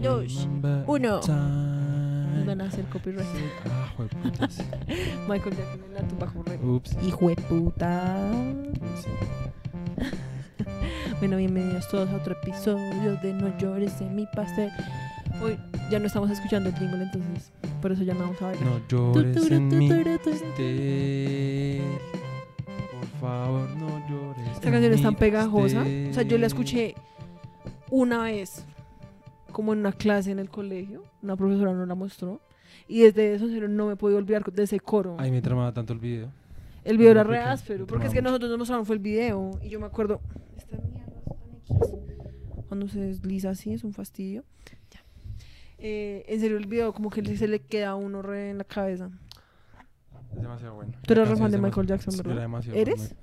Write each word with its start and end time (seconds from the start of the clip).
dos, 0.00 0.48
uno. 0.86 1.20
van 2.46 2.60
a 2.60 2.64
hacer 2.64 2.84
copyright. 2.86 3.26
Ah, 3.66 3.92
jueputas. 3.96 4.58
Michael 5.28 5.56
Jackson 5.56 5.80
en 5.88 5.94
la 5.94 6.08
tumba 6.08 6.26
correcta. 6.26 6.66
Ups. 6.66 6.96
Hijo 7.06 7.28
de 7.28 7.36
puta. 7.36 8.16
Sí. 8.96 9.08
Bueno, 11.18 11.36
bienvenidos 11.36 11.86
todos 11.88 12.08
a 12.10 12.16
otro 12.16 12.34
episodio 12.42 13.16
de 13.22 13.34
No 13.34 13.56
llores 13.58 14.00
en 14.00 14.16
mi 14.16 14.26
pastel. 14.34 14.70
Hoy 15.42 15.58
ya 15.90 15.98
no 15.98 16.06
estamos 16.06 16.30
escuchando 16.30 16.70
el 16.70 16.76
jingle, 16.76 17.02
entonces 17.02 17.52
por 17.82 17.92
eso 17.92 18.02
ya 18.02 18.14
no 18.14 18.20
vamos 18.20 18.40
a 18.40 18.46
bailar. 18.46 18.64
No 18.64 18.80
llores 18.88 19.36
Tu, 19.36 19.48
tu, 19.48 19.54
en 19.54 19.68
mi 19.68 19.88
pastel. 19.88 21.82
Por 22.90 23.20
favor, 23.20 23.68
no 23.76 24.08
llores. 24.08 24.48
Esta 24.52 24.70
canción 24.70 24.92
es 24.94 25.02
tan 25.02 25.14
pegajosa. 25.14 25.82
O 25.82 26.14
sea, 26.14 26.22
yo 26.22 26.38
la 26.38 26.46
escuché 26.46 26.94
una 27.90 28.22
vez, 28.22 28.64
como 29.50 29.72
en 29.72 29.80
una 29.80 29.92
clase 29.92 30.30
en 30.30 30.38
el 30.38 30.48
colegio. 30.48 31.04
Una 31.22 31.36
profesora 31.36 31.72
nos 31.72 31.86
la 31.86 31.94
mostró. 31.94 32.40
Y 32.88 33.02
desde 33.02 33.34
eso, 33.34 33.44
en 33.46 33.52
serio, 33.52 33.68
no 33.68 33.86
me 33.86 33.96
podido 33.96 34.18
olvidar 34.18 34.44
de 34.44 34.62
ese 34.62 34.80
coro. 34.80 35.16
Ay, 35.18 35.30
me 35.30 35.42
tramaba 35.42 35.72
tanto 35.72 35.92
el 35.92 35.98
video. 35.98 36.32
el 36.84 36.98
video 36.98 37.12
era 37.12 37.24
no, 37.24 37.30
re 37.30 37.38
porque 37.38 37.50
áspero. 37.50 37.86
Porque 37.86 38.06
es 38.06 38.12
que 38.12 38.20
mucho. 38.20 38.30
nosotros 38.30 38.50
nos 38.50 38.58
mostraron 38.58 38.86
fue 38.86 38.96
el 38.96 39.02
video. 39.02 39.50
Y 39.62 39.68
yo 39.68 39.80
me 39.80 39.86
acuerdo. 39.86 40.20
Esta 40.56 40.76
mierda. 40.78 41.12
Cuando 42.68 42.88
se 42.88 43.00
desliza 43.00 43.50
así 43.50 43.72
es 43.72 43.84
un 43.84 43.92
fastidio. 43.92 44.44
Ya. 44.90 45.00
Eh, 45.78 46.24
en 46.28 46.40
serio, 46.40 46.56
el 46.56 46.66
video 46.66 46.92
como 46.92 47.10
que 47.10 47.24
se 47.36 47.48
le 47.48 47.60
queda 47.60 47.90
a 47.90 47.94
uno 47.94 48.22
re 48.22 48.50
en 48.50 48.58
la 48.58 48.64
cabeza. 48.64 49.10
Es 50.34 50.40
demasiado 50.40 50.74
bueno. 50.74 50.92
Tú 51.02 51.12
eres 51.12 51.28
re 51.28 51.36
fan 51.36 51.50
de 51.50 51.58
Michael 51.58 51.86
Jackson, 51.86 52.16
¿verdad? 52.16 52.32
era 52.32 52.42
demasiado 52.42 52.78
¿Eres? 52.78 53.00
Michael. 53.00 53.18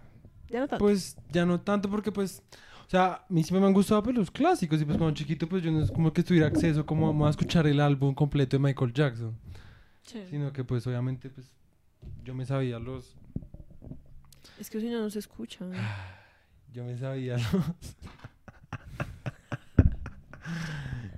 Ya 0.49 0.59
no 0.59 0.67
tanto. 0.67 0.83
Pues 0.83 1.17
ya 1.31 1.45
no 1.45 1.59
tanto 1.61 1.89
porque 1.89 2.11
pues, 2.11 2.41
o 2.87 2.89
sea, 2.89 3.05
a 3.15 3.25
mí 3.29 3.43
siempre 3.43 3.59
me 3.59 3.67
han 3.67 3.73
gustado 3.73 4.01
pues, 4.01 4.15
los 4.15 4.31
clásicos 4.31 4.81
y 4.81 4.85
pues 4.85 4.97
cuando 4.97 5.13
chiquito 5.13 5.47
pues 5.47 5.61
yo 5.61 5.69
no 5.71 5.81
es 5.83 5.91
como 5.91 6.11
que 6.13 6.23
tuviera 6.23 6.47
acceso 6.47 6.85
como 6.85 7.27
a 7.27 7.29
escuchar 7.29 7.67
el 7.67 7.81
álbum 7.81 8.15
completo 8.15 8.55
de 8.57 8.63
Michael 8.63 8.93
Jackson, 8.93 9.37
Sí. 10.03 10.23
sino 10.29 10.53
que 10.53 10.63
pues 10.63 10.87
obviamente 10.87 11.29
pues 11.29 11.51
yo 12.23 12.33
me 12.33 12.45
sabía 12.45 12.79
los, 12.79 13.17
Es 14.57 14.69
que 14.69 14.79
si 14.79 14.89
no, 14.89 15.01
no 15.01 15.09
se 15.09 15.19
escucha. 15.19 15.65
yo 16.73 16.85
me 16.85 16.97
sabía 16.97 17.35
los, 17.37 17.51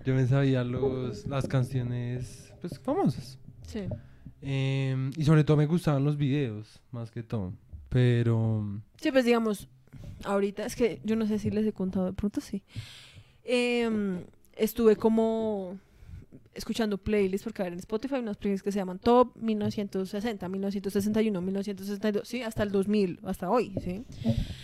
yo 0.06 0.16
me 0.16 0.26
sabía 0.28 0.64
los, 0.64 1.26
las 1.28 1.48
canciones 1.48 2.54
pues 2.62 2.80
famosas 2.80 3.38
Sí. 3.68 3.82
Em, 4.42 5.12
y 5.18 5.24
sobre 5.26 5.44
todo 5.44 5.58
me 5.58 5.66
gustaban 5.68 6.04
los 6.04 6.18
videos 6.18 6.82
más 6.92 7.12
que 7.12 7.22
todo, 7.22 7.54
pero 7.90 8.82
Sí, 9.00 9.12
pues 9.12 9.26
digamos, 9.26 9.68
ahorita 10.24 10.66
es 10.66 10.76
que 10.76 11.00
yo 11.04 11.16
no 11.16 11.26
sé 11.28 11.40
si 11.40 11.50
les 11.52 11.66
he 11.66 11.74
contado, 11.74 12.06
de 12.06 12.14
pronto 12.14 12.42
sí. 12.42 12.62
Em, 13.44 14.22
estuve 14.56 14.96
como 14.96 15.78
escuchando 16.54 16.98
playlists, 16.98 17.44
porque 17.46 17.62
a 17.62 17.66
ver, 17.66 17.74
en 17.74 17.80
Spotify 17.80 18.16
hay 18.16 18.22
unas 18.22 18.38
playlists 18.38 18.64
que 18.64 18.72
se 18.72 18.80
llaman 18.80 19.00
Top 19.00 19.36
1960, 19.38 20.48
1961, 20.50 21.42
1962, 21.42 22.28
sí, 22.28 22.42
hasta 22.42 22.64
el 22.64 22.72
2000, 22.72 23.20
hasta 23.24 23.50
hoy, 23.50 23.74
sí. 23.84 24.04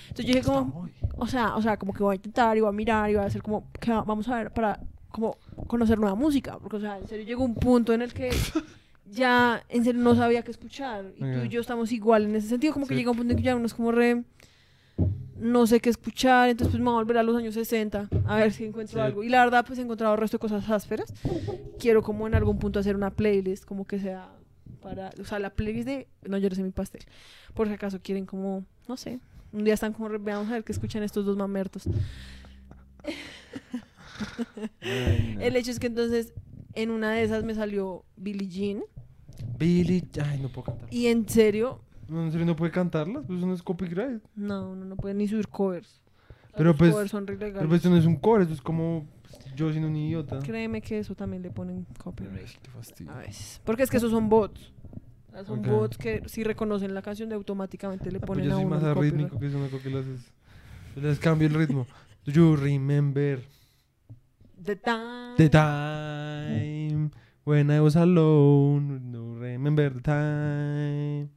Entonces 0.10 0.26
yo 0.26 0.34
dije 0.34 0.42
como, 0.44 0.90
o 1.18 1.28
sea, 1.28 1.56
o 1.56 1.62
sea, 1.62 1.78
como 1.78 1.94
que 1.94 2.04
voy 2.04 2.14
a 2.14 2.16
intentar 2.18 2.58
y 2.58 2.60
voy 2.62 2.70
a 2.70 2.74
mirar 2.74 3.10
y 3.10 3.14
voy 3.16 3.24
a 3.24 3.28
hacer 3.28 3.42
como, 3.42 3.70
que 3.80 3.92
va- 3.92 4.04
vamos 4.04 4.28
a 4.28 4.36
ver 4.38 4.52
para 4.52 4.80
como 5.10 5.38
conocer 5.68 5.98
nueva 5.98 6.16
música, 6.16 6.58
porque 6.60 6.76
o 6.78 6.80
sea, 6.82 6.98
en 7.00 7.08
serio 7.08 7.26
llegó 7.26 7.44
un 7.46 7.56
punto 7.56 7.94
en 7.94 8.02
el 8.02 8.14
que 8.14 8.30
ya 9.10 9.64
en 9.70 9.84
serio 9.86 10.02
no 10.02 10.16
sabía 10.16 10.42
qué 10.44 10.52
escuchar 10.52 11.06
y 11.16 11.22
tú 11.22 11.46
y 11.46 11.50
yo 11.50 11.62
estamos 11.62 11.92
igual 11.94 12.26
en 12.26 12.36
ese 12.36 12.50
sentido, 12.50 12.74
como 12.74 12.86
que 12.88 12.94
llega 13.00 13.12
un 13.12 13.18
punto 13.18 13.32
en 13.32 13.38
que 13.38 13.44
ya 13.44 13.56
uno 13.56 13.66
es 13.66 13.74
como 13.74 13.92
re 13.94 14.24
no 15.38 15.68
sé 15.68 15.80
qué 15.80 15.90
escuchar, 15.90 16.50
entonces 16.50 16.72
pues 16.72 16.80
me 16.80 16.86
voy 16.86 16.94
a 16.96 17.04
volver 17.04 17.18
a 17.18 17.24
los 17.24 17.36
años 17.36 17.54
60 17.54 18.10
a 18.26 18.36
ver 18.38 18.52
si 18.54 18.66
encuentro 18.66 19.00
Sí. 19.00 19.06
algo. 19.06 19.24
Y 19.24 19.30
la 19.30 19.44
verdad 19.44 19.66
pues 19.66 19.78
he 19.80 19.82
encontrado 19.82 20.14
el 20.16 20.20
resto 20.20 20.38
de 20.38 20.40
cosas 20.42 20.70
ásperas. 20.70 21.14
Quiero 21.80 22.02
como 22.02 22.26
en 22.28 22.36
algún 22.36 22.58
punto 22.58 22.80
hacer 22.80 22.96
una 22.96 23.12
playlist 23.12 23.66
como 23.66 23.86
que 23.86 24.00
sea 24.00 24.30
para, 24.82 25.12
o 25.20 25.26
sea, 25.26 25.40
la 25.40 25.50
playlist 25.50 25.88
de 25.88 26.08
No 26.28 26.38
llores 26.38 26.58
en 26.60 26.66
mi 26.66 26.72
pastel. 26.72 27.02
Por 27.54 27.68
si 27.68 27.74
acaso 27.74 28.00
quieren 28.02 28.26
como, 28.26 28.64
no 28.88 28.98
sé, 28.98 29.20
un 29.52 29.64
día 29.64 29.74
están 29.74 29.94
como, 29.94 30.10
veamos 30.20 30.48
a 30.50 30.54
ver 30.54 30.64
qué 30.64 30.72
escuchan 30.72 31.04
estos 31.04 31.26
dos 31.26 31.36
mamertos. 31.38 31.84
Ay, 34.82 35.36
no. 35.36 35.42
El 35.42 35.56
hecho 35.56 35.72
es 35.72 35.80
que 35.80 35.88
entonces 35.88 36.34
en 36.74 36.92
una 36.92 37.12
de 37.12 37.24
esas 37.24 37.44
me 37.44 37.56
salió 37.56 38.04
Billie 38.16 38.48
Jean 38.50 38.84
Billy, 39.58 40.04
ay 40.24 40.40
no 40.40 40.50
puedo 40.50 40.66
cantar. 40.66 40.88
y 40.94 41.08
en 41.08 41.28
serio, 41.28 41.82
¿En 42.10 42.32
serio 42.32 42.46
no 42.46 42.56
puede 42.56 42.72
cantarlas? 42.72 43.24
Pues 43.26 43.38
eso 43.40 43.48
no 43.48 43.54
es 43.54 43.64
copyright. 43.64 44.22
no, 44.36 44.72
uno 44.72 44.86
no 44.86 44.96
puede 44.96 45.16
ni 45.16 45.28
subir 45.28 45.48
covers. 45.48 46.02
Pero, 46.56 46.70
Los 46.70 46.78
pues, 46.78 46.92
covers 46.92 47.12
son 47.12 47.28
re. 47.28 47.36
Pero 47.38 47.54
pues 47.68 47.74
esto 47.80 47.90
no 47.90 47.98
es 47.98 48.06
un 48.06 48.16
core, 48.16 48.44
esto 48.44 48.54
es 48.54 48.62
como 48.62 49.06
pues, 49.24 49.56
yo 49.56 49.70
siendo 49.72 49.90
un 49.90 49.96
idiota. 49.98 50.40
Créeme 50.40 50.82
que 50.82 51.00
eso 51.00 51.14
también 51.16 51.42
le 51.44 51.50
ponen 51.52 51.86
copyright. 52.02 52.48
Ay, 52.48 52.54
qué 52.62 52.70
fastidio. 52.72 53.12
A 53.12 53.18
veces. 53.18 53.60
Porque 53.66 53.84
es 53.84 53.90
que 53.90 53.98
esos 53.98 54.12
son 54.12 54.30
bots. 54.30 54.72
Sea, 55.32 55.44
Son 55.44 55.60
Ok. 55.60 55.68
bots 55.68 55.98
que 55.98 56.22
si 56.28 56.44
reconocen 56.46 56.94
la 56.94 57.02
canción 57.02 57.28
de 57.28 57.36
automáticamente 57.36 58.10
le 58.10 58.18
Ah, 58.18 58.22
pues 58.22 58.28
ponen 58.28 58.46
yo 58.46 58.52
a 58.52 58.56
soy 58.56 58.66
uno 58.66 58.76
más 58.76 58.84
el 58.84 58.94
copyright. 58.94 59.14
arrítmico 59.14 59.40
que 59.40 59.48
eso, 59.48 59.60
no 59.60 59.68
creo 59.68 59.82
que 59.82 59.90
las 59.90 60.06
es- 60.06 60.32
les 60.96 61.20
cambio 61.20 61.48
el 61.50 61.54
ritmo. 61.56 61.86
Do 62.26 62.32
you 62.32 62.56
remember 62.56 63.42
The 64.64 64.76
time. 64.78 65.36
the 65.38 65.50
time 65.50 67.12
when 67.44 67.70
I 67.70 67.80
was 67.82 67.96
alone? 67.98 69.00
No 69.12 69.36
remember 69.38 69.94
the 69.94 70.02
time. 70.02 71.30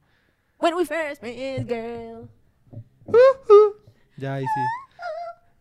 When 0.59 0.75
we 0.75 0.85
first 0.85 1.21
met, 1.21 1.67
girl. 1.67 2.27
Ya, 4.17 4.33
ahí 4.35 4.43
sí. 4.43 4.61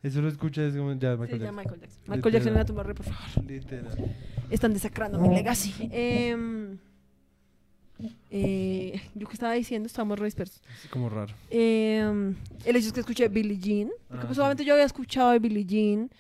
Eso 0.03 0.21
lo 0.21 0.29
escucha, 0.29 0.65
es 0.65 0.75
como 0.77 0.93
ya, 0.95 1.13
Sí, 1.15 1.19
Michael 1.21 1.39
ya 1.41 1.45
Jackson. 1.47 1.55
Michael 1.57 1.81
Jackson. 1.81 2.03
Michael 2.09 2.33
Jackson 2.35 2.53
en 2.53 2.59
la 2.59 2.65
tumba 2.65 2.83
re, 2.83 2.95
por 2.95 3.07
favor. 3.07 3.45
Literal. 3.49 4.15
Están 4.51 4.73
desacrando 4.73 5.19
mi 5.21 5.29
legacy. 5.35 5.73
Em, 5.93 6.79
eh, 8.31 9.01
yo 9.15 9.27
que 9.29 9.35
estaba 9.35 9.53
diciendo, 9.55 9.87
estamos 9.87 10.19
re 10.19 10.25
dispersos. 10.27 10.61
Es 10.85 10.91
como 10.91 11.09
raro. 11.09 11.33
Em, 11.51 12.35
el 12.65 12.77
hecho 12.77 12.89
es 12.89 12.93
que 12.93 13.01
escuché 13.01 13.29
Billie 13.29 13.59
Jean. 13.59 13.91
Porque 14.09 14.23
Ah, 14.25 14.27
pues 14.27 14.37
sí. 14.37 14.41
obviamente 14.41 14.65
yo 14.65 14.73
había 14.75 14.87
escuchado 14.87 15.31
de 15.31 15.39
Billie 15.39 15.65
Jean, 15.65 16.11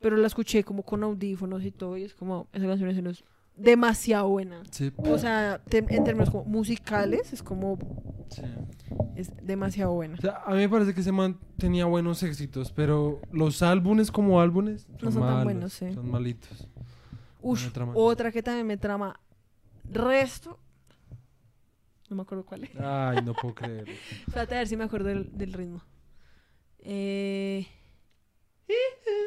pero 0.00 0.16
la 0.16 0.26
escuché 0.26 0.62
como 0.64 0.82
con 0.82 1.02
audífonos 1.04 1.62
y 1.64 1.70
todo. 1.70 1.96
Y 1.96 2.04
es 2.04 2.14
como, 2.14 2.48
esa 2.52 2.66
canción 2.66 2.90
es- 2.90 2.98
es 2.98 3.24
demasiado 3.56 4.28
buena. 4.28 4.62
Sí. 4.70 4.92
O 4.96 5.18
sea, 5.18 5.60
te- 5.68 5.78
en 5.88 6.04
términos 6.04 6.30
como 6.30 6.44
musicales, 6.44 7.32
es 7.32 7.42
como, 7.42 7.78
sí. 8.30 8.42
es 9.16 9.32
demasiado 9.44 9.92
buena. 9.92 10.14
O 10.18 10.20
sea, 10.20 10.42
a 10.44 10.50
mí 10.52 10.56
me 10.58 10.68
parece 10.68 10.94
que 10.94 11.00
ese 11.00 11.12
man 11.12 11.38
tenía 11.58 11.84
buenos 11.86 12.22
éxitos, 12.22 12.72
pero 12.72 13.20
los 13.30 13.62
álbumes 13.62 14.10
como 14.10 14.40
álbumes 14.40 14.86
No 15.02 15.10
son 15.12 15.22
tan 15.22 15.44
buenos, 15.44 15.72
sí. 15.72 15.92
Son 15.92 16.10
malitos. 16.10 16.68
Ush, 17.40 17.68
otra 17.94 18.30
que 18.30 18.42
también 18.42 18.66
me 18.66 18.76
trama 18.76 19.18
resto. 19.90 20.58
No 22.08 22.16
me 22.16 22.22
acuerdo 22.22 22.44
cuál 22.44 22.64
es. 22.64 22.70
Ay, 22.78 23.18
no 23.24 23.32
puedo 23.32 23.54
creer. 23.54 23.86
Espérate 24.26 24.54
a 24.54 24.58
ver 24.58 24.68
si 24.68 24.76
me 24.76 24.84
acuerdo 24.84 25.08
del, 25.08 25.36
del 25.36 25.52
ritmo. 25.52 25.82
Eh... 26.80 27.66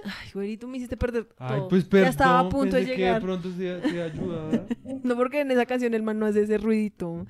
Ay, 0.03 0.29
güerito, 0.33 0.67
me 0.67 0.77
hiciste 0.77 0.97
perder 0.97 1.27
Ay, 1.37 1.59
todo. 1.59 1.67
pues 1.69 1.85
perdón. 1.85 2.05
ya 2.05 2.09
estaba 2.09 2.39
a 2.39 2.49
punto 2.49 2.75
de 2.75 2.81
pensé 2.83 2.91
que 2.95 2.97
llegar. 2.97 3.21
de 3.21 3.25
pronto 3.25 3.49
te 3.57 4.01
ayudaba. 4.01 4.65
No, 5.03 5.15
porque 5.15 5.41
en 5.41 5.51
esa 5.51 5.65
canción 5.65 5.93
el 5.93 6.03
man 6.03 6.19
no 6.19 6.25
hace 6.25 6.41
ese 6.43 6.57
ruidito. 6.57 7.25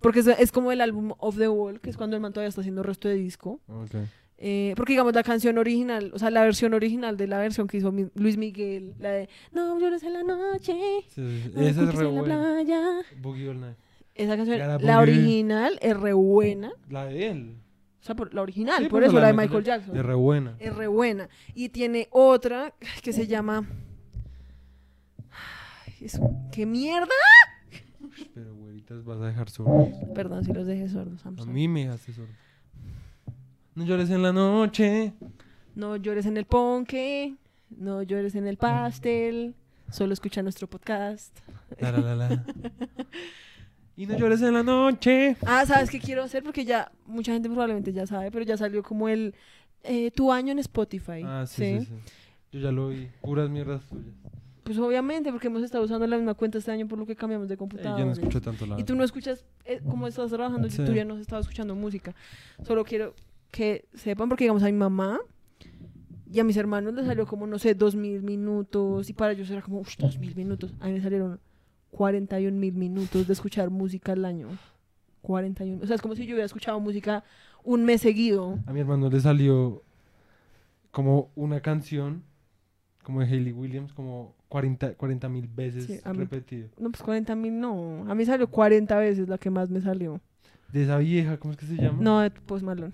Porque 0.00 0.20
es, 0.20 0.26
es 0.26 0.50
como 0.52 0.72
el 0.72 0.80
álbum 0.80 1.12
Off 1.18 1.38
the 1.38 1.48
Wall, 1.48 1.80
que 1.80 1.88
es 1.90 1.96
cuando 1.96 2.16
el 2.16 2.22
man 2.22 2.32
todavía 2.32 2.48
está 2.48 2.60
haciendo 2.60 2.82
resto 2.82 3.08
de 3.08 3.14
disco. 3.14 3.60
Ok. 3.68 3.94
Eh, 4.44 4.74
porque 4.76 4.94
digamos 4.94 5.14
la 5.14 5.22
canción 5.22 5.56
original, 5.58 6.10
o 6.14 6.18
sea, 6.18 6.28
la 6.30 6.42
versión 6.42 6.74
original 6.74 7.16
de 7.16 7.28
la 7.28 7.38
versión 7.38 7.68
que 7.68 7.76
hizo 7.76 7.92
mi- 7.92 8.08
Luis 8.16 8.36
Miguel, 8.36 8.94
la 8.98 9.10
de 9.12 9.28
No 9.52 9.78
llores 9.78 10.02
en 10.02 10.14
la 10.14 10.24
noche, 10.24 10.74
Sí, 11.10 11.42
sí, 11.44 11.50
no 11.54 11.60
Esa 11.62 11.82
es 11.84 11.94
re 11.94 12.08
en 12.08 12.16
la 12.16 12.22
playa. 12.24 12.82
Boogie 13.20 13.48
All 13.50 13.60
Night. 13.60 13.76
Esa 14.16 14.36
canción, 14.36 14.58
la 14.58 14.78
boogie. 14.78 14.96
original 14.96 15.78
es 15.80 15.96
re 15.96 16.12
buena. 16.12 16.72
La 16.90 17.04
de 17.06 17.28
él. 17.30 17.54
O 18.02 18.04
sea, 18.04 18.16
por- 18.16 18.34
la 18.34 18.42
original, 18.42 18.82
Sí, 18.82 18.88
por 18.88 19.00
pues, 19.00 19.12
eso, 19.12 19.20
la 19.20 19.28
de 19.28 19.32
Michael 19.32 19.62
Jackson. 19.62 19.96
Es 19.96 20.04
re 20.04 20.14
buena. 20.14 20.56
Es 20.58 20.74
re 20.74 20.88
buena. 20.88 21.28
Y 21.54 21.68
tiene 21.68 22.08
otra 22.10 22.74
que 23.00 23.12
se 23.12 23.28
llama. 23.28 23.64
Ay, 25.30 25.94
es- 26.06 26.20
¿Qué 26.50 26.66
mierda? 26.66 27.06
Pero, 28.34 28.54
güeritas, 28.56 29.04
vas 29.04 29.20
a 29.20 29.26
dejar 29.26 29.48
sordo. 29.50 29.88
Perdón 30.14 30.44
si 30.44 30.52
los 30.52 30.66
dejé 30.66 30.88
sordos. 30.88 31.24
I'm 31.24 31.34
A 31.34 31.38
sorry. 31.38 31.52
mí 31.52 31.68
me 31.68 31.84
dejaste 31.84 32.12
sordo. 32.12 32.32
No 33.74 33.84
llores 33.84 34.10
en 34.10 34.22
la 34.22 34.32
noche. 34.32 35.12
No 35.74 35.96
llores 35.96 36.26
en 36.26 36.36
el 36.36 36.44
ponque. 36.44 37.36
No 37.70 38.02
llores 38.02 38.34
en 38.34 38.46
el 38.46 38.56
pastel. 38.58 39.54
Solo 39.90 40.12
escucha 40.12 40.42
nuestro 40.42 40.66
podcast. 40.68 41.38
La, 41.78 41.92
la, 41.92 42.00
la, 42.00 42.16
la. 42.16 42.44
Y 43.96 44.06
no 44.06 44.16
llores 44.16 44.40
en 44.42 44.54
la 44.54 44.62
noche. 44.62 45.36
Ah, 45.46 45.64
¿sabes 45.66 45.90
qué 45.90 46.00
quiero 46.00 46.22
hacer? 46.22 46.42
Porque 46.42 46.64
ya 46.64 46.90
mucha 47.06 47.32
gente 47.32 47.48
probablemente 47.48 47.92
ya 47.92 48.06
sabe, 48.06 48.30
pero 48.30 48.44
ya 48.44 48.56
salió 48.56 48.82
como 48.82 49.08
el 49.08 49.34
eh, 49.84 50.10
tu 50.12 50.32
año 50.32 50.52
en 50.52 50.58
Spotify. 50.60 51.22
Ah, 51.24 51.44
sí, 51.46 51.80
sí, 51.80 51.86
sí. 51.86 51.92
Yo 52.52 52.60
ya 52.60 52.72
lo 52.72 52.88
vi. 52.88 53.08
Puras 53.20 53.50
mierdas 53.50 53.84
tuyas. 53.86 54.14
Pues 54.64 54.78
obviamente, 54.78 55.30
porque 55.32 55.48
hemos 55.48 55.62
estado 55.62 55.84
usando 55.84 56.06
la 56.06 56.16
misma 56.16 56.34
cuenta 56.34 56.56
este 56.58 56.70
año 56.70 56.86
por 56.86 56.98
lo 56.98 57.04
que 57.04 57.16
cambiamos 57.16 57.48
de 57.48 57.56
computadora. 57.56 57.98
yo 57.98 58.06
no 58.06 58.12
escucho 58.12 58.40
tanto 58.40 58.64
la 58.64 58.78
Y 58.80 58.84
tú 58.84 58.94
no 58.94 59.02
escuchas, 59.02 59.44
eh, 59.64 59.80
como 59.84 60.06
estás 60.06 60.30
trabajando, 60.30 60.70
Sí. 60.70 60.84
tú 60.84 60.92
ya 60.92 61.04
no 61.04 61.14
has 61.14 61.20
estado 61.20 61.40
escuchando 61.40 61.74
música. 61.74 62.14
Solo 62.62 62.84
quiero 62.84 63.14
que 63.50 63.86
sepan, 63.94 64.28
porque 64.28 64.44
digamos 64.44 64.62
a 64.62 64.66
mi 64.66 64.72
mamá, 64.72 65.18
Y 66.34 66.40
a 66.40 66.44
mis 66.44 66.56
hermanos 66.56 66.94
les 66.94 67.04
salió 67.04 67.26
como, 67.26 67.46
no 67.46 67.58
sé, 67.58 67.74
dos 67.74 67.94
mil 67.94 68.22
minutos. 68.22 69.10
Y 69.10 69.12
para 69.12 69.32
ellos 69.32 69.50
era 69.50 69.60
como, 69.60 69.80
uff, 69.80 69.96
dos 69.98 70.18
mil 70.18 70.34
minutos. 70.34 70.72
A 70.80 70.86
mí 70.86 70.92
me 70.94 71.02
salieron 71.02 71.38
41 71.92 72.58
mil 72.58 72.74
minutos 72.74 73.26
de 73.26 73.32
escuchar 73.32 73.70
música 73.70 74.12
al 74.12 74.24
año. 74.24 74.48
41. 75.20 75.82
O 75.82 75.86
sea, 75.86 75.94
es 75.96 76.02
como 76.02 76.14
si 76.16 76.22
yo 76.26 76.34
hubiera 76.34 76.46
escuchado 76.46 76.80
música 76.80 77.22
un 77.62 77.84
mes 77.84 78.00
seguido. 78.00 78.58
A 78.66 78.72
mi 78.72 78.80
hermano 78.80 79.08
le 79.08 79.20
salió 79.20 79.82
como 80.90 81.30
una 81.36 81.60
canción, 81.60 82.24
como 83.04 83.20
de 83.20 83.26
Hayley 83.26 83.52
Williams, 83.52 83.92
como 83.92 84.34
40 84.48 85.28
mil 85.28 85.46
veces 85.48 85.84
Sí, 85.86 86.00
a 86.04 86.12
mí- 86.12 86.18
repetido. 86.18 86.68
No, 86.78 86.90
pues 86.90 87.02
40 87.02 87.36
mil 87.36 87.58
no. 87.60 88.04
A 88.10 88.14
mí 88.14 88.24
salió 88.24 88.48
40 88.50 88.98
veces 88.98 89.28
la 89.28 89.38
que 89.38 89.50
más 89.50 89.70
me 89.70 89.80
salió. 89.80 90.20
De 90.72 90.82
esa 90.84 90.98
vieja, 90.98 91.36
¿cómo 91.38 91.52
es 91.52 91.58
que 91.58 91.66
se 91.66 91.76
llama? 91.76 91.98
No, 92.00 92.20
de 92.20 92.30
Post 92.30 92.64
Malone. 92.64 92.92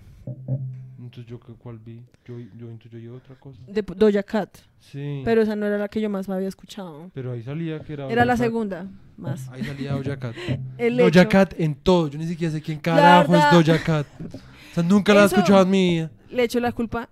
Entonces 1.09 1.25
yo 1.31 1.39
qué- 1.39 1.53
cuál 1.53 1.79
vi, 1.79 2.03
yo, 2.23 2.37
yo 2.37 2.69
entonces 2.69 3.01
yo 3.01 3.13
oí 3.13 3.17
otra 3.17 3.35
cosa. 3.39 3.57
De 3.67 3.81
Doja 3.81 4.21
Cat. 4.21 4.59
Sí. 4.79 5.23
Pero 5.25 5.41
esa 5.41 5.55
no 5.55 5.65
era 5.65 5.79
la 5.79 5.87
que 5.87 5.99
yo 5.99 6.07
más 6.07 6.29
había 6.29 6.47
escuchado. 6.47 7.09
Pero 7.15 7.31
ahí 7.31 7.41
salía 7.41 7.79
que 7.79 7.93
era 7.93 8.07
Era 8.11 8.25
la 8.25 8.33
Cat. 8.33 8.41
segunda, 8.43 8.85
más. 9.17 9.49
Ahí 9.49 9.63
salía 9.63 9.93
Doja 9.93 10.17
Cat. 10.19 10.35
El 10.77 10.97
Doja 10.97 11.21
hecho- 11.21 11.29
Cat 11.29 11.53
en 11.57 11.73
todo. 11.73 12.09
Yo 12.09 12.19
ni 12.19 12.27
siquiera 12.27 12.53
sé 12.53 12.61
quién 12.61 12.77
carajo 12.79 13.35
es 13.35 13.43
Doja 13.51 13.83
Cat. 13.83 14.05
O 14.21 14.73
sea, 14.75 14.83
nunca 14.83 15.15
la 15.15 15.23
he 15.23 15.25
escuchado 15.25 15.63
en 15.63 15.69
mi 15.71 15.89
vida. 15.95 16.11
le 16.29 16.43
echo 16.43 16.59
la 16.59 16.71
culpa 16.73 17.09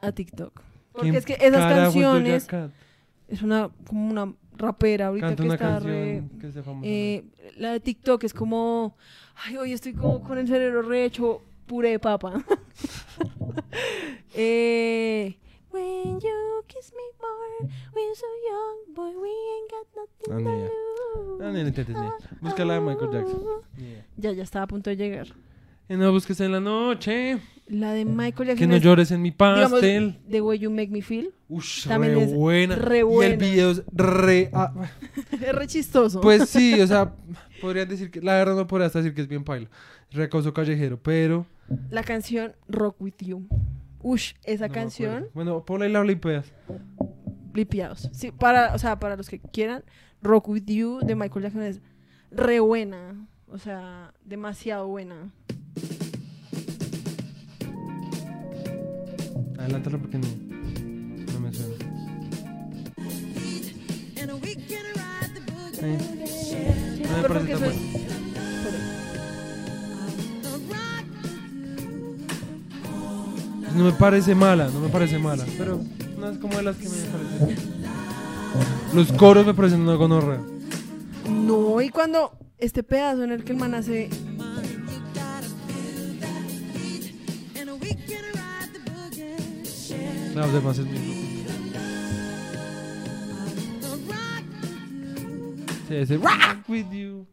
a 0.00 0.10
TikTok. 0.10 0.60
Porque 0.90 1.02
¿Quién 1.10 1.14
es 1.14 1.24
que 1.24 1.34
esas 1.34 1.52
carajo 1.52 1.88
es 1.90 1.94
Doja 1.94 2.12
canciones 2.14 2.44
Cat? 2.46 2.70
es 3.28 3.42
una 3.42 3.70
como 3.86 4.10
una 4.10 4.34
rapera 4.56 5.06
ahorita 5.08 5.26
Canta 5.28 5.42
que 5.44 5.48
está 5.50 5.78
re 5.78 6.24
que 6.40 6.50
eh, 6.82 7.24
la 7.58 7.72
de 7.72 7.80
TikTok 7.80 8.24
es 8.24 8.32
como 8.34 8.96
ay, 9.44 9.56
hoy 9.56 9.72
estoy 9.72 9.92
como 9.92 10.20
con 10.22 10.36
el 10.38 10.48
cerebro 10.48 10.82
re 10.82 11.04
hecho 11.04 11.42
puré 11.66 11.90
de 11.90 11.98
papa. 11.98 12.44
eh 14.34 15.34
When 15.72 16.18
you 16.20 16.62
kiss 16.68 16.90
me 16.92 17.02
more, 17.20 17.70
we're 17.94 18.14
so 18.14 18.26
young, 18.48 18.94
boy, 18.94 19.12
we 19.20 19.28
ain't 19.28 19.70
got 19.70 19.86
nothing 19.94 20.32
Ah, 20.32 20.38
to 20.38 21.28
lose. 21.28 21.44
Ah, 21.44 21.52
ni 21.52 21.62
la 21.62 21.68
entiendes, 21.68 21.96
ni. 21.96 22.08
Busca 22.40 22.64
la 22.64 22.74
de 22.74 22.80
Michael 22.80 23.10
Jackson. 23.12 23.42
Idea. 23.76 24.06
Ya, 24.16 24.32
ya 24.32 24.42
estaba 24.42 24.62
a 24.64 24.68
punto 24.68 24.88
de 24.88 24.96
llegar. 24.96 25.26
Y 25.88 25.94
no 25.96 26.10
busques 26.12 26.40
en 26.40 26.52
la 26.52 26.60
noche. 26.60 27.38
La 27.68 27.92
de 27.92 28.04
Michael 28.06 28.48
Jackson 28.48 28.56
Que 28.56 28.66
no 28.66 28.76
es, 28.76 28.82
llores 28.82 29.10
en 29.10 29.20
mi 29.20 29.30
digamos, 29.32 29.70
pastel. 29.72 30.18
The 30.30 30.40
Way 30.40 30.58
You 30.60 30.70
Make 30.70 30.88
Me 30.88 31.02
Feel. 31.02 31.34
Ush, 31.50 31.86
también 31.86 32.14
re 32.14 32.22
es 32.24 32.32
buena. 32.32 32.76
re 32.76 32.96
Y 32.96 33.00
el 33.00 33.04
buena. 33.04 33.36
video 33.36 33.70
es 33.72 33.82
re. 33.92 34.50
ah, 34.54 34.72
es 35.32 35.52
re 35.54 35.66
chistoso. 35.66 36.22
pues 36.22 36.48
sí, 36.48 36.80
o 36.80 36.86
sea, 36.86 37.12
podrían 37.60 37.86
decir 37.88 38.10
que. 38.10 38.22
La 38.22 38.32
verdad 38.36 38.56
no 38.56 38.66
podría 38.66 38.86
hasta 38.86 39.00
decir 39.00 39.14
que 39.14 39.20
es 39.20 39.28
bien 39.28 39.44
paila. 39.44 39.68
Recoso 40.12 40.52
callejero, 40.54 40.98
pero. 41.02 41.46
La 41.90 42.02
canción 42.02 42.54
Rock 42.68 43.00
With 43.00 43.16
You. 43.20 43.46
Ush, 44.02 44.34
esa 44.44 44.68
no 44.68 44.74
canción. 44.74 45.28
Bueno, 45.34 45.64
ponla 45.64 45.88
y 45.88 45.92
la 45.92 46.00
blipeas. 46.00 46.52
blipeados. 47.52 48.08
Sí, 48.12 48.30
para, 48.30 48.74
o 48.74 48.78
sea, 48.78 48.98
para 48.98 49.16
los 49.16 49.28
que 49.28 49.40
quieran, 49.40 49.82
Rock 50.22 50.48
With 50.48 50.66
You 50.66 51.00
de 51.02 51.14
Michael 51.14 51.42
Jackson 51.42 51.62
es 51.62 51.80
re 52.30 52.60
buena. 52.60 53.26
O 53.48 53.58
sea, 53.58 54.12
demasiado 54.24 54.88
buena. 54.88 55.32
Adelántala 59.58 59.98
porque 59.98 60.18
no. 60.18 60.28
No 61.32 61.40
me 61.40 61.52
suena. 61.52 61.86
No 67.08 67.22
me 67.22 67.28
parece 67.28 67.28
porque 67.28 67.54
tan 67.54 67.64
eso 67.64 68.05
No 73.76 73.84
me 73.84 73.92
parece 73.92 74.34
mala, 74.34 74.68
no 74.68 74.80
me 74.80 74.88
parece 74.88 75.18
mala. 75.18 75.44
Pero 75.58 75.80
no 76.18 76.28
es 76.30 76.38
como 76.38 76.56
de 76.56 76.62
las 76.62 76.76
que 76.76 76.88
me 76.88 76.96
parecen. 76.96 77.56
Los 78.94 79.12
coros 79.12 79.44
me 79.46 79.54
parecen 79.54 79.80
una 79.82 79.94
gonorrea. 79.94 80.40
No, 81.28 81.80
y 81.82 81.90
cuando 81.90 82.32
este 82.58 82.82
pedazo 82.82 83.24
en 83.24 83.32
el 83.32 83.44
que 83.44 83.52
el 83.52 83.58
man 83.58 83.74
hace. 83.74 84.08
Las 90.34 90.52
demás 90.52 90.78
es 90.78 90.86
mismo. 90.86 91.06
Sí, 95.88 95.94
ese 95.94 96.16
rock 96.16 96.68
with 96.68 96.86
you. 96.90 97.26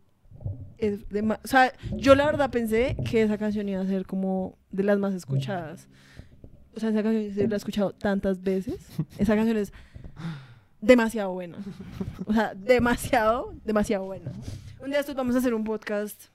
es 0.78 1.08
dema- 1.10 1.40
o 1.44 1.48
sea, 1.48 1.72
yo 1.96 2.14
la 2.14 2.26
verdad 2.26 2.50
pensé 2.52 2.96
que 3.10 3.22
esa 3.24 3.38
canción 3.38 3.68
iba 3.70 3.82
a 3.82 3.86
ser 3.88 4.06
como 4.06 4.58
de 4.70 4.84
las 4.84 5.00
más 5.00 5.14
escuchadas. 5.14 5.88
O 6.76 6.80
sea, 6.80 6.90
esa 6.90 7.04
canción 7.04 7.34
sí 7.34 7.48
la 7.48 7.56
he 7.56 7.58
escuchado 7.58 7.92
tantas 7.94 8.42
veces. 8.42 8.76
Esa 9.18 9.36
canción 9.36 9.58
es 9.58 9.72
demasiado 10.82 11.32
buena. 11.34 11.58
O 12.26 12.34
sea, 12.34 12.54
demasiado, 12.56 13.54
demasiado 13.64 14.06
buena. 14.06 14.32
Un 14.80 14.90
día 14.90 15.00
estos 15.00 15.16
vamos 15.16 15.36
a 15.36 15.38
hacer 15.40 15.54
un 15.54 15.64
podcast. 15.64 16.26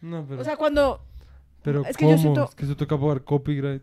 No, 0.00 0.26
pero. 0.26 0.40
O 0.40 0.44
sea, 0.44 0.56
cuando. 0.56 1.00
pero 1.62 1.84
es 1.86 1.96
que 1.96 2.08
yo 2.10 2.18
siento- 2.18 2.44
Es 2.44 2.54
que 2.54 2.64
eso 2.64 2.76
toca 2.76 2.98
pagar 2.98 3.22
copyright. 3.24 3.82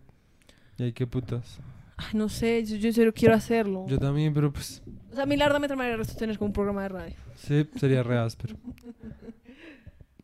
Y 0.77 0.83
hay 0.83 0.93
que 0.93 1.07
putas. 1.07 1.59
ay, 1.97 2.07
no 2.13 2.29
sé, 2.29 2.63
yo, 2.65 2.75
yo 2.89 3.13
quiero 3.13 3.33
hacerlo. 3.35 3.85
Yo 3.87 3.97
también, 3.97 4.33
pero 4.33 4.51
pues. 4.51 4.81
O 5.11 5.15
sea, 5.15 5.23
a 5.23 5.25
mí 5.25 5.35
la 5.37 5.45
verdad 5.45 5.59
me 5.59 5.67
tramaría 5.67 5.93
el 5.93 5.97
resto 5.99 6.15
tener 6.17 6.37
como 6.37 6.47
un 6.47 6.53
programa 6.53 6.83
de 6.83 6.89
radio. 6.89 7.15
Sí, 7.35 7.67
sería 7.77 8.03
re 8.03 8.17
áspero. 8.19 8.55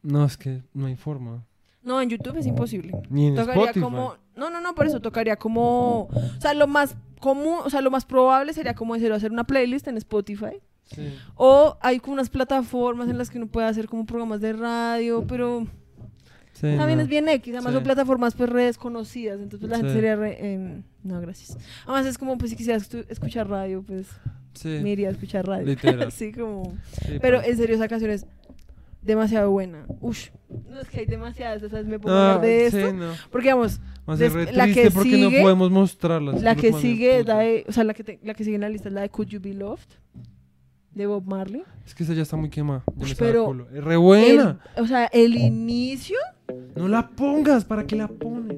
No, 0.03 0.23
es 0.25 0.37
que 0.37 0.61
no 0.73 0.85
hay 0.85 0.95
forma. 0.95 1.45
No, 1.87 2.01
en 2.01 2.09
YouTube 2.09 2.37
es 2.37 2.45
imposible. 2.45 2.91
Ni 3.09 3.27
en 3.27 3.35
tocaría 3.35 3.63
Spotify. 3.63 3.83
como 3.83 4.15
no 4.35 4.49
no 4.51 4.61
no 4.61 4.75
por 4.75 4.85
eso 4.85 4.99
tocaría 4.99 5.35
como 5.37 6.01
o 6.03 6.41
sea 6.41 6.53
lo 6.53 6.67
más 6.67 6.95
común 7.19 7.55
o 7.65 7.69
sea 7.71 7.81
lo 7.81 7.89
más 7.89 8.05
probable 8.05 8.53
sería 8.53 8.75
como 8.75 8.93
en 8.93 9.01
serio 9.01 9.15
hacer 9.15 9.31
una 9.31 9.45
playlist 9.45 9.87
en 9.87 9.97
Spotify 9.97 10.61
Sí. 10.85 11.13
o 11.35 11.77
hay 11.81 11.99
como 11.99 12.13
unas 12.13 12.29
plataformas 12.29 13.09
en 13.09 13.17
las 13.17 13.29
que 13.29 13.37
uno 13.39 13.47
puede 13.47 13.67
hacer 13.67 13.87
como 13.87 14.05
programas 14.05 14.39
de 14.39 14.53
radio 14.53 15.25
pero 15.27 15.65
Sí, 16.53 16.61
también 16.77 16.97
no. 16.97 17.03
es 17.03 17.07
bien 17.07 17.27
X 17.29 17.53
además 17.53 17.71
Sí. 17.71 17.75
son 17.75 17.83
plataformas 17.83 18.35
pues 18.35 18.49
redes 18.49 18.77
conocidas 18.77 19.39
entonces 19.39 19.59
pues, 19.59 19.71
la 19.71 19.77
gente 19.77 19.93
sería 19.93 20.15
re- 20.15 20.53
em, 20.53 20.83
no 21.03 21.19
gracias 21.21 21.57
además 21.85 22.05
es 22.05 22.17
como 22.17 22.37
pues 22.37 22.51
si 22.51 22.57
quisieras 22.57 22.89
escuchar 23.09 23.49
radio 23.49 23.81
pues 23.83 24.07
Sí, 24.53 24.79
me 24.81 24.91
iría 24.91 25.09
a 25.09 25.11
escuchar 25.11 25.45
radio 25.47 25.65
Literal. 25.67 26.11
sí 26.11 26.31
como 26.31 26.73
sí, 27.05 27.17
pero 27.21 27.41
en 27.43 27.57
serio 27.57 27.75
esa 27.75 27.87
canción 27.87 28.11
es 28.11 28.25
demasiado 29.07 29.49
buena 29.49 29.85
Ush. 30.01 30.29
no 30.69 30.79
es 30.79 30.87
que 30.89 30.99
hay 30.99 31.05
demasiadas 31.07 31.63
o 31.63 31.69
sea, 31.69 31.81
me 31.83 31.97
puedo 31.99 32.15
No, 32.15 32.21
hablar 32.21 32.41
de 32.41 32.69
sí, 32.69 32.77
esto 32.77 32.93
no. 32.93 33.11
porque 33.31 33.49
vamos 33.53 33.79
Des- 34.17 34.53
la 34.55 34.67
que 34.67 34.91
porque 34.91 35.09
sigue- 35.09 35.37
no 35.37 35.41
podemos 35.43 35.71
mostrarlas. 35.71 36.41
La 36.41 36.55
que 36.55 36.71
sigue, 36.73 37.23
la 37.25 37.39
de- 37.39 37.65
o 37.67 37.71
sea, 37.73 37.83
la 37.83 37.93
que, 37.93 38.03
te- 38.03 38.19
la 38.23 38.33
que 38.35 38.43
sigue 38.43 38.55
en 38.55 38.61
la 38.61 38.69
lista 38.69 38.87
es 38.89 38.93
la 38.93 39.01
de 39.01 39.09
Could 39.09 39.27
You 39.29 39.39
Be 39.41 39.53
Loved 39.53 39.81
de 40.93 41.05
Bob 41.07 41.25
Marley. 41.25 41.63
Es 41.85 41.93
que 41.93 42.03
esa 42.03 42.13
ya 42.13 42.21
está 42.21 42.37
muy 42.37 42.49
quemada. 42.49 42.83
Pero. 43.19 43.67
Es 43.73 43.83
re 43.83 43.97
buena. 43.97 44.59
El- 44.75 44.83
o 44.83 44.87
sea, 44.87 45.05
el 45.07 45.35
inicio, 45.35 46.17
No 46.75 46.87
la 46.87 47.09
pongas. 47.09 47.65
¿Para 47.65 47.85
qué 47.85 47.95
la 47.97 48.07
pones? 48.07 48.57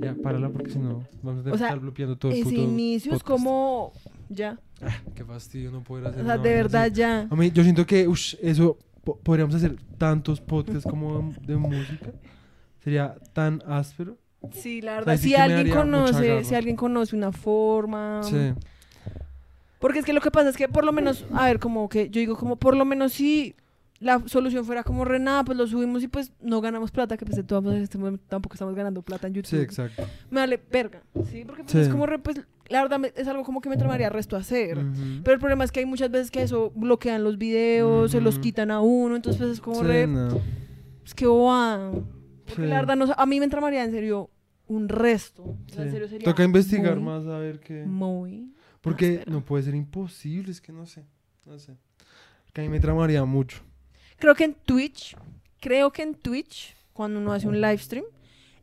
Ya, 0.00 0.14
párala 0.22 0.48
porque 0.50 0.70
si 0.70 0.78
no 0.78 1.06
vamos 1.22 1.46
a 1.46 1.50
estar 1.50 1.78
bloqueando 1.80 2.16
todo 2.16 2.32
el 2.32 2.38
ese 2.38 2.44
puto 2.50 2.56
inicio 2.62 3.12
es 3.12 3.22
podcast. 3.22 3.44
como 3.44 3.92
ya, 4.28 4.58
Ah, 4.86 5.00
qué 5.14 5.24
fastidio 5.24 5.70
no 5.70 5.82
poder 5.82 6.06
hacer 6.08 6.22
o 6.22 6.24
sea, 6.26 6.38
de 6.38 6.54
verdad 6.54 6.82
así. 6.84 6.94
ya. 6.94 7.26
A 7.30 7.34
mí, 7.36 7.50
yo 7.50 7.62
siento 7.62 7.86
que 7.86 8.06
ush, 8.08 8.36
eso 8.42 8.78
po- 9.04 9.16
podríamos 9.18 9.54
hacer 9.54 9.76
tantos 9.98 10.40
podcasts 10.40 10.84
como 10.88 11.32
de, 11.42 11.52
de 11.52 11.56
música. 11.56 12.12
Sería 12.82 13.14
tan 13.32 13.62
áspero. 13.66 14.16
Sí, 14.52 14.82
la 14.82 14.96
verdad, 14.96 15.16
si 15.16 15.34
alguien 15.34 15.70
conoce, 15.74 16.44
si 16.44 16.54
alguien 16.54 16.76
conoce 16.76 17.16
una 17.16 17.32
forma, 17.32 18.22
Sí. 18.24 18.52
porque 19.78 20.00
es 20.00 20.04
que 20.04 20.12
lo 20.12 20.20
que 20.20 20.30
pasa 20.30 20.50
es 20.50 20.56
que 20.56 20.68
por 20.68 20.84
lo 20.84 20.92
menos, 20.92 21.24
a 21.32 21.46
ver, 21.46 21.58
como 21.58 21.88
que 21.88 22.10
yo 22.10 22.20
digo 22.20 22.36
como 22.36 22.56
por 22.56 22.76
lo 22.76 22.84
menos 22.84 23.12
si 23.14 23.54
la 24.04 24.22
solución 24.26 24.64
fuera 24.64 24.82
como 24.84 25.04
re 25.04 25.18
nada, 25.18 25.44
pues 25.44 25.56
lo 25.56 25.66
subimos 25.66 26.02
y 26.02 26.08
pues 26.08 26.32
no 26.40 26.60
ganamos 26.60 26.90
plata, 26.90 27.16
que 27.16 27.24
pues 27.24 27.36
de 27.36 27.42
todas 27.42 27.64
maneras 27.64 27.84
este 27.84 27.98
tampoco 28.28 28.54
estamos 28.54 28.74
ganando 28.74 29.00
plata 29.02 29.26
en 29.26 29.34
YouTube. 29.34 29.48
Sí, 29.50 29.56
exacto. 29.56 30.04
me 30.30 30.40
vale 30.40 30.60
verga, 30.70 31.02
¿sí? 31.30 31.44
Porque 31.46 31.62
pues, 31.62 31.72
Sí. 31.72 31.78
es 31.80 31.88
como, 31.88 32.04
re, 32.04 32.18
pues, 32.18 32.40
la 32.68 32.82
verdad 32.82 33.00
es 33.16 33.26
algo 33.28 33.42
como 33.44 33.60
que 33.60 33.68
me 33.70 33.76
tramaría 33.78 34.10
resto 34.10 34.36
hacer. 34.36 34.78
Ujú. 34.78 35.22
Pero 35.24 35.34
el 35.34 35.40
problema 35.40 35.64
es 35.64 35.72
que 35.72 35.80
hay 35.80 35.86
muchas 35.86 36.10
veces 36.10 36.30
que 36.30 36.42
eso 36.42 36.70
bloquean 36.76 37.24
los 37.24 37.38
videos, 37.38 38.10
se 38.10 38.20
los 38.20 38.38
quitan 38.38 38.70
a 38.70 38.80
uno, 38.80 39.16
entonces 39.16 39.40
pues 39.40 39.52
es 39.52 39.60
como 39.60 39.80
Sí, 39.80 39.86
re, 39.86 40.06
no. 40.06 40.38
es 41.04 41.14
que 41.14 41.26
bobada. 41.26 41.90
Porque 42.44 42.62
Sí. 42.62 42.68
la 42.68 42.76
verdad 42.76 42.96
no, 42.96 43.06
a 43.16 43.26
mí 43.26 43.40
me 43.40 43.48
tramaría 43.48 43.84
en 43.84 43.90
serio 43.90 44.28
un 44.66 44.88
resto. 44.90 45.42
O 45.44 45.56
sea, 45.68 45.84
en 45.84 45.90
serio 45.92 46.08
sería 46.08 46.24
Toca 46.26 46.44
investigar 46.44 46.96
muy, 46.96 47.04
más 47.04 47.26
a 47.26 47.38
ver 47.38 47.58
qué. 47.60 47.84
Muy. 47.86 48.52
Porque 48.82 49.24
no 49.26 49.42
puede 49.42 49.62
ser 49.62 49.74
imposible, 49.74 50.50
es 50.52 50.60
que 50.60 50.72
no 50.72 50.84
sé. 50.84 51.04
No 51.46 51.58
sé. 51.58 51.74
Que 52.52 52.60
a 52.60 52.64
mí 52.64 52.68
me 52.70 52.80
tramaría 52.80 53.24
mucho. 53.24 53.62
Creo 54.24 54.34
que 54.34 54.44
en 54.44 54.54
Twitch, 54.54 55.18
creo 55.60 55.92
que 55.92 56.00
en 56.00 56.14
Twitch, 56.14 56.74
cuando 56.94 57.20
uno 57.20 57.34
hace 57.34 57.46
un 57.46 57.60
live 57.60 57.76
stream, 57.76 58.06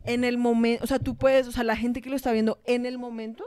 en 0.05 0.23
el 0.23 0.39
momento, 0.39 0.83
o 0.83 0.87
sea, 0.87 0.97
tú 0.97 1.13
puedes, 1.13 1.47
o 1.47 1.51
sea, 1.51 1.63
la 1.63 1.75
gente 1.75 2.01
que 2.01 2.09
lo 2.09 2.15
está 2.15 2.31
viendo 2.31 2.59
en 2.65 2.87
el 2.87 2.97
momento, 2.97 3.43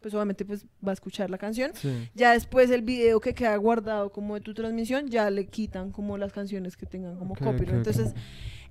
pues 0.00 0.12
obviamente 0.12 0.44
pues 0.44 0.66
va 0.84 0.90
a 0.90 0.94
escuchar 0.94 1.30
la 1.30 1.38
canción. 1.38 1.70
Sí. 1.74 2.10
Ya 2.16 2.32
después 2.32 2.68
el 2.72 2.82
video 2.82 3.20
que 3.20 3.32
queda 3.32 3.54
guardado 3.58 4.10
como 4.10 4.34
de 4.34 4.40
tu 4.40 4.54
transmisión, 4.54 5.06
ya 5.06 5.30
le 5.30 5.46
quitan 5.46 5.92
como 5.92 6.18
las 6.18 6.32
canciones 6.32 6.76
que 6.76 6.84
tengan 6.84 7.16
como 7.16 7.34
Ok, 7.34 7.44
copyright. 7.44 7.76
Entonces, 7.76 8.12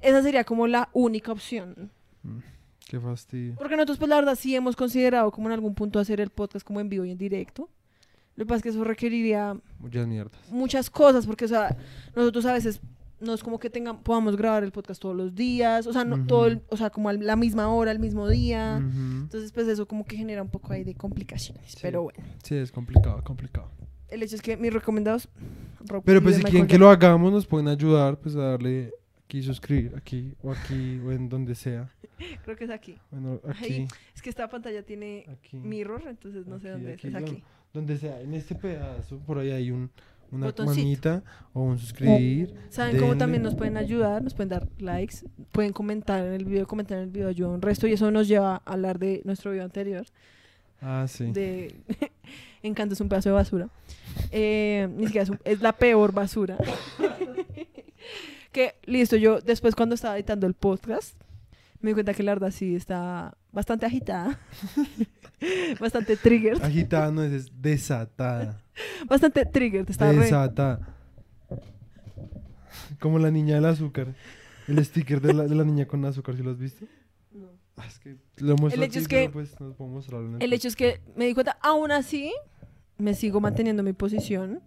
esa 0.02 0.22
sería 0.22 0.44
como 0.44 0.68
la 0.68 0.90
única 0.92 1.32
opción. 1.32 1.92
Qué 2.90 3.00
fastidio. 3.00 3.56
Porque 3.56 3.78
nosotros, 3.78 4.00
pues 4.00 4.10
la 4.10 4.18
verdad, 4.18 4.36
sí 4.36 4.54
hemos 4.54 4.76
considerado 4.76 5.32
como 5.32 5.48
en 5.48 5.54
algún 5.54 5.76
punto 5.76 5.98
hacer 5.98 6.20
el 6.20 6.30
podcast 6.30 6.68
como 6.68 6.82
en 6.82 6.90
vivo 6.90 7.06
y 7.06 7.12
en 7.12 7.18
directo. 7.18 7.70
Lo 8.36 8.46
que 8.46 8.48
pasa 8.48 8.58
es 8.58 8.64
que 8.64 8.70
eso 8.70 8.84
requeriría 8.84 9.56
Muchas 9.80 10.08
mierdas. 10.08 10.40
muchas 10.52 10.90
cosas, 10.90 11.26
porque, 11.26 11.46
o 11.46 11.48
sea, 11.48 11.76
nosotros 12.16 12.46
a 12.46 12.54
veces 12.54 12.82
no 13.20 13.34
es 13.36 13.44
como 13.44 13.60
que 13.60 13.70
tengamos, 13.70 14.02
podamos 14.02 14.36
grabar 14.36 14.64
el 14.64 14.72
podcast 14.72 15.00
todos 15.02 15.16
los 15.16 15.36
días, 15.36 15.86
o 15.86 15.94
sea, 15.94 16.04
no, 16.06 16.26
todo 16.26 16.48
el- 16.48 16.62
o 16.70 16.78
sea, 16.78 16.90
como 16.90 17.10
a 17.10 17.14
la 17.14 17.36
misma 17.36 17.68
hora, 17.70 17.92
al 17.92 18.00
mismo 18.00 18.28
día. 18.28 18.78
Entonces, 18.78 19.52
pues 19.52 19.68
eso 19.68 19.88
como 19.88 20.06
que 20.06 20.18
genera 20.18 20.42
un 20.42 20.50
poco 20.50 20.74
ahí 20.74 20.84
de 20.84 20.96
complicaciones. 20.96 21.72
Sí. 21.74 21.80
Pero 21.84 22.04
bueno, 22.04 22.20
Sí, 22.44 22.56
es 22.56 22.72
complicado, 22.72 23.24
complicado. 23.24 23.70
el 24.10 24.24
hecho 24.24 24.36
es 24.36 24.42
que 24.42 24.58
mis 24.58 24.74
recomendados... 24.74 25.30
Rob 25.86 26.04
Pero 26.06 26.22
pues 26.22 26.36
si 26.38 26.44
quieren 26.44 26.68
que 26.68 26.78
lo 26.78 26.90
hagamos, 26.90 27.32
nos 27.32 27.46
pueden 27.48 27.68
ayudar 27.68 28.18
pues 28.20 28.36
a 28.36 28.40
darle 28.52 28.92
aquí 29.26 29.42
suscribir, 29.44 29.94
aquí 29.96 30.34
o 30.44 30.52
aquí 30.52 31.00
o 31.00 31.12
en 31.12 31.28
donde 31.30 31.54
sea. 31.56 31.92
Creo 32.44 32.56
que 32.58 32.64
es 32.66 32.70
aquí. 32.72 32.98
Bueno, 33.12 33.40
aquí, 33.48 33.64
Ahí. 33.74 33.88
Es 34.16 34.22
que 34.22 34.30
esta 34.30 34.48
pantalla 34.50 34.84
tiene 34.84 35.26
aquí, 35.32 35.58
mirror, 35.58 36.04
entonces 36.08 36.46
no 36.48 36.60
sé 36.60 36.70
Aquí, 36.70 36.74
dónde 36.82 36.94
aquí, 36.94 37.08
es. 37.08 37.14
Es 37.16 37.22
no. 37.22 37.38
Donde 37.74 37.98
sea. 37.98 38.20
En 38.22 38.34
este 38.34 38.56
pedazo, 38.56 39.18
por 39.20 39.40
ahí 39.40 39.52
hay 39.52 39.72
un, 39.72 39.90
una 40.32 40.48
Botoncito. 40.48 40.82
manita 40.82 41.24
o 41.54 41.62
un 41.64 41.78
suscribir. 41.80 42.54
¿Saben 42.70 42.98
cómo 43.00 43.18
también 43.18 43.44
nos 43.44 43.56
pueden 43.56 43.78
ayudar? 43.78 44.22
Nos 44.24 44.34
pueden 44.34 44.50
dar 44.50 44.68
likes, 44.80 45.18
pueden 45.52 45.74
comentar 45.74 46.26
en 46.26 46.34
el 46.34 46.46
video, 46.46 46.68
comentar 46.68 46.98
en 46.98 47.06
el 47.06 47.10
video 47.10 47.28
ayuda 47.30 47.50
un 47.50 47.62
resto 47.62 47.88
y 47.88 47.94
eso 47.94 48.10
nos 48.12 48.28
lleva 48.28 48.56
a 48.66 48.72
hablar 48.74 48.98
de 49.00 49.22
nuestro 49.26 49.52
video 49.52 49.64
anterior, 49.66 50.06
Ah, 50.82 51.06
sí. 51.08 51.32
de 51.32 51.76
Encanto 52.64 52.94
es 52.94 53.02
un 53.02 53.10
pedazo 53.10 53.30
de 53.30 53.34
basura. 53.36 53.70
Eh, 54.32 54.88
ni 54.96 55.06
siquiera 55.08 55.24
es, 55.24 55.30
un- 55.30 55.40
es 55.44 55.62
la 55.62 55.74
peor 55.74 56.12
basura. 56.14 56.58
que 58.52 58.76
listo, 58.86 59.16
yo 59.16 59.40
después 59.42 59.76
cuando 59.76 59.96
estaba 59.96 60.16
editando 60.16 60.48
el 60.48 60.54
podcast 60.54 61.16
me 61.82 61.90
di 61.90 61.94
cuenta 61.94 62.14
que 62.14 62.24
la 62.24 62.34
verdad 62.34 62.52
sí 62.52 62.76
está 62.76 63.36
bastante 63.52 63.86
agitada, 63.86 64.40
bastante 65.80 66.16
triggered, 66.18 66.62
Agitada 66.62 67.12
no 67.12 67.24
es, 67.24 67.32
es 67.34 67.52
desatada. 67.62 68.62
bastante 69.08 69.46
triggered, 69.46 69.90
está 69.90 70.12
re- 70.12 70.20
Desatada. 70.20 70.96
Como 73.00 73.20
la 73.20 73.32
niña 73.32 73.56
del 73.56 73.66
azúcar. 73.66 74.14
El 74.68 74.84
sticker 74.86 75.20
de 75.22 75.34
la, 75.34 75.44
de 75.44 75.56
la 75.56 75.64
niña 75.64 75.86
con 75.88 76.06
azúcar, 76.06 76.36
¿sí 76.36 76.44
lo 76.44 76.52
has 76.52 76.58
visto? 76.60 76.86
No. 77.32 77.48
Ah, 77.78 77.86
es 77.88 78.00
que 78.00 78.16
lo 78.38 78.56
muestro 78.58 78.82
El 78.82 78.88
hecho 78.88 79.00
es 79.00 79.08
que- 79.08 79.30
pues 79.30 79.60
no 79.60 79.74
puedo 79.74 79.90
mostrarlo 79.90 80.28
en 80.28 80.36
el 80.36 80.42
El 80.44 80.54
hecho 80.54 80.68
es 80.68 80.76
que 80.76 81.02
me 81.16 81.26
di 81.26 81.34
cuenta, 81.34 81.58
aún 81.62 81.92
así, 81.92 82.32
me 82.98 83.14
sigo 83.16 83.42
manteniendo 83.42 83.82
mi 83.84 83.94
posición. 83.94 84.62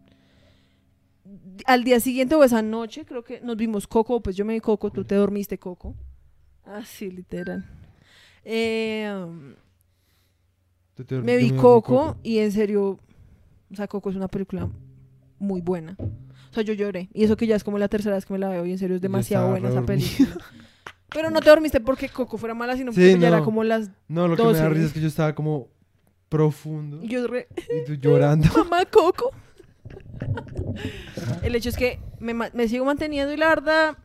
Al 1.67 1.85
día 1.85 2.01
siguiente 2.01 2.35
o 2.35 2.45
esa 2.45 2.61
noche, 2.61 3.05
creo 3.07 3.23
que 3.25 3.41
nos 3.41 3.57
vimos 3.57 3.87
Coco, 3.87 4.21
pues 4.23 4.37
yo 4.37 4.45
me 4.45 4.53
vi 4.55 4.61
Coco, 4.61 4.91
tú 4.91 5.05
te 5.05 5.15
dormiste 5.15 5.59
Coco. 5.59 5.95
Así, 6.67 7.11
literal. 7.11 7.65
Eh, 8.45 9.13
Tú 10.95 11.05
te- 11.05 11.21
me 11.21 11.37
vi 11.37 11.51
Coco 11.51 12.17
y 12.23 12.39
en 12.39 12.53
serio, 12.53 12.99
o 13.73 13.75
sea, 13.77 13.89
Coco 13.89 14.11
es 14.11 14.17
una 14.17 14.29
película 14.29 14.69
muy 15.39 15.61
buena. 15.61 15.97
O 15.99 16.55
sea, 16.55 16.63
yo 16.63 16.73
lloré. 16.73 17.09
Y 17.13 17.25
eso 17.25 17.37
que 17.37 17.47
ya 17.49 17.57
es 17.57 17.65
como 17.65 17.79
la 17.79 17.89
tercera 17.89 18.15
vez 18.15 18.25
que 18.25 18.33
me 18.33 18.39
la 18.39 18.49
veo 18.49 18.65
y 18.65 18.71
en 18.73 18.79
serio 18.79 18.95
es 18.97 19.03
demasiado 19.03 19.49
buena 19.51 19.69
esa 19.71 19.83
película. 19.83 20.37
Pero 21.09 21.31
no 21.31 21.41
te 21.41 21.51
dormiste 21.51 21.81
porque 21.81 22.09
Coco 22.09 22.39
fuera 22.39 22.55
mala, 22.55 22.77
sino 22.77 22.93
Sí, 22.93 23.01
porque 23.01 23.21
ya 23.21 23.29
era 23.29 23.43
como 23.43 23.63
las... 23.65 23.91
No, 24.09 24.29
lo 24.29 24.37
que 24.37 24.43
me 24.45 24.53
da 24.53 24.63
12. 24.65 24.69
risa 24.75 24.87
es 24.87 24.93
que 24.93 25.01
yo 25.01 25.09
estaba 25.09 25.35
como 25.35 25.69
profundo 26.29 27.01
y 27.03 27.09
yo 27.09 27.27
re- 27.29 27.47
y 27.57 27.85
tú 27.87 27.95
llorando. 27.95 28.49
Mamá 28.57 28.85
Coco. 28.87 29.31
El 31.43 31.55
hecho 31.55 31.69
es 31.69 31.77
que 31.77 31.99
me, 32.21 32.35
me 32.35 32.69
sigo 32.69 32.85
manteniendo 32.85 33.33
y 33.33 33.37
la 33.37 33.49
verdad, 33.49 33.97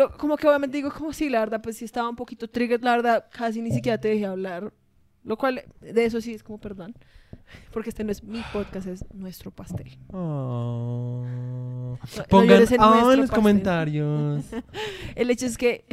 lo- 0.00 0.16
como 0.16 0.36
que 0.36 0.46
obviamente 0.48 0.76
digo 0.78 0.90
como 0.90 1.12
si 1.12 1.28
la 1.28 1.40
verdad, 1.40 1.60
pues 1.62 1.76
sí 1.76 1.84
estaba 1.84 2.08
un 2.08 2.16
poquito 2.16 2.48
triggered, 2.48 2.82
la 2.82 2.92
verdad, 2.92 3.26
casi 3.32 3.60
ni 3.62 3.70
siquiera 3.70 3.98
te 4.00 4.08
dejé 4.08 4.26
hablar. 4.26 4.72
Lo 5.22 5.36
cual, 5.36 5.62
de 5.80 6.04
eso 6.04 6.20
sí 6.20 6.32
es 6.32 6.42
como 6.42 6.58
perdón. 6.58 6.94
Porque 7.72 7.90
este 7.90 8.04
no 8.04 8.12
es 8.12 8.22
mi 8.24 8.40
podcast, 8.52 8.86
es 8.86 9.04
nuestro 9.12 9.50
pastel. 9.50 9.98
Ah. 10.12 11.22
No- 11.26 11.98
no 12.16 12.24
Pongan 12.28 12.48
llores 12.48 12.72
en 12.72 12.80
ah, 12.80 13.00
en 13.00 13.06
los 13.20 13.28
pastel. 13.28 13.36
comentarios. 13.36 14.44
El 15.16 15.30
hecho 15.30 15.46
es 15.46 15.58
que. 15.58 15.84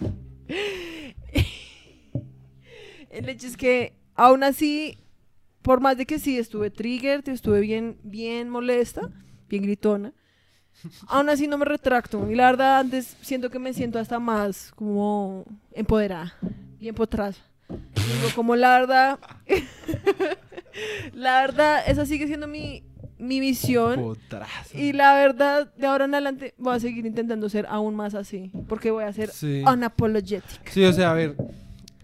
El 3.10 3.28
hecho 3.28 3.46
es 3.46 3.56
que, 3.56 3.94
aún 4.14 4.42
así, 4.42 4.98
por 5.62 5.80
más 5.80 5.96
de 5.96 6.06
que 6.06 6.18
sí 6.18 6.38
estuve 6.38 6.70
triggered, 6.70 7.28
estuve 7.28 7.60
bien, 7.60 7.98
bien 8.02 8.48
molesta, 8.48 9.10
bien 9.48 9.62
gritona, 9.64 10.12
aún 11.08 11.28
así 11.28 11.46
no 11.46 11.58
me 11.58 11.64
retracto. 11.64 12.30
Y 12.30 12.34
la 12.34 12.46
verdad, 12.46 12.80
antes 12.80 13.16
siento 13.22 13.50
que 13.50 13.58
me 13.58 13.72
siento 13.72 13.98
hasta 13.98 14.18
más 14.18 14.72
como 14.74 15.44
empoderada, 15.72 16.34
bien 16.78 16.94
potrasa. 16.94 17.40
Digo, 17.68 18.28
como 18.34 18.54
la 18.56 18.78
verdad, 18.78 19.18
la 21.14 21.40
verdad, 21.42 21.82
esa 21.86 22.06
sigue 22.06 22.26
siendo 22.26 22.46
mi, 22.46 22.82
mi 23.18 23.40
visión. 23.40 24.14
Y 24.74 24.92
la 24.92 25.14
verdad, 25.14 25.72
de 25.76 25.86
ahora 25.86 26.04
en 26.06 26.14
adelante 26.14 26.54
voy 26.58 26.74
a 26.76 26.80
seguir 26.80 27.06
intentando 27.06 27.48
ser 27.48 27.66
aún 27.68 27.94
más 27.94 28.14
así. 28.14 28.50
Porque 28.68 28.90
voy 28.90 29.04
a 29.04 29.12
ser 29.12 29.30
Sí. 29.30 29.62
unapologetic. 29.66 30.68
Sí, 30.70 30.84
o 30.84 30.92
sea, 30.92 31.12
a 31.12 31.14
ver, 31.14 31.36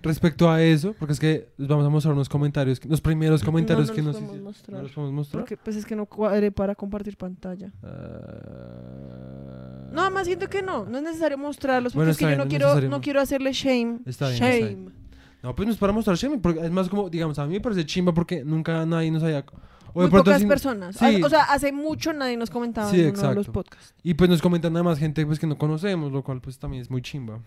respecto 0.02 0.50
a 0.50 0.62
eso, 0.62 0.94
porque 0.98 1.12
es 1.12 1.20
que 1.20 1.48
les 1.56 1.68
vamos 1.68 1.84
a 1.84 1.88
mostrar 1.88 2.14
unos 2.14 2.28
comentarios, 2.28 2.84
los 2.84 3.00
primeros 3.00 3.42
comentarios 3.42 3.88
no 3.88 3.94
que 3.94 4.02
nos 4.02 4.16
hicieron. 4.16 4.42
mostrar. 4.44 4.76
¿No 4.76 4.82
los 4.84 4.92
podemos 4.92 5.14
mostrar? 5.14 5.42
Porque 5.42 5.56
pues 5.56 5.76
es 5.76 5.84
que 5.84 5.96
no 5.96 6.06
cuadré 6.06 6.52
para 6.52 6.74
compartir 6.74 7.16
pantalla. 7.16 7.72
Ah, 7.82 9.88
No, 9.92 10.10
más 10.10 10.26
siento 10.26 10.48
que 10.48 10.62
no. 10.62 10.84
No 10.84 10.98
es 10.98 11.04
necesario 11.04 11.38
mostrarlos. 11.38 11.92
Porque 11.92 11.98
Bueno, 11.98 12.10
es 12.12 12.18
que 12.18 12.24
está 12.24 12.36
yo 12.36 12.44
no 12.44 12.48
quiero, 12.48 12.80
no 12.88 13.00
quiero 13.00 13.20
hacerle 13.20 13.52
shame. 13.52 14.00
Está 14.06 14.28
bien, 14.28 14.42
está 14.42 14.50
shame. 14.58 14.74
bien. 14.74 14.92
No, 15.42 15.54
pues 15.54 15.66
no 15.66 15.72
es 15.72 15.78
para 15.78 15.92
mostrar 15.92 16.16
shame, 16.16 16.38
porque 16.38 16.60
es 16.60 16.70
más 16.70 16.88
como, 16.88 17.08
digamos, 17.08 17.38
a 17.38 17.46
mí 17.46 17.54
me 17.54 17.60
parece 17.60 17.86
chimba 17.86 18.12
porque 18.12 18.44
nunca 18.44 18.84
nadie 18.86 19.10
nos 19.10 19.22
haya... 19.22 19.44
O 19.94 20.02
Muy 20.02 20.10
pocas 20.10 20.40
sí- 20.42 20.46
personas. 20.46 20.96
sí. 20.96 21.22
O 21.22 21.28
sea, 21.30 21.44
hace 21.44 21.72
mucho 21.72 22.12
nadie 22.12 22.36
nos 22.36 22.50
comentaba 22.50 22.90
Sí, 22.90 23.00
en 23.00 23.16
uno 23.18 23.28
de 23.30 23.34
los 23.34 23.48
podcasts. 23.48 23.94
Y 24.02 24.14
pues 24.14 24.28
nos 24.28 24.42
comentan 24.42 24.72
nada 24.72 24.82
más 24.82 24.98
gente 24.98 25.24
pues, 25.24 25.38
que 25.38 25.46
no 25.46 25.56
conocemos, 25.56 26.12
lo 26.12 26.22
cual 26.22 26.40
pues 26.42 26.58
también 26.58 26.82
es 26.82 26.90
muy 26.90 27.00
chimba. 27.02 27.40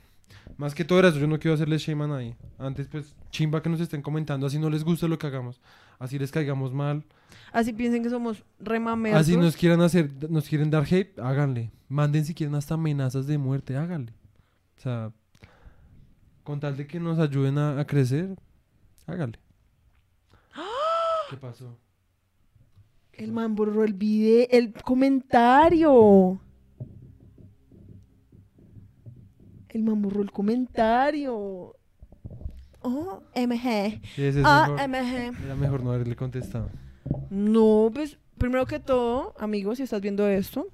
Más 0.58 0.76
que 0.76 0.86
todo 0.86 1.00
era 1.00 1.08
eso, 1.10 1.20
yo 1.20 1.28
no 1.28 1.40
quiero 1.40 1.56
hacerle 1.56 1.78
shame 1.78 2.04
a 2.04 2.08
nadie. 2.08 2.36
Antes 2.58 2.88
pues 2.88 3.16
chimba 3.32 3.62
que 3.62 3.70
nos 3.70 3.80
estén 3.80 4.02
comentando, 4.02 4.46
así 4.48 4.60
no 4.60 4.70
les 4.70 4.84
gusta 4.84 5.08
lo 5.08 5.18
que 5.18 5.28
hagamos, 5.28 5.62
así 6.00 6.20
les 6.20 6.32
caigamos 6.32 6.74
mal, 6.74 7.04
Así 7.54 7.74
piensen 7.74 8.02
que 8.04 8.10
somos 8.10 8.44
remamertos. 8.60 9.22
así 9.22 9.36
nos 9.36 9.56
quieran 9.58 9.82
hacer, 9.82 10.10
nos 10.30 10.48
quieren 10.48 10.70
dar 10.70 10.86
hate, 10.90 11.18
háganle. 11.20 11.72
Manden 11.90 12.24
si 12.26 12.34
quieren 12.34 12.56
hasta 12.56 12.76
amenazas 12.76 13.28
de 13.28 13.38
muerte, 13.38 13.76
háganle. 13.76 14.14
O 14.78 14.82
sea, 14.82 15.12
con 16.44 16.60
tal 16.60 16.78
de 16.78 16.88
que 16.88 17.00
nos 17.00 17.20
ayuden 17.20 17.58
a, 17.58 17.80
a 17.80 17.86
crecer, 17.86 18.36
háganle. 19.06 19.40
¿Qué 21.30 21.38
pasó? 21.38 21.78
El 23.14 23.32
man 23.32 23.56
borró 23.56 23.84
el 23.84 23.94
video, 23.94 24.48
el 24.50 24.74
comentario. 24.74 26.40
El 29.74 29.84
man 29.84 30.02
borró 30.02 30.22
el 30.22 30.32
comentario. 30.32 31.76
Oh, 32.82 33.22
MG. 33.36 34.02
Sí, 34.16 34.24
ese 34.24 34.40
es 34.40 34.46
Ah, 34.46 34.68
mejor. 34.70 34.90
MG. 34.90 35.46
Era 35.46 35.56
mejor 35.56 35.84
no 35.84 35.92
haberle 35.92 36.16
contestado. 36.16 36.70
No, 37.30 37.90
pues, 37.94 38.18
primero 38.38 38.66
que 38.66 38.80
todo, 38.80 39.34
amigos, 39.40 39.78
si 39.78 39.84
estás 39.84 40.02
viendo 40.02 40.28
esto, 40.28 40.68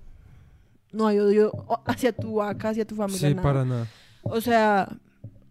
no 0.91 1.05
hay 1.07 1.19
odio 1.19 1.51
o- 1.53 1.81
hacia 1.85 2.11
tu 2.13 2.35
vaca, 2.35 2.69
hacia 2.69 2.85
tu 2.85 2.95
familia. 2.95 3.19
Sí, 3.29 3.35
nada. 3.35 3.41
para 3.43 3.65
nada. 3.65 3.87
O 4.23 4.39
sea, 4.41 4.87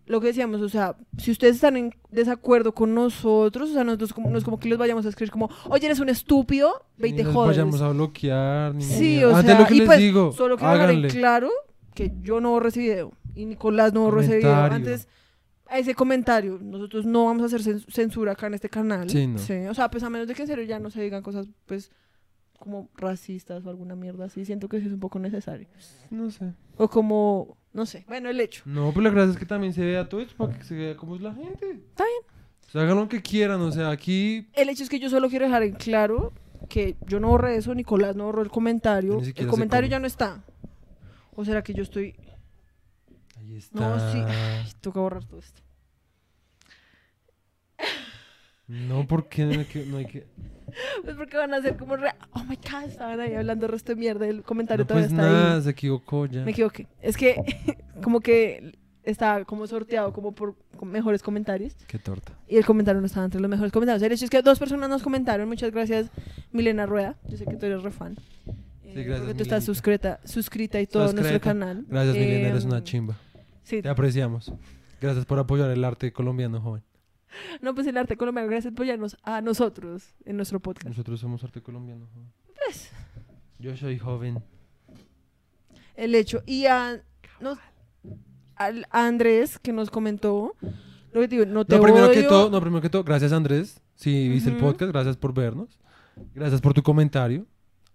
lo 0.06 0.20
que 0.20 0.28
decíamos, 0.28 0.60
o 0.62 0.68
sea, 0.68 0.96
si 1.18 1.30
ustedes 1.30 1.56
están 1.56 1.76
en 1.76 1.94
desacuerdo 2.10 2.72
con 2.74 2.94
nosotros, 2.94 3.70
o 3.70 3.72
sea, 3.74 3.84
nosotros 3.84 4.12
como, 4.12 4.30
no 4.30 4.38
es 4.38 4.44
como 4.44 4.58
que 4.58 4.68
les 4.68 4.78
vayamos 4.78 5.04
a 5.06 5.10
escribir 5.10 5.30
como, 5.30 5.50
oye, 5.68 5.86
eres 5.86 6.00
un 6.00 6.08
estúpido, 6.08 6.86
ve 6.96 7.08
y 7.08 7.12
te 7.12 7.24
jodes. 7.24 7.56
vayamos 7.56 7.80
a 7.82 7.90
bloquear, 7.90 8.74
ni 8.74 8.82
Sí, 8.82 9.22
o 9.24 9.36
Antes 9.36 9.44
sea, 9.52 9.60
lo 9.60 9.66
que 9.66 9.74
y 9.74 9.78
les 9.78 9.86
pues, 9.86 9.98
digo, 9.98 10.32
Solo 10.32 10.56
quiero 10.56 10.72
dejar 10.72 10.90
en 10.90 11.08
claro 11.08 11.50
que 11.94 12.12
yo 12.22 12.40
no 12.40 12.50
borré 12.50 12.68
ese 12.70 12.80
video 12.80 13.12
y 13.36 13.44
Nicolás 13.46 13.92
no 13.92 14.00
borró 14.00 14.20
ese 14.20 14.38
video. 14.38 14.54
Antes, 14.54 15.06
a 15.68 15.78
ese 15.78 15.94
comentario, 15.94 16.58
nosotros 16.60 17.06
no 17.06 17.26
vamos 17.26 17.42
a 17.42 17.46
hacer 17.46 17.60
cen- 17.60 17.84
censura 17.90 18.32
acá 18.32 18.46
en 18.48 18.54
este 18.54 18.68
canal. 18.68 19.08
Sí, 19.10 19.26
no. 19.26 19.36
O 19.70 19.74
sea, 19.74 19.90
pues 19.90 20.02
a 20.02 20.10
menos 20.10 20.26
de 20.26 20.34
que 20.34 20.42
en 20.42 20.48
serio 20.48 20.64
ya 20.64 20.78
no 20.80 20.90
se 20.90 21.02
digan 21.02 21.22
cosas, 21.22 21.46
pues, 21.66 21.90
como 22.58 22.88
racistas 22.96 23.64
o 23.66 23.70
alguna 23.70 23.94
mierda 23.96 24.24
así, 24.24 24.44
siento 24.44 24.68
que 24.68 24.80
sí 24.80 24.86
es 24.86 24.92
un 24.92 25.00
poco 25.00 25.18
necesario. 25.18 25.68
No 26.10 26.30
sé. 26.30 26.54
O 26.76 26.88
como, 26.88 27.56
no 27.72 27.84
sé, 27.84 28.04
bueno, 28.08 28.30
el 28.30 28.40
hecho. 28.40 28.62
No, 28.64 28.90
pero 28.90 29.02
la 29.02 29.10
gracia 29.10 29.32
es 29.32 29.38
que 29.38 29.44
también 29.46 29.72
se 29.72 29.84
vea 29.84 30.08
todo 30.08 30.20
esto 30.20 30.34
para 30.36 30.56
que 30.56 30.64
se 30.64 30.74
vea 30.74 30.96
cómo 30.96 31.16
es 31.16 31.22
la 31.22 31.34
gente. 31.34 31.70
Está 31.70 32.04
bien. 32.04 32.22
O 32.66 32.70
sea, 32.70 32.82
hagan 32.82 32.96
lo 32.96 33.08
que 33.08 33.20
quieran, 33.22 33.60
o 33.60 33.70
sea, 33.70 33.90
aquí... 33.90 34.48
El 34.54 34.68
hecho 34.70 34.82
es 34.82 34.88
que 34.88 34.98
yo 34.98 35.10
solo 35.10 35.28
quiero 35.28 35.44
dejar 35.44 35.62
en 35.64 35.74
claro 35.74 36.32
que 36.68 36.96
yo 37.06 37.20
no 37.20 37.28
borré 37.28 37.56
eso, 37.56 37.74
Nicolás 37.74 38.16
no 38.16 38.24
borró 38.24 38.42
el 38.42 38.50
comentario. 38.50 39.20
El 39.36 39.46
comentario 39.46 39.88
ya 39.90 40.00
no 40.00 40.06
está. 40.06 40.42
¿O 41.34 41.44
será 41.44 41.62
que 41.62 41.74
yo 41.74 41.82
estoy... 41.82 42.14
Ahí 43.48 43.56
está. 43.56 43.78
No, 43.80 44.12
sí. 44.12 44.18
Ay, 44.26 44.66
toca 44.80 45.00
borrar 45.00 45.24
todo 45.24 45.38
esto. 45.38 45.62
No, 48.68 49.06
porque 49.06 49.44
no 49.44 49.60
hay 49.60 49.64
que... 49.64 49.84
No, 49.86 49.98
hay 49.98 50.06
que... 50.06 50.26
Pues 51.04 51.14
porque 51.16 51.36
van 51.36 51.54
a 51.54 51.62
ser 51.62 51.76
como 51.76 51.96
re... 51.96 52.10
Oh 52.32 52.42
my 52.44 52.56
god, 52.56 52.84
estaban 52.88 53.20
ahí 53.20 53.34
hablando 53.34 53.68
resto 53.68 53.92
de 53.92 53.96
mierda. 54.00 54.26
El 54.26 54.42
comentario 54.42 54.84
no 54.84 54.88
todavía 54.88 55.08
pues 55.08 55.18
está 55.18 55.30
nada, 55.30 55.56
ahí. 55.56 55.62
se 55.62 55.70
equivocó 55.70 56.26
ya. 56.26 56.42
Me 56.44 56.50
equivoqué. 56.50 56.88
Es 57.00 57.16
que 57.16 57.36
como 58.02 58.20
que 58.20 58.76
estaba 59.04 59.44
como 59.44 59.66
sorteado 59.68 60.12
como 60.12 60.32
por 60.32 60.56
mejores 60.82 61.22
comentarios. 61.22 61.74
Qué 61.86 61.98
torta. 62.00 62.32
Y 62.48 62.56
el 62.56 62.66
comentario 62.66 63.00
no 63.00 63.06
estaba 63.06 63.24
entre 63.24 63.40
los 63.40 63.48
mejores 63.48 63.72
comentarios. 63.72 64.02
El 64.02 64.10
hecho 64.12 64.24
es 64.24 64.30
que 64.30 64.42
dos 64.42 64.58
personas 64.58 64.90
nos 64.90 65.02
comentaron. 65.02 65.48
Muchas 65.48 65.70
gracias, 65.70 66.10
Milena 66.50 66.86
Rueda. 66.86 67.16
Yo 67.28 67.36
sé 67.36 67.44
que 67.44 67.54
tú 67.56 67.66
eres 67.66 67.82
re 67.84 67.92
fan. 67.92 68.16
Eh, 68.82 69.04
gracias, 69.04 69.20
Porque 69.20 69.34
tú 69.34 69.42
estás 69.44 69.64
suscrita, 69.64 70.18
suscrita 70.24 70.80
y 70.80 70.86
todo 70.88 71.12
nuestro 71.12 71.40
canal. 71.40 71.84
Gracias, 71.88 72.16
Milena, 72.16 72.48
eres 72.48 72.64
Em, 72.64 72.70
una 72.70 72.82
chimba. 72.82 73.16
Sí. 73.66 73.82
Te 73.82 73.88
apreciamos. 73.88 74.52
Gracias 75.00 75.26
por 75.26 75.38
apoyar 75.38 75.70
el 75.70 75.84
arte 75.84 76.12
colombiano, 76.12 76.60
joven. 76.60 76.82
No, 77.60 77.74
pues 77.74 77.86
el 77.88 77.96
arte 77.96 78.16
colombiano. 78.16 78.48
Gracias 78.48 78.72
por 78.72 78.84
apoyarnos 78.84 79.16
a 79.24 79.40
nosotros 79.40 80.14
en 80.24 80.36
nuestro 80.36 80.60
podcast. 80.60 80.86
Nosotros 80.86 81.18
somos 81.20 81.42
arte 81.44 81.60
colombiano, 81.60 82.06
joven. 82.14 82.32
Pues, 82.64 82.90
Yo 83.58 83.76
soy 83.76 83.98
joven. 83.98 84.42
el 85.96 86.14
hecho. 86.14 86.42
Y 86.46 86.66
a, 86.66 87.02
nos- 87.40 87.58
al- 88.54 88.86
a 88.90 89.06
Andrés, 89.06 89.58
que 89.58 89.72
nos 89.72 89.90
comentó. 89.90 90.54
Lo 91.12 91.20
que 91.20 91.28
te 91.28 91.36
digo, 91.36 91.46
no 91.46 91.64
te 91.64 91.76
No, 91.76 91.82
primero 91.82 92.10
que 92.10 92.20
odio. 92.20 92.28
todo, 92.28 92.50
no, 92.50 92.60
primero 92.60 92.80
que 92.82 92.90
todo, 92.90 93.02
gracias 93.02 93.32
Andrés. 93.32 93.80
Si 93.94 94.28
viste 94.28 94.50
el 94.50 94.56
podcast, 94.58 94.92
gracias 94.92 95.16
por 95.16 95.32
vernos. 95.34 95.78
Gracias 96.34 96.60
por 96.60 96.74
tu 96.74 96.82
comentario. 96.82 97.46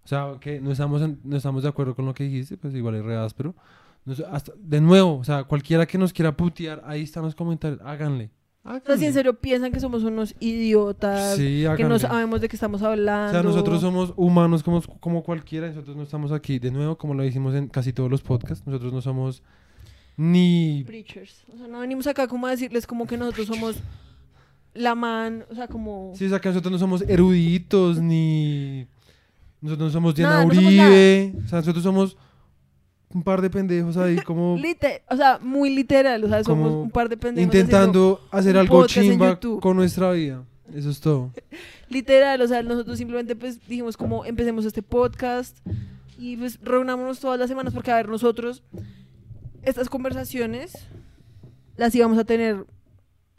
O 0.04 0.08
sea, 0.08 0.34
que 0.42 0.60
no 0.60 0.72
estamos, 0.72 1.02
en- 1.02 1.20
no 1.24 1.38
estamos 1.38 1.64
de 1.64 1.70
acuerdo 1.70 1.96
con 1.96 2.06
lo 2.06 2.14
que 2.14 2.24
dijiste, 2.24 2.58
pues 2.58 2.74
igual 2.74 2.96
es 2.96 3.04
re 3.06 3.16
áspero. 3.16 3.56
No 4.06 4.16
sé, 4.16 4.26
hasta- 4.32 4.54
de 4.58 4.82
nuevo, 4.82 5.18
o 5.18 5.24
sea, 5.24 5.44
cualquiera 5.44 5.86
que 5.86 5.98
nos 5.98 6.12
quiera 6.14 6.36
putear, 6.36 6.82
ahí 6.86 7.04
están 7.04 7.24
los 7.24 7.36
comentarios. 7.36 7.80
Háganle. 7.84 8.32
O 8.64 8.80
sea, 8.86 8.96
si 8.98 9.06
en 9.06 9.14
serio 9.14 9.40
piensan 9.40 9.72
que 9.72 9.80
somos 9.80 10.04
unos 10.04 10.36
idiotas, 10.40 11.36
Sí, 11.36 11.62
que 11.62 11.68
háganle. 11.68 11.90
no 11.90 12.00
sabemos 12.00 12.42
de 12.42 12.48
qué 12.50 12.56
estamos 12.56 12.84
hablando. 12.84 13.30
O 13.30 13.32
sea, 13.32 13.44
nosotros 13.44 13.82
somos 13.82 14.14
humanos 14.16 14.62
como, 14.64 14.82
como 15.00 15.24
cualquiera, 15.24 15.68
nosotros 15.68 15.96
no 15.96 16.04
estamos 16.04 16.32
aquí, 16.32 16.60
de 16.60 16.70
nuevo, 16.72 16.96
como 16.98 17.14
lo 17.16 17.26
hicimos 17.26 17.56
en 17.56 17.68
casi 17.68 17.92
todos 17.92 18.10
los 18.12 18.22
podcasts, 18.22 18.66
nosotros 18.68 18.94
no 18.94 19.02
somos 19.02 19.42
ni... 20.18 20.84
preachers. 20.86 21.44
O 21.54 21.58
sea, 21.58 21.68
no 21.68 21.80
venimos 21.80 22.06
acá 22.08 22.28
como 22.28 22.46
a 22.48 22.52
decirles 22.52 22.86
como 22.86 23.08
que 23.08 23.18
nosotros 23.18 23.48
somos 23.48 23.78
la 24.74 24.94
man, 24.96 25.44
o 25.50 25.56
sea, 25.56 25.68
como... 25.68 26.12
Sí, 26.16 26.26
o 26.26 26.30
sea, 26.30 26.40
que 26.40 26.50
nosotros 26.50 26.72
no 26.72 26.78
somos 26.78 27.02
eruditos, 27.04 28.00
ni... 28.00 28.86
Nosotros 29.60 29.88
no 29.90 29.92
somos 29.94 30.16
Diana 30.16 30.34
Nada, 30.34 30.46
no 30.46 30.54
somos 30.54 30.68
Uribe, 30.68 31.34
o 31.44 31.48
sea, 31.48 31.60
nosotros 31.60 31.84
somos 31.84 32.18
un 33.14 33.24
par 33.24 33.42
de 33.42 33.50
pendejos 33.50 33.98
ahí 33.98 34.18
como 34.26 34.58
Lite- 34.58 35.02
o 35.10 35.16
sea, 35.16 35.40
muy 35.42 35.70
literal, 35.70 36.24
o 36.24 36.28
sea, 36.28 36.44
somos 36.44 36.72
un 36.72 36.92
par 36.92 37.10
de 37.10 37.18
pendejos 37.18 37.44
intentando 37.44 38.22
hacer 38.32 38.58
algo 38.58 38.86
chimba 38.88 39.40
con 39.40 39.76
nuestra 39.76 40.12
vida. 40.12 40.44
Eso 40.74 40.90
es 40.90 41.00
todo. 41.02 41.32
literal, 41.90 42.42
o 42.42 42.48
sea, 42.48 42.64
nosotros 42.64 42.98
simplemente 42.98 43.36
pues 43.36 43.60
dijimos 43.68 43.98
como 43.98 44.26
empecemos 44.26 44.66
este 44.66 44.82
podcast 44.82 45.58
y 46.18 46.38
pues 46.38 46.60
reunámonos 46.62 47.20
todas 47.20 47.40
las 47.40 47.50
semanas 47.50 47.74
porque 47.74 47.92
a 47.92 47.96
ver, 47.96 48.08
nosotros 48.08 48.64
estas 49.64 49.90
conversaciones 49.90 50.74
las 51.78 51.94
íbamos 51.96 52.18
a 52.18 52.24
tener 52.24 52.66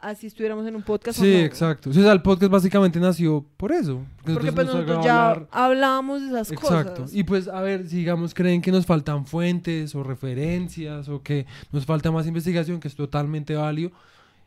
así 0.03 0.27
estuviéramos 0.27 0.67
en 0.67 0.75
un 0.75 0.83
podcast 0.83 1.19
o 1.19 1.21
Sí, 1.23 1.31
no. 1.33 1.37
exacto. 1.39 1.89
O 1.89 1.93
sea, 1.93 2.11
el 2.11 2.21
podcast 2.21 2.51
básicamente 2.51 2.99
nació 2.99 3.45
por 3.57 3.71
eso. 3.71 4.05
Porque 4.17 4.31
nosotros 4.33 4.53
pues 4.55 4.65
nos 4.67 4.75
nosotros 4.75 5.05
ya 5.05 5.29
hablar. 5.31 5.47
hablábamos 5.51 6.21
de 6.21 6.27
esas 6.27 6.51
Exacto. 6.51 7.01
cosas. 7.01 7.15
Y 7.15 7.23
pues, 7.23 7.47
a 7.47 7.61
ver, 7.61 7.87
si 7.87 7.97
digamos, 7.97 8.33
creen 8.33 8.61
que 8.61 8.71
nos 8.71 8.85
faltan 8.85 9.25
fuentes 9.25 9.95
o 9.95 10.03
referencias 10.03 11.09
o 11.09 11.21
que 11.23 11.45
nos 11.71 11.85
falta 11.85 12.11
más 12.11 12.27
investigación, 12.27 12.79
que 12.79 12.87
es 12.87 12.95
totalmente 12.95 13.55
válido. 13.55 13.91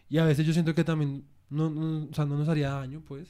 Y 0.09 0.19
a 0.19 0.25
veces 0.25 0.47
yo 0.47 0.53
siento 0.53 0.75
que 0.75 0.85
también 0.85 1.25
no, 1.51 1.69
no- 1.71 2.09
o 2.11 2.15
sea, 2.15 2.25
no 2.25 2.39
nos 2.39 2.49
haría 2.49 2.71
daño, 2.71 3.03
pues. 3.07 3.27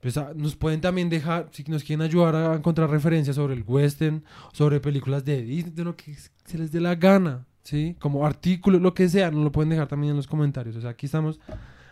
Pues 0.00 0.16
ah, 0.16 0.32
nos 0.34 0.56
pueden 0.56 0.80
también 0.80 1.10
dejar, 1.10 1.48
si 1.52 1.62
nos 1.64 1.84
quieren 1.84 2.00
ayudar 2.00 2.34
a 2.34 2.54
encontrar 2.54 2.88
referencias 2.88 3.36
sobre 3.36 3.52
el 3.52 3.62
western, 3.66 4.24
sobre 4.52 4.80
películas 4.80 5.24
de 5.26 5.42
Disney, 5.42 5.74
de 5.74 5.84
lo 5.84 5.94
que 5.94 6.16
se 6.46 6.56
les 6.56 6.72
dé 6.72 6.80
la 6.80 6.94
gana, 6.94 7.46
¿sí? 7.62 7.96
Como 7.98 8.26
artículos, 8.26 8.80
lo 8.80 8.94
que 8.94 9.08
sea, 9.08 9.30
nos 9.30 9.44
lo 9.44 9.52
pueden 9.52 9.70
dejar 9.70 9.88
también 9.88 10.12
en 10.12 10.16
los 10.16 10.26
comentarios. 10.26 10.76
O 10.76 10.80
sea, 10.80 10.90
aquí 10.90 11.06
estamos 11.06 11.40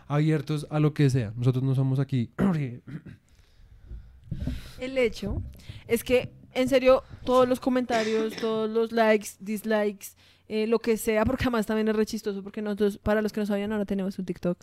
abiertos 0.07 0.67
a 0.69 0.79
lo 0.79 0.93
que 0.93 1.09
sea. 1.09 1.33
Nosotros 1.35 1.63
no 1.63 1.75
somos 1.75 1.99
aquí. 1.99 2.31
El 4.79 4.97
hecho 4.97 5.41
es 5.87 6.03
que, 6.03 6.31
en 6.53 6.69
serio, 6.69 7.03
todos 7.25 7.47
los 7.47 7.59
comentarios, 7.59 8.35
todos 8.35 8.69
los 8.69 8.91
likes, 8.91 9.29
dislikes, 9.39 10.09
eh, 10.47 10.67
lo 10.67 10.79
que 10.79 10.97
sea, 10.97 11.25
porque 11.25 11.43
además 11.43 11.65
también 11.65 11.87
es 11.89 11.95
re 11.95 12.05
chistoso, 12.05 12.41
porque 12.43 12.61
nosotros, 12.61 12.97
para 12.97 13.21
los 13.21 13.31
que 13.33 13.39
no 13.41 13.45
sabían, 13.45 13.71
ahora 13.71 13.85
tenemos 13.85 14.17
un 14.19 14.25
TikTok. 14.25 14.57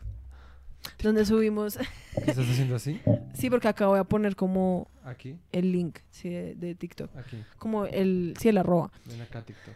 Donde 1.03 1.25
subimos, 1.27 1.77
¿Qué 2.25 2.31
estás 2.31 2.49
haciendo 2.49 2.77
así? 2.77 3.01
sí, 3.35 3.51
porque 3.51 3.67
acá 3.69 3.87
voy 3.89 3.99
a 3.99 4.05
poner 4.05 4.37
como 4.37 4.89
Aquí, 5.05 5.37
el 5.51 5.73
link 5.73 5.99
sí, 6.11 6.29
de, 6.29 6.55
de 6.55 6.75
TikTok, 6.77 7.15
aquí. 7.17 7.43
como 7.59 7.87
el, 7.87 8.35
sí, 8.39 8.49
el 8.49 8.59
arroba. 8.59 8.93
Ven 9.05 9.21
acá, 9.21 9.43
TikTok. 9.43 9.75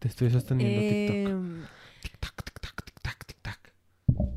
Te 0.00 0.08
estoy 0.08 0.30
sosteniendo 0.30 0.80
TikTok. 0.80 1.16
Em, 1.16 1.62
Tic-tac, 2.02 2.34
tic-tac, 2.44 2.84
tic-tac, 2.84 3.26
tic-tac. 3.26 3.58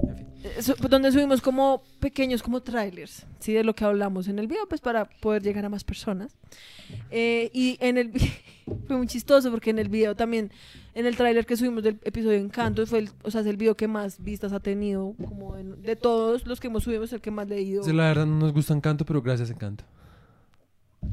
En 0.10 0.16
fin. 0.18 0.28
eh, 0.44 0.62
su- 0.62 0.76
donde 0.90 1.12
subimos 1.12 1.42
como 1.42 1.82
pequeños 2.00 2.44
como 2.44 2.62
trailers, 2.62 3.26
¿sí? 3.40 3.54
De 3.54 3.64
lo 3.64 3.74
que 3.74 3.86
hablamos 3.86 4.28
en 4.28 4.40
el 4.40 4.48
video, 4.48 4.68
pues 4.68 4.82
para 4.82 5.06
poder 5.06 5.42
llegar 5.42 5.64
a 5.66 5.70
más 5.70 5.84
personas. 5.86 6.36
Eh, 7.12 7.50
y 7.54 7.78
en 7.80 7.98
el 7.98 8.12
fue 8.88 8.98
muy 8.98 9.08
chistoso 9.08 9.50
porque 9.52 9.70
en 9.70 9.80
el 9.80 9.88
video 9.90 10.16
también, 10.16 10.52
en 10.94 11.06
el 11.06 11.16
tráiler 11.16 11.46
que 11.46 11.56
subimos 11.56 11.82
del 11.84 11.98
episodio 12.04 12.38
Encanto, 12.38 12.86
fue 12.86 13.00
el, 13.00 13.10
o 13.24 13.32
sea, 13.32 13.40
es 13.42 13.48
el 13.48 13.56
video 13.58 13.76
que 13.78 13.88
más 13.88 14.22
vistas 14.22 14.52
ha 14.52 14.60
tenido, 14.60 15.16
como 15.18 15.56
en- 15.58 15.82
de 15.82 15.96
todos 15.96 16.46
los 16.46 16.60
que 16.60 16.68
hemos 16.68 16.84
subido, 16.84 17.04
es 17.06 17.14
el 17.14 17.22
que 17.22 17.32
más 17.32 17.48
leído. 17.48 17.84
Sí, 17.84 17.94
la 17.94 18.10
verdad 18.10 18.26
no 18.26 18.36
nos 18.38 18.52
gusta 18.54 18.74
Encanto, 18.74 19.06
pero 19.06 19.22
gracias 19.22 19.50
Encanto. 19.50 19.86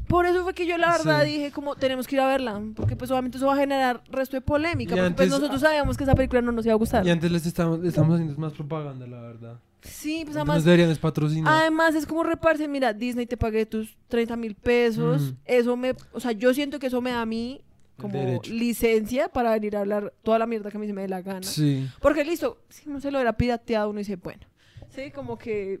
Por 0.07 0.25
eso 0.25 0.43
fue 0.43 0.53
que 0.53 0.65
yo 0.65 0.77
la 0.77 0.91
verdad 0.91 1.23
Sí. 1.23 1.31
dije 1.31 1.51
como 1.51 1.75
tenemos 1.75 2.05
que 2.07 2.15
ir 2.15 2.21
a 2.21 2.27
verla, 2.27 2.61
porque 2.75 2.95
pues 2.95 3.09
obviamente 3.11 3.37
eso 3.37 3.47
va 3.47 3.53
a 3.53 3.57
generar 3.57 4.03
resto 4.09 4.35
de 4.35 4.41
polémica, 4.41 4.93
Y 4.95 4.97
porque 4.99 5.13
pues 5.15 5.29
nosotros 5.29 5.61
sabíamos 5.61 5.95
que 5.97 6.03
esa 6.03 6.15
película 6.15 6.41
no 6.41 6.51
nos 6.51 6.65
iba 6.65 6.73
a 6.73 6.77
gustar. 6.77 7.05
Y 7.05 7.09
antes 7.09 7.31
les 7.31 7.45
estamos, 7.45 7.79
les 7.79 7.89
estamos 7.89 8.15
haciendo 8.15 8.37
más 8.37 8.53
propaganda, 8.53 9.07
la 9.07 9.21
verdad. 9.21 9.59
Sí, 9.83 10.21
pues 10.25 10.35
además 10.35 10.57
nos 10.57 10.65
deberían 10.65 10.95
patrocinar. 10.97 11.53
Además, 11.61 11.95
es 11.95 12.05
como 12.05 12.23
reparse, 12.23 12.67
mira, 12.67 12.93
Disney 12.93 13.25
te 13.25 13.35
pagué 13.37 13.65
tus 13.65 13.97
30 14.09 14.35
mil 14.35 14.53
pesos. 14.53 15.21
Ujú. 15.21 15.35
Eso 15.45 15.75
me, 15.77 15.95
o 16.13 16.19
sea, 16.19 16.33
yo 16.33 16.53
siento 16.53 16.77
que 16.77 16.87
eso 16.87 17.01
me 17.01 17.11
da 17.11 17.21
a 17.21 17.25
mí 17.25 17.61
como 17.97 18.41
licencia 18.49 19.29
para 19.29 19.51
venir 19.53 19.75
a 19.75 19.81
hablar 19.81 20.13
toda 20.23 20.39
la 20.39 20.45
mierda 20.47 20.71
que 20.71 20.77
a 20.77 20.79
mí 20.79 20.87
se 20.87 20.93
me 20.93 21.01
dé 21.03 21.07
la 21.07 21.21
gana. 21.21 21.43
Sí. 21.43 21.87
Porque 21.99 22.23
listo, 22.23 22.57
si 22.69 22.89
no 22.89 22.99
se 22.99 23.11
lo 23.11 23.17
hubiera 23.19 23.33
pirateado, 23.33 23.89
uno 23.89 23.99
dice, 23.99 24.15
bueno, 24.15 24.41
sí, 24.89 25.11
como 25.11 25.37
que 25.37 25.79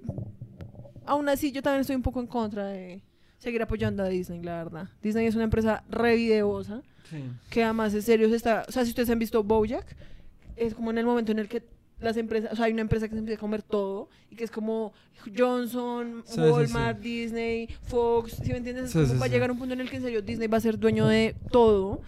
aún 1.05 1.27
así 1.29 1.51
yo 1.51 1.61
también 1.61 1.81
estoy 1.81 1.95
un 1.95 2.01
poco 2.03 2.19
en 2.19 2.27
contra 2.27 2.65
de 2.67 3.03
seguir 3.41 3.61
apoyando 3.61 4.03
a 4.03 4.07
Disney, 4.07 4.41
la 4.41 4.63
verdad. 4.63 4.87
Disney 5.03 5.25
es 5.27 5.35
una 5.35 5.43
empresa 5.43 5.83
re 5.89 6.15
videosa, 6.15 6.81
Sí. 7.09 7.17
que 7.49 7.63
además 7.65 7.93
en 7.93 8.01
serio 8.03 8.29
se 8.29 8.35
está, 8.37 8.63
o 8.69 8.71
sea, 8.71 8.83
si 8.85 8.91
ustedes 8.91 9.09
han 9.09 9.19
visto 9.19 9.43
BoJack, 9.43 9.85
es 10.55 10.73
como 10.73 10.91
en 10.91 10.97
el 10.99 11.05
momento 11.05 11.33
en 11.33 11.39
el 11.39 11.49
que 11.49 11.63
las 11.99 12.15
empresas, 12.17 12.53
o 12.53 12.55
sea, 12.55 12.65
hay 12.65 12.71
una 12.71 12.81
empresa 12.81 13.07
que 13.07 13.13
se 13.15 13.19
empieza 13.19 13.37
a 13.37 13.41
comer 13.41 13.61
todo 13.63 14.07
y 14.29 14.35
que 14.35 14.43
es 14.43 14.49
como 14.51 14.93
Johnson, 15.37 16.23
Sí, 16.25 16.35
sí, 16.35 16.39
Walmart, 16.41 16.99
Disney, 16.99 17.67
Fox, 17.83 18.37
¿sí 18.43 18.51
me 18.51 18.57
entiendes? 18.57 18.85
Es 18.85 18.91
Sí, 18.91 18.99
como 18.99 19.13
sí, 19.13 19.19
va 19.19 19.25
a 19.25 19.27
sí. 19.27 19.33
llegar 19.33 19.51
un 19.51 19.57
punto 19.59 19.73
en 19.73 19.81
el 19.81 19.89
que 19.89 19.97
en 19.97 20.03
serio 20.03 20.21
Disney 20.21 20.47
va 20.47 20.57
a 20.57 20.61
ser 20.61 20.79
dueño 20.79 21.07
de 21.07 21.35
todo. 21.51 22.01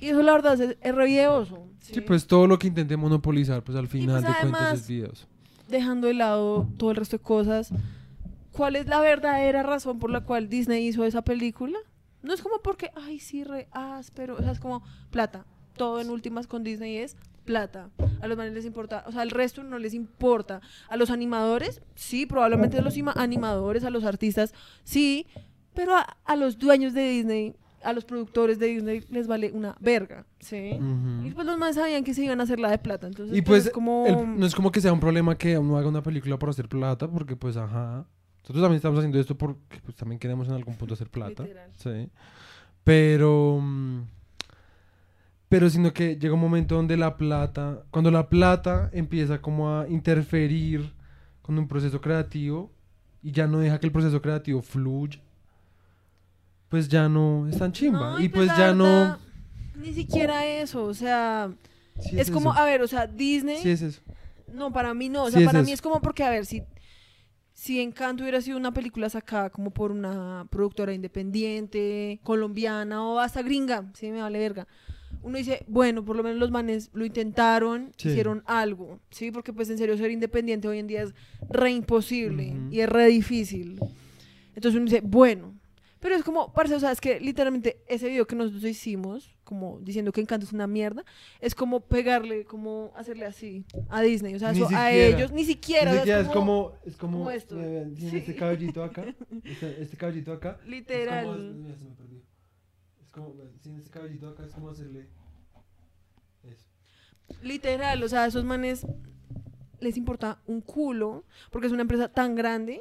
Y 0.00 0.08
eso 0.08 0.22
la 0.22 0.32
verdad 0.32 0.60
es, 0.60 0.76
es 0.80 0.94
re 0.94 1.06
videoso. 1.06 1.66
Sí, 1.80 2.00
pues 2.00 2.26
todo 2.26 2.46
lo 2.46 2.58
que 2.58 2.68
intente 2.68 2.96
monopolizar, 2.96 3.62
pues 3.62 3.76
al 3.76 3.86
final 3.88 4.22
pues, 4.22 4.34
de 4.34 4.40
cuentas 4.40 4.60
además- 4.62 4.80
es 4.80 4.88
videos. 4.88 5.26
Dejando 5.68 6.06
de 6.08 6.14
lado 6.14 6.68
todo 6.76 6.90
el 6.90 6.96
resto 6.96 7.16
de 7.18 7.22
cosas, 7.22 7.70
¿cuál 8.52 8.76
es 8.76 8.86
la 8.86 9.00
verdadera 9.00 9.62
razón 9.62 9.98
por 9.98 10.10
la 10.10 10.20
cual 10.22 10.48
Disney 10.48 10.86
hizo 10.86 11.04
esa 11.04 11.22
película? 11.22 11.78
No 12.22 12.32
es 12.32 12.42
como 12.42 12.60
porque, 12.62 12.90
ay, 12.94 13.18
sí, 13.18 13.42
re 13.44 13.68
áspero, 13.72 14.36
o 14.36 14.42
sea, 14.42 14.52
es 14.52 14.60
como 14.60 14.82
plata. 15.10 15.44
Todo 15.76 16.00
en 16.00 16.10
últimas 16.10 16.46
con 16.46 16.62
Disney 16.62 16.98
es 16.98 17.16
plata. 17.44 17.90
A 18.20 18.28
los 18.28 18.36
manes 18.36 18.52
les 18.52 18.64
importa, 18.64 19.02
o 19.08 19.12
sea, 19.12 19.22
al 19.22 19.30
resto 19.30 19.64
no 19.64 19.78
les 19.78 19.94
importa. 19.94 20.60
A 20.88 20.96
los 20.96 21.10
animadores, 21.10 21.82
sí, 21.96 22.26
probablemente 22.26 22.78
a 22.78 22.82
los 22.82 22.96
ima- 22.96 23.14
animadores, 23.16 23.82
a 23.84 23.90
los 23.90 24.04
artistas, 24.04 24.54
sí, 24.84 25.26
pero 25.74 25.96
a, 25.96 26.16
a 26.24 26.36
los 26.36 26.58
dueños 26.58 26.92
de 26.94 27.08
Disney, 27.08 27.56
a 27.82 27.92
los 27.92 28.04
productores 28.04 28.60
de 28.60 28.66
Disney 28.66 29.04
les 29.10 29.26
vale 29.26 29.50
una 29.50 29.74
verga, 29.80 30.24
¿sí? 30.38 30.74
Ujú. 30.74 31.26
Y 31.26 31.30
pues 31.32 31.44
los 31.46 31.58
más 31.58 31.74
sabían 31.74 32.04
que 32.04 32.14
se 32.14 32.22
iban 32.22 32.38
a 32.38 32.44
hacer 32.44 32.60
la 32.60 32.70
de 32.70 32.78
plata, 32.78 33.08
entonces 33.08 33.36
Y 33.36 33.42
pues, 33.42 33.62
pues 33.62 33.66
es 33.66 33.72
como... 33.72 34.04
el- 34.06 34.38
no 34.38 34.46
es 34.46 34.54
como 34.54 34.70
que 34.70 34.80
sea 34.80 34.92
un 34.92 35.00
problema 35.00 35.36
que 35.36 35.58
uno 35.58 35.76
haga 35.76 35.88
una 35.88 36.02
película 36.02 36.38
por 36.38 36.50
hacer 36.50 36.68
plata, 36.68 37.08
porque 37.08 37.34
pues 37.34 37.56
ajá. 37.56 38.06
Nosotros 38.42 38.62
también 38.62 38.76
estamos 38.76 38.98
haciendo 38.98 39.20
esto 39.20 39.36
porque 39.38 39.80
pues, 39.84 39.96
también 39.96 40.18
queremos 40.18 40.48
en 40.48 40.54
algún 40.54 40.74
punto 40.76 40.94
hacer 40.94 41.08
plata. 41.08 41.42
Literal. 41.44 41.70
Sí. 41.76 42.08
Pero. 42.84 43.58
mm, 43.62 44.00
Pero 45.48 45.68
sino 45.70 45.92
que 45.92 46.16
llega 46.16 46.34
un 46.34 46.40
momento 46.40 46.74
donde 46.76 46.96
la 46.96 47.16
plata. 47.16 47.84
Cuando 47.90 48.10
la 48.10 48.28
plata 48.28 48.90
empieza 48.92 49.40
como 49.40 49.70
a 49.78 49.88
interferir 49.88 50.92
con 51.42 51.58
un 51.58 51.68
proceso 51.68 52.00
creativo 52.00 52.72
y 53.22 53.30
ya 53.32 53.46
no 53.46 53.58
deja 53.58 53.78
que 53.78 53.86
el 53.86 53.92
proceso 53.92 54.20
creativo 54.22 54.62
fluya, 54.62 55.20
pues 56.68 56.88
ya 56.88 57.08
no 57.08 57.46
es 57.48 57.58
tan 57.58 57.72
chimba. 57.72 58.12
No, 58.12 58.20
y 58.20 58.28
pues 58.28 58.46
la 58.48 58.56
ya 58.58 58.72
verdad, 58.72 59.18
Ni 59.76 59.92
siquiera 59.92 60.44
eso, 60.46 60.84
o 60.84 60.94
sea, 60.94 61.48
no. 61.48 62.02
Sí 62.02 62.18
es, 62.18 62.30
como, 62.30 62.52
a 62.52 62.64
ver, 62.64 62.82
o 62.82 62.88
sea, 62.88 63.06
Disney, 63.06 63.58
Sí 63.58 63.70
es 63.70 63.82
eso. 63.82 64.00
no, 64.48 64.72
para 64.72 64.94
mí 64.94 65.08
no, 65.08 65.24
o 65.24 65.26
Sí 65.26 65.32
sea, 65.32 65.40
es 65.42 65.46
para 65.46 65.58
eso. 65.60 65.66
mí 65.66 65.72
es 65.72 65.82
como 65.82 66.00
porque, 66.00 66.24
a 66.24 66.30
ver, 66.30 66.46
si, 66.46 66.62
si 67.62 67.80
Encanto 67.80 68.24
hubiera 68.24 68.40
sido 68.40 68.56
una 68.56 68.72
película 68.74 69.08
sacada 69.08 69.48
como 69.48 69.70
por 69.70 69.92
una 69.92 70.48
productora 70.50 70.92
independiente, 70.94 72.18
colombiana 72.24 73.06
o 73.06 73.20
hasta 73.20 73.40
gringa, 73.40 73.88
sí, 73.94 74.10
me 74.10 74.20
vale 74.20 74.40
verga, 74.40 74.66
uno 75.22 75.38
dice, 75.38 75.64
bueno, 75.68 76.04
por 76.04 76.16
lo 76.16 76.24
menos 76.24 76.40
los 76.40 76.50
manes 76.50 76.90
lo 76.92 77.04
intentaron, 77.04 77.92
Sí. 77.96 78.08
hicieron 78.08 78.42
algo, 78.46 78.98
¿sí? 79.12 79.30
Porque 79.30 79.52
pues 79.52 79.70
en 79.70 79.78
serio 79.78 79.96
ser 79.96 80.10
independiente 80.10 80.66
hoy 80.66 80.80
en 80.80 80.88
día 80.88 81.02
es 81.02 81.14
re 81.50 81.70
imposible 81.70 82.52
y 82.72 82.80
es 82.80 82.88
re 82.88 83.06
difícil. 83.06 83.78
Entonces 84.56 84.74
uno 84.80 84.86
dice, 84.86 85.00
bueno, 85.00 85.51
pero 86.02 86.16
es 86.16 86.22
como, 86.24 86.52
parce, 86.52 86.74
o 86.74 86.80
sea, 86.80 86.90
es 86.92 87.00
que 87.00 87.18
literalmente 87.20 87.82
ese 87.86 88.08
video 88.08 88.26
que 88.26 88.34
nosotros 88.36 88.64
hicimos, 88.64 89.34
como 89.44 89.78
diciendo 89.80 90.10
que 90.12 90.20
Encanto 90.20 90.44
es 90.44 90.52
una 90.52 90.66
mierda, 90.66 91.04
es 91.40 91.54
como 91.54 91.80
pegarle, 91.80 92.44
como 92.44 92.92
hacerle 92.96 93.24
así 93.24 93.64
a 93.88 94.02
Disney, 94.02 94.34
o 94.34 94.38
sea, 94.40 94.50
eso 94.50 94.64
a 94.64 94.68
siquiera. 94.68 94.90
ellos, 94.90 95.30
ni 95.32 95.44
siquiera, 95.44 95.84
Ni 95.84 95.90
o 95.90 95.92
sea, 95.92 96.00
siquiera 96.02 96.20
es 96.22 96.28
como, 96.28 96.72
es 96.84 96.96
como, 96.96 97.18
como 97.20 97.30
esto. 97.30 97.54
tiene 97.56 98.10
Sí. 98.10 98.16
este 98.18 98.34
cabellito 98.34 98.82
acá, 98.84 99.04
este, 99.44 99.80
este 99.82 99.96
cabellito 99.96 100.32
acá. 100.32 100.58
es 100.62 100.68
literal. 100.68 101.24
como- 101.24 101.38
mira, 101.38 101.76
se 101.78 101.84
me 101.84 101.90
perdió. 101.92 102.18
Es 103.00 103.08
como, 103.10 103.34
tiene 103.62 103.78
este 103.78 103.90
cabellito 103.90 104.28
acá, 104.28 104.44
es 104.44 104.52
como 104.52 104.68
hacerle 104.70 105.08
eso. 106.42 106.66
Literal, 107.42 108.02
o 108.02 108.08
sea, 108.08 108.24
a 108.24 108.26
esos 108.26 108.44
manes 108.44 108.86
les 109.80 109.96
importa 109.96 110.40
un 110.46 110.60
culo, 110.60 111.24
porque 111.50 111.66
es 111.68 111.72
una 111.72 111.82
empresa 111.82 112.08
tan 112.08 112.34
grande 112.34 112.80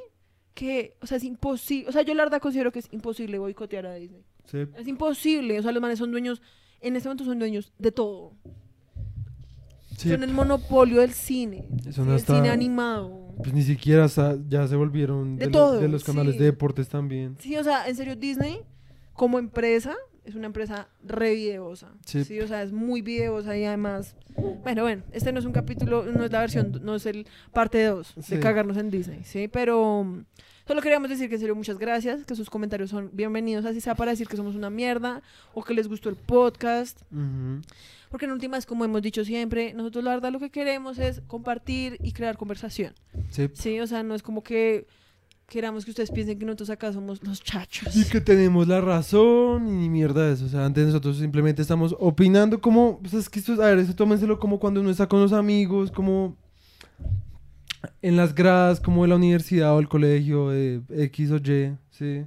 que, 0.54 0.96
o 1.02 1.08
sea, 1.08 1.18
es 1.18 1.24
imposible, 1.24 1.88
o 1.90 1.92
sea, 1.92 2.02
yo 2.02 2.14
la 2.14 2.24
verdad 2.24 2.42
considero 2.42 2.72
que 2.72 2.80
es 2.80 2.88
imposible 2.92 3.40
boicotear 3.40 3.86
a 3.86 3.96
Disney. 3.96 4.24
Sí. 4.46 4.60
Es 4.78 4.88
imposible, 4.88 5.60
o 5.60 5.62
sea, 5.64 5.72
los 5.72 5.82
manes 5.82 6.00
son 6.00 6.12
dueños, 6.12 6.42
en 6.82 6.96
este 6.96 7.08
momento 7.08 7.24
son 7.26 7.40
dueños 7.40 7.72
de 7.80 7.92
todo. 7.92 8.34
Sí, 9.98 10.10
Son 10.10 10.24
el 10.24 10.34
monopolio 10.34 11.02
del 11.02 11.12
cine, 11.12 11.68
Eso 11.86 12.04
no 12.04 12.12
del 12.12 12.20
está- 12.20 12.36
cine 12.36 12.50
animado. 12.50 13.34
Pues 13.38 13.54
ni 13.54 13.62
siquiera 13.62 14.08
sa- 14.10 14.38
ya 14.50 14.68
se 14.68 14.76
volvieron 14.76 15.38
De 15.38 15.46
lo- 15.46 15.52
todo, 15.52 15.80
de 15.80 15.88
los 15.88 16.04
canales 16.04 16.34
sí. 16.34 16.40
de 16.40 16.46
deportes 16.46 16.90
también. 16.90 17.38
Sí, 17.40 17.56
o 17.56 17.64
sea, 17.64 17.88
en 17.88 17.96
serio, 17.96 18.16
Disney, 18.16 18.62
como 19.14 19.38
empresa, 19.38 19.96
es 20.26 20.36
una 20.36 20.46
empresa 20.48 20.88
re 21.04 21.34
videosa. 21.34 21.90
Sí. 22.06 22.24
Sí. 22.24 22.40
o 22.40 22.48
sea, 22.48 22.64
es 22.64 22.72
muy 22.72 23.02
videosa 23.02 23.58
y 23.58 23.66
además. 23.66 24.16
Bueno, 24.64 24.84
bueno, 24.84 25.04
este 25.12 25.32
no 25.32 25.40
es 25.40 25.46
un 25.46 25.52
capítulo, 25.52 26.04
no 26.06 26.24
es 26.24 26.32
la 26.32 26.40
versión, 26.40 26.80
no 26.84 26.96
es 26.96 27.06
el 27.06 27.28
parte 27.54 27.84
2 27.84 28.14
Sí. 28.22 28.36
de 28.36 28.40
cagarnos 28.42 28.78
en 28.78 28.90
Disney, 28.90 29.24
¿sí? 29.24 29.48
Pero 29.48 30.04
mm, 30.04 30.24
solo 30.68 30.82
queríamos 30.82 31.10
decir 31.10 31.28
que 31.28 31.36
en 31.36 31.42
serio, 31.42 31.56
muchas 31.56 31.78
gracias, 31.78 32.24
que 32.26 32.36
sus 32.36 32.50
comentarios 32.50 32.90
son 32.92 33.10
bienvenidos, 33.14 33.66
así 33.66 33.82
sea 33.82 33.96
para 33.96 34.12
decir 34.12 34.28
que 34.28 34.38
somos 34.38 34.56
una 34.56 34.70
mierda 34.70 35.22
o 35.54 35.64
que 35.64 35.74
les 35.74 35.88
gustó 35.88 36.10
el 36.10 36.16
podcast. 36.16 37.02
Ujú. 37.12 37.62
Porque 38.10 38.26
en 38.26 38.32
últimas, 38.34 38.66
como 38.66 38.84
hemos 38.86 39.02
dicho 39.02 39.24
siempre, 39.26 39.74
nosotros 39.74 40.04
la 40.04 40.12
verdad 40.12 40.32
lo 40.32 40.40
que 40.40 40.50
queremos 40.50 41.00
es 41.00 41.22
compartir 41.28 41.98
y 42.04 42.12
crear 42.12 42.38
conversación. 42.38 42.94
Sí. 43.30 43.50
Sí, 43.54 43.80
o 43.80 43.88
sea, 43.88 44.04
no 44.04 44.16
es 44.16 44.22
como 44.22 44.44
que 44.44 44.86
queramos 45.52 45.84
que 45.84 45.92
ustedes 45.92 46.12
piensen 46.12 46.40
que 46.40 46.46
nosotros 46.46 46.70
acá 46.70 46.94
somos 46.94 47.22
los 47.24 47.44
chachos. 47.44 47.94
Y 47.94 48.06
que 48.06 48.22
tenemos 48.22 48.70
la 48.70 48.80
razón 48.80 49.68
y 49.68 49.72
ni 49.72 49.90
mierda 49.90 50.26
de 50.26 50.34
eso. 50.34 50.46
O 50.46 50.48
sea, 50.48 50.66
antes 50.66 50.86
nosotros 50.86 51.18
simplemente 51.18 51.62
estamos 51.62 51.94
opinando 52.00 52.62
como... 52.62 53.00
Pues 53.00 53.14
es 53.14 53.30
que 53.30 53.40
esto 53.40 53.54
es... 53.54 53.60
A 53.60 53.66
ver, 53.66 53.80
eso 53.80 53.94
tómenselo 53.94 54.40
como 54.40 54.62
cuando 54.62 54.80
uno 54.80 54.90
está 54.90 55.08
con 55.08 55.20
los 55.20 55.34
amigos, 55.34 55.92
como... 55.92 56.38
En 58.02 58.16
las 58.16 58.34
gradas, 58.34 58.80
como 58.80 59.02
de 59.02 59.10
la 59.10 59.18
universidad 59.18 59.76
o 59.76 59.80
el 59.80 59.90
colegio, 59.90 60.50
de 60.52 60.82
X 60.90 61.32
o 61.32 61.36
Y, 61.36 61.76
¿sí? 61.90 62.24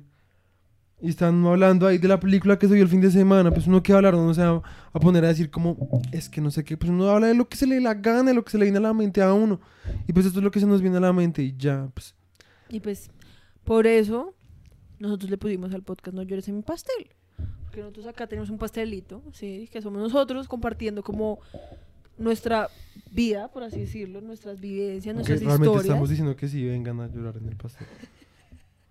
Y 1.00 1.08
están 1.08 1.46
hablando 1.46 1.87
ahí 1.87 1.96
de 1.96 2.08
la 2.08 2.20
película 2.20 2.58
que 2.58 2.68
se 2.68 2.74
vio 2.74 2.82
el 2.82 2.90
fin 2.90 3.00
de 3.00 3.10
semana. 3.10 3.50
Pues 3.50 3.66
uno 3.66 3.82
que 3.82 3.94
hablar, 3.94 4.12
no 4.12 4.34
se 4.34 4.42
va 4.42 4.62
a 4.92 5.00
poner 5.00 5.24
a 5.24 5.28
decir 5.28 5.50
como... 5.50 6.02
Es 6.12 6.28
que 6.28 6.42
no 6.42 6.50
sé 6.50 6.62
qué. 6.62 6.76
Pues 6.76 6.90
uno 6.90 7.08
habla 7.08 7.28
de 7.28 7.34
lo 7.34 7.48
que 7.48 7.56
se 7.56 7.66
le 7.66 7.80
la 7.80 7.94
gana, 7.94 8.24
de 8.24 8.34
lo 8.34 8.44
que 8.44 8.50
se 8.50 8.58
le 8.58 8.66
viene 8.66 8.78
a 8.78 8.82
la 8.82 8.92
mente 8.92 9.22
a 9.22 9.32
uno. 9.32 9.62
Y 10.06 10.12
pues 10.12 10.26
esto 10.26 10.40
es 10.40 10.44
lo 10.44 10.50
que 10.50 10.60
se 10.60 10.66
nos 10.66 10.82
viene 10.82 10.98
a 10.98 11.00
la 11.00 11.12
mente 11.14 11.42
y 11.42 11.54
ya, 11.56 11.88
pues... 11.94 12.14
Y 12.70 12.80
pues, 12.80 13.10
por 13.64 13.87
eso, 13.87 14.35
nosotros 14.98 15.31
le 15.31 15.38
pusimos 15.38 15.72
al 15.74 15.83
podcast 15.83 16.14
No 16.14 16.22
llores 16.22 16.46
en 16.48 16.57
mi 16.57 16.62
pastel. 16.62 17.09
Porque 17.64 17.81
nosotros 17.81 18.07
acá 18.07 18.27
tenemos 18.27 18.50
un 18.50 18.59
pastelito, 18.59 19.22
¿sí? 19.33 19.68
Que 19.72 19.83
somos 19.83 20.00
nosotros 20.00 20.46
compartiendo 20.48 21.03
como 21.03 21.40
nuestra 22.16 22.68
vida, 23.11 23.48
por 23.48 23.64
así 23.64 23.81
decirlo, 23.81 24.20
nuestras 24.20 24.61
vivencias, 24.61 25.14
nuestras 25.14 25.40
realmente 25.40 25.64
historias. 25.66 25.85
estamos 25.87 26.09
diciendo 26.09 26.37
que 26.37 26.48
sí, 26.48 26.64
vengan 26.64 27.00
a 27.00 27.09
llorar 27.09 27.37
en 27.38 27.48
el 27.48 27.57
pastel. 27.57 27.87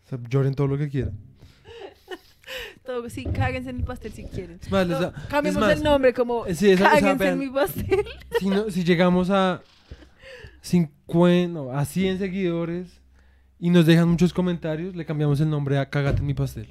O 0.05 0.09
sea, 0.09 0.19
lloren 0.29 0.53
todo 0.53 0.67
lo 0.67 0.77
que 0.77 0.89
quieran. 0.89 1.17
Todo- 2.85 3.09
sí, 3.09 3.23
cáguense 3.23 3.69
en 3.69 3.77
el 3.77 3.83
pastel 3.85 4.11
si 4.11 4.25
quieren. 4.25 4.59
Es 4.61 4.69
más, 4.69 4.85
les 4.85 4.99
No, 4.99 5.11
da- 5.11 5.27
cambiemos 5.29 5.61
es 5.63 5.67
más, 5.69 5.77
el 5.77 5.83
nombre 5.83 6.13
como 6.13 6.45
eh, 6.45 6.53
sí, 6.53 6.69
esa- 6.71 6.83
esa- 6.87 6.99
cáguense 6.99 7.23
vean. 7.23 7.33
en 7.33 7.39
mi 7.39 7.49
pastel. 7.49 8.05
Si, 8.39 8.47
no- 8.47 8.69
si 8.69 8.83
llegamos 8.83 9.29
a 9.29 9.61
50, 10.61 11.53
no, 11.53 11.71
a 11.71 11.85
100 11.85 12.19
seguidores 12.19 12.99
y 13.63 13.69
nos 13.69 13.85
dejan 13.85 14.09
muchos 14.09 14.33
comentarios, 14.33 14.93
le 14.93 15.05
cambiamos 15.05 15.39
el 15.39 15.49
nombre 15.49 15.77
a 15.77 15.89
Cágate 15.89 16.19
en 16.19 16.25
mi 16.25 16.33
pastel. 16.33 16.67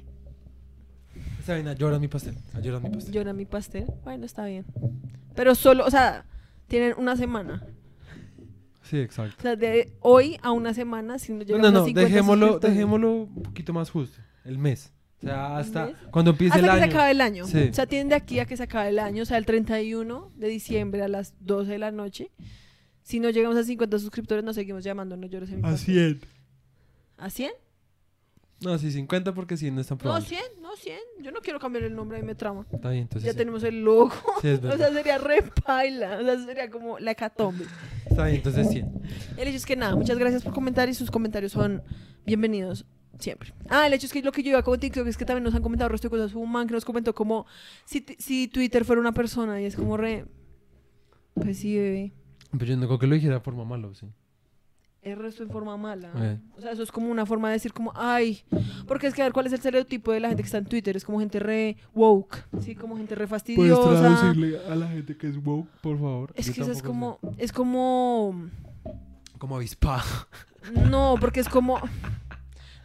Esa 1.39 1.53
vaina, 1.53 1.73
llora 1.73 1.95
en 1.95 2.01
mi 2.01 2.07
pastel. 2.07 2.35
a 2.53 2.59
llora 2.59 2.79
mi 2.79 2.91
pastel. 2.91 3.11
Llora 3.11 3.33
mi 3.33 3.45
pastel. 3.45 3.85
Bueno, 4.03 4.27
está 4.27 4.45
bien. 4.45 4.63
Pero 5.33 5.55
solo, 5.55 5.87
o 5.87 5.89
sea, 5.89 6.23
tienen 6.67 6.93
una 6.99 7.15
semana. 7.17 7.65
Sí, 8.83 8.99
exacto. 8.99 9.35
O 9.39 9.41
sea, 9.41 9.55
de 9.55 9.97
hoy 10.01 10.37
a 10.43 10.51
una 10.51 10.75
semana, 10.75 11.17
si 11.17 11.31
no 11.31 11.39
No, 11.39 11.43
llegamos 11.45 11.63
no, 11.63 11.77
a 11.77 11.81
no, 11.81 11.85
50 11.87 12.07
dejémoslo, 12.07 12.59
dejémoslo 12.59 13.11
un 13.11 13.41
poquito 13.41 13.73
más 13.73 13.89
justo. 13.89 14.21
El 14.45 14.59
mes. 14.59 14.93
O 15.17 15.25
sea, 15.25 15.57
hasta 15.57 15.93
cuando 16.11 16.29
empiece 16.29 16.53
Hasta 16.53 16.59
el 16.59 16.71
que 16.73 16.83
año. 16.83 16.91
se 16.91 16.95
acabe 16.95 17.11
el 17.11 17.21
año. 17.21 17.47
Sí. 17.47 17.69
O 17.71 17.73
sea, 17.73 17.87
tienen 17.87 18.09
de 18.09 18.15
aquí 18.15 18.37
a 18.37 18.45
que 18.45 18.55
se 18.55 18.61
acabe 18.61 18.89
el 18.89 18.99
año, 18.99 19.23
o 19.23 19.25
sea, 19.25 19.39
el 19.39 19.47
31 19.47 20.31
de 20.35 20.47
diciembre 20.47 21.01
a 21.01 21.07
las 21.07 21.33
12 21.39 21.71
de 21.71 21.79
la 21.79 21.89
noche. 21.89 22.29
Si 23.01 23.19
no 23.19 23.31
llegamos 23.31 23.57
a 23.57 23.63
50 23.63 23.97
suscriptores, 23.97 24.43
nos 24.43 24.53
seguimos 24.53 24.83
llamando 24.83 25.17
No 25.17 25.25
Llores 25.25 25.49
en 25.49 25.55
mi 25.61 25.67
A 25.67 25.71
pastel. 25.71 26.19
100. 26.21 26.42
¿A 27.23 27.29
100? 27.29 27.51
No, 28.65 28.77
sí, 28.77 28.91
50 28.91 29.33
porque 29.33 29.55
100 29.55 29.75
no 29.75 29.81
es 29.81 29.87
tan 29.87 29.95
No, 29.97 30.01
probable. 30.01 30.25
100, 30.25 30.41
no 30.61 30.75
100. 30.75 30.97
Yo 31.21 31.31
no 31.31 31.39
quiero 31.39 31.57
cambiar 31.59 31.85
el 31.85 31.95
nombre, 31.95 32.17
ahí 32.17 32.23
me 32.23 32.35
trama. 32.35 32.65
Está 32.71 32.89
bien, 32.89 33.03
entonces. 33.03 33.25
ya 33.25 33.31
sí. 33.31 33.37
tenemos 33.37 33.63
el 33.63 33.81
logo. 33.83 34.11
Sí, 34.41 34.49
es 34.49 34.59
o 34.59 34.61
verdad. 34.63 34.77
sea, 34.77 34.93
sería 34.93 35.17
re 35.19 35.41
paila. 35.65 36.17
O 36.19 36.23
sea, 36.23 36.45
sería 36.45 36.69
como 36.69 36.99
la 36.99 37.11
hecatombe. 37.11 37.65
Está 38.05 38.25
bien, 38.25 38.37
entonces 38.37 38.69
100. 38.69 39.01
El 39.37 39.47
hecho 39.47 39.57
es 39.57 39.65
que 39.65 39.75
nada, 39.77 39.95
muchas 39.95 40.17
gracias 40.17 40.43
por 40.43 40.53
comentar 40.53 40.89
y 40.89 40.93
sus 40.93 41.09
comentarios 41.11 41.53
son 41.53 41.81
bienvenidos 42.25 42.85
siempre. 43.19 43.53
Ah, 43.69 43.87
el 43.87 43.93
hecho 43.93 44.05
es 44.07 44.11
que 44.11 44.21
lo 44.21 44.33
que 44.33 44.43
yo 44.43 44.49
iba 44.49 44.59
a 44.59 44.63
comentar 44.63 44.91
creo 44.91 45.05
que 45.05 45.11
es 45.11 45.17
que 45.17 45.25
también 45.25 45.45
nos 45.45 45.55
han 45.55 45.61
comentado 45.63 45.87
el 45.87 45.91
resto 45.93 46.07
de 46.07 46.11
cosas. 46.11 46.33
Hubo 46.35 46.41
un 46.43 46.51
man 46.51 46.67
que 46.67 46.73
nos 46.73 46.83
comentó 46.83 47.15
como 47.15 47.45
si, 47.85 48.05
si 48.19 48.49
Twitter 48.49 48.83
fuera 48.83 48.99
una 48.99 49.13
persona 49.13 49.61
y 49.61 49.65
es 49.65 49.75
como 49.77 49.95
re... 49.95 50.25
Pues 51.35 51.57
sí, 51.57 51.77
bebé. 51.77 52.11
Pero 52.51 52.65
yo 52.65 52.75
no 52.77 52.85
creo 52.87 52.99
que 52.99 53.07
lo 53.07 53.15
dijera 53.15 53.35
de 53.35 53.39
forma 53.41 53.63
malo, 53.65 53.93
sí. 53.93 54.07
El 55.03 55.17
resto 55.17 55.43
en 55.43 55.49
forma 55.49 55.75
mala. 55.75 56.11
Eh. 56.15 56.39
O 56.57 56.61
sea, 56.61 56.71
eso 56.71 56.81
es 56.81 56.91
como 56.91 57.09
una 57.11 57.25
forma 57.25 57.49
de 57.49 57.55
decir 57.55 57.73
como, 57.73 57.91
ay, 57.95 58.41
porque 58.87 59.07
es 59.07 59.13
que 59.13 59.21
a 59.21 59.25
ver 59.25 59.33
cuál 59.33 59.47
es 59.47 59.51
el 59.51 59.57
estereotipo 59.57 60.11
de 60.13 60.21
la 60.21 60.29
gente 60.29 60.43
que 60.43 60.47
está 60.47 60.59
en 60.59 60.65
Twitter. 60.65 60.95
Es 60.95 61.03
como 61.03 61.19
gente 61.19 61.39
re 61.39 61.75
woke, 61.93 62.45
sí, 62.61 62.73
como 62.73 62.95
gente 62.95 63.13
re 63.15 63.27
¿Puedes 63.27 63.29
fastidiosa. 63.29 63.99
traducirle 63.99 64.59
a 64.69 64.75
la 64.75 64.87
gente 64.87 65.17
que 65.17 65.27
es 65.27 65.37
woke, 65.43 65.67
por 65.81 65.97
favor? 65.97 66.31
Es 66.35 66.47
Yo 66.47 66.53
que 66.53 66.61
eso 66.61 66.71
es 66.71 66.81
como, 66.81 67.19
es 67.37 67.51
como. 67.51 68.49
Como 69.37 69.57
avispa. 69.57 70.03
no, 70.89 71.15
porque 71.19 71.41
es 71.41 71.49
como, 71.49 71.79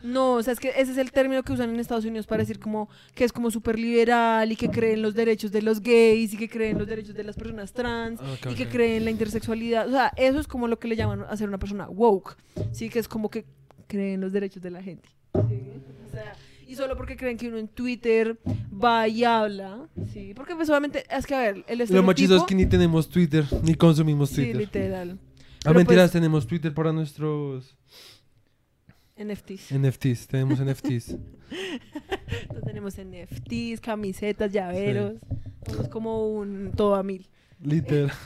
no, 0.03 0.35
o 0.35 0.43
sea, 0.43 0.53
es 0.53 0.61
que 0.61 0.69
ese 0.77 0.93
es 0.93 0.99
el 0.99 1.11
término 1.13 1.43
que 1.43 1.53
usan 1.53 1.71
en 1.71 1.81
Estados 1.81 2.05
Unidos 2.05 2.27
para 2.27 2.43
decir 2.43 2.59
como 2.59 2.89
que 3.15 3.25
es 3.25 3.33
como 3.33 3.51
súper 3.51 3.79
liberal 3.79 4.51
y 4.53 4.57
que 4.57 4.69
cree 4.71 4.93
en 4.95 5.03
los 5.03 5.15
derechos 5.15 5.51
de 5.53 5.63
los 5.63 5.81
gays 5.81 6.33
y 6.35 6.37
que 6.37 6.49
cree 6.49 6.71
en 6.71 6.79
los 6.79 6.87
derechos 6.87 7.15
de 7.15 7.25
las 7.25 7.37
personas 7.37 7.73
trans 7.73 8.21
Ah, 8.23 8.37
y 8.51 8.55
que 8.55 8.65
ok. 8.65 8.71
cree 8.71 8.97
en 8.97 9.05
la 9.05 9.11
intersexualidad. 9.11 9.89
O 9.89 9.91
sea, 9.91 10.13
eso 10.17 10.39
es 10.39 10.47
como 10.47 10.69
lo 10.69 10.79
que 10.79 10.89
le 10.89 10.97
llaman 10.97 11.25
a 11.29 11.37
ser 11.37 11.49
una 11.49 11.59
persona 11.59 11.89
woke. 11.89 12.37
Sí, 12.73 12.89
que 12.91 12.99
es 12.99 13.09
como 13.09 13.29
que 13.31 13.45
cree 13.87 14.15
en 14.15 14.21
los 14.21 14.33
derechos 14.33 14.63
de 14.63 14.71
la 14.71 14.83
gente. 14.83 15.09
Sí, 15.35 15.63
o 16.07 16.11
sea, 16.13 16.35
y 16.67 16.75
solo 16.75 16.97
porque 16.97 17.17
creen 17.17 17.37
que 17.37 17.49
uno 17.49 17.59
en 17.59 17.69
Twitter 17.69 18.39
va 18.73 19.09
y 19.09 19.25
habla. 19.25 19.89
Sí, 20.13 20.33
porque 20.35 20.55
pues 20.55 20.69
obviamente, 20.69 21.05
es 21.11 21.27
que 21.27 21.35
a 21.35 21.41
ver, 21.41 21.65
el 21.67 21.79
Lo 21.79 22.13
chistoso 22.13 22.43
es 22.43 22.47
que 22.47 22.55
ni 22.55 22.67
tenemos 22.67 23.09
Twitter, 23.09 23.45
ni 23.63 23.75
consumimos 23.75 24.29
Sí, 24.31 24.37
Twitter. 24.37 24.57
literal. 24.57 25.11
A 25.13 25.63
Pero 25.65 25.75
mentiras, 25.75 26.05
pues- 26.05 26.13
tenemos 26.13 26.47
Twitter 26.47 26.73
para 26.73 26.93
nuestros 26.93 27.77
NFTs. 29.19 29.73
NFTs. 29.73 30.27
Tenemos 30.29 30.61
NFTs. 30.61 31.11
Entonces 32.43 32.65
tenemos 32.65 32.95
NFTs, 32.97 33.81
camisetas, 33.81 34.53
llaveros. 34.53 35.15
Somos 35.67 35.89
como 35.89 36.29
un 36.29 36.73
todo 36.77 36.95
a 36.95 37.03
mil. 37.03 37.27
Literal. 37.63 38.13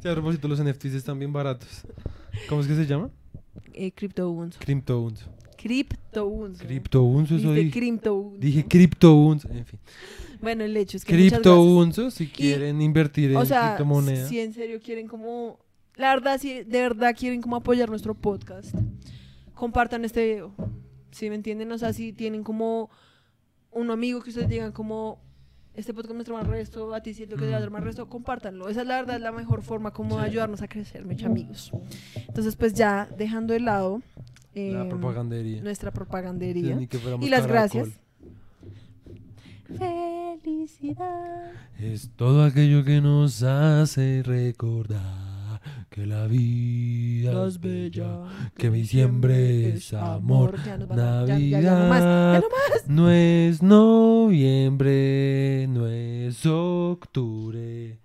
Sí, 0.00 0.08
a 0.08 0.12
propósito, 0.12 0.46
los 0.48 0.62
NFTs 0.62 0.94
están 0.94 1.18
bien 1.18 1.32
baratos. 1.32 1.82
¿Cómo 2.48 2.60
es 2.60 2.66
que 2.68 2.74
se 2.76 2.86
llama? 2.86 3.10
Eh, 3.74 3.90
CryptoUnso. 3.92 4.58
CryptoUns. 4.60 5.24
CryptoUnso. 5.56 6.64
CryptoUns, 6.64 7.30
eso 7.32 7.52
dije. 7.52 7.70
CryptoUnso. 7.70 8.38
Dije 8.38 8.64
CryptoUns. 8.64 9.44
En 9.46 9.66
fin. 9.66 9.80
Bueno, 10.40 10.64
el 10.64 10.76
hecho 10.76 10.96
es 10.96 11.04
que. 11.04 11.12
CryptoUns, 11.14 12.14
si 12.14 12.28
quieren 12.28 12.80
invertir 12.80 13.32
en 13.32 13.38
O 13.38 13.44
sea, 13.44 13.74
criptomonedas. 13.74 14.28
si 14.28 14.38
en 14.40 14.52
serio 14.52 14.80
quieren 14.80 15.08
como... 15.08 15.58
La 15.98 16.14
verdad, 16.14 16.38
si 16.38 16.62
de 16.62 16.80
verdad 16.80 17.14
quieren 17.18 17.42
como 17.42 17.56
apoyar 17.56 17.90
nuestro 17.90 18.14
podcast, 18.14 18.72
compartan 19.54 20.04
este 20.04 20.24
video. 20.24 20.54
¿Sí 21.10 21.28
me 21.28 21.34
entienden? 21.34 21.72
O 21.72 21.78
sea, 21.78 21.92
si 21.92 22.12
tienen 22.12 22.44
como 22.44 22.88
un 23.72 23.90
amigo 23.90 24.22
que 24.22 24.30
ustedes 24.30 24.48
digan 24.48 24.72
como... 24.72 25.20
Este 25.74 25.94
podcast 25.94 26.16
me 26.16 26.24
trama 26.24 26.40
el 26.40 26.48
resto, 26.48 26.92
a 26.92 27.00
ti 27.02 27.14
siento 27.14 27.36
que 27.36 27.44
te 27.44 27.50
va 27.52 27.58
a 27.58 27.60
el 27.60 27.70
resto, 27.70 28.08
compártanlo. 28.08 28.68
Esa 28.68 28.80
es 28.80 28.86
la 28.88 28.96
verdad 28.96 29.14
es 29.14 29.22
la 29.22 29.30
mejor 29.30 29.62
forma 29.62 29.92
como 29.92 30.18
de 30.18 30.24
ayudarnos 30.24 30.60
a 30.60 30.66
crecer, 30.66 31.04
mis 31.04 31.22
amigos. 31.22 31.70
Entonces, 32.16 32.56
pues 32.56 32.74
ya 32.74 33.08
dejando 33.16 33.52
de 33.54 33.60
lado 33.60 34.02
La 34.54 34.82
em, 34.82 34.88
propagandería. 34.88 35.62
nuestra 35.62 35.92
propagandería 35.92 36.76
y 37.20 37.28
las 37.28 37.46
gracias. 37.46 37.90
Felicidad. 39.68 41.52
Es 41.78 42.10
todo 42.16 42.42
aquello 42.42 42.84
que 42.84 43.00
nos 43.00 43.44
hace 43.44 44.24
recordar 44.24 45.27
que 45.98 46.06
la 46.06 46.26
vida 46.28 47.46
es 47.48 47.60
bella, 47.60 48.22
que 48.56 48.70
diciembre 48.70 49.70
es 49.70 49.92
amor, 49.92 50.56
Ya 50.64 50.78
nos 50.78 50.88
van 50.88 51.00
a- 51.00 51.26
ya- 51.26 51.38
ya- 51.38 51.60
ya 51.60 51.74
no 51.74 51.88
más, 51.88 52.00
ya 52.00 52.06
Navidad 52.06 52.42
no 52.42 52.48
más. 52.50 52.88
no 52.88 53.10
es 53.10 53.62
noviembre, 53.62 55.66
no 55.68 55.88
es 55.88 56.46
octubre 56.46 57.98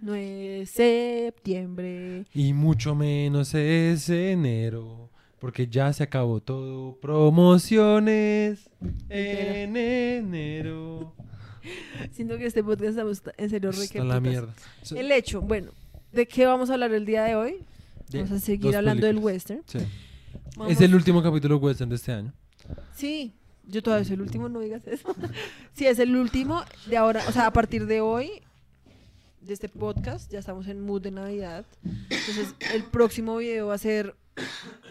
No 0.00 0.14
es 0.14 0.70
septiembre. 0.70 2.26
y 2.32 2.52
mucho 2.52 2.94
menos 2.94 3.54
es 3.54 4.08
enero, 4.08 5.10
porque 5.40 5.66
ya 5.66 5.92
se 5.92 6.04
acabó 6.04 6.40
todo. 6.40 6.96
Promociones 7.00 8.70
en 9.08 9.76
enero. 9.76 11.12
Siento 12.12 12.38
que 12.38 12.46
este 12.46 12.62
podcast 12.62 12.90
estamos 12.90 13.22
en 13.36 13.50
serio 13.50 13.72
re 13.72 14.04
la 14.04 14.20
mierda. 14.20 14.54
El 14.94 15.10
hecho, 15.10 15.40
bueno, 15.40 15.72
¿de 16.12 16.26
qué 16.28 16.46
vamos 16.46 16.70
a 16.70 16.74
hablar 16.74 16.92
el 16.92 17.04
día 17.06 17.24
de 17.24 17.34
hoy? 17.36 17.64
de 18.10 18.22
Vamos 18.22 18.32
a 18.32 18.38
seguir 18.44 18.76
hablando 18.76 19.06
del 19.06 19.16
películas. 19.16 19.34
western. 19.34 19.62
Sí. 19.66 19.78
Es 20.68 20.80
el 20.80 20.94
último 20.94 21.22
capítulo 21.22 21.56
western 21.56 21.88
de 21.90 21.96
este 21.96 22.12
año. 22.12 22.32
Sí, 22.94 23.32
yo 23.66 23.82
todavía 23.82 24.04
soy 24.04 24.14
el 24.14 24.20
último, 24.22 24.48
no 24.48 24.60
digas 24.60 24.86
eso. 24.86 25.14
sí, 25.72 25.86
es 25.86 25.98
el 25.98 26.14
último 26.16 26.62
de 26.86 26.96
ahora, 26.96 27.22
o 27.28 27.32
sea, 27.32 27.46
a 27.46 27.52
partir 27.52 27.86
de 27.86 28.00
hoy, 28.02 28.30
de 29.40 29.54
este 29.54 29.68
podcast, 29.68 30.30
ya 30.30 30.38
estamos 30.38 30.66
en 30.68 30.80
mood 30.84 31.02
de 31.02 31.10
Navidad. 31.10 31.64
Entonces, 31.84 32.54
el 32.74 32.84
próximo 32.84 33.36
video 33.38 33.68
va 33.68 33.74
a 33.74 33.78
ser 33.78 34.14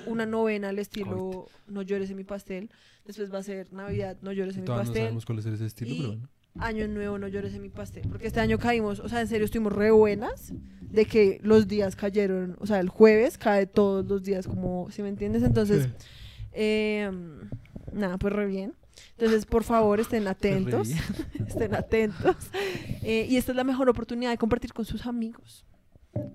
una 0.08 0.26
novena 0.26 0.70
al 0.70 0.80
estilo 0.80 1.48
No 1.68 1.82
llores 1.82 2.10
en 2.10 2.18
mi 2.18 2.24
pastel. 2.24 2.70
Después 3.06 3.34
va 3.34 3.40
a 3.40 3.44
ser 3.44 3.72
Navidad, 3.74 4.18
No 4.22 4.32
llores 4.32 4.56
en 4.56 4.62
mi 4.62 4.66
Todavía 4.66 4.84
no 4.86 4.90
pastel. 4.90 5.04
sabemos 5.04 5.26
cuál 5.26 5.40
es 5.40 5.46
ese 5.46 5.66
estilo, 5.66 5.92
Y- 5.94 5.98
pero 5.98 6.08
bueno. 6.10 6.30
Año 6.60 6.88
nuevo, 6.88 7.18
no 7.18 7.28
llores 7.28 7.54
en 7.54 7.62
mi 7.62 7.70
pastel. 7.70 8.04
Porque 8.10 8.28
este 8.28 8.40
año 8.40 8.58
caímos, 8.60 9.00
o 9.00 9.08
sea, 9.10 9.22
en 9.22 9.28
serio 9.28 9.46
estuvimos 9.46 9.74
re 9.74 9.92
buenas 9.92 10.54
de 10.82 11.06
que 11.06 11.40
los 11.44 11.68
días 11.68 11.96
cayeron, 11.96 12.58
o 12.60 12.68
sea, 12.68 12.80
el 12.80 12.90
jueves 12.90 13.38
cae 13.38 13.66
todos 13.68 14.06
los 14.06 14.24
días, 14.24 14.48
como, 14.48 14.90
si 14.92 15.02
me 15.02 15.10
entiendes? 15.10 15.44
Entonces, 15.44 15.86
Sí. 15.86 16.06
eh, 16.54 17.12
nada, 17.94 18.18
pues 18.18 18.34
re 18.34 18.46
bien. 18.48 18.74
Entonces, 19.18 19.46
por 19.46 19.64
favor, 19.64 20.00
estén 20.00 20.28
atentos. 20.28 20.90
estén 21.48 21.74
atentos. 21.74 22.36
Eh, 23.04 23.26
y 23.30 23.38
esta 23.38 23.52
es 23.54 23.56
la 23.56 23.64
mejor 23.64 23.90
oportunidad 23.90 24.32
de 24.32 24.38
compartir 24.38 24.74
con 24.74 24.84
sus 24.86 25.06
amigos. 25.06 25.66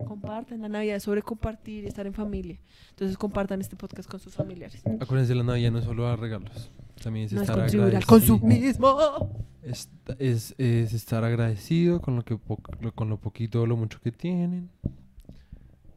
Compartan 0.06 0.62
la 0.62 0.68
Navidad 0.68 0.96
es 0.96 1.02
sobre 1.02 1.22
compartir 1.22 1.84
y 1.84 1.86
estar 1.86 2.06
en 2.06 2.14
familia. 2.14 2.58
Entonces, 2.90 3.16
compartan 3.18 3.60
este 3.60 3.76
podcast 3.76 4.08
con 4.08 4.18
sus 4.20 4.34
familiares. 4.34 4.82
Acuérdense, 5.00 5.34
la 5.34 5.42
Navidad 5.42 5.70
no 5.72 5.78
es 5.78 5.84
solo 5.84 6.04
dar 6.04 6.18
regalos. 6.18 6.70
También 7.02 7.26
es 7.26 7.32
No 7.32 7.42
es 7.42 7.48
estar 7.48 7.60
contribuir 7.60 7.94
al 7.96 8.02
agradecido. 8.02 8.38
consumismo. 8.38 9.46
Es, 9.62 9.90
es, 10.18 10.54
es 10.58 10.92
estar 10.94 11.24
agradecido 11.24 12.00
con 12.00 12.16
lo, 12.16 12.24
que 12.24 12.36
po- 12.38 12.56
con 12.94 13.08
lo 13.10 13.18
poquito 13.18 13.62
o 13.62 13.66
lo 13.66 13.76
mucho 13.76 14.00
que 14.00 14.12
tienen. 14.12 14.70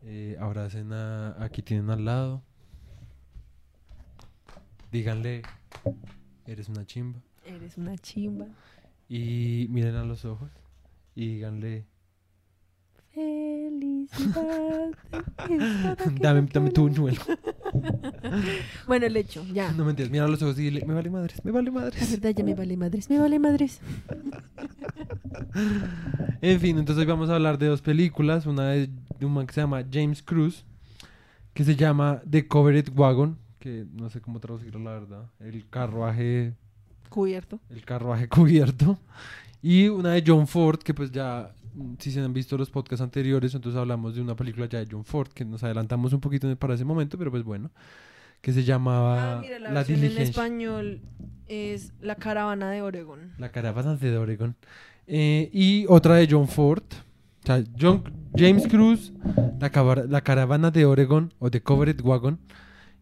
Eh, 0.04 0.36
abracen 0.40 0.92
a, 0.92 1.42
a 1.42 1.50
quien 1.50 1.66
tienen 1.66 1.90
al 1.90 2.04
lado. 2.04 2.42
Díganle, 4.92 5.44
eres 6.48 6.68
una 6.68 6.86
chimba. 6.86 7.20
Eres 7.46 7.78
una 7.78 7.96
chimba. 7.98 8.48
Y 9.08 9.68
miren 9.70 9.96
a 9.96 10.04
los 10.04 10.26
ojos 10.26 10.50
y 11.16 11.36
díganle, 11.36 11.86
Felicidad. 13.14 14.92
dame, 16.22 16.48
dame 16.52 16.72
no- 16.76 16.82
buñuelo. 16.82 17.22
Bueno, 18.88 19.06
el 19.06 19.16
hecho, 19.18 19.46
ya. 19.54 19.72
No 19.74 19.86
mentiras, 19.86 20.12
mira 20.12 20.26
a 20.26 20.28
los 20.28 20.42
ojos 20.42 20.58
y 20.60 20.64
dile, 20.64 20.84
me 20.86 20.94
vale 20.94 21.10
madres, 21.10 21.44
me 21.46 21.52
vale 21.52 21.68
La 21.72 21.80
madres. 21.80 22.12
verdad 22.12 22.32
ya 22.36 22.44
me 22.44 22.56
vale 22.56 22.76
madres, 22.78 23.10
me 23.10 23.20
vale 23.20 23.40
madres. 23.40 23.80
En 26.42 26.60
fin, 26.60 26.78
entonces 26.78 27.02
hoy 27.02 27.08
vamos 27.10 27.30
a 27.30 27.36
hablar 27.36 27.58
de 27.58 27.68
dos 27.68 27.82
películas. 27.82 28.46
Una 28.46 28.76
es 28.76 28.90
de 29.20 29.26
un 29.26 29.34
man 29.34 29.46
que 29.48 29.54
se 29.54 29.62
llama 29.62 29.84
James 29.92 30.22
Cruz, 30.24 30.64
que 31.54 31.64
se 31.64 31.76
llama 31.76 32.22
The 32.30 32.48
Covered 32.48 32.90
Wagon, 32.96 33.38
que 33.60 33.86
no 33.94 34.10
sé 34.10 34.22
cómo 34.22 34.40
traducirlo 34.40 34.80
la 34.80 34.92
verdad. 34.92 35.26
El 35.40 35.68
carruaje, 35.70 36.54
Cubierto. 37.10 37.60
el 37.70 37.84
carruaje 37.84 38.28
cubierto. 38.30 38.98
Y 39.62 39.88
una 39.90 40.12
de 40.14 40.24
John 40.26 40.48
Ford, 40.48 40.80
que 40.80 40.94
pues 40.94 41.12
ya, 41.12 41.52
si 42.00 42.12
se 42.12 42.20
han 42.22 42.34
visto 42.34 42.58
los 42.58 42.70
podcasts 42.70 43.02
anteriores, 43.02 43.54
entonces 43.56 43.80
hablamos 43.80 44.16
de 44.16 44.22
una 44.22 44.36
película 44.36 44.68
ya 44.68 44.80
de 44.80 44.88
John 44.92 45.06
Ford, 45.06 45.30
que 45.30 45.46
nos 45.46 45.64
adelantamos 45.64 46.14
un 46.14 46.20
poquito 46.22 46.54
para 46.58 46.74
ese 46.76 46.86
momento, 46.86 47.18
pero 47.18 47.32
pues 47.32 47.44
bueno, 47.44 47.72
que 48.42 48.54
se 48.54 48.64
llamaba 48.64 49.38
Ah, 49.38 49.42
mira, 49.42 49.60
la, 49.60 49.70
La 49.70 49.74
versión 49.76 49.96
en 49.98 50.02
Diligencia. 50.04 50.30
español 50.32 51.02
es 51.48 51.94
La 52.02 52.16
Caravana 52.16 52.72
de 52.72 52.82
Oregón. 52.82 53.34
La 53.38 53.50
caravana 53.52 53.96
de 53.96 54.18
Oregon. 54.18 54.56
Eh, 55.08 55.50
y 55.52 55.86
otra 55.90 56.16
de 56.16 56.28
John 56.30 56.48
Ford. 56.48 56.84
O 57.44 57.46
sea, 57.46 57.64
John, 57.80 58.04
James 58.36 58.68
Cruz, 58.68 59.12
la, 59.60 60.22
Caravana 60.22 60.70
de 60.72 60.86
Oregon 60.86 61.34
o 61.40 61.50
The 61.50 61.62
Covered 61.62 62.02
Wagon. 62.02 62.40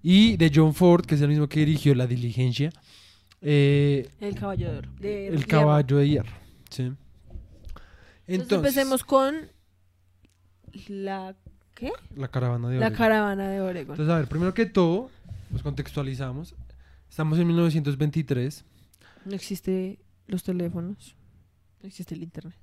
Y 0.04 0.38
de 0.38 0.52
John 0.54 0.74
Ford, 0.74 1.06
que 1.06 1.16
es 1.16 1.22
el 1.22 1.28
mismo 1.30 1.48
que 1.50 1.60
dirigió 1.62 1.94
La 1.96 2.08
Diligencia. 2.08 2.72
eh, 3.42 4.08
El 4.22 4.36
caballo 4.36 4.72
de 4.82 4.82
de 5.00 5.28
el 5.28 5.36
hierro. 5.38 5.48
caballo 5.48 5.98
de 5.98 6.10
hierro. 6.10 6.32
Sí. 6.70 6.92
Entonces, 8.28 8.30
Entonces, 8.42 8.58
empecemos 8.58 9.04
con 9.04 9.50
la 10.88 11.36
¿qué? 11.76 11.92
la 12.16 12.28
caravana 12.28 12.70
de 12.70 12.76
La 12.80 12.88
Oregon. 12.88 12.98
caravana 12.98 13.50
de 13.50 13.62
Oregón. 13.62 13.94
Entonces, 13.94 14.14
a 14.14 14.18
ver, 14.18 14.28
primero 14.28 14.54
que 14.54 14.66
todo, 14.66 15.10
nos 15.50 15.64
contextualizamos. 15.64 16.56
Estamos 17.10 17.40
en 17.40 17.48
1923. 17.48 18.66
No 19.26 19.34
existe 19.34 20.00
los 20.28 20.44
teléfonos. 20.44 21.16
No 21.82 21.88
existe 21.88 22.16
el 22.16 22.24
internet. 22.24 22.58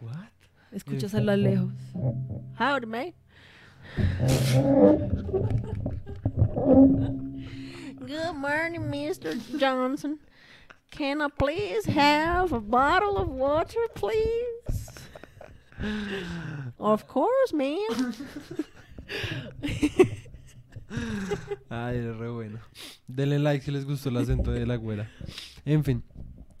What? 0.00 0.28
Escuchas 0.72 1.14
a 1.14 1.20
lo 1.20 1.36
lejos. 1.36 1.72
Howdy, 2.58 2.86
mate. 2.86 3.14
Good 8.00 8.34
morning, 8.36 8.80
Mr. 8.90 9.36
Johnson. 9.60 10.18
Can 10.92 11.22
I 11.22 11.28
please 11.28 11.86
have 11.86 12.52
a 12.52 12.60
bottle 12.60 13.16
of 13.18 13.28
water, 13.28 13.80
please? 13.94 14.88
Of 16.78 17.06
course, 17.08 17.52
man. 17.52 17.76
Ay, 21.68 21.96
es 21.98 22.16
re 22.16 22.28
bueno. 22.30 22.58
Denle 23.08 23.38
like 23.40 23.64
si 23.64 23.70
les 23.72 23.84
gustó 23.84 24.10
el 24.10 24.16
acento 24.18 24.52
de 24.52 24.64
la 24.66 24.76
güera. 24.76 25.08
En 25.64 25.82
fin, 25.82 26.04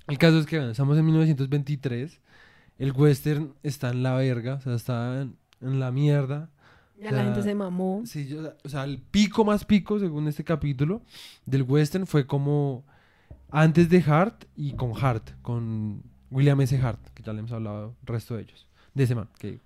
el 0.08 0.18
caso 0.18 0.38
es 0.38 0.46
que 0.46 0.56
bueno, 0.56 0.72
estamos 0.72 0.96
en 0.98 1.04
1923. 1.06 2.20
El 2.78 2.92
western 2.92 3.54
está 3.62 3.90
en 3.90 4.02
la 4.02 4.14
verga, 4.14 4.54
o 4.54 4.60
sea, 4.60 4.74
está 4.74 5.20
en, 5.22 5.36
en 5.60 5.78
la 5.78 5.92
mierda. 5.92 6.50
Ya 7.00 7.10
O 7.10 7.12
la 7.12 7.24
gente 7.24 7.42
se 7.42 7.54
mamó. 7.54 8.02
Sí, 8.06 8.26
yo- 8.26 8.54
o 8.64 8.68
sea, 8.68 8.84
el 8.84 8.98
pico 9.02 9.44
más 9.44 9.64
pico, 9.64 9.98
según 10.00 10.26
este 10.26 10.42
capítulo, 10.42 11.02
del 11.46 11.62
western 11.62 12.06
fue 12.08 12.26
como 12.26 12.84
antes 13.52 13.88
de 13.88 14.02
Hart 14.02 14.44
y 14.56 14.72
con 14.72 14.92
Hart, 15.00 15.30
con 15.42 16.02
William 16.30 16.60
S. 16.62 16.76
Hart, 16.80 17.00
que 17.14 17.22
ya 17.22 17.32
le 17.32 17.40
hemos 17.40 17.52
hablado 17.52 17.94
el 18.00 18.06
resto 18.06 18.34
de 18.34 18.42
ellos, 18.42 18.66
de 18.94 19.04
ese 19.04 19.14
man. 19.14 19.28
Que... 19.38 19.60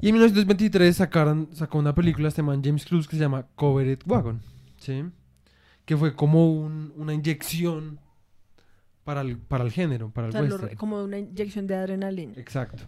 Y 0.00 0.08
en 0.08 0.14
1923 0.14 0.96
sacaron, 0.96 1.48
sacó 1.52 1.78
una 1.78 1.94
película 1.94 2.28
este 2.28 2.42
man 2.42 2.62
James 2.62 2.84
Cruz 2.86 3.08
que 3.08 3.16
se 3.16 3.22
llama 3.22 3.46
Covered 3.56 3.98
Wagon, 4.06 4.40
¿sí? 4.78 5.04
Que 5.84 5.96
fue 5.96 6.14
como 6.14 6.52
un- 6.52 6.92
una 6.96 7.14
inyección 7.14 7.98
para 9.04 9.20
el, 9.22 9.38
para 9.38 9.64
el 9.64 9.70
género, 9.72 10.10
para 10.10 10.26
O 10.26 10.30
el 10.30 10.32
sea, 10.32 10.42
western. 10.42 10.76
como 10.76 11.02
una 11.02 11.18
inyección 11.18 11.66
de 11.66 11.76
adrenalina. 11.76 12.34
Exacto. 12.36 12.82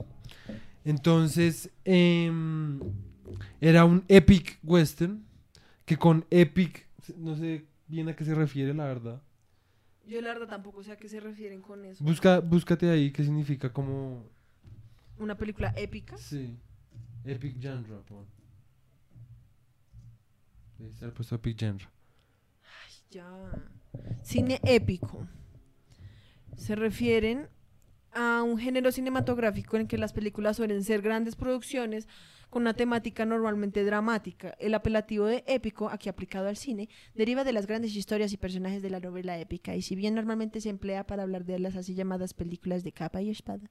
Entonces, 0.85 1.71
em, 1.85 2.79
era 3.61 3.85
un 3.85 4.05
epic 4.09 4.59
western, 4.62 5.25
que 5.85 5.97
con 5.97 6.25
epic, 6.31 6.87
no 7.16 7.37
sé 7.37 7.64
bien 7.87 8.09
a 8.09 8.14
qué 8.16 8.25
se 8.25 8.35
refiere, 8.35 8.75
la 8.75 8.85
verdad. 8.85 9.23
Yo 10.09 10.23
la 10.23 10.29
verdad 10.33 10.49
tampoco 10.49 10.83
sé 10.83 10.92
a 10.92 10.97
qué 10.97 11.07
se 11.07 11.21
refieren 11.21 11.61
con 11.61 11.85
eso. 11.85 12.03
Busca, 12.03 12.40
búscate 12.40 12.88
ahí 12.88 13.12
qué 13.12 13.23
significa 13.23 13.71
como... 13.71 14.25
Una 15.18 15.37
película 15.37 15.75
épica. 15.77 16.16
Sí, 16.16 16.57
epic 17.25 17.61
genre. 17.61 18.01
pon. 18.07 18.27
Debe 20.79 20.90
estar 20.90 21.12
puesto 21.12 21.35
epic 21.35 21.59
genre. 21.59 21.87
Ya. 23.11 23.29
Cine 24.23 24.61
épico. 24.64 25.27
Se 26.57 26.75
refieren 26.75 27.49
a 28.12 28.42
un 28.42 28.59
género 28.59 28.90
cinematográfico 28.92 29.77
en 29.77 29.87
que 29.87 29.99
las 29.99 30.14
películas 30.14 30.57
suelen 30.57 30.85
ser 30.85 31.03
grandes 31.03 31.37
producciones 31.37 32.09
con 32.51 32.63
una 32.63 32.75
temática 32.75 33.25
normalmente 33.27 33.85
dramática. 33.85 34.55
El 34.59 34.75
apelativo 34.75 35.27
de 35.27 35.45
épico, 35.47 35.89
aquí 35.91 36.09
aplicado 36.09 36.49
al 36.49 36.57
cine, 36.57 36.89
deriva 37.15 37.45
de 37.45 37.53
las 37.53 37.67
grandes 37.67 37.95
historias 37.95 38.33
y 38.33 38.37
personajes 38.37 38.83
de 38.83 38.91
la 38.91 39.01
novela 39.01 39.39
épica, 39.39 39.77
y 39.77 39.83
si 39.83 39.95
bien 39.97 40.15
normalmente 40.15 40.61
se 40.61 40.71
emplea 40.71 41.07
para 41.07 41.23
hablar 41.25 41.45
de 41.45 41.59
las 41.59 41.77
así 41.77 41.95
llamadas 41.95 42.35
películas 42.35 42.85
de 42.85 42.93
capa 42.93 43.21
y 43.21 43.31
espada, 43.31 43.71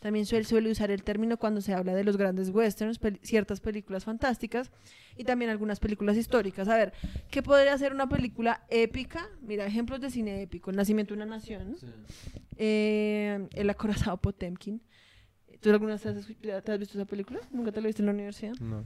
también 0.00 0.26
suele, 0.26 0.44
suele 0.44 0.70
usar 0.70 0.90
el 0.90 1.02
término 1.02 1.36
cuando 1.38 1.60
se 1.60 1.74
habla 1.74 1.94
de 1.94 2.04
los 2.04 2.16
grandes 2.16 2.50
westerns, 2.50 3.00
pel- 3.00 3.18
ciertas 3.22 3.60
películas 3.60 4.04
fantásticas 4.04 4.70
y 5.16 5.24
también 5.24 5.50
algunas 5.50 5.80
películas 5.80 6.16
históricas. 6.16 6.68
A 6.68 6.76
ver, 6.76 6.92
¿qué 7.30 7.42
podría 7.42 7.76
ser 7.78 7.92
una 7.92 8.08
película 8.08 8.64
épica? 8.68 9.28
Mira, 9.42 9.66
ejemplos 9.66 10.00
de 10.00 10.10
cine 10.10 10.42
épico. 10.42 10.70
El 10.70 10.76
nacimiento 10.76 11.14
de 11.14 11.22
una 11.22 11.26
nación. 11.36 11.76
Eh, 12.56 13.48
el 13.52 13.70
acorazado 13.70 14.16
Potemkin. 14.18 14.80
¿Tú 15.64 15.70
alguna 15.70 15.92
vez 15.92 16.02
te 16.02 16.10
has, 16.10 16.26
te 16.62 16.72
has 16.72 16.78
visto 16.78 16.98
esa 16.98 17.06
película? 17.06 17.40
¿Nunca 17.50 17.72
te 17.72 17.80
la 17.80 17.86
viste 17.86 18.02
en 18.02 18.06
la 18.06 18.12
universidad? 18.12 18.52
No. 18.60 18.84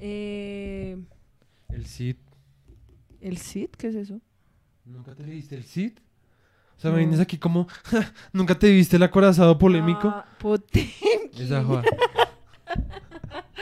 Eh, 0.00 0.96
El 1.68 1.84
Cid. 1.84 2.16
¿El 3.20 3.36
Cid? 3.36 3.68
¿Qué 3.76 3.88
es 3.88 3.94
eso? 3.94 4.18
¿Nunca 4.86 5.14
te 5.14 5.22
leíste 5.26 5.54
el 5.54 5.64
Cid? 5.64 5.92
O 6.78 6.80
sea, 6.80 6.90
me 6.90 6.96
No. 6.96 7.00
vienes 7.02 7.20
aquí 7.20 7.36
como, 7.36 7.68
¿nunca 8.32 8.58
te 8.58 8.70
viste 8.72 8.96
el 8.96 9.02
acorazado 9.02 9.58
polémico? 9.58 10.08
Ah, 10.08 10.24
Potemkin. 10.38 11.30
Esa 11.38 11.62
joda. 11.62 11.82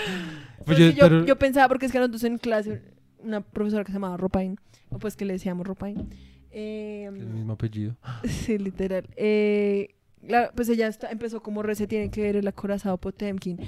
Pues 0.64 0.64
Pues 0.64 0.78
yo, 0.78 0.90
yo, 0.90 0.96
pero- 1.00 1.24
yo 1.26 1.36
pensaba, 1.36 1.66
porque 1.68 1.86
es 1.86 1.92
que 1.92 1.98
nosotros 1.98 2.22
en 2.24 2.38
clase, 2.38 2.80
una 3.18 3.40
profesora 3.40 3.82
que 3.82 3.90
se 3.90 3.96
llamaba 3.96 4.16
Ropain, 4.16 4.56
o 4.90 4.98
pues 4.98 5.16
que 5.16 5.24
le 5.24 5.32
decíamos 5.32 5.66
Ropain. 5.66 6.08
eh, 6.52 7.06
el 7.08 7.26
mismo 7.26 7.54
apellido. 7.54 7.96
Sí, 8.24 8.56
literal. 8.56 9.08
Eh, 9.16 9.96
la- 10.26 10.50
pues 10.52 10.68
ella 10.68 10.90
empezó 11.11 11.42
como 11.42 11.62
re 11.62 11.74
se 11.74 11.87
tiene 11.87 12.11
que 12.11 12.22
ver 12.22 12.37
el 12.37 12.46
acorazado 12.48 12.96
Potemkin. 12.98 13.59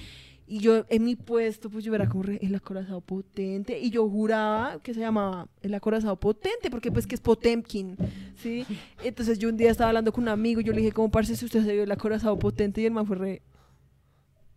Y 0.47 0.59
yo 0.59 0.85
en 0.91 1.05
mi 1.05 1.17
puesto, 1.17 1.71
pues 1.71 1.83
yo 1.85 1.95
era 1.95 2.09
como 2.09 2.25
re, 2.25 2.38
el 2.43 2.55
acorazado 2.55 3.01
potente. 3.01 3.79
Y 3.79 3.91
yo 3.91 4.07
juraba 4.09 4.81
que 4.83 4.93
se 4.93 5.01
llamaba 5.01 5.49
el 5.62 5.73
acorazado 5.73 6.17
potente, 6.17 6.69
porque 6.71 6.93
pues 6.93 7.07
que 7.07 7.15
es 7.15 7.21
Potemkin, 7.23 7.97
¿sí? 8.37 8.67
Entonces 9.03 9.38
yo 9.38 9.49
un 9.49 9.57
día 9.57 9.71
estaba 9.71 9.88
hablando 9.88 10.12
con 10.12 10.25
un 10.25 10.29
amigo 10.29 10.61
y 10.61 10.65
yo 10.65 10.73
le 10.73 10.81
dije, 10.81 10.93
como 10.93 11.11
parce, 11.11 11.37
si 11.37 11.45
usted 11.47 11.65
se 11.65 11.73
vio 11.73 11.85
el 11.85 11.93
acorazado 11.93 12.38
potente? 12.38 12.83
Y 12.83 12.87
el 12.87 12.93
man 12.93 13.07
fue 13.07 13.17
re, 13.17 13.43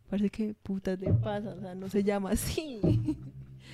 parece 0.10 0.30
que 0.30 0.54
putas 0.64 1.00
le 1.00 1.14
pasa, 1.14 1.54
o 1.54 1.60
sea, 1.62 1.76
no 1.76 1.88
se 1.88 2.04
llama 2.04 2.32
así. 2.32 2.82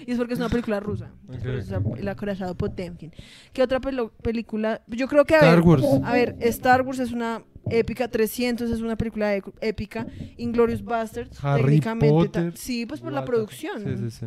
Y 0.06 0.12
es 0.12 0.18
porque 0.18 0.34
es 0.34 0.40
una 0.40 0.50
película 0.50 0.80
rusa. 0.80 1.12
Ok, 1.28 1.40
Por 1.40 1.50
eso 1.56 1.78
ok. 1.78 1.94
es 1.96 2.00
el 2.02 2.08
acorazado 2.08 2.56
Potemkin. 2.56 3.12
¿Qué 3.54 3.62
otra 3.64 3.80
película? 3.80 4.82
Yo 4.88 5.08
creo 5.08 5.26
que 5.26 5.36
a 5.36 5.40
Star 5.40 5.56
ver, 5.58 5.68
Wars. 5.68 5.84
a 6.04 6.14
ver, 6.14 6.36
Star 6.42 6.82
Wars 6.84 7.00
es 7.00 7.12
una 7.12 7.44
épica, 7.70 8.08
300 8.08 8.70
es 8.70 8.82
una 8.82 8.96
película 8.98 9.38
ép- 9.38 9.54
épica, 9.62 10.08
Inglorious 10.38 10.84
Bastards, 10.84 11.44
Harry 11.44 11.64
técnicamente 11.64 12.10
Potter. 12.10 12.58
sí, 12.58 12.86
pues 12.86 13.00
por 13.02 13.14
la 13.14 13.24
producción. 13.26 13.82
Sí, 13.84 13.98
sí, 13.98 14.12
sí. 14.12 14.26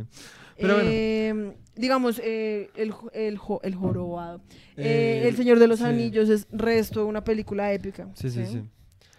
Pero 0.56 0.74
bueno. 0.74 0.90
Eh, 0.92 1.56
digamos, 1.74 2.20
eh, 2.22 2.70
el, 2.76 2.94
el, 3.12 3.36
jo- 3.38 3.60
el 3.64 3.74
jorobado. 3.74 4.40
Eh, 4.76 5.22
Eh, 5.24 5.28
el 5.28 5.36
Señor 5.36 5.58
de 5.58 5.66
los 5.66 5.80
sí. 5.80 5.84
Anillos 5.84 6.28
es 6.28 6.46
resto 6.52 7.00
de 7.00 7.06
una 7.06 7.24
película 7.24 7.72
épica. 7.72 8.08
Sí, 8.14 8.30
sí, 8.30 8.46
sí. 8.46 8.62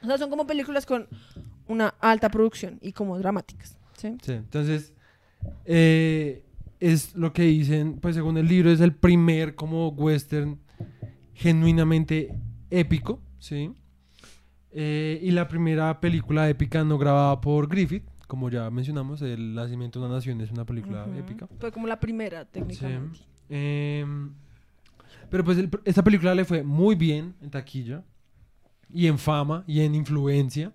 O 0.01 0.07
sea, 0.07 0.17
son 0.17 0.29
como 0.29 0.47
películas 0.47 0.85
con 0.85 1.07
una 1.67 1.89
alta 1.99 2.29
producción 2.29 2.77
y 2.81 2.93
como 2.93 3.17
dramáticas. 3.19 3.77
¿sí? 3.97 4.17
Sí, 4.21 4.31
entonces, 4.33 4.93
eh, 5.65 6.43
es 6.79 7.15
lo 7.15 7.33
que 7.33 7.43
dicen, 7.43 7.99
pues 8.01 8.15
según 8.15 8.37
el 8.37 8.47
libro, 8.47 8.71
es 8.71 8.79
el 8.81 8.93
primer 8.93 9.55
como 9.55 9.89
western 9.89 10.59
genuinamente 11.33 12.33
épico, 12.69 13.21
¿sí? 13.39 13.71
Eh, 14.71 15.19
y 15.21 15.31
la 15.31 15.47
primera 15.47 15.99
película 16.01 16.49
épica 16.49 16.83
no 16.83 16.97
grabada 16.97 17.39
por 17.39 17.67
Griffith, 17.67 18.03
como 18.27 18.49
ya 18.49 18.69
mencionamos, 18.69 19.21
El 19.21 19.53
nacimiento 19.53 19.99
de 19.99 20.05
una 20.05 20.15
nación 20.15 20.41
es 20.41 20.51
una 20.51 20.65
película 20.65 21.05
épica. 21.17 21.47
Fue 21.59 21.71
como 21.71 21.87
la 21.87 21.99
primera, 21.99 22.43
técnicamente. 22.45 23.19
Em, 23.49 24.31
pero 25.29 25.43
pues 25.43 25.57
el- 25.57 25.69
esta 25.85 26.03
película 26.03 26.33
le 26.35 26.43
fue 26.45 26.63
muy 26.63 26.95
bien 26.95 27.35
en 27.41 27.49
taquilla 27.51 28.03
y 28.91 29.07
en 29.07 29.17
fama 29.17 29.63
y 29.67 29.81
en 29.81 29.95
influencia. 29.95 30.73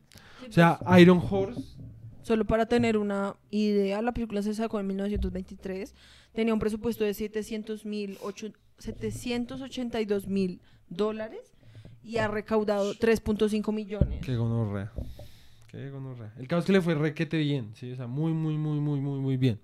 O 0.48 0.52
sea, 0.52 0.78
Iron 0.98 1.20
Horse 1.28 1.76
Solo 2.22 2.44
para 2.44 2.66
tener 2.66 2.96
una 2.96 3.36
idea, 3.50 4.02
la 4.02 4.12
película 4.12 4.42
se 4.42 4.54
sacó 4.54 4.78
en 4.80 4.86
1923. 4.88 5.94
Tenía 6.32 6.54
un 6.54 6.60
presupuesto 6.60 7.04
de 7.04 7.14
700 7.14 7.84
mil, 7.86 8.18
782 8.78 10.26
mil 10.26 10.60
dólares 10.88 11.54
y 12.02 12.18
ha 12.18 12.28
recaudado 12.28 12.94
3.5 12.94 13.72
millones. 13.72 14.24
Qué 14.24 14.36
gonorrea. 14.36 14.92
Qué 15.68 15.90
gonorrea. 15.90 16.32
El 16.38 16.48
caso 16.48 16.60
es 16.60 16.66
que 16.66 16.72
le 16.72 16.80
fue 16.80 16.94
requete 16.94 17.38
bien, 17.38 17.70
sí, 17.74 17.92
o 17.92 18.08
muy, 18.08 18.32
muy, 18.32 18.56
muy, 18.56 18.80
muy, 18.80 19.00
muy, 19.00 19.20
muy 19.20 19.36
bien. 19.36 19.60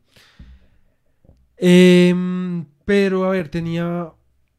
Em, 1.57 2.67
pero, 2.85 3.25
a 3.25 3.31
ver, 3.31 3.49
tenía, 3.49 4.13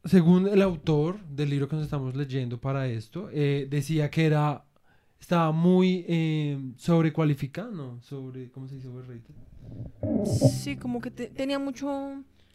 según 0.04 0.48
el 0.48 0.62
autor 0.62 1.24
del 1.26 1.50
libro 1.50 1.68
que 1.70 1.76
nos 1.76 1.86
estamos 1.86 2.16
leyendo 2.16 2.60
para 2.60 2.88
esto, 2.88 3.30
eh, 3.32 3.68
decía 3.70 4.10
que 4.10 4.26
era, 4.26 4.66
estaba 5.20 5.52
muy 5.52 6.06
em, 6.08 6.74
sobrecualificado, 6.78 7.72
¿no? 7.72 8.02
Sobre, 8.02 8.50
¿cómo 8.52 8.68
se 8.68 8.76
dice? 8.76 8.88
Overrated. 8.88 9.34
Sí, 10.26 10.78
como 10.78 11.02
que 11.02 11.12
te- 11.12 11.28
tenía 11.28 11.60
mucho... 11.60 11.88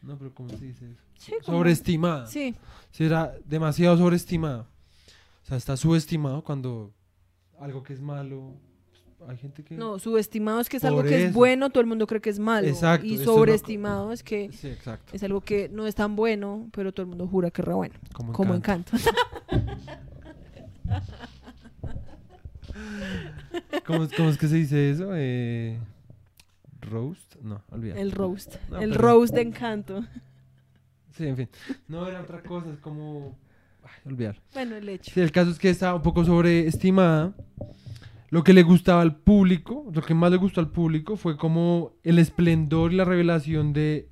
No, 0.02 0.18
pero 0.18 0.34
¿cómo 0.34 0.48
se 0.48 0.56
dice 0.64 0.90
eso? 0.90 1.00
Sí, 1.18 1.32
como- 1.44 1.58
Sobreestimada. 1.58 2.26
Sí, 2.26 2.54
Sí, 2.90 3.04
era 3.04 3.34
demasiado 3.46 3.96
sobreestimada. 3.96 4.66
O 5.42 5.46
sea, 5.46 5.56
está 5.56 5.76
subestimado 5.76 6.42
cuando 6.44 6.92
algo 7.58 7.82
que 7.82 7.92
es 7.94 8.00
malo, 8.00 8.54
pues, 9.18 9.30
hay 9.30 9.36
gente 9.38 9.62
que... 9.64 9.76
no, 9.76 9.98
subestimado 9.98 10.60
es 10.60 10.68
que 10.68 10.76
es 10.78 10.84
algo 10.84 11.02
que 11.02 11.26
es 11.26 11.32
bueno, 11.34 11.70
todo 11.70 11.80
el 11.80 11.86
mundo 11.86 12.06
cree 12.06 12.20
que 12.20 12.30
es 12.30 12.38
malo. 12.38 12.66
Exacto, 12.66 13.06
y 13.06 13.18
sobreestimado 13.18 14.12
es 14.12 14.22
que 14.22 14.50
Sí, 14.52 14.68
exacto. 14.68 15.14
es 15.14 15.22
algo 15.22 15.40
que 15.40 15.68
no 15.68 15.86
es 15.86 15.94
tan 15.94 16.16
bueno, 16.16 16.68
pero 16.72 16.92
todo 16.92 17.02
el 17.04 17.08
mundo 17.08 17.26
jura 17.28 17.50
que 17.50 17.62
es 17.62 17.68
re 17.68 17.74
bueno. 17.74 17.94
Como, 18.12 18.32
Como 18.32 18.54
encanto. 18.54 18.96
encanto. 18.96 19.20
¿Cómo, 23.86 24.04
es- 24.04 24.12
cómo 24.16 24.28
es 24.30 24.38
que 24.38 24.48
se 24.48 24.56
dice 24.56 24.90
eso? 24.90 25.10
Eh, 25.14 25.78
¿Roast? 26.80 27.36
No, 27.42 27.62
olvídalo. 27.70 28.00
El 28.00 28.12
roast. 28.12 28.56
No, 28.70 28.80
el 28.80 28.90
pero- 28.90 29.02
roast 29.02 29.34
de 29.34 29.40
encanto. 29.42 30.04
Sí, 31.16 31.26
en 31.26 31.36
fin. 31.36 31.48
No, 31.88 32.06
era 32.08 32.22
otra 32.22 32.42
cosa, 32.42 32.70
es 32.72 32.78
como... 32.78 33.36
Ay, 33.84 33.90
olvídalo. 34.12 34.38
Bueno, 34.54 34.76
el 34.76 34.88
hecho. 34.88 35.10
Sí, 35.12 35.20
el 35.20 35.30
caso 35.30 35.50
es 35.50 35.58
que 35.58 35.68
estaba 35.70 35.94
un 35.94 36.02
poco 36.02 36.24
sobreestimada. 36.24 37.34
Lo 38.30 38.42
que 38.42 38.54
le 38.54 38.62
gustaba 38.62 39.02
al 39.02 39.16
público, 39.16 39.90
lo 39.92 40.00
que 40.00 40.14
más 40.14 40.30
le 40.30 40.38
gustó 40.38 40.60
al 40.60 40.70
público 40.70 41.16
fue 41.18 41.36
como 41.36 41.92
el 42.02 42.18
esplendor 42.18 42.92
y 42.92 42.96
la 42.96 43.04
revelación 43.04 43.72
de... 43.74 44.08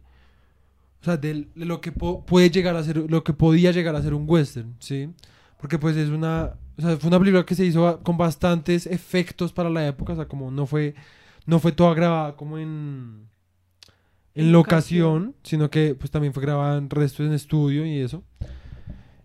O 1.01 1.05
sea, 1.05 1.17
de 1.17 1.49
lo 1.55 1.81
que 1.81 1.91
puede 1.93 2.51
llegar 2.51 2.77
a 2.77 2.83
ser, 2.85 2.99
lo 3.11 3.25
que 3.25 3.33
podía 3.33 3.73
llegar 3.73 3.97
a 3.97 4.03
ser 4.03 4.13
un 4.13 4.25
western, 4.29 4.77
¿sí? 4.81 5.09
Porque 5.59 5.79
pues 5.79 5.97
es 5.97 6.11
una... 6.11 6.53
O 6.81 6.87
sea, 6.89 6.97
fue 6.97 7.09
una 7.09 7.19
película 7.19 7.45
que 7.47 7.55
se 7.55 7.65
hizo 7.67 8.01
con 8.03 8.17
bastantes 8.17 8.87
efectos 8.87 9.53
para 9.53 9.71
la 9.71 9.87
época, 9.87 10.15
o 10.15 10.17
sea, 10.17 10.27
como 10.29 10.51
no 10.51 10.67
fue, 10.67 10.95
no 11.47 11.59
fue 11.61 11.73
toda 11.73 11.95
grabada 11.95 12.37
como 12.37 12.59
en... 12.59 13.29
En 14.35 14.53
locación, 14.53 15.35
sino 15.43 15.71
que 15.71 15.95
pues 15.97 16.11
también 16.11 16.33
fue 16.33 16.43
grabada 16.43 16.79
en 16.79 16.89
resto 16.89 17.25
en 17.25 17.33
estudio 17.33 17.85
y 17.85 17.99
eso. 17.99 18.23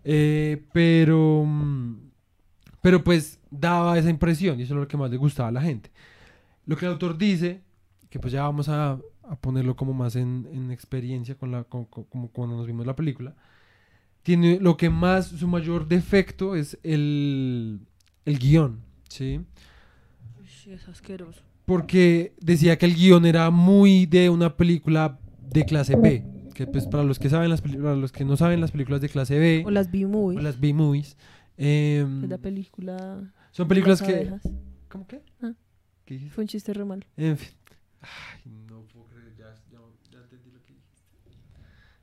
Eh, 0.04 0.63
pero, 0.74 1.44
mm, 1.46 1.96
pero 2.82 3.04
pues 3.04 3.39
daba 3.52 3.98
esa 3.98 4.10
impresión 4.10 4.60
y 4.60 4.63
eso 4.63 4.74
es 4.74 4.80
lo 4.80 4.88
que 4.88 4.98
más 4.98 5.10
le 5.12 5.18
gustaba 5.18 5.50
a 5.50 5.52
la 5.52 5.62
gente. 5.62 5.91
Lo 6.65 6.76
que 6.78 6.86
el 6.86 6.94
autor 6.94 7.18
dice, 7.18 7.62
que 8.10 8.20
pues 8.20 8.34
ya 8.34 8.44
vamos 8.44 8.70
a, 8.70 8.94
a 9.24 9.36
ponerlo 9.41 9.76
como 9.76 9.94
más 9.94 10.15
en, 10.15 10.48
en 10.52 10.72
experiencia 10.72 11.36
con 11.36 11.52
la, 11.52 11.63
con- 11.65 11.86
con- 11.86 12.06
como 12.06 12.30
cuando 12.30 12.58
nos 12.58 12.68
vimos 12.68 12.86
la 12.86 12.96
película, 12.96 13.36
tiene 14.26 14.60
lo 14.60 14.76
que 14.76 14.90
más, 14.90 15.28
su 15.28 15.48
mayor 15.48 15.88
defecto 15.88 16.56
es 16.56 16.80
el, 16.82 17.80
el 18.26 18.40
guion, 18.40 18.82
¿sí? 19.08 19.40
Uy, 20.40 20.74
es 20.74 20.88
asqueroso. 20.88 21.44
Porque 21.66 22.34
decía 22.42 22.76
que 22.80 22.88
el 22.88 22.96
guion 22.96 23.28
era 23.28 23.52
muy 23.52 24.08
de 24.08 24.32
una 24.32 24.58
película 24.58 25.20
de 25.48 25.64
clase 25.64 25.96
B, 25.96 26.26
que 26.56 26.66
pues 26.66 26.88
para 26.88 27.04
los 27.04 27.20
que 27.20 27.30
saben 27.30 27.52
las 27.52 27.62
para 27.62 27.96
los 27.96 28.12
que 28.12 28.26
no 28.26 28.36
saben 28.36 28.62
las 28.62 28.72
películas 28.72 29.00
de 29.00 29.10
clase 29.10 29.38
B 29.38 29.64
O 29.64 29.70
las 29.70 29.92
vi 29.92 30.06
muy. 30.06 30.38
o 30.38 30.42
las 30.42 30.60
B-movies. 30.60 31.18
Es 31.56 32.08
la 32.28 32.40
película. 32.40 33.32
son 33.52 33.68
películas 33.68 34.02
Las 34.02 34.10
que... 34.10 34.16
abejas. 34.16 34.42
¿Cómo 34.90 35.06
qué? 35.06 35.22
Ah. 35.44 35.54
¿Qué? 36.04 36.18
Fue 36.32 36.46
un 36.46 36.48
chiste 36.48 36.74
re 36.74 36.84
mal. 36.84 37.06
En 37.16 37.38
fin. 37.38 37.54
Ay, 38.02 38.52
no 38.68 38.82
puedo 38.88 39.06
creer, 39.06 39.36
ya, 39.38 39.54
ya, 39.72 39.80
ya 40.12 40.18
entendí 40.20 40.50
lo 40.50 40.64
que 40.64 40.74
dijiste. 40.74 41.04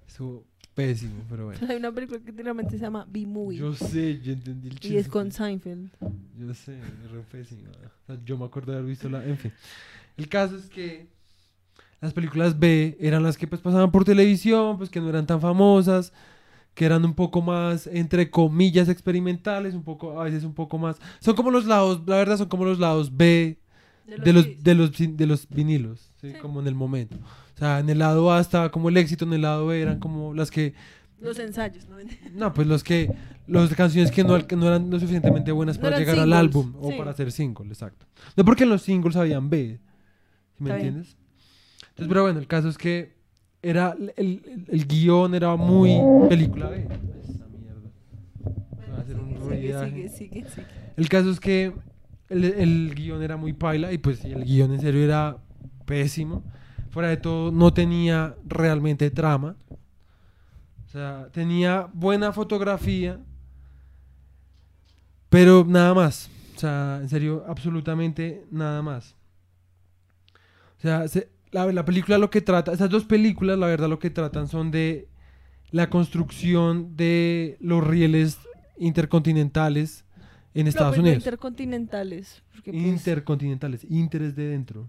Estuvo 0.06 0.46
pésimo, 0.74 1.22
pero 1.28 1.46
bueno. 1.46 1.60
Hay 1.68 1.76
una 1.76 1.92
película 1.92 2.20
que 2.20 2.30
literalmente 2.30 2.72
se 2.72 2.78
llama 2.78 3.06
B-Movie. 3.08 3.58
Yo 3.58 3.74
sé, 3.74 4.20
yo 4.20 4.32
entendí 4.32 4.68
el 4.68 4.78
chiste. 4.78 4.94
Y 4.94 4.96
es 4.96 5.08
con 5.08 5.30
Seinfeld. 5.30 5.90
Yo 6.38 6.54
sé, 6.54 6.78
es 6.78 7.10
re 7.10 7.20
pésimo. 7.30 7.62
O 7.70 8.06
sea, 8.06 8.18
yo 8.24 8.38
me 8.38 8.44
acuerdo 8.44 8.72
de 8.72 8.78
haber 8.78 8.90
visto 8.90 9.08
la... 9.08 9.24
En 9.24 9.36
fin. 9.36 9.52
El 10.16 10.28
caso 10.28 10.56
es 10.56 10.68
que 10.68 11.06
las 12.00 12.12
películas 12.12 12.58
B 12.58 12.96
eran 13.00 13.22
las 13.22 13.36
que 13.36 13.46
pues 13.46 13.60
pasaban 13.60 13.90
por 13.90 14.04
televisión, 14.04 14.76
pues 14.76 14.90
que 14.90 15.00
no 15.00 15.08
eran 15.08 15.26
tan 15.26 15.40
famosas, 15.40 16.12
que 16.74 16.84
eran 16.84 17.04
un 17.04 17.14
poco 17.14 17.42
más, 17.42 17.86
entre 17.86 18.30
comillas, 18.30 18.88
experimentales, 18.88 19.74
un 19.74 19.84
poco, 19.84 20.20
a 20.20 20.24
veces 20.24 20.44
un 20.44 20.54
poco 20.54 20.78
más... 20.78 20.96
Son 21.20 21.34
como 21.34 21.50
los 21.50 21.66
lados, 21.66 22.02
la 22.06 22.16
verdad 22.16 22.38
son 22.38 22.48
como 22.48 22.64
los 22.64 22.78
lados 22.78 23.16
B 23.16 23.61
de 24.06 24.32
los, 24.32 24.62
de 24.62 24.74
los, 24.74 24.92
de 25.16 25.26
los 25.26 25.48
vinilos, 25.48 26.10
¿sí? 26.20 26.32
Sí. 26.32 26.38
como 26.40 26.60
en 26.60 26.66
el 26.66 26.74
momento. 26.74 27.16
O 27.54 27.58
sea, 27.58 27.78
en 27.80 27.88
el 27.90 27.98
lado 27.98 28.32
A 28.32 28.40
estaba 28.40 28.70
como 28.70 28.88
el 28.88 28.96
éxito, 28.96 29.24
en 29.24 29.32
el 29.34 29.42
lado 29.42 29.66
B 29.66 29.80
eran 29.80 29.98
como 29.98 30.34
las 30.34 30.50
que... 30.50 30.74
Los 31.20 31.38
ensayos, 31.38 31.86
¿no? 31.88 31.96
No, 32.34 32.52
pues 32.52 32.66
los 32.66 32.82
que... 32.82 33.12
Las 33.46 33.74
canciones 33.74 34.10
que 34.10 34.22
no, 34.24 34.34
al- 34.34 34.46
no 34.56 34.66
eran 34.68 34.88
lo 34.90 34.98
suficientemente 35.00 35.50
buenas 35.52 35.76
No 35.76 35.82
para 35.82 35.96
eran 35.96 36.00
llegar 36.00 36.18
al 36.18 36.24
singles, 36.30 36.38
álbum 36.40 36.74
o 36.80 36.90
sí. 36.90 36.96
para 36.98 37.10
hacer 37.10 37.32
single, 37.32 37.66
exacto. 37.68 38.06
No 38.36 38.44
porque 38.44 38.62
en 38.64 38.70
los 38.70 38.82
singles 38.82 39.16
habían 39.16 39.50
B, 39.50 39.78
¿sí 39.78 40.62
¿me 40.62 40.70
Está 40.70 40.76
bien. 40.76 40.88
entiendes? 40.88 41.16
Entonces, 41.90 42.08
pero 42.08 42.22
bueno, 42.22 42.38
el 42.38 42.46
caso 42.46 42.68
es 42.68 42.78
que 42.78 43.14
era 43.60 43.94
el, 43.98 44.12
el, 44.16 44.64
el 44.68 44.86
guion 44.86 45.34
era 45.34 45.54
muy 45.56 45.98
película 46.28 46.68
B. 46.70 46.82
Esa 47.22 47.46
mierda. 47.48 47.90
Va 48.92 48.96
a 48.98 49.00
hacer 49.00 49.16
un 49.18 49.48
viaje. 49.60 49.90
sigue, 49.90 50.08
sigue, 50.08 50.48
sigue. 50.48 50.66
El 50.96 51.08
caso 51.08 51.30
es 51.30 51.38
que 51.40 51.72
el, 52.32 52.44
el 52.44 52.94
guion 52.94 53.22
era 53.22 53.36
muy 53.36 53.52
paila 53.52 53.92
y 53.92 53.98
pues 53.98 54.24
el 54.24 54.44
guion 54.44 54.72
en 54.72 54.80
serio 54.80 55.04
era 55.04 55.36
pésimo. 55.86 56.42
Fuera 56.90 57.08
de 57.08 57.16
todo, 57.16 57.50
no 57.52 57.72
tenía 57.72 58.34
realmente 58.46 59.10
trama. 59.10 59.56
O 60.86 60.88
sea, 60.92 61.28
tenía 61.32 61.88
buena 61.94 62.32
fotografía, 62.32 63.18
pero 65.28 65.64
nada 65.66 65.94
más. 65.94 66.30
O 66.56 66.58
sea, 66.58 66.98
en 67.00 67.08
serio, 67.08 67.44
absolutamente 67.48 68.44
nada 68.50 68.82
más. 68.82 69.16
O 70.78 70.82
sea, 70.82 71.08
se- 71.08 71.28
la, 71.50 71.70
la 71.72 71.84
película 71.84 72.18
lo 72.18 72.30
que 72.30 72.40
trata, 72.40 72.72
esas 72.72 72.90
dos 72.90 73.04
películas, 73.04 73.58
la 73.58 73.66
verdad, 73.66 73.88
lo 73.88 73.98
que 73.98 74.10
tratan 74.10 74.48
son 74.48 74.70
de 74.70 75.08
la 75.70 75.88
construcción 75.90 76.96
de 76.96 77.56
los 77.60 77.86
rieles 77.86 78.38
intercontinentales 78.78 80.04
en 80.54 80.66
Estados 80.66 80.90
No, 80.96 81.02
pues, 81.02 81.08
Unidos. 81.10 81.18
intercontinentales. 81.22 82.42
Porque, 82.52 82.72
pues, 82.72 82.84
Intercontinentales, 82.84 83.84
interés 83.88 84.34
de 84.36 84.48
dentro. 84.48 84.88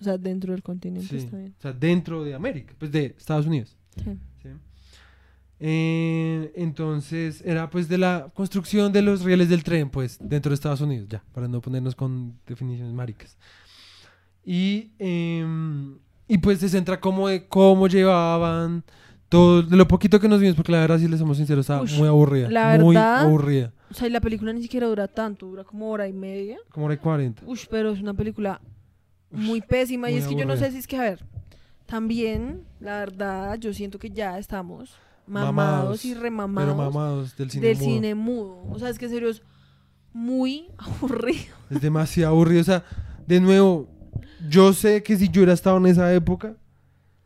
o 0.00 0.04
sea, 0.04 0.16
dentro 0.18 0.52
del 0.52 0.62
continente 0.62 1.08
Sí. 1.08 1.16
está 1.18 1.36
bien. 1.36 1.54
O 1.58 1.60
sea, 1.62 1.72
dentro 1.72 2.24
de 2.24 2.34
América, 2.34 2.74
pues 2.78 2.90
de 2.90 3.14
Estados 3.18 3.46
Unidos. 3.46 3.76
Sí. 3.96 4.10
¿sí? 4.42 4.48
Eh, 5.62 6.52
entonces, 6.56 7.42
era 7.44 7.68
pues 7.68 7.86
de 7.88 7.98
la 7.98 8.30
construcción 8.34 8.92
de 8.92 9.02
los 9.02 9.22
rieles 9.24 9.48
del 9.50 9.62
tren, 9.62 9.90
pues, 9.90 10.16
dentro 10.20 10.50
de 10.50 10.54
Estados 10.54 10.80
Unidos, 10.80 11.06
ya, 11.08 11.22
para 11.34 11.48
no 11.48 11.60
ponernos 11.60 11.94
con 11.94 12.38
definiciones 12.46 12.94
maricas. 12.94 13.36
Y, 14.42 14.92
em, 14.98 15.98
y 16.26 16.38
pues 16.38 16.60
se 16.60 16.68
centra 16.70 16.98
como 16.98 17.28
de 17.28 17.46
cómo 17.46 17.86
llevaban 17.88 18.84
todo, 19.30 19.62
de 19.62 19.76
lo 19.76 19.88
poquito 19.88 20.20
que 20.20 20.28
nos 20.28 20.40
vimos, 20.40 20.56
porque 20.56 20.72
la 20.72 20.80
verdad, 20.80 20.98
si 20.98 21.08
les 21.08 21.18
somos 21.18 21.38
sinceros, 21.38 21.62
está 21.64 21.80
Ush, 21.80 21.96
muy 21.96 22.06
aburrida. 22.08 22.50
la 22.50 22.76
muy 22.78 22.94
verdad- 22.94 23.20
aburrida. 23.24 23.72
O 23.90 23.94
sea, 23.94 24.06
y 24.06 24.10
la 24.10 24.20
película 24.20 24.52
ni 24.52 24.60
siquiera 24.60 24.86
dura 24.86 25.08
tanto, 25.08 25.46
dura 25.46 25.64
como 25.64 25.90
hora 25.90 26.06
y 26.06 26.12
media. 26.12 26.58
Como 26.70 26.84
hora 26.86 26.94
y 26.94 26.98
40. 26.98 27.42
Uy, 27.46 27.58
pero 27.70 27.90
es 27.92 28.00
una 28.00 28.12
película 28.14 28.60
muy 29.30 29.60
pésima. 29.62 30.10
y 30.10 30.16
es 30.16 30.26
que 30.26 30.34
yo 30.34 30.44
no 30.44 30.52
aburrida. 30.52 30.66
sé 30.66 30.72
si 30.72 30.78
es 30.78 30.86
que, 30.86 30.96
a 30.98 31.02
ver, 31.02 31.24
también, 31.86 32.64
la 32.80 32.98
verdad, 32.98 33.58
yo 33.58 33.72
siento 33.72 33.98
que 33.98 34.10
ya 34.10 34.38
estamos 34.38 34.90
mamados, 35.26 35.54
Mamados, 35.54 36.04
y 36.04 36.14
remamados 36.14 36.74
Pero 36.74 36.90
mamados 36.90 37.36
del 37.36 37.50
cine 37.50 37.66
del 37.68 37.76
mudo. 37.78 37.86
cine 37.86 38.14
mudo. 38.14 38.62
O 38.70 38.78
sea, 38.78 38.88
es 38.90 38.98
que 38.98 39.06
en 39.06 39.10
serio 39.12 39.28
es 39.30 39.42
muy 40.12 40.68
aburrido. 40.78 41.54
Es 41.70 41.80
demasiado 41.80 42.32
aburrido. 42.34 42.60
O 42.60 42.64
sea, 42.64 42.84
de 43.26 43.40
nuevo, 43.40 43.88
yo 44.48 44.72
sé 44.72 45.02
que 45.02 45.16
si 45.16 45.28
yo 45.28 45.40
hubiera 45.40 45.52
estado 45.52 45.76
en 45.78 45.86
esa 45.86 46.12
época, 46.14 46.54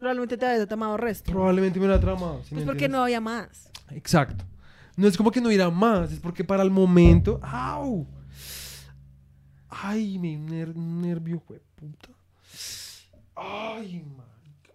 Probablemente 0.04 0.36
te 0.36 0.46
habías 0.46 0.68
tomado 0.68 0.96
resto. 0.98 1.32
probablemente 1.32 1.78
me 1.80 1.86
hubiera 1.86 2.00
tramado. 2.00 2.42
¿sí 2.44 2.54
me 2.54 2.60
Pues 2.60 2.64
porque 2.66 2.84
entiendes? 2.84 2.90
no 2.98 3.02
había 3.04 3.20
más. 3.22 3.70
Exacto. 3.90 4.44
No 4.96 5.08
es 5.08 5.16
como 5.16 5.30
que 5.30 5.40
no 5.40 5.48
hubiera 5.48 5.70
más, 5.70 6.12
es 6.12 6.20
porque 6.20 6.44
para 6.44 6.62
el 6.62 6.70
momento. 6.70 7.40
¡Au! 7.42 8.06
Ay, 9.68 10.18
ner- 10.18 10.74
un 10.76 11.00
nervio, 11.02 11.40
puta. 11.40 12.10
Ay, 13.34 14.04
marica. 14.04 14.74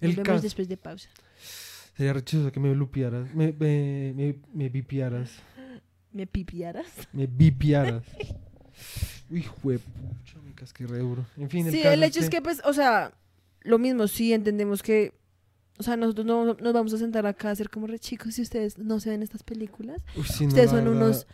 El 0.00 0.16
Nos 0.16 0.24
vemos 0.26 0.42
después 0.42 0.68
de 0.68 0.76
pausa. 0.76 1.08
Sería 1.96 2.12
rechazo 2.12 2.52
que 2.52 2.60
me 2.60 2.74
lupiaras, 2.74 3.34
me, 3.34 3.52
me, 3.52 4.12
me, 4.14 4.36
me 4.52 4.68
vipiaras, 4.68 5.30
¿Me 6.12 6.26
pipiaras? 6.26 6.86
me 7.12 7.26
vipiaras. 7.26 8.02
Uy, 9.30 9.42
juepucha, 9.42 10.38
me 10.44 10.52
casqué 10.52 10.86
re 10.86 10.98
duro. 10.98 11.24
En 11.38 11.48
fin, 11.48 11.70
Sí, 11.70 11.78
caso 11.82 11.94
el 11.94 12.02
hecho 12.02 12.20
es 12.20 12.28
que, 12.28 12.42
pues, 12.42 12.60
o 12.64 12.72
sea, 12.74 13.12
lo 13.66 13.78
mismo, 13.78 14.06
sí 14.08 14.32
entendemos 14.32 14.82
que, 14.82 15.12
o 15.78 15.82
sea, 15.82 15.96
nosotros 15.96 16.24
no 16.26 16.44
nos 16.54 16.72
vamos 16.72 16.94
a 16.94 16.98
sentar 16.98 17.26
acá 17.26 17.50
a 17.50 17.56
ser 17.56 17.68
como 17.70 17.86
re 17.86 17.98
chicos 17.98 18.34
si 18.34 18.42
ustedes 18.42 18.78
no 18.78 18.98
se 19.00 19.10
ven 19.10 19.22
estas 19.22 19.42
películas. 19.42 20.02
Uy, 20.16 20.24
sí, 20.24 20.44
no, 20.44 20.48
ustedes 20.48 20.72
la 20.72 20.76
son 20.78 20.84
verdad. 20.86 21.02
unos 21.06 21.26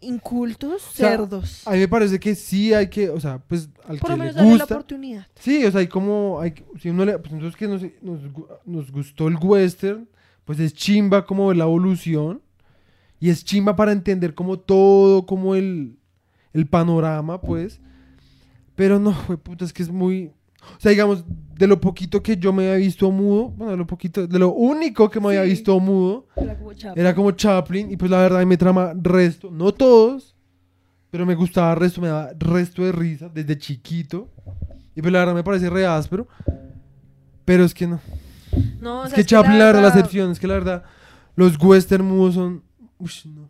incultos 0.00 0.82
sea, 0.82 1.10
cerdos. 1.10 1.66
A 1.66 1.72
mí 1.72 1.78
me 1.78 1.88
parece 1.88 2.20
que 2.20 2.34
sí 2.34 2.72
hay 2.74 2.88
que, 2.88 3.08
o 3.10 3.18
sea, 3.20 3.38
pues 3.38 3.68
al 3.86 3.98
Por 3.98 4.10
que 4.10 4.12
lo 4.12 4.16
le 4.16 4.18
menos 4.18 4.34
darle 4.36 4.50
la 4.52 4.58
gusta. 4.58 4.74
oportunidad. 4.74 5.26
Sí, 5.40 5.64
o 5.64 5.70
sea, 5.70 5.80
hay 5.80 5.88
como, 5.88 6.40
hay, 6.40 6.54
si 6.80 6.90
uno 6.90 7.04
le, 7.04 7.18
pues 7.18 7.32
nosotros 7.32 7.56
que 7.56 7.66
nos, 7.68 7.82
nos, 8.02 8.20
gu- 8.32 8.48
nos 8.64 8.90
gustó 8.90 9.28
el 9.28 9.36
western, 9.36 10.08
pues 10.44 10.60
es 10.60 10.72
chimba 10.74 11.24
como 11.26 11.52
la 11.54 11.64
evolución 11.64 12.42
y 13.18 13.30
es 13.30 13.44
chimba 13.44 13.74
para 13.74 13.92
entender 13.92 14.34
como 14.34 14.58
todo, 14.58 15.26
como 15.26 15.54
el, 15.54 15.98
el 16.52 16.66
panorama, 16.66 17.40
pues. 17.40 17.80
Pero 18.74 18.98
no, 19.00 19.12
puta, 19.42 19.64
es 19.64 19.72
que 19.72 19.82
es 19.82 19.90
muy, 19.90 20.30
o 20.76 20.80
sea, 20.80 20.90
digamos, 20.90 21.24
de 21.54 21.66
lo 21.66 21.80
poquito 21.80 22.22
que 22.22 22.36
yo 22.36 22.52
me 22.52 22.64
había 22.70 22.84
visto 22.84 23.10
mudo, 23.10 23.48
bueno, 23.50 23.72
de 23.72 23.78
lo 23.78 23.86
poquito, 23.86 24.26
de 24.26 24.38
lo 24.38 24.52
único 24.52 25.08
que 25.10 25.20
me 25.20 25.28
había 25.28 25.42
visto 25.42 25.78
mudo, 25.80 26.26
Era 26.36 26.56
como 26.56 26.74
chapa. 26.74 27.00
era 27.00 27.14
como 27.14 27.30
Chaplin 27.30 27.90
y 27.90 27.96
pues 27.96 28.10
la 28.10 28.18
verdad 28.18 28.44
me 28.44 28.56
trama 28.56 28.92
resto, 28.94 29.50
no 29.50 29.72
todos, 29.72 30.34
pero 31.10 31.24
me 31.24 31.34
gustaba 31.34 31.74
resto, 31.74 32.00
me 32.00 32.08
daba 32.08 32.30
resto 32.38 32.84
de 32.84 32.92
risa 32.92 33.28
desde 33.28 33.56
chiquito 33.56 34.28
y 34.94 35.00
pues 35.00 35.12
la 35.12 35.20
verdad 35.20 35.34
me 35.34 35.44
parece 35.44 35.70
re 35.70 35.86
áspero, 35.86 36.28
pero 37.44 37.64
es 37.64 37.72
que 37.72 37.86
no, 37.86 38.00
No, 38.80 39.00
o 39.00 39.04
es 39.04 39.14
que 39.14 39.20
es 39.22 39.26
Chaplin 39.26 39.58
la 39.58 39.66
verdad 39.66 39.82
la 39.82 39.88
excepción, 39.88 40.30
es 40.30 40.38
que 40.38 40.46
la 40.46 40.54
verdad 40.54 40.82
los 41.36 41.58
western 41.62 42.04
mudos 42.04 42.34
son, 42.34 42.62
ush, 42.98 43.26
no. 43.26 43.48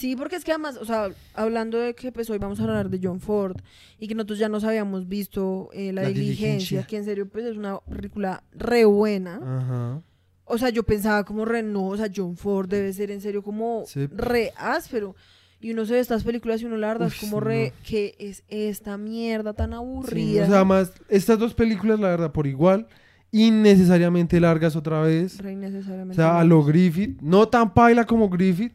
Sí, 0.00 0.16
porque 0.16 0.36
es 0.36 0.44
que 0.44 0.52
además, 0.52 0.76
o 0.78 0.84
sea, 0.86 1.10
hablando 1.34 1.78
de 1.78 1.94
que 1.94 2.10
pues 2.10 2.30
hoy 2.30 2.38
vamos 2.38 2.58
a 2.58 2.62
hablar 2.64 2.88
de 2.88 2.98
John 3.02 3.20
Ford 3.20 3.56
y 3.98 4.08
que 4.08 4.14
nosotros 4.14 4.38
ya 4.38 4.48
nos 4.48 4.64
habíamos 4.64 5.06
visto 5.08 5.68
eh, 5.74 5.92
La, 5.92 6.02
La 6.02 6.08
diligencia, 6.08 6.46
Diligencia. 6.48 6.82
que 6.86 6.96
en 6.96 7.04
serio 7.04 7.28
pues 7.28 7.44
es 7.44 7.56
una 7.58 7.78
película 7.80 8.42
re 8.52 8.86
buena. 8.86 9.36
Ajá. 9.36 10.02
O 10.46 10.58
sea, 10.58 10.70
yo 10.70 10.82
pensaba 10.84 11.22
como 11.24 11.44
re 11.44 11.62
no, 11.62 11.88
o 11.88 11.96
sea, 11.96 12.08
John 12.14 12.36
Ford 12.36 12.68
debe 12.68 12.92
ser 12.94 13.10
en 13.10 13.20
serio 13.20 13.42
como 13.42 13.84
Sí. 13.86 14.06
re 14.10 14.52
áspero. 14.56 15.14
Y 15.62 15.72
uno 15.72 15.84
se 15.84 15.92
ve 15.92 16.00
estas 16.00 16.24
películas 16.24 16.62
y 16.62 16.64
uno 16.64 16.78
la 16.78 16.86
verdad 16.88 17.08
es 17.08 17.22
Uy, 17.22 17.28
como 17.28 17.38
sí, 17.40 17.44
re, 17.44 17.68
no. 17.76 17.82
que 17.86 18.16
es 18.18 18.42
esta 18.48 18.96
mierda 18.96 19.52
tan 19.52 19.70
Sí, 19.70 19.76
aburrida? 19.76 20.44
o 20.44 20.48
sea, 20.48 20.64
más 20.64 20.92
estas 21.10 21.38
dos 21.38 21.52
películas 21.52 22.00
la 22.00 22.08
verdad 22.08 22.32
por 22.32 22.46
igual, 22.46 22.86
innecesariamente 23.30 24.40
largas 24.40 24.76
otra 24.76 25.02
vez. 25.02 25.38
Re 25.38 25.50
O 25.50 25.52
innecesariamente 25.52 26.14
sea, 26.16 26.30
a 26.30 26.32
largas. 26.44 26.48
lo 26.48 26.64
Griffith, 26.64 27.20
no 27.20 27.48
tan 27.48 27.74
paila 27.74 28.06
como 28.06 28.28
Griffith. 28.30 28.72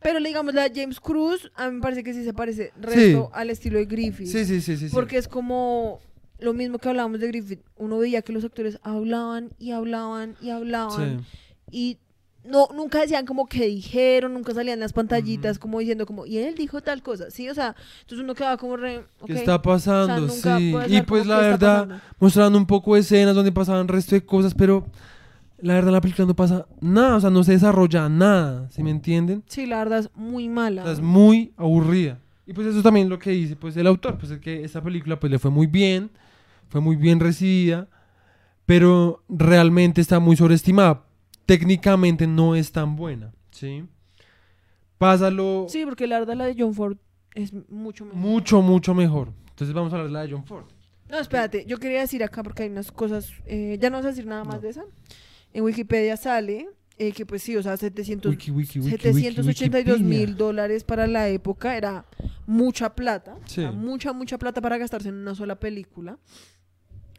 Pero 0.00 0.20
digamos, 0.20 0.54
la 0.54 0.68
de 0.68 0.80
James 0.80 1.00
Cruz, 1.00 1.50
a 1.54 1.68
mí 1.68 1.76
me 1.76 1.80
parece 1.80 2.02
que 2.02 2.12
sí 2.12 2.24
se 2.24 2.32
parece 2.32 2.72
resto 2.80 3.30
al 3.32 3.50
estilo 3.50 3.78
de 3.78 3.86
Griffith. 3.86 4.28
Sí, 4.28 4.44
sí, 4.44 4.60
sí, 4.60 4.76
sí. 4.76 4.88
sí. 4.88 4.94
Porque 4.94 5.16
es 5.16 5.28
como 5.28 6.00
lo 6.38 6.52
mismo 6.52 6.78
que 6.78 6.88
hablábamos 6.88 7.20
de 7.20 7.28
Griffith. 7.28 7.60
Uno 7.76 7.98
veía 7.98 8.22
que 8.22 8.32
los 8.32 8.44
actores 8.44 8.78
hablaban 8.82 9.50
y 9.58 9.72
hablaban 9.72 10.36
y 10.40 10.50
hablaban. 10.50 11.20
Sí. 11.20 11.24
Y 11.70 11.98
no, 12.44 12.68
nunca 12.74 13.00
decían 13.00 13.24
como 13.24 13.46
que 13.46 13.66
dijeron, 13.66 14.34
nunca 14.34 14.52
salían 14.52 14.78
las 14.78 14.92
pantallitas 14.92 15.58
como 15.58 15.78
diciendo 15.78 16.04
como, 16.04 16.26
y 16.26 16.38
él 16.38 16.54
dijo 16.54 16.82
tal 16.82 17.02
cosa. 17.02 17.30
Sí, 17.30 17.48
o 17.48 17.54
sea, 17.54 17.74
entonces 18.02 18.22
uno 18.22 18.34
quedaba 18.34 18.56
como 18.58 18.76
re. 18.76 18.98
ok. 19.20 19.26
¿Qué 19.26 19.32
está 19.34 19.60
pasando? 19.62 20.26
O 20.26 20.28
sea, 20.28 20.58
sí. 20.58 20.74
Y 20.88 21.00
pues 21.02 21.26
la 21.26 21.38
verdad, 21.38 22.02
mostraban 22.18 22.54
un 22.54 22.66
poco 22.66 22.96
escenas 22.96 23.34
donde 23.34 23.50
pasaban 23.50 23.88
resto 23.88 24.14
de 24.14 24.24
cosas, 24.24 24.54
pero 24.54 24.86
la 25.64 25.74
verdad 25.74 25.92
la 25.92 26.00
película 26.00 26.26
no 26.26 26.34
pasa 26.36 26.66
nada, 26.80 27.16
o 27.16 27.20
sea, 27.20 27.30
no 27.30 27.42
se 27.42 27.52
desarrolla 27.52 28.08
nada, 28.08 28.68
¿sí 28.70 28.82
me 28.82 28.90
entienden? 28.90 29.42
Sí, 29.46 29.66
la 29.66 29.78
verdad 29.78 30.00
es 30.00 30.10
muy 30.14 30.48
mala. 30.48 30.82
O 30.82 30.84
sea, 30.84 30.92
es 30.94 31.00
muy 31.00 31.52
aburrida. 31.56 32.18
Y 32.46 32.52
pues 32.52 32.66
eso 32.66 32.82
también 32.82 33.08
lo 33.08 33.18
que 33.18 33.30
dice 33.30 33.56
pues 33.56 33.76
el 33.76 33.86
autor, 33.86 34.18
pues 34.18 34.30
es 34.30 34.38
que 34.40 34.62
esta 34.64 34.82
película 34.82 35.18
pues 35.18 35.30
le 35.32 35.38
fue 35.38 35.50
muy 35.50 35.66
bien, 35.66 36.10
fue 36.68 36.80
muy 36.80 36.96
bien 36.96 37.18
recibida, 37.20 37.88
pero 38.66 39.22
realmente 39.28 40.00
está 40.00 40.20
muy 40.20 40.36
sobreestimada. 40.36 41.04
Técnicamente 41.46 42.26
no 42.26 42.54
es 42.54 42.70
tan 42.72 42.96
buena, 42.96 43.32
¿sí? 43.50 43.84
Pásalo 44.98 45.66
Sí, 45.68 45.84
porque 45.84 46.06
la 46.06 46.18
verdad 46.20 46.34
la 46.36 46.46
de 46.46 46.54
John 46.58 46.74
Ford 46.74 46.96
es 47.34 47.52
mucho 47.68 48.04
mejor. 48.04 48.20
mucho, 48.20 48.62
mucho 48.62 48.94
mejor. 48.94 49.32
Entonces 49.50 49.74
vamos 49.74 49.92
a 49.92 49.96
hablar 49.96 50.08
de 50.08 50.12
la 50.12 50.22
de 50.22 50.32
John 50.32 50.44
Ford. 50.44 50.64
No, 51.10 51.18
espérate, 51.18 51.64
yo 51.66 51.78
quería 51.78 52.00
decir 52.00 52.22
acá 52.24 52.42
porque 52.42 52.62
hay 52.64 52.70
unas 52.70 52.90
cosas, 52.90 53.30
eh, 53.46 53.78
ya 53.80 53.90
no 53.90 53.98
vas 53.98 54.06
a 54.06 54.08
decir 54.08 54.26
nada 54.26 54.44
más 54.44 54.56
No. 54.56 54.60
de 54.62 54.68
esa. 54.70 54.84
En 55.54 55.64
Wikipedia 55.64 56.16
sale 56.18 56.68
eh, 56.98 57.12
que 57.12 57.24
pues 57.24 57.42
sí, 57.42 57.56
o 57.56 57.62
sea, 57.62 57.76
700, 57.76 58.30
Wiki, 58.30 58.50
wiki, 58.50 58.78
wiki, 58.80 58.90
782 58.90 59.46
Wikipedia. 59.46 59.96
mil 59.98 60.36
dólares 60.36 60.84
para 60.84 61.06
la 61.06 61.28
época 61.28 61.76
era 61.76 62.04
mucha 62.46 62.94
plata, 62.94 63.36
mucha, 63.72 64.12
mucha 64.12 64.36
plata 64.38 64.60
para 64.60 64.76
gastarse 64.78 65.08
en 65.08 65.14
una 65.16 65.34
sola 65.34 65.58
película. 65.58 66.18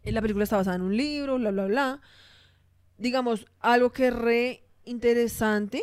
Y 0.03 0.11
la 0.11 0.21
película 0.21 0.43
está 0.43 0.57
basada 0.57 0.75
en 0.75 0.83
un 0.83 0.95
libro, 0.95 1.37
bla, 1.39 1.49
bla, 1.51 1.65
bla. 1.65 2.01
Digamos, 2.97 3.47
algo 3.59 3.91
que 3.91 4.07
es 4.07 4.13
re 4.15 4.63
interesante 4.85 5.81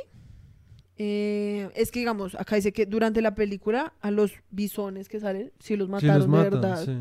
eh, 0.96 1.68
es 1.74 1.90
que, 1.90 1.98
digamos, 1.98 2.34
acá 2.36 2.57
dice 2.57 2.72
que 2.72 2.86
durante 2.86 3.20
la 3.22 3.34
película 3.34 3.92
a 4.00 4.11
los 4.11 4.32
bisones 4.50 5.09
que 5.09 5.20
salen, 5.20 5.53
sí 5.59 5.76
los 5.76 5.88
Sí, 5.88 5.92
mataron 5.92 6.30
de 6.30 6.38
verdad. 6.38 6.84
sí. 6.84 6.92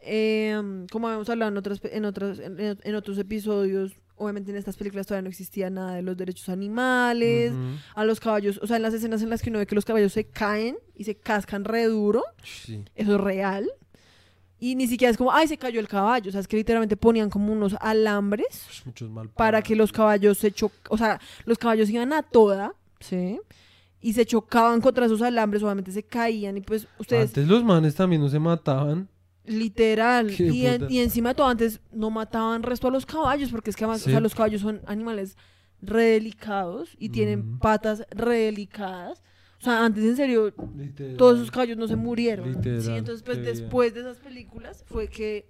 Eh, 0.00 0.86
como 0.92 1.08
habíamos 1.08 1.28
hablado 1.28 1.50
en 1.50 1.56
otras 1.58 1.80
en 1.84 2.04
otras 2.04 2.38
en, 2.38 2.78
en 2.82 2.94
otros 2.94 3.18
episodios, 3.18 3.92
obviamente 4.16 4.50
en 4.50 4.56
estas 4.56 4.76
películas 4.76 5.06
todavía 5.06 5.22
no 5.22 5.28
existía 5.28 5.70
nada 5.70 5.94
de 5.94 6.02
los 6.02 6.16
derechos 6.16 6.48
animales, 6.48 7.52
a 7.94 8.04
los 8.04 8.18
caballos, 8.20 8.58
o 8.62 8.66
sea, 8.66 8.76
en 8.76 8.82
las 8.82 8.94
escenas 8.94 9.22
en 9.22 9.30
las 9.30 9.42
que 9.42 9.50
uno 9.50 9.58
ve 9.58 9.66
que 9.66 9.74
los 9.74 9.84
caballos 9.84 10.12
se 10.12 10.24
caen 10.24 10.76
y 10.94 11.04
se 11.04 11.14
cascan 11.14 11.64
re 11.64 11.84
duro, 11.84 12.22
Sí. 12.42 12.84
eso 12.94 13.14
es 13.16 13.20
real. 13.20 13.70
Y 14.58 14.74
ni 14.74 14.86
siquiera 14.86 15.10
es 15.10 15.18
como, 15.18 15.32
ay, 15.32 15.48
se 15.48 15.58
cayó 15.58 15.80
el 15.80 15.86
caballo, 15.88 16.30
o 16.30 16.32
sea, 16.32 16.40
es 16.40 16.48
que 16.48 16.56
literalmente 16.56 16.96
ponían 16.96 17.28
como 17.28 17.52
unos 17.52 17.76
alambres 17.80 18.46
mal 19.10 19.28
para 19.28 19.60
que 19.60 19.76
los 19.76 19.92
caballos 19.92 20.38
se 20.38 20.50
choc 20.50 20.72
o 20.88 20.96
sea, 20.96 21.20
los 21.44 21.58
caballos 21.58 21.90
iban 21.90 22.12
a 22.14 22.22
toda, 22.22 22.74
¿sí? 23.00 23.38
y 24.00 24.12
se 24.12 24.24
chocaban 24.24 24.80
contra 24.80 25.06
esos 25.06 25.20
alambres, 25.20 25.62
obviamente 25.62 25.90
se 25.90 26.02
caían 26.04 26.56
y 26.56 26.60
pues 26.60 26.86
ustedes 26.98 27.30
Antes 27.30 27.48
los 27.48 27.64
manes 27.64 27.94
también 27.96 28.22
no 28.22 28.28
se 28.28 28.38
mataban. 28.38 29.08
Literal 29.46 30.30
y, 30.30 30.66
en- 30.66 30.90
y 30.90 30.98
encima 31.00 31.30
de 31.30 31.34
todo 31.36 31.46
antes 31.48 31.80
no 31.92 32.10
mataban 32.10 32.62
resto 32.62 32.88
a 32.88 32.90
los 32.90 33.06
caballos 33.06 33.50
porque 33.50 33.70
es 33.70 33.76
que 33.76 33.84
además, 33.84 34.06
o 34.06 34.10
sea, 34.10 34.20
los 34.20 34.34
caballos 34.34 34.60
son 34.60 34.80
animales 34.86 35.36
redelicados 35.80 36.96
y 36.98 37.08
tienen 37.10 37.40
Ujú. 37.40 37.58
patas 37.58 38.04
redelicadas. 38.10 39.22
O 39.60 39.64
sea, 39.64 39.84
antes 39.84 40.04
en 40.04 40.16
serio 40.16 40.54
Literal. 40.76 41.16
todos 41.16 41.36
esos 41.36 41.50
caballos 41.50 41.76
no 41.78 41.88
se 41.88 41.96
murieron. 41.96 42.52
Literal, 42.52 42.82
¿sí? 42.82 42.90
Entonces, 42.92 43.22
pues 43.22 43.38
bien. 43.40 43.50
después 43.54 43.94
de 43.94 44.00
esas 44.00 44.18
películas 44.18 44.84
fue 44.86 45.08
que 45.08 45.48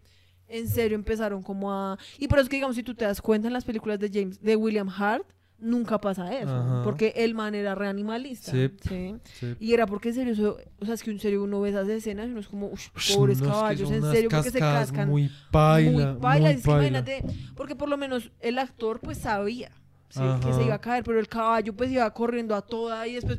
en 0.48 0.68
serio 0.68 0.94
empezaron 0.94 1.42
como 1.42 1.72
a... 1.72 1.98
Y 2.18 2.28
por 2.28 2.38
eso 2.38 2.48
que, 2.48 2.56
digamos, 2.56 2.76
si 2.76 2.82
tú 2.84 2.94
te 2.94 3.04
das 3.04 3.20
cuenta 3.20 3.48
en 3.48 3.52
las 3.52 3.64
películas 3.64 3.98
de 3.98 4.08
James, 4.12 4.40
de 4.40 4.54
William 4.54 4.88
Hart, 4.88 5.26
nunca 5.58 5.98
pasa 6.00 6.32
eso. 6.38 6.54
Ajá. 6.54 6.82
Porque 6.84 7.12
el 7.16 7.34
man 7.34 7.54
era 7.54 7.74
reanimalista. 7.74 8.50
Sí. 8.52 8.70
¿sí? 8.88 9.14
Sí. 9.40 9.56
Y 9.60 9.72
era 9.72 9.86
porque 9.86 10.10
en 10.10 10.14
serio, 10.14 10.32
eso- 10.34 10.58
o 10.80 10.84
sea, 10.84 10.94
es 10.94 11.02
que 11.02 11.10
en 11.10 11.18
serio 11.18 11.42
uno 11.42 11.60
ve 11.60 11.70
esas 11.70 11.88
escenas 11.88 12.28
y 12.28 12.30
uno 12.30 12.40
es 12.40 12.48
como, 12.48 12.66
uff, 12.68 12.88
Ush, 12.96 13.16
pobres 13.16 13.38
no, 13.40 13.44
es 13.46 13.50
que 13.50 13.56
caballos, 13.58 13.90
en 13.90 14.02
serio, 14.02 14.28
porque 14.30 14.50
se 14.50 14.58
cascan. 14.58 15.08
Muy 15.08 15.30
paila. 15.50 16.12
muy 16.12 16.20
paila. 16.20 16.48
muy 16.48 16.56
es 16.58 16.64
que 16.64 16.70
imagínate, 16.70 17.24
porque 17.54 17.74
por 17.74 17.88
lo 17.88 17.96
menos 17.96 18.30
el 18.40 18.58
actor 18.58 19.00
pues 19.00 19.18
sabía 19.18 19.70
¿sí? 20.08 20.20
que 20.42 20.52
se 20.52 20.64
iba 20.64 20.74
a 20.74 20.80
caer, 20.80 21.04
pero 21.04 21.18
el 21.18 21.28
caballo 21.28 21.74
pues 21.74 21.90
iba 21.90 22.08
corriendo 22.12 22.54
a 22.54 22.62
toda 22.62 23.06
y 23.06 23.14
después 23.14 23.38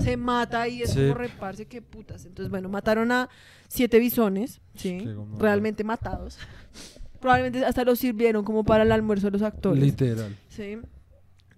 se 0.00 0.16
mata 0.16 0.66
y 0.66 0.82
es 0.82 0.94
como 0.94 1.14
reparse, 1.14 1.66
qué 1.66 1.82
putas. 1.82 2.24
Entonces, 2.24 2.50
bueno, 2.50 2.68
mataron 2.70 3.12
a 3.12 3.28
siete 3.68 3.98
bisones, 3.98 4.60
¿sí? 4.74 5.06
Realmente 5.38 5.84
matados. 5.84 6.38
Probablemente 7.20 7.64
hasta 7.64 7.84
los 7.84 7.98
sirvieron 7.98 8.44
como 8.44 8.64
para 8.64 8.82
el 8.84 8.92
almuerzo 8.92 9.26
de 9.26 9.32
los 9.32 9.42
actores. 9.42 9.82
Literal. 9.82 10.36
¿sí? 10.48 10.78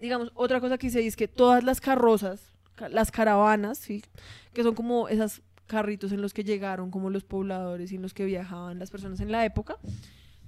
Digamos, 0.06 0.30
otra 0.34 0.60
cosa 0.60 0.78
que 0.78 0.86
hice 0.88 1.06
es 1.06 1.16
que 1.16 1.28
todas 1.28 1.62
las 1.64 1.80
carrozas, 1.80 2.52
ca- 2.76 2.88
las 2.88 3.10
caravanas, 3.10 3.78
¿sí? 3.78 4.02
que 4.54 4.62
son 4.62 4.74
como 4.74 5.08
esos 5.08 5.42
carritos 5.66 6.12
en 6.12 6.22
los 6.22 6.32
que 6.32 6.44
llegaron 6.44 6.90
como 6.92 7.10
los 7.10 7.24
pobladores 7.24 7.90
y 7.92 7.96
en 7.96 8.02
los 8.02 8.14
que 8.14 8.24
viajaban 8.24 8.78
las 8.78 8.90
personas 8.90 9.18
en 9.20 9.32
la 9.32 9.44
época, 9.44 9.76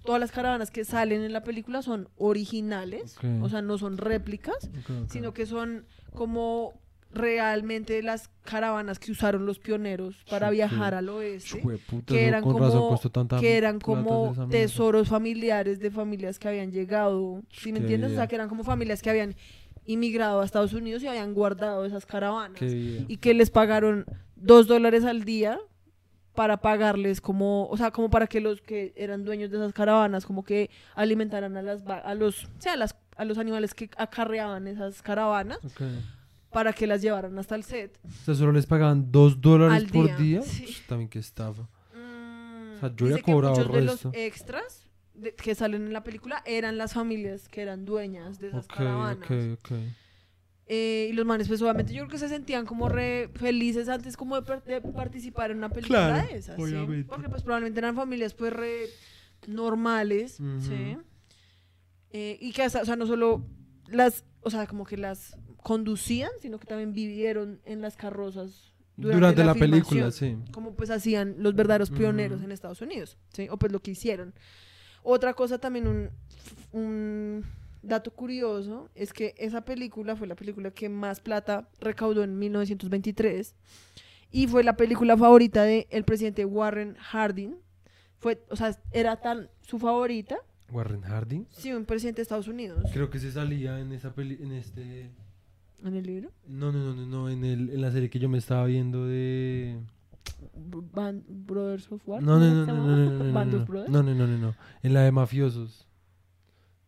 todas 0.05 0.21
las 0.21 0.31
caravanas 0.31 0.71
que 0.71 0.85
salen 0.85 1.23
en 1.23 1.33
la 1.33 1.43
película 1.43 1.83
son 1.83 2.09
originales, 2.17 3.17
o 3.43 3.49
sea, 3.49 3.61
no 3.63 3.79
son 3.79 3.99
réplicas, 3.99 4.71
sino 5.11 5.35
que 5.35 5.45
son 5.45 5.85
como 6.15 6.73
realmente 7.13 8.03
las 8.03 8.29
caravanas 8.45 8.99
que 8.99 9.13
usaron 9.13 9.47
los 9.47 9.59
pioneros 9.59 10.17
para 10.31 10.51
viajar 10.51 10.95
al 10.95 11.09
oeste 11.09 11.63
que 12.07 12.27
eran 12.27 12.43
como 12.43 12.99
tanta 13.13 13.41
que 13.41 13.57
eran 13.57 13.81
como 13.81 14.35
tesoros 14.51 15.09
familiares 15.09 15.81
de 15.81 15.91
familias 15.91 16.39
que 16.39 16.49
habían 16.49 16.71
llegado, 16.71 17.43
¿sí 17.51 17.73
me 17.73 17.79
entiendes? 17.79 18.13
O 18.13 18.15
sea, 18.15 18.27
que 18.27 18.35
eran 18.35 18.49
como 18.49 18.65
familias 18.65 19.03
que 19.03 19.11
habían 19.11 19.35
inmigrado 19.87 20.43
a 20.43 20.45
Estados 20.45 20.75
Unidos 20.75 21.03
y 21.03 21.07
habían 21.07 21.33
guardado 21.33 21.87
esas 21.87 22.05
caravanas 22.05 22.61
y 22.61 23.17
que 23.17 23.33
les 23.33 23.51
pagaron 23.51 24.05
dos 24.37 24.67
dólares 24.67 25.05
al 25.05 25.25
día 25.25 25.59
para 26.35 26.59
pagarles 26.59 27.21
como, 27.21 27.67
o 27.69 27.77
sea, 27.77 27.91
como 27.91 28.11
para 28.11 28.27
que 28.29 28.41
los 28.41 28.61
que 28.61 28.93
eran 28.97 29.25
dueños 29.25 29.51
de 29.51 29.57
esas 29.57 29.73
caravanas 29.73 30.25
como 30.25 30.45
que 30.45 30.71
alimentaran 30.95 31.57
a 31.57 31.63
las 31.63 31.85
a 31.87 32.15
los, 32.15 32.45
o 32.45 32.49
sea, 32.61 32.75
a 32.75 32.77
las 32.77 32.95
a 33.17 33.25
los 33.25 33.39
animales 33.39 33.75
que 33.75 33.91
acarreaban 33.97 34.69
esas 34.69 35.03
caravanas. 35.03 35.59
Para 36.51 36.73
que 36.73 36.87
las 36.87 37.03
llevaran 37.03 37.39
hasta 37.39 37.55
el 37.55 37.65
set. 37.65 37.99
O 38.05 38.25
sea, 38.25 38.35
solo 38.35 38.53
les 38.53 38.67
pagaban 38.67 39.11
dos 39.13 39.41
dólares 39.41 39.77
Al 39.85 39.87
por 39.89 40.17
día, 40.17 40.43
sí. 40.43 40.67
También 40.89 41.09
qué 41.11 41.19
estafa. 41.19 41.63
Mm, 41.95 42.77
O 42.77 42.81
sea, 42.81 42.95
yo 42.97 43.17
que 43.17 43.23
cobrado 43.23 43.55
muchos 43.57 43.73
de 43.73 43.81
los 43.83 44.03
resto. 44.03 44.13
extras 44.15 44.85
de- 45.15 45.35
que 45.35 45.55
salen 45.55 45.87
en 45.87 45.93
la 45.93 46.05
película 46.05 46.43
eran 46.47 46.79
las 46.79 46.95
familias 46.95 47.49
que 47.49 47.61
eran 47.63 47.85
dueñas 47.85 48.39
de 48.39 48.49
esas 48.49 48.65
Ok, 48.67 48.75
caravanas. 48.77 49.19
ok, 49.19 49.31
ok. 49.73 49.73
Eh, 50.71 51.09
y 51.11 51.15
los 51.15 51.25
manes, 51.25 51.49
pues 51.49 51.63
obviamente 51.63 51.93
yo 51.95 52.01
creo 52.01 52.11
que 52.11 52.19
se 52.19 52.29
sentían 52.29 52.67
como 52.67 52.89
re 52.91 53.31
felices 53.35 53.89
antes 53.89 54.17
como 54.19 54.39
de, 54.41 54.81
participar 54.95 55.51
en 55.51 55.57
una 55.59 55.71
película 55.71 56.09
Claro, 56.11 56.29
de 56.29 56.37
esas. 56.37 56.57
Porque 56.57 57.29
pues 57.31 57.43
probablemente 57.43 57.81
eran 57.81 57.97
familias 57.97 58.35
pues 58.35 58.53
re 58.53 58.85
normales. 59.47 60.33
¿sí? 60.61 60.97
Eh, 62.11 62.39
y 62.41 62.53
que 62.53 62.63
hasta, 62.63 62.83
o 62.83 62.85
sea, 62.85 62.97
no 62.97 63.07
solo 63.07 63.45
las, 63.89 64.25
o 64.41 64.51
sea, 64.51 64.67
como 64.67 64.85
que 64.85 64.97
las 64.97 65.37
conducían, 65.63 66.31
sino 66.41 66.59
que 66.59 66.67
también 66.67 66.93
vivieron 66.93 67.61
en 67.65 67.81
las 67.81 67.97
carrozas 67.97 68.73
durante, 68.97 69.21
Durante, 69.21 69.45
la, 69.45 69.55
filmación 69.55 69.71
película, 69.71 70.11
sí. 70.11 70.37
como 70.53 70.75
pues 70.75 70.91
hacían 70.91 71.37
los 71.39 71.55
verdaderos 71.55 71.91
pioneros 71.91 72.43
en 72.43 72.51
Estados 72.51 72.83
Unidos, 72.83 73.17
¿sí? 73.33 73.49
O 73.49 73.57
pues 73.57 73.71
lo 73.71 73.81
que 73.81 73.93
hicieron. 73.93 74.35
Otra 75.05 75.35
cosa 75.35 75.59
también, 75.59 75.87
un, 75.87 76.11
un 76.73 77.45
dato 77.83 78.11
curioso, 78.11 78.91
es 78.97 79.13
que 79.13 79.35
esa 79.39 79.65
película 79.65 80.17
fue 80.17 80.27
la 80.27 80.35
película 80.35 80.73
que 80.73 80.89
más 80.89 81.21
plata 81.21 81.69
recaudó 81.81 82.25
en 82.25 82.39
1923 82.41 83.55
y 84.33 84.47
fue 84.49 84.65
la 84.65 84.77
película 84.77 85.17
favorita 85.17 85.63
del 85.63 85.87
el 85.91 86.05
presidente 86.05 86.45
Warren 86.45 86.97
Harding. 86.97 87.57
Fue, 88.19 88.43
o 88.51 88.57
sea, 88.57 88.77
era 88.91 89.21
tan 89.21 89.49
su 89.63 89.79
favorita, 89.79 90.39
Warren 90.71 91.03
Harding. 91.03 91.47
sí, 91.51 91.73
un 91.73 91.85
presidente 91.85 92.17
de 92.17 92.23
Estados 92.23 92.49
Unidos. 92.49 92.83
Creo 92.93 93.11
que 93.11 93.19
se 93.19 93.33
salía 93.33 93.79
en 93.79 93.93
esa 93.93 94.15
peli, 94.15 94.39
en 94.41 94.53
este... 94.53 95.11
¿En 95.85 95.95
el 95.95 96.05
libro? 96.07 96.31
No, 96.47 96.72
no, 96.72 96.79
no, 96.79 96.95
no, 96.95 97.07
no, 97.07 97.29
en, 97.29 97.45
el, 97.45 97.70
en 97.70 97.81
la 97.81 97.91
serie 97.93 98.11
que 98.11 98.18
yo 98.18 98.29
me 98.29 98.39
estaba 98.39 98.64
viendo 98.66 99.07
de... 99.07 99.79
Band 100.93 101.24
Brothers 101.29 101.91
of 101.91 102.03
War. 102.07 102.22
No, 102.22 102.39
no, 102.39 102.53
no, 102.53 102.64
¿Se 102.66 102.72
no, 102.72 102.76
no, 102.87 102.97
no, 102.97 103.11
no, 103.11 103.24
no, 103.24 103.33
Band 103.33 103.53
no, 103.53 103.62
of 103.62 103.68
Brothers. 103.68 103.91
no, 103.91 104.03
no, 104.03 104.14
no, 104.14 104.26
no, 104.26 104.39
no, 104.39 104.55
en 104.83 104.93
la 104.95 105.03
de 105.03 105.12
mafiosos, 105.12 105.87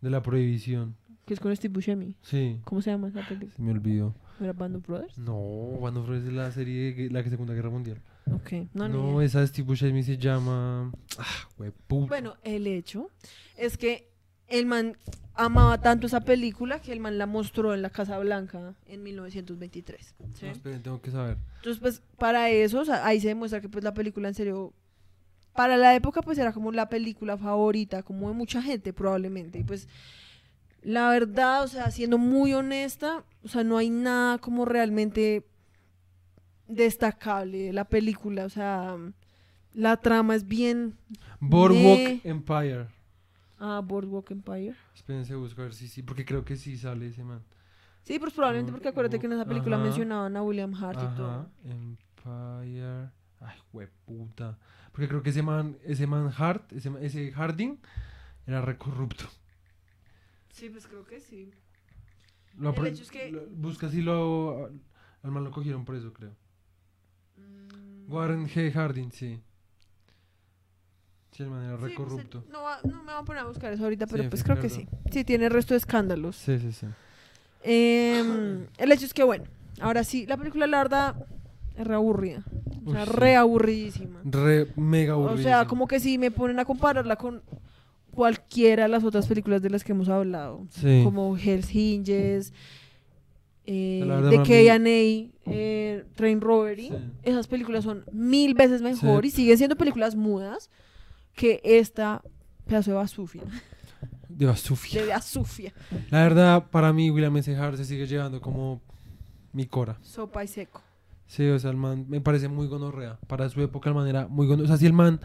de 0.01 0.11
la 0.11 0.23
prohibición, 0.23 0.97
Que 1.27 1.35
es 1.35 1.41
con 1.41 1.55
Steve 1.55 1.73
Buscemi. 1.75 2.17
sí, 2.23 2.61
¿Cómo 2.65 2.83
se 2.83 2.91
llama 2.91 3.09
esa 3.09 3.21
película? 3.27 3.53
se 3.55 3.63
me 3.63 3.71
olvidó. 3.73 4.15
¿Era 4.41 4.53
Band 4.55 4.77
of 4.77 4.87
Brothers? 4.87 5.19
No, 5.19 5.79
Band 5.81 5.99
of 5.99 6.07
Brothers 6.07 6.27
es 6.29 6.33
la 6.33 6.51
serie 6.51 6.95
de 6.95 7.11
la 7.11 7.23
que 7.23 7.31
Segunda 7.31 7.55
Guerra 7.55 7.71
Mundial. 7.71 8.01
Ok, 8.33 8.53
no, 8.75 8.89
No, 8.89 9.15
idea. 9.17 9.27
esa 9.27 9.41
de 9.41 9.47
Steve 9.49 9.67
Buscemi 9.67 10.03
se 10.03 10.17
llama... 10.17 10.93
Ah. 11.19 11.49
Bueno, 11.89 12.35
el 12.43 12.67
hecho 12.67 13.11
es 13.57 13.77
que 13.77 14.10
el 14.51 14.67
man 14.67 14.97
amaba 15.35 15.81
tanto 15.81 16.07
esa 16.07 16.21
película 16.21 16.81
que 16.81 16.93
el 16.93 17.01
man 17.01 17.17
la 17.17 17.27
mostró 17.27 17.73
en 17.73 17.81
la 17.81 17.91
Casa 17.91 18.19
Blanca 18.19 18.75
en 18.87 19.03
1923. 19.03 20.15
¿sí? 20.35 20.45
No, 20.45 20.53
esperen, 20.53 20.83
tengo 20.83 21.01
que 21.01 21.11
saber. 21.11 21.39
Entonces, 21.57 21.81
pues, 21.81 22.03
para 22.19 22.51
eso, 22.51 22.81
o 22.81 22.85
sea, 22.85 23.07
ahí 23.07 23.21
se 23.21 23.29
demuestra 23.29 23.61
que 23.61 23.69
pues 23.69 23.83
la 23.83 23.95
película 23.95 24.29
en 24.29 24.35
serio, 24.35 24.75
para 25.55 25.79
la 25.79 25.95
época, 25.95 26.21
pues 26.21 26.37
era 26.37 26.53
como 26.53 26.73
la 26.73 26.89
película 26.89 27.39
favorita, 27.39 28.03
como 28.03 28.29
de 28.29 28.35
mucha 28.35 28.61
gente 28.61 28.93
probablemente. 28.93 29.61
Y 29.61 29.65
pues, 29.65 29.89
la 30.83 31.09
verdad, 31.11 31.65
o 31.65 31.69
sea, 31.69 31.91
siendo 31.91 32.19
muy 32.19 32.53
honesta, 32.53 33.25
o 33.43 33.49
sea, 33.49 33.65
no 33.65 33.79
hay 33.79 33.89
nada 33.89 34.39
como 34.39 34.65
realmente 34.67 35.47
destacable 36.69 37.59
de 37.59 37.73
la 37.73 37.85
película. 37.85 38.45
O 38.45 38.51
sea, 38.51 38.97
la 39.73 39.97
trama 39.97 40.35
es 40.35 40.47
bien... 40.47 40.97
Boardwalk. 41.41 42.25
Empire. 42.25 43.00
Ah, 43.61 43.81
Boardwalk 43.85 44.31
Empire. 44.31 44.75
Espérense, 44.95 45.35
busco 45.35 45.61
a 45.61 45.65
ver 45.65 45.75
si 45.75 45.87
sí, 45.87 46.03
porque 46.03 46.25
creo 46.25 46.45
que 46.45 46.57
sí 46.57 46.77
sale 46.77 47.09
ese 47.09 47.23
man. 47.23 47.43
Sí, 48.03 48.19
pues 48.19 48.33
probablemente 48.33 48.73
porque 48.73 48.89
acuérdate 48.89 49.19
que 49.21 49.27
en 49.27 49.35
esa 49.35 49.45
película 49.45 49.77
Ajá. 49.77 49.85
mencionaban 49.85 50.35
a 50.37 50.43
William 50.43 50.75
Hart 50.75 50.99
y 50.99 51.17
todo. 51.17 51.31
Ajá, 51.31 51.49
Empire. 51.65 53.11
Ay, 53.41 53.59
hueputa. 53.73 54.59
Porque 54.93 55.09
creo 55.09 55.23
que 55.23 55.31
ese 55.31 55.43
man, 55.43 55.77
ese 55.85 56.07
man 56.07 56.31
Hart, 56.37 56.73
ese, 56.73 56.91
ese 57.03 57.31
Harding, 57.33 57.79
era 58.47 58.61
re 58.63 58.77
corrupto. 58.79 59.25
Sí, 60.53 60.69
pues 60.71 60.87
creo 60.87 61.05
que 61.05 61.21
sí. 61.21 61.51
Lo 62.59 62.75
El 62.75 62.87
hecho 62.89 63.03
es 63.03 63.11
que- 63.11 63.31
lo- 63.31 63.47
busca 63.51 63.89
si 63.89 64.03
lo. 64.03 64.71
Al 65.23 65.31
man 65.31 65.45
lo 65.45 65.51
cogieron 65.51 65.85
preso, 65.85 66.13
creo. 66.13 66.35
Mm, 67.37 68.11
Warren 68.13 68.47
G. 68.49 68.73
Harding, 68.73 69.11
sí. 69.13 69.41
Sí, 71.41 71.45
el 71.45 71.51
man 71.51 71.65
era 71.65 71.77
re 71.79 71.89
sí, 71.89 71.95
pues, 71.97 72.09
corrupto. 72.09 72.45
no, 72.53 72.63
va- 72.63 72.81
no 72.85 72.99
me 73.03 73.13
voy 73.13 73.23
a 73.23 73.25
poner 73.25 73.43
a 73.43 73.47
buscar 73.47 73.73
eso 73.73 73.85
ahorita, 73.85 74.07
pero 74.07 74.25
Sí, 74.25 74.29
pues 74.29 74.41
es 74.41 74.45
creo 74.45 74.61
que 74.61 74.69
sí. 74.69 74.87
Sí, 75.11 75.25
tiene 75.25 75.47
el 75.47 75.51
resto 75.53 75.73
de 75.73 75.79
escándalos. 75.79 76.37
Sí, 76.37 76.59
sí, 76.59 76.71
sí. 76.73 76.87
Em, 77.63 78.67
el 78.79 78.93
hecho 78.93 79.07
es 79.07 79.15
que, 79.15 79.23
bueno, 79.25 79.45
ahora 79.81 80.05
sí, 80.05 80.27
la 80.27 80.37
película, 80.37 80.67
la 80.67 80.79
verdad, 80.79 81.15
es 81.77 81.87
re 81.87 81.95
aburrida. 81.95 82.45
O 82.85 82.93
sea, 82.93 83.05
Uy, 83.05 83.09
re 83.11 83.37
aburridísima. 83.37 84.21
Re 84.25 84.69
mega 84.77 85.17
O 85.17 85.21
aburrido. 85.29 85.43
sea, 85.49 85.67
como 85.67 85.87
que 85.89 85.99
si 86.01 86.19
me 86.19 86.31
ponen 86.31 86.59
a 86.59 86.65
compararla 86.67 87.17
con 87.17 87.43
cualquiera 88.11 88.83
de 88.83 88.89
las 88.91 89.05
otras 89.05 89.27
películas 89.27 89.63
de 89.63 89.71
las 89.71 89.83
que 89.85 89.93
hemos 89.93 90.09
hablado, 90.11 90.67
Sí. 90.71 91.01
como 91.05 91.37
Hell's 91.39 91.75
Hinges, 91.75 92.53
eh, 93.67 94.03
The 94.31 94.37
K&A, 94.43 95.51
eh, 95.51 96.05
Train 96.17 96.41
Robbery, 96.41 96.89
Sí. 96.89 96.95
esas 97.23 97.47
películas 97.47 97.85
son 97.85 98.05
mil 98.13 98.55
veces 98.55 98.83
mejor 98.83 99.23
Sí. 99.23 99.29
y 99.29 99.31
siguen 99.31 99.59
siendo 99.59 99.77
películas 99.77 100.17
mudas 100.17 100.71
que 101.35 101.61
esta 101.65 102.23
pedazo 102.67 102.91
de 102.93 102.97
basufia, 102.97 103.43
De 104.29 104.47
Basufia. 104.47 105.03
de 105.03 105.09
basufia, 105.09 105.73
La 106.11 106.23
verdad, 106.23 106.71
para 106.71 106.93
mí, 106.93 107.11
William 107.11 107.37
S. 107.39 107.55
Hart 107.57 107.77
se 107.77 107.85
sigue 107.85 108.07
llevando 108.07 108.41
como 108.41 108.81
mi 109.53 109.67
cora. 109.67 109.99
sopa 110.03 110.45
y 110.45 110.49
seco. 110.49 110.81
Sí, 111.27 111.47
o 111.49 111.59
sea, 111.59 111.71
el 111.71 111.77
man 111.77 112.07
me 112.09 112.21
parece 112.21 112.49
muy 112.49 112.67
gonorrea. 112.67 113.19
Para 113.27 113.49
su 113.49 113.61
época, 113.63 113.89
el 113.91 113.95
man 113.95 114.09
era 114.09 114.27
muy 114.29 114.47
gonorrea. 114.47 114.65
O 114.65 114.69
sea, 114.69 114.77
si 114.79 114.87
el 114.87 114.93
man 114.93 115.21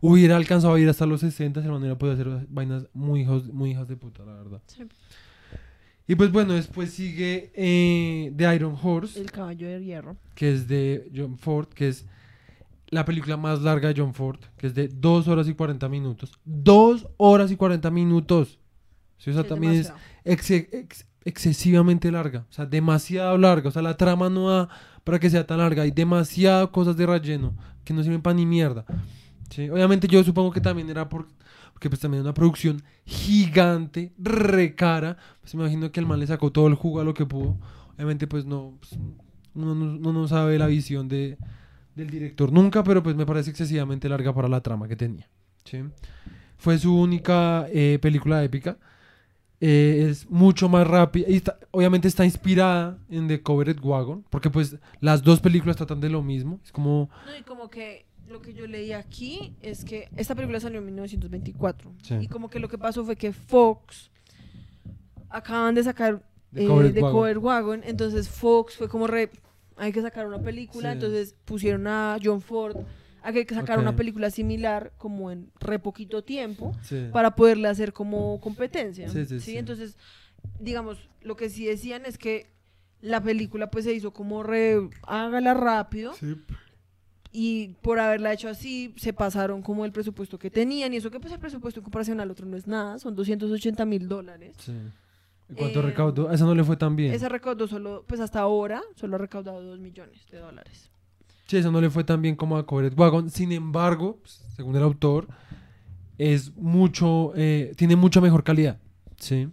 hubiera 0.00 0.36
alcanzado 0.36 0.74
a 0.74 0.80
ir 0.80 0.88
hasta 0.88 1.06
los 1.06 1.20
60, 1.20 1.60
el 1.60 1.66
man 1.70 1.78
hubiera 1.80 1.98
podido 1.98 2.14
hacer 2.14 2.46
vainas 2.48 2.86
muy 2.92 3.22
hijos, 3.22 3.52
muy 3.52 3.70
hijas 3.72 3.88
de 3.88 3.96
puta, 3.96 4.24
la 4.24 4.34
verdad. 4.34 4.60
Sí. 4.66 4.84
Y 6.06 6.14
pues 6.16 6.32
bueno, 6.32 6.54
después 6.54 6.90
sigue 6.92 7.52
eh, 7.54 8.32
The 8.36 8.54
Iron 8.56 8.76
Horse, 8.82 9.20
El 9.20 9.30
caballo 9.30 9.68
de 9.68 9.84
hierro. 9.84 10.16
que 10.34 10.52
es 10.52 10.66
de 10.66 11.10
John 11.14 11.36
Ford, 11.38 11.68
que 11.68 11.88
es 11.88 12.04
la 12.90 13.04
película 13.04 13.36
más 13.36 13.62
larga 13.62 13.88
de 13.92 14.00
John 14.00 14.14
Ford, 14.14 14.38
que 14.56 14.66
es 14.66 14.74
de 14.74 14.88
2 14.88 15.28
horas 15.28 15.48
y 15.48 15.54
40 15.54 15.88
minutos. 15.88 16.32
2 16.44 17.06
horas 17.18 17.50
y 17.50 17.56
40 17.56 17.90
minutos. 17.90 18.58
Sí, 19.18 19.30
o 19.30 19.32
sea, 19.32 19.42
Es 19.42 19.48
también 19.48 19.72
es 19.74 19.86
demasiado. 19.88 20.00
exe- 20.24 20.68
ex- 20.72 21.06
excesivamente 21.24 22.10
larga. 22.10 22.46
O 22.48 22.52
sea, 22.52 22.66
demasiado 22.66 23.36
larga. 23.38 23.68
O 23.68 23.72
sea, 23.72 23.82
la 23.82 23.96
trama 23.96 24.28
no 24.30 24.48
da 24.50 24.68
para 25.04 25.18
que 25.18 25.30
sea 25.30 25.46
tan 25.46 25.58
larga. 25.58 25.82
Hay 25.82 25.90
demasiadas 25.90 26.68
cosas 26.70 26.96
de 26.96 27.06
relleno 27.06 27.54
que 27.84 27.92
no 27.94 28.02
sirven 28.02 28.22
para 28.22 28.34
ni 28.34 28.46
mierda. 28.46 28.84
Sí, 29.50 29.68
Obviamente 29.68 30.06
yo 30.08 30.22
supongo 30.24 30.50
que 30.52 30.60
también 30.60 30.88
era 30.90 31.08
por, 31.08 31.26
porque 31.72 31.88
pues 31.90 32.00
también 32.00 32.20
era 32.20 32.30
una 32.30 32.34
producción 32.34 32.82
gigante, 33.04 34.12
re 34.18 34.74
cara. 34.74 35.16
Pues 35.40 35.54
me 35.54 35.62
imagino 35.62 35.90
que 35.92 36.00
el 36.00 36.06
man 36.06 36.18
le 36.20 36.26
sacó 36.26 36.50
todo 36.52 36.66
el 36.66 36.74
jugo 36.74 37.00
a 37.00 37.04
lo 37.04 37.14
que 37.14 37.26
pudo. 37.26 37.56
Obviamente 37.94 38.26
pues 38.26 38.44
no, 38.46 38.74
pues, 38.80 38.98
uno, 39.54 39.74
no, 39.74 39.96
uno 39.96 40.12
no 40.12 40.28
sabe 40.28 40.58
la 40.58 40.66
visión 40.66 41.08
de, 41.08 41.36
del 42.00 42.10
director 42.10 42.52
nunca, 42.52 42.82
pero 42.82 43.02
pues 43.02 43.14
me 43.16 43.24
parece 43.26 43.50
excesivamente 43.50 44.08
larga 44.08 44.34
para 44.34 44.48
la 44.48 44.60
trama 44.60 44.88
que 44.88 44.96
tenía. 44.96 45.28
¿sí? 45.64 45.82
Fue 46.58 46.78
su 46.78 46.94
única 46.98 47.66
eh, 47.72 47.98
película 48.02 48.42
épica. 48.42 48.76
Eh, 49.60 50.06
es 50.10 50.28
mucho 50.30 50.68
más 50.68 50.86
rápida. 50.86 51.28
Y 51.28 51.36
está- 51.36 51.58
obviamente 51.70 52.08
está 52.08 52.24
inspirada 52.24 52.98
en 53.10 53.28
The 53.28 53.42
Covered 53.42 53.78
Wagon, 53.82 54.24
porque 54.30 54.50
pues 54.50 54.76
las 55.00 55.22
dos 55.22 55.40
películas 55.40 55.76
tratan 55.76 56.00
de 56.00 56.08
lo 56.08 56.22
mismo. 56.22 56.58
Es 56.64 56.72
como... 56.72 57.10
No, 57.26 57.36
y 57.36 57.42
como 57.42 57.68
que 57.68 58.06
lo 58.28 58.40
que 58.40 58.54
yo 58.54 58.66
leí 58.66 58.92
aquí 58.92 59.54
es 59.60 59.84
que 59.84 60.08
esta 60.16 60.34
película 60.34 60.60
salió 60.60 60.78
en 60.78 60.86
1924. 60.86 61.92
Sí. 62.02 62.14
Y 62.22 62.26
como 62.28 62.48
que 62.48 62.58
lo 62.58 62.68
que 62.68 62.78
pasó 62.78 63.04
fue 63.04 63.16
que 63.16 63.32
Fox 63.32 64.10
acaban 65.28 65.74
de 65.74 65.82
sacar 65.84 66.22
The 66.54 66.64
eh, 66.64 66.66
Covered 66.66 67.02
Wagon. 67.02 67.38
Wagon. 67.44 67.80
Entonces 67.84 68.28
Fox 68.28 68.76
fue 68.76 68.88
como 68.88 69.06
re. 69.06 69.30
Hay 69.80 69.92
que 69.92 70.02
sacar 70.02 70.26
una 70.26 70.40
película. 70.40 70.90
Sí. 70.90 70.92
Entonces 70.94 71.34
pusieron 71.44 71.86
a 71.86 72.18
John 72.22 72.40
Ford 72.40 72.76
a 73.22 73.32
que 73.32 73.44
sacar 73.54 73.78
una 73.78 73.96
película 73.96 74.30
similar 74.30 74.92
como 74.96 75.30
en 75.30 75.50
re 75.60 75.78
poquito 75.78 76.22
tiempo 76.24 76.72
Sí. 76.82 77.08
para 77.12 77.34
poderle 77.36 77.68
hacer 77.68 77.92
como 77.92 78.40
competencia. 78.40 79.08
Sí. 79.08 79.56
Entonces, 79.56 79.96
digamos, 80.58 80.96
lo 81.22 81.36
que 81.36 81.50
sí 81.50 81.66
decían 81.66 82.06
es 82.06 82.16
que 82.18 82.50
la 83.02 83.22
película 83.22 83.70
pues 83.70 83.84
se 83.84 83.92
hizo 83.92 84.12
como 84.12 84.42
re. 84.42 84.88
Hágala 85.02 85.54
rápido. 85.54 86.14
Sí. 86.14 86.36
Y 87.32 87.68
por 87.82 88.00
haberla 88.00 88.32
hecho 88.32 88.48
así, 88.48 88.92
se 88.96 89.12
pasaron 89.12 89.62
como 89.62 89.84
el 89.84 89.92
presupuesto 89.92 90.38
que 90.38 90.50
tenían. 90.50 90.92
Y 90.92 90.96
eso 90.96 91.10
que 91.10 91.20
pues 91.20 91.32
el 91.32 91.38
presupuesto 91.38 91.80
en 91.80 91.84
comparación 91.84 92.20
al 92.20 92.30
otro 92.30 92.44
no 92.46 92.56
es 92.56 92.66
nada, 92.66 92.98
son 92.98 93.14
280 93.14 93.84
mil 93.84 94.08
dólares. 94.08 94.56
Sí. 95.50 95.54
¿Y 95.54 95.56
¿Cuánto 95.56 95.80
Eh, 95.80 95.82
recaudó? 95.82 96.28
A 96.30 96.34
esa 96.34 96.44
no 96.44 96.54
le 96.54 96.64
fue 96.64 96.76
tan 96.76 96.96
bien. 96.96 97.12
Ese 97.12 97.28
recaudó 97.28 97.66
solo, 97.66 98.04
pues 98.06 98.20
hasta 98.20 98.40
ahora, 98.40 98.82
solo 98.96 99.16
ha 99.16 99.18
recaudado 99.18 99.62
2 99.62 99.78
millones 99.80 100.24
de 100.30 100.38
dólares. 100.38 100.90
Sí, 101.46 101.56
eso 101.56 101.72
no 101.72 101.80
le 101.80 101.90
fue 101.90 102.04
tan 102.04 102.22
bien 102.22 102.36
como 102.36 102.56
a 102.56 102.64
Covered 102.64 102.96
Wagon. 102.96 103.28
Sin 103.30 103.50
embargo, 103.50 104.18
pues, 104.22 104.44
según 104.54 104.76
el 104.76 104.82
autor, 104.82 105.26
es 106.18 106.54
mucho, 106.56 107.32
eh, 107.34 107.72
tiene 107.76 107.96
mucha 107.96 108.20
mejor 108.20 108.44
calidad, 108.44 108.78
¿sí? 109.18 109.48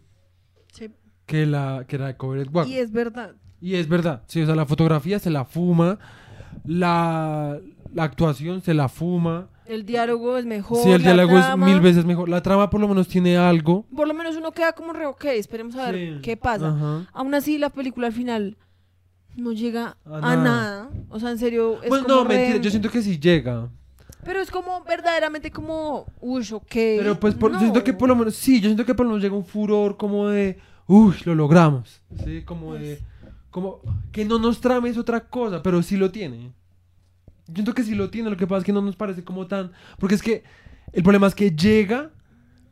Sí. 0.74 0.91
Que 1.26 1.45
la, 1.48 1.86
que 1.88 1.98
la 1.98 2.08
de 2.08 2.18
Covered 2.18 2.50
Wagon. 2.52 2.72
Y 2.72 2.76
es 2.78 2.91
verdad. 2.91 3.36
Y 3.60 3.74
es 3.76 3.88
verdad, 3.89 4.22
sí, 4.28 4.41
o 4.41 4.45
sea, 4.45 4.54
la 4.54 4.68
fotografía 4.68 5.18
se 5.18 5.32
la 5.32 5.43
fuma, 5.43 5.98
la, 6.64 7.60
la 7.94 8.04
actuación 8.04 8.62
se 8.62 8.74
la 8.74 8.90
fuma. 8.90 9.50
El 9.66 9.86
diálogo 9.86 10.38
es 10.38 10.46
mejor. 10.46 10.82
sí, 10.84 10.92
el 10.92 11.02
diálogo 11.02 11.38
es 11.38 11.58
mil 11.58 11.80
veces 11.82 12.06
mejor. 12.06 12.30
La 12.30 12.42
trama 12.42 12.70
por 12.70 12.80
lo 12.80 12.88
menos 12.88 13.08
tiene 13.08 13.38
algo. 13.38 13.86
Por 13.96 14.08
lo 14.08 14.14
menos 14.14 14.36
uno 14.38 14.52
queda 14.52 14.72
como 14.74 14.94
re, 14.94 15.06
ok, 15.06 15.26
esperemos 15.26 15.76
a 15.76 15.92
ver 15.92 16.16
Sí. 16.16 16.22
qué 16.22 16.38
pasa. 16.38 16.70
Ajá. 16.70 17.08
Aún 17.14 17.34
así, 17.36 17.58
la 17.58 17.70
película 17.70 18.08
al 18.08 18.14
final 18.14 18.58
no 19.36 19.52
llega 19.52 19.98
A 20.06 20.18
a, 20.18 20.22
nada. 20.22 20.36
nada. 20.44 20.90
O 21.10 21.20
sea, 21.20 21.32
en 21.32 21.38
serio, 21.38 21.82
es 21.84 21.90
Bueno, 21.90 22.06
como 22.06 22.16
no, 22.24 22.24
re- 22.30 22.38
mentira, 22.38 22.58
yo 22.60 22.70
siento 22.70 22.90
que 22.90 23.02
sí 23.02 23.20
llega. 23.20 23.68
Pero 24.24 24.40
es 24.42 24.50
como 24.52 24.84
verdaderamente 24.84 25.52
como, 25.52 26.06
uy, 26.22 26.46
ok. 26.52 26.66
Pero 26.72 27.20
pues 27.20 27.36
por- 27.36 27.52
yo 27.54 27.60
siento 27.60 27.84
que 27.84 27.94
por 27.94 28.08
lo 28.10 28.16
menos, 28.16 28.36
sí, 28.36 28.60
yo 28.62 28.68
siento 28.70 28.86
que 28.86 28.96
por 28.96 29.06
lo 29.06 29.12
menos 29.12 29.24
llega 29.24 29.36
un 29.36 29.46
furor 29.46 29.98
como 29.98 30.28
de, 30.30 30.58
uy, 30.88 31.16
lo 31.26 31.36
logramos. 31.36 32.02
Sí, 32.24 32.42
como 32.44 32.74
de, 32.76 33.00
como 33.52 33.80
que 34.12 34.24
no 34.26 34.40
nos 34.40 34.60
trame 34.62 34.90
es 34.90 34.98
otra 34.98 35.22
cosa, 35.28 35.62
pero 35.62 35.82
sí 35.84 35.98
lo 35.98 36.10
tiene. 36.12 36.52
Yo 37.48 37.54
siento 37.56 37.74
que 37.74 37.84
sí 37.84 37.95
lo 37.95 38.10
tiene, 38.10 38.30
lo 38.30 38.38
que 38.38 38.48
pasa 38.48 38.60
es 38.60 38.64
que 38.66 38.74
no 38.74 38.82
nos 38.82 38.95
parece 38.95 39.24
como 39.24 39.48
tan, 39.48 39.72
porque 40.00 40.16
es 40.16 40.22
que 40.22 40.43
el 40.93 41.04
problema 41.04 41.28
es 41.28 41.36
que 41.36 41.52
llega, 41.52 42.12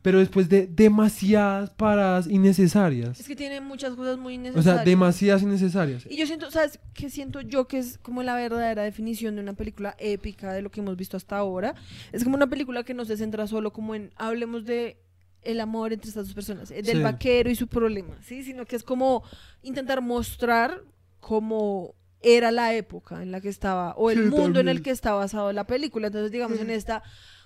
pero 0.02 0.20
después 0.20 0.48
de 0.48 0.68
demasiadas 0.68 1.70
paradas 1.70 2.28
innecesarias. 2.28 3.18
Es 3.18 3.26
que 3.26 3.34
tiene 3.34 3.60
muchas 3.60 3.94
cosas 3.96 4.18
muy 4.18 4.34
O 4.34 4.36
innecesarias. 4.36 4.76
sea, 4.76 4.84
demasiadas 4.84 5.42
innecesarias. 5.42 6.06
Y 6.08 6.16
yo 6.16 6.26
siento, 6.26 6.48
¿sabes 6.52 6.78
qué 6.94 7.10
siento 7.10 7.40
yo 7.40 7.66
que 7.66 7.78
es 7.78 7.98
como 7.98 8.22
la 8.22 8.36
verdadera 8.36 8.84
definición 8.84 9.34
de 9.34 9.40
una 9.42 9.54
película 9.54 9.96
épica 9.98 10.52
de 10.52 10.62
lo 10.62 10.70
que 10.70 10.78
hemos 10.80 10.96
visto 10.96 11.16
hasta 11.16 11.36
ahora? 11.36 11.74
Es 12.12 12.22
como 12.22 12.36
una 12.36 12.46
película 12.46 12.84
que 12.84 12.94
no 12.94 13.04
se 13.04 13.16
centra 13.16 13.48
solo 13.48 13.72
como 13.72 13.96
en 13.96 14.12
hablemos 14.16 14.64
de 14.64 14.96
el 15.42 15.58
amor 15.60 15.92
entre 15.92 16.08
estas 16.08 16.26
dos 16.26 16.34
personas, 16.34 16.70
eh, 16.70 16.82
del 16.82 16.98
Sí. 16.98 17.02
vaquero 17.02 17.50
y 17.50 17.56
su 17.56 17.66
problema, 17.66 18.14
¿sí? 18.22 18.44
Sino 18.44 18.64
que 18.64 18.76
es 18.76 18.84
como 18.84 19.24
intentar 19.62 20.02
mostrar 20.02 20.82
cómo 21.18 21.95
era 22.22 22.50
la 22.50 22.74
época 22.74 23.22
en 23.22 23.30
la 23.30 23.40
que 23.40 23.48
estaba, 23.48 23.92
o 23.96 24.10
el 24.10 24.24
Sí, 24.24 24.30
mundo 24.30 24.60
en 24.60 24.68
el 24.68 24.76
también. 24.76 24.82
que 24.82 24.90
está 24.90 25.12
basado 25.14 25.52
la 25.52 25.66
película. 25.66 26.08
Entonces, 26.08 26.32
digamos, 26.32 26.58
en 26.60 26.70
esta 26.70 27.02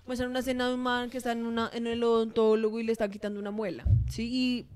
muestran 0.06 0.30
una 0.30 0.40
escena 0.40 0.68
de 0.68 0.74
un 0.74 0.80
man 0.80 1.10
que 1.10 1.18
está 1.18 1.32
en, 1.32 1.44
una, 1.44 1.70
en 1.72 1.86
el 1.86 2.02
odontólogo 2.02 2.80
y 2.80 2.84
le 2.84 2.92
está 2.92 3.08
quitando 3.08 3.38
una 3.38 3.50
muela, 3.50 3.84
¿sí? 4.08 4.28
Y 4.32 4.66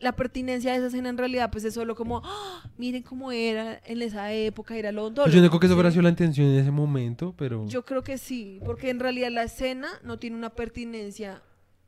la 0.00 0.12
pertinencia 0.12 0.72
de 0.72 0.78
esa 0.78 0.88
escena 0.88 1.08
en 1.08 1.16
realidad 1.16 1.50
pues 1.50 1.64
es 1.64 1.72
solo 1.72 1.94
como 1.94 2.20
"Ah, 2.24 2.62
miren 2.76 3.02
cómo 3.02 3.32
era 3.32 3.80
en 3.86 4.02
esa 4.02 4.32
época 4.34 4.76
ir 4.76 4.86
al 4.86 4.98
odontólogo 4.98 5.26
Pues 5.26 5.34
yo 5.34 5.40
no 5.40 5.48
creo 5.48 5.60
que 5.60 5.66
eso 5.66 5.72
¿sí? 5.72 5.76
hubiera 5.76 5.90
sido 5.92 6.02
la 6.02 6.08
intención 6.10 6.46
en 6.48 6.58
ese 6.58 6.70
momento, 6.70 7.34
pero... 7.38 7.64
yo 7.68 7.84
creo 7.86 8.02
que 8.02 8.18
sí 8.18 8.60
porque 8.66 8.90
en 8.90 9.00
realidad 9.00 9.30
la 9.30 9.44
escena 9.44 9.88
no 10.02 10.18
tiene 10.18 10.36
una 10.36 10.50
pertinencia 10.50 11.40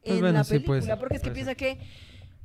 Pues 0.03 0.15
en 0.15 0.21
bueno, 0.23 0.39
la 0.39 0.45
sí, 0.45 0.51
película 0.55 0.67
puede 0.79 0.83
ser, 0.83 0.99
porque 0.99 1.17
es 1.17 1.21
que 1.21 1.25
puede 1.31 1.35
piensa 1.35 1.55
que 1.57 1.79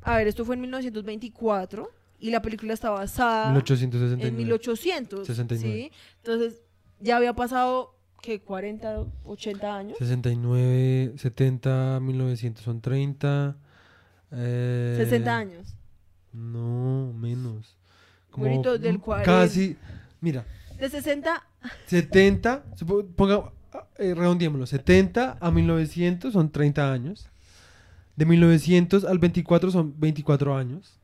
a 0.02 0.18
ver 0.18 0.28
esto 0.28 0.44
fue 0.44 0.56
en 0.56 0.62
1924 0.62 1.90
y 2.22 2.30
la 2.32 2.42
película 2.42 2.74
está 2.74 2.90
basada 2.92 3.48
1869. 3.50 4.28
en 4.30 4.36
1800 4.38 5.28
69. 5.28 5.76
¿sí? 5.76 5.92
entonces 6.24 6.62
ya 7.00 7.18
había 7.18 7.34
pasado 7.34 7.98
que 8.22 8.40
40 8.42 9.06
80 9.26 9.76
años 9.76 9.98
69, 9.98 11.14
70, 11.18 12.00
1900 12.02 12.64
son 12.64 12.80
30. 12.80 13.58
Eh, 14.34 14.96
60 14.98 15.36
años 15.38 15.76
No, 16.32 17.12
menos. 17.14 17.76
Güerito, 18.34 18.78
del 18.78 19.00
mm, 19.00 19.02
40. 19.02 19.26
Casi, 19.32 19.76
mira, 20.22 20.46
de 20.80 20.90
60 20.90 21.44
70, 21.88 22.64
supo- 22.78 23.06
ponga, 23.16 23.52
eh, 23.98 24.14
redondeémoslo, 24.16 24.66
70 24.66 25.38
a 25.42 25.52
1900 25.52 26.32
son 26.32 26.50
30 26.52 26.94
años. 26.94 27.28
De 28.16 28.26
1900 28.26 29.04
al 29.06 29.20
24 29.20 29.72
son 29.72 30.00
24 30.00 30.56
años. 30.56 31.01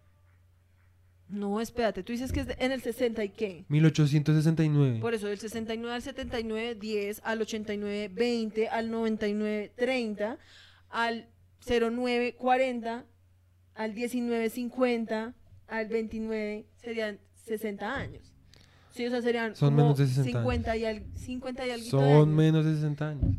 No 1.30 1.60
espérate 1.62 2.04
tú 2.04 2.14
dices 2.14 2.32
que 2.32 2.40
es 2.42 2.48
de- 2.48 2.56
en 2.60 2.72
el 2.72 2.82
60 2.82 3.24
y 3.24 3.30
qué 3.30 3.66
1869. 3.70 5.00
Por 5.02 5.14
eso, 5.14 5.28
del 5.28 5.38
69 5.40 5.94
al 5.96 6.02
79, 6.02 6.76
10, 6.76 7.22
al 7.24 7.42
89, 7.42 8.10
20, 8.14 8.70
al 8.70 8.90
99, 8.90 9.72
30, 9.76 10.38
al 10.90 11.28
09, 11.66 12.36
40, 12.38 13.06
al 13.76 13.94
19, 13.94 14.50
50, 14.50 15.34
al 15.68 15.88
29, 15.88 16.66
serían 16.78 17.20
60 17.46 17.96
años. 17.96 18.34
Sí, 18.94 19.06
o 19.06 19.10
sea, 19.10 19.22
serían 19.22 19.56
Son 19.56 19.70
como 19.76 19.84
menos 19.84 19.98
de 20.00 20.08
60 20.08 20.40
50 20.40 20.78
y, 20.78 20.86
al, 20.86 21.04
50 21.16 21.68
y 21.68 21.70
algo 21.72 21.84
de 21.86 21.90
Son 21.92 22.04
años. 22.04 22.28
menos 22.28 22.66
de 22.66 22.74
60 22.76 23.10
años. 23.10 23.36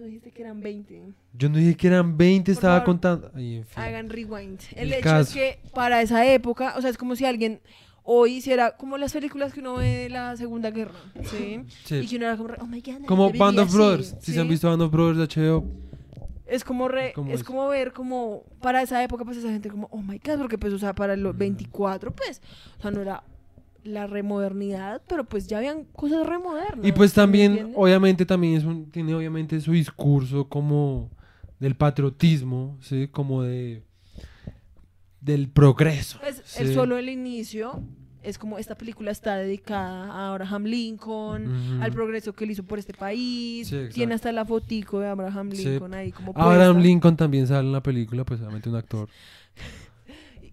Tú 0.00 0.06
dijiste 0.06 0.30
que 0.30 0.40
eran 0.40 0.62
20. 0.62 1.12
Yo 1.34 1.50
no 1.50 1.58
dije 1.58 1.76
que 1.76 1.86
eran 1.88 2.16
20, 2.16 2.44
Por 2.46 2.52
estaba 2.54 2.74
favor, 2.76 2.86
contando. 2.86 3.30
Ay, 3.34 3.56
en 3.56 3.66
fin. 3.66 3.82
Hagan 3.82 4.08
rewind. 4.08 4.58
El, 4.74 4.88
El 4.88 4.92
hecho 4.94 5.02
caso. 5.02 5.20
es 5.20 5.34
que 5.34 5.58
para 5.74 6.00
esa 6.00 6.24
época, 6.26 6.72
o 6.78 6.80
sea, 6.80 6.88
es 6.88 6.96
como 6.96 7.16
si 7.16 7.26
alguien 7.26 7.60
hoy 8.02 8.36
hiciera 8.36 8.78
como 8.78 8.96
las 8.96 9.12
películas 9.12 9.52
que 9.52 9.60
uno 9.60 9.74
ve 9.74 9.88
de 9.88 10.08
la 10.08 10.34
Segunda 10.38 10.70
Guerra, 10.70 10.94
¿sí? 11.24 11.60
Sí. 11.84 11.96
Y 11.96 12.06
que 12.06 12.16
uno 12.16 12.24
era 12.28 12.38
como, 12.38 12.54
oh 12.60 12.66
my 12.66 12.80
god, 12.80 13.04
Como 13.06 13.30
Band 13.30 13.58
of 13.58 13.68
así", 13.68 13.76
Brothers. 13.76 14.08
Si 14.20 14.26
¿sí? 14.26 14.32
se 14.32 14.40
han 14.40 14.48
visto 14.48 14.70
Band 14.70 14.80
of 14.80 14.90
Brothers 14.90 15.18
de 15.34 15.42
HBO. 15.42 15.64
Es 16.46 16.64
como 16.64 16.88
re, 16.88 17.12
¿Cómo 17.14 17.30
es 17.34 17.40
es? 17.40 17.44
como 17.46 17.68
ver 17.68 17.92
como 17.92 18.44
para 18.62 18.80
esa 18.80 19.04
época 19.04 19.26
pues 19.26 19.36
esa 19.36 19.50
gente 19.50 19.68
como 19.68 19.86
oh 19.92 20.00
my 20.00 20.18
god 20.18 20.38
porque 20.38 20.56
pues 20.56 20.72
o 20.72 20.78
sea 20.78 20.94
para 20.94 21.14
los 21.14 21.36
24 21.36 22.10
pues 22.16 22.40
o 22.78 22.80
sea 22.80 22.90
no 22.90 23.02
era 23.02 23.22
la 23.84 24.06
remodernidad 24.06 25.02
pero 25.08 25.24
pues 25.24 25.46
ya 25.46 25.58
habían 25.58 25.84
cosas 25.84 26.26
remodernas 26.26 26.86
Y 26.86 26.92
pues 26.92 27.10
¿sí 27.10 27.16
también, 27.16 27.72
obviamente, 27.74 28.26
también 28.26 28.56
es 28.56 28.64
un, 28.64 28.90
tiene 28.90 29.14
obviamente 29.14 29.60
su 29.60 29.72
discurso 29.72 30.48
como 30.48 31.10
del 31.58 31.74
patriotismo, 31.76 32.78
¿sí? 32.80 33.08
Como 33.08 33.42
de 33.42 33.82
del 35.20 35.48
progreso. 35.50 36.18
Pues, 36.20 36.40
sí. 36.44 36.62
el 36.62 36.72
solo 36.74 36.96
el 36.96 37.10
inicio 37.10 37.82
es 38.22 38.38
como 38.38 38.58
esta 38.58 38.74
película 38.76 39.10
está 39.10 39.36
dedicada 39.36 40.10
a 40.12 40.30
Abraham 40.30 40.64
Lincoln 40.64 41.82
al 41.82 41.92
progreso 41.92 42.34
que 42.34 42.44
él 42.44 42.50
hizo 42.50 42.62
por 42.64 42.78
este 42.78 42.92
país 42.94 43.68
Sí, 43.68 43.88
tiene 43.92 44.14
hasta 44.14 44.30
la 44.32 44.44
fotico 44.44 45.00
de 45.00 45.08
Abraham 45.08 45.50
Sí. 45.52 45.64
Lincoln 45.66 45.94
ahí 45.94 46.12
como 46.12 46.32
Abraham 46.34 46.74
puesta. 46.74 46.88
Lincoln 46.88 47.16
también 47.16 47.46
sale 47.46 47.66
en 47.66 47.72
la 47.72 47.82
película, 47.82 48.24
pues 48.24 48.40
obviamente 48.40 48.68
un 48.68 48.76
actor. 48.76 49.08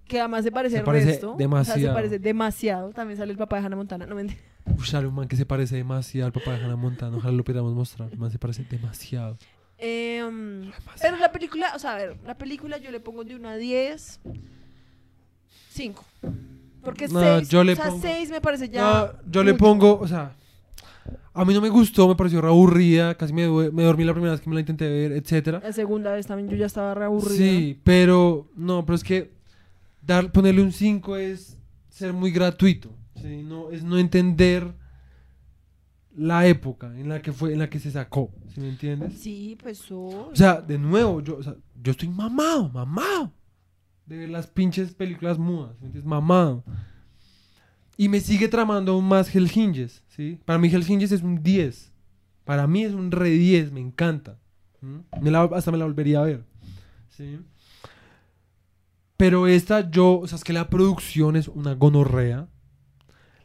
que 0.08 0.20
además 0.20 0.44
se 0.44 0.52
parece 0.52 0.74
Se 0.76 0.80
al 0.80 0.86
parece 0.86 1.06
resto. 1.08 1.28
O 1.28 1.32
sea, 1.32 1.38
demasiado. 1.38 1.80
se 1.80 1.88
parece 1.94 2.20
demasiado. 2.20 2.90
También 2.92 3.18
sale 3.18 3.32
el 3.32 3.38
papá 3.38 3.60
de 3.60 3.66
Hannah 3.66 3.76
Montana. 3.76 4.06
No 4.06 4.16
mentira. 4.16 4.40
Uy, 4.78 4.86
sale 4.86 5.08
un 5.08 5.16
man 5.16 5.28
que 5.28 5.36
se 5.36 5.46
parece 5.46 5.76
demasiado 5.78 6.26
al 6.28 6.34
papá 6.34 6.52
de 6.58 6.64
Hannah 6.66 6.76
Montana. 6.76 7.18
Ojalá 7.18 7.34
lo 7.36 7.44
pudiéramos 7.44 7.74
mostrar. 7.74 8.10
El 8.12 8.18
man 8.18 8.32
se 8.32 8.40
parece 8.40 8.64
demasiado. 8.70 9.38
Em, 9.78 10.72
pero 11.02 11.18
la 11.18 11.32
película, 11.32 11.72
o 11.76 11.80
sea, 11.80 11.94
a 11.94 11.98
ver, 11.98 12.18
la 12.26 12.36
película 12.36 12.78
yo 12.78 12.90
le 12.92 13.00
pongo 13.00 13.24
de 13.24 13.36
1 13.36 13.48
a 13.50 13.56
10, 13.58 14.20
5. 15.70 16.04
Porque 16.84 17.08
No, 17.08 17.20
6, 17.20 17.50
yo 17.50 17.64
le 17.64 17.74
o 17.74 17.76
sea, 17.76 17.86
pongo- 17.86 18.02
6 18.02 18.30
me 18.32 18.42
parece 18.42 18.70
ya. 18.70 18.82
No, 18.82 19.32
yo 19.32 19.44
le 19.44 19.54
pongo, 19.54 20.00
o 20.00 20.08
sea, 20.08 20.32
a 21.34 21.46
mí 21.46 21.54
no 21.54 21.62
me 21.62 21.70
gustó, 21.70 22.08
me 22.08 22.16
pareció 22.16 22.42
re 22.42 22.48
aburrida, 22.48 23.16
casi 23.16 23.34
me, 23.34 23.48
me 23.72 23.84
dormí 23.84 24.04
la 24.04 24.14
primera 24.14 24.32
vez 24.32 24.42
que 24.42 24.50
me 24.50 24.56
la 24.56 24.62
intenté 24.62 24.90
ver, 24.90 25.12
etcétera. 25.12 25.60
La 25.64 25.72
segunda 25.74 26.12
vez 26.14 26.26
también 26.26 26.50
yo 26.50 26.56
ya 26.58 26.66
estaba 26.66 26.94
re 26.96 27.06
aburrida. 27.06 27.38
Sí, 27.38 27.80
pero 27.84 28.48
no, 28.56 28.86
pero 28.86 28.96
es 28.96 29.04
que 29.04 29.37
dar, 30.08 30.32
ponerle 30.32 30.62
un 30.64 30.72
5 30.72 31.18
es 31.18 31.58
ser 31.90 32.14
muy 32.14 32.32
gratuito, 32.32 32.96
¿sí? 33.22 33.44
no, 33.44 33.70
es 33.72 33.84
no 33.84 33.98
entender 34.00 34.74
la 36.16 36.48
época 36.48 36.88
en 36.98 37.10
la 37.10 37.22
que 37.22 37.32
fue, 37.32 37.54
en 37.54 37.60
la 37.60 37.70
que 37.70 37.80
se 37.80 37.92
sacó, 37.92 38.32
¿sí 38.54 38.60
me 38.60 38.70
entiendes? 38.70 39.14
Sí, 39.20 39.58
pues 39.62 39.78
so- 39.78 40.30
O 40.30 40.36
sea, 40.36 40.62
de 40.62 40.80
nuevo, 40.80 41.22
yo, 41.22 41.38
o 41.38 41.44
sea, 41.44 41.56
yo 41.84 41.92
estoy 41.92 42.10
mamado, 42.10 42.70
mamado 42.70 43.34
de 44.06 44.18
ver 44.18 44.30
las 44.30 44.48
pinches 44.48 44.94
películas 44.96 45.38
mudas, 45.38 45.72
¿me 45.82 45.88
entiendes? 45.88 46.06
Mamado. 46.06 46.64
Y 47.98 48.08
me 48.10 48.20
sigue 48.22 48.48
tramando 48.48 48.94
aún 48.94 49.06
más 49.06 49.34
Hell 49.36 49.52
Hinges, 49.54 50.04
¿sí? 50.08 50.40
Para 50.46 50.58
mí 50.60 50.70
Hell 50.70 50.86
Hinges 50.90 51.12
es 51.12 51.22
un 51.24 51.44
10. 51.44 51.92
Para 52.46 52.66
mí 52.68 52.84
es 52.84 52.94
un 52.94 53.12
re 53.12 53.30
10, 53.32 53.72
me 53.74 53.82
encanta. 53.82 54.40
¿m? 54.82 55.02
Me 55.22 55.30
la- 55.32 55.44
hasta 55.54 55.72
me 55.72 55.78
la 55.78 55.86
volvería 55.86 56.20
a 56.22 56.24
ver, 56.24 56.46
¿sí? 57.10 57.40
Pero 59.18 59.48
esta 59.48 59.90
yo, 59.90 60.20
o 60.20 60.28
sea, 60.28 60.38
es 60.38 60.44
que 60.44 60.54
la 60.54 60.70
producción 60.70 61.36
es 61.36 61.48
una 61.48 61.74
gonorrea. 61.74 62.48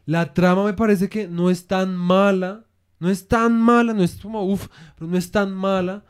La 0.05 0.33
trama 0.33 0.65
me 0.65 0.73
parece 0.73 1.09
que 1.09 1.27
no 1.27 1.49
es 1.49 1.65
tan 1.65 1.95
mala. 1.95 2.65
No 2.99 3.09
es 3.09 3.27
tan 3.27 3.59
mala, 3.59 3.93
no 3.93 4.03
es 4.03 4.15
como 4.15 4.45
uff, 4.45 4.67
pero 4.95 5.09
no 5.09 5.17
es 5.17 5.29
tan 5.31 5.51
mala. 5.51 6.05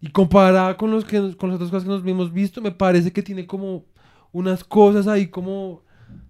Y 0.00 0.08
comparada 0.08 0.76
con, 0.76 0.90
los 0.90 1.04
que, 1.04 1.36
con 1.36 1.50
las 1.50 1.56
otras 1.56 1.70
cosas 1.70 1.84
que 1.84 1.90
nos 1.90 2.06
hemos 2.06 2.32
visto, 2.32 2.60
me 2.60 2.72
parece 2.72 3.12
que 3.12 3.22
tiene 3.22 3.46
como 3.46 3.86
unas 4.32 4.64
cosas 4.64 5.06
ahí 5.06 5.28
como... 5.28 5.84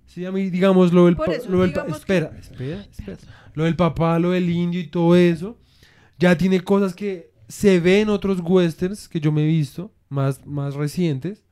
Sí, 0.07 0.25
a 0.27 0.33
mí, 0.33 0.51
digamos, 0.51 0.93
lo 0.93 1.07
del... 1.07 1.17
Eso, 1.29 1.49
lo 1.49 1.63
del 1.63 1.71
espera, 1.89 2.31
espera. 2.39 2.87
Lo 3.55 3.65
del 3.65 3.77
papá, 3.77 4.19
lo 4.19 4.33
del 4.33 4.51
indio 4.51 4.81
y 4.81 4.89
todo 4.89 5.17
eso. 5.17 5.59
Ya 6.19 6.37
tiene 6.37 6.61
cosas 6.61 6.95
que 6.95 7.33
se 7.49 7.81
ven 7.81 8.03
en 8.03 8.09
otros 8.11 8.41
westerns 8.41 9.09
que 9.09 9.21
yo 9.21 9.33
me 9.33 9.43
he 9.43 9.47
visto, 9.47 9.93
más, 10.09 10.45
más 10.47 10.75
recientes. 10.75 11.44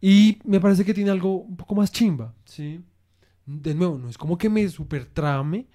Y 0.00 0.38
me 0.44 0.60
parece 0.60 0.84
que 0.84 0.94
tiene 0.94 1.10
algo 1.10 1.42
un 1.42 1.56
poco 1.56 1.74
más 1.74 1.92
chimba, 1.92 2.34
¿sí? 2.44 2.80
De 3.46 3.74
nuevo, 3.74 3.98
no 3.98 4.08
es 4.08 4.16
como 4.16 4.38
que 4.38 4.48
me 4.48 4.68
super 4.68 5.04
trame, 5.04 5.66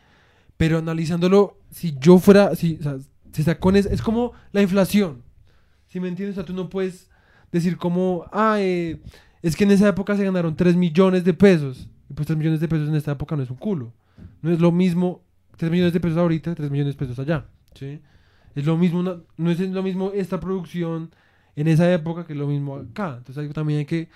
pero 0.58 0.80
analizándolo, 0.80 1.60
si 1.70 1.96
yo 2.00 2.18
fuera, 2.18 2.56
si, 2.56 2.78
o 2.80 2.84
sea, 2.84 2.98
se 3.32 3.44
sacó 3.44 3.72
es, 3.72 4.02
como 4.02 4.32
la 4.52 4.62
inflación, 4.62 5.24
¿sí 5.88 6.00
me 6.00 6.08
entiendes? 6.08 6.38
O 6.38 6.42
sea, 6.42 6.46
tú 6.46 6.54
no 6.54 6.70
puedes 6.70 7.10
decir 7.52 7.78
como, 7.78 8.26
ah, 8.32 8.58
eh, 8.60 9.02
es 9.42 9.56
que 9.56 9.66
en 9.66 9.72
esa 9.72 9.90
época 9.90 10.16
se 10.16 10.24
ganaron 10.24 10.56
3 10.56 10.76
millones 10.76 11.24
de 11.24 11.34
pesos, 11.34 11.90
y 12.10 12.14
pues 12.14 12.28
3 12.28 12.38
millones 12.38 12.62
de 12.62 12.68
pesos 12.68 12.90
en 12.90 12.96
esta 12.96 13.12
época 13.12 13.36
no 13.36 13.44
es 13.44 13.50
un 13.50 13.58
culo, 13.58 13.94
no 14.42 14.52
es 14.52 14.60
lo 14.60 14.72
mismo 14.72 15.24
3 15.58 15.70
millones 15.72 15.94
de 15.94 16.00
pesos 16.00 16.18
ahorita, 16.18 16.56
3 16.56 16.72
millones 16.72 16.96
de 16.96 17.00
pesos 17.00 17.20
allá, 17.20 17.46
¿sí? 17.74 18.00
Es 18.56 18.66
lo 18.66 18.78
mismo, 18.78 19.04
no 19.04 19.52
es 19.52 19.60
lo 19.60 19.84
mismo 19.84 20.12
esta 20.14 20.40
producción 20.40 21.12
en 21.56 21.68
esa 21.68 21.91
época 21.91 22.26
que 22.26 22.36
lo 22.36 22.47
mismo 22.47 22.76
acá, 22.76 23.16
entonces 23.18 23.38
ahí 23.38 23.49
también 23.49 23.80
hay 23.80 23.86
que 23.86 24.10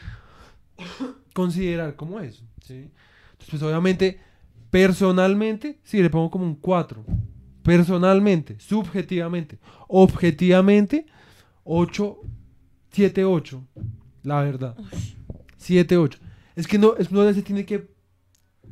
considerar 1.34 1.96
como 1.96 2.20
eso, 2.20 2.44
¿sí? 2.62 2.90
Entonces, 3.32 3.50
pues 3.50 3.62
obviamente, 3.64 4.20
personalmente, 4.70 5.80
sí, 5.84 6.02
le 6.02 6.10
pongo 6.10 6.30
como 6.30 6.46
un 6.46 6.56
4. 6.56 7.06
Personalmente, 7.64 8.60
subjetivamente, 8.60 9.60
objetivamente, 9.88 11.06
8, 11.64 12.18
7, 12.92 13.26
8. 13.26 13.64
La 14.24 14.42
verdad. 14.42 14.76
7, 15.58 15.98
8. 15.98 16.20
Es 16.56 16.68
que 16.68 16.78
no, 16.78 16.96
es 16.98 17.08
se 17.36 17.42
tiene 17.42 17.66
que 17.66 17.90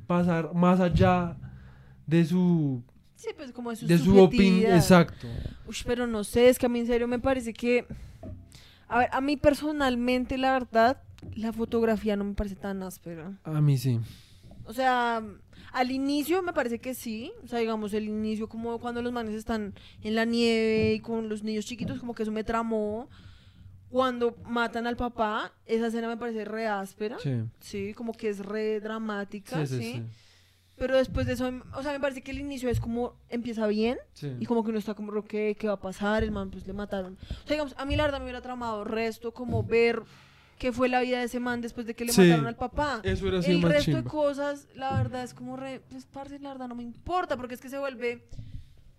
pasar 0.07 0.53
más 0.53 0.79
allá 0.79 1.37
de 2.05 2.25
su, 2.25 2.83
Sí, 3.15 3.29
pues 3.35 3.51
como 3.51 3.71
de 3.71 3.75
su, 3.75 3.87
de 3.87 3.97
su 3.97 4.17
opinión. 4.19 4.73
Exacto. 4.73 5.27
Uy, 5.67 5.75
pero 5.85 6.05
no 6.05 6.23
sé, 6.23 6.49
es 6.49 6.59
que 6.59 6.67
a 6.67 6.69
mí 6.69 6.79
en 6.79 6.87
serio 6.87 7.07
me 7.07 7.19
parece 7.19 7.51
que... 7.51 7.85
A 8.87 8.99
ver, 8.99 9.09
a 9.11 9.21
mí 9.21 9.37
personalmente, 9.37 10.37
la 10.37 10.53
verdad, 10.53 11.01
la 11.35 11.51
fotografía 11.51 12.15
no 12.15 12.23
me 12.23 12.33
parece 12.33 12.55
tan 12.55 12.83
áspera. 12.83 13.37
A 13.43 13.59
mí 13.61 13.77
sí. 13.77 13.99
O 14.65 14.73
sea, 14.73 15.23
al 15.71 15.91
inicio 15.91 16.41
me 16.41 16.53
parece 16.53 16.79
que 16.79 16.93
sí. 16.93 17.31
O 17.43 17.47
sea, 17.47 17.59
digamos, 17.59 17.93
el 17.93 18.05
inicio 18.07 18.47
como 18.49 18.79
cuando 18.79 19.01
los 19.01 19.11
manes 19.13 19.33
están 19.33 19.73
en 20.03 20.15
la 20.15 20.25
nieve 20.25 20.93
y 20.93 20.99
con 20.99 21.29
los 21.29 21.43
niños 21.43 21.65
chiquitos, 21.65 21.99
como 21.99 22.13
que 22.13 22.23
eso 22.23 22.31
me 22.31 22.43
tramó. 22.43 23.09
Cuando 23.89 24.35
matan 24.45 24.85
al 24.85 24.97
papá, 24.97 25.53
esa 25.65 25.87
escena 25.87 26.09
me 26.09 26.17
parece 26.17 26.43
re 26.43 26.67
áspera. 26.67 27.17
Sí. 27.19 27.43
Sí, 27.61 27.93
como 27.93 28.11
que 28.11 28.27
es 28.29 28.39
re 28.39 28.81
dramática, 28.81 29.65
Sí, 29.65 29.77
¿sí? 29.77 29.81
sí, 29.83 29.93
sí. 29.93 30.03
Pero 30.77 30.95
después 30.95 31.25
de 31.25 31.33
eso, 31.33 31.51
o 31.73 31.81
sea, 31.83 31.91
me 31.91 31.99
parece 31.99 32.21
que 32.21 32.31
el 32.31 32.39
inicio 32.39 32.69
es 32.69 32.79
como 32.79 33.15
empieza 33.29 33.65
bien 33.67 33.97
Sí. 34.13 34.31
y 34.39 34.45
como 34.45 34.63
que 34.63 34.69
uno 34.69 34.77
está 34.79 34.93
como, 34.93 35.23
¿qué, 35.23 35.55
qué 35.59 35.67
va 35.67 35.73
a 35.73 35.79
pasar? 35.81 36.23
El 36.23 36.31
man, 36.31 36.51
pues 36.51 36.67
le 36.67 36.73
mataron. 36.73 37.13
O 37.13 37.47
sea, 37.47 37.55
digamos, 37.55 37.73
a 37.77 37.85
mí 37.85 37.95
la 37.95 38.03
verdad 38.03 38.19
me 38.19 38.25
hubiera 38.25 38.41
tramado 38.41 38.83
resto 38.83 39.33
como 39.33 39.63
ver 39.63 40.03
qué 40.59 40.71
fue 40.71 40.87
la 40.89 41.01
vida 41.01 41.19
de 41.19 41.25
ese 41.25 41.39
man 41.39 41.61
después 41.61 41.85
de 41.87 41.95
que 41.95 42.05
le 42.05 42.11
Sí. 42.13 42.21
mataron 42.21 42.45
al 42.47 42.55
papá. 42.55 43.01
Eso 43.03 43.19
sido 43.41 43.57
El 43.57 43.61
resto 43.63 43.97
de 43.97 44.03
cosas, 44.03 44.67
la 44.75 44.93
verdad, 44.97 45.23
es 45.23 45.33
como 45.33 45.57
re, 45.57 45.81
pues, 45.89 46.05
parce, 46.05 46.37
la 46.39 46.49
verdad 46.49 46.67
no 46.67 46.75
me 46.75 46.83
importa, 46.83 47.37
porque 47.37 47.55
es 47.55 47.61
que 47.61 47.69
se 47.69 47.77
vuelve, 47.79 48.23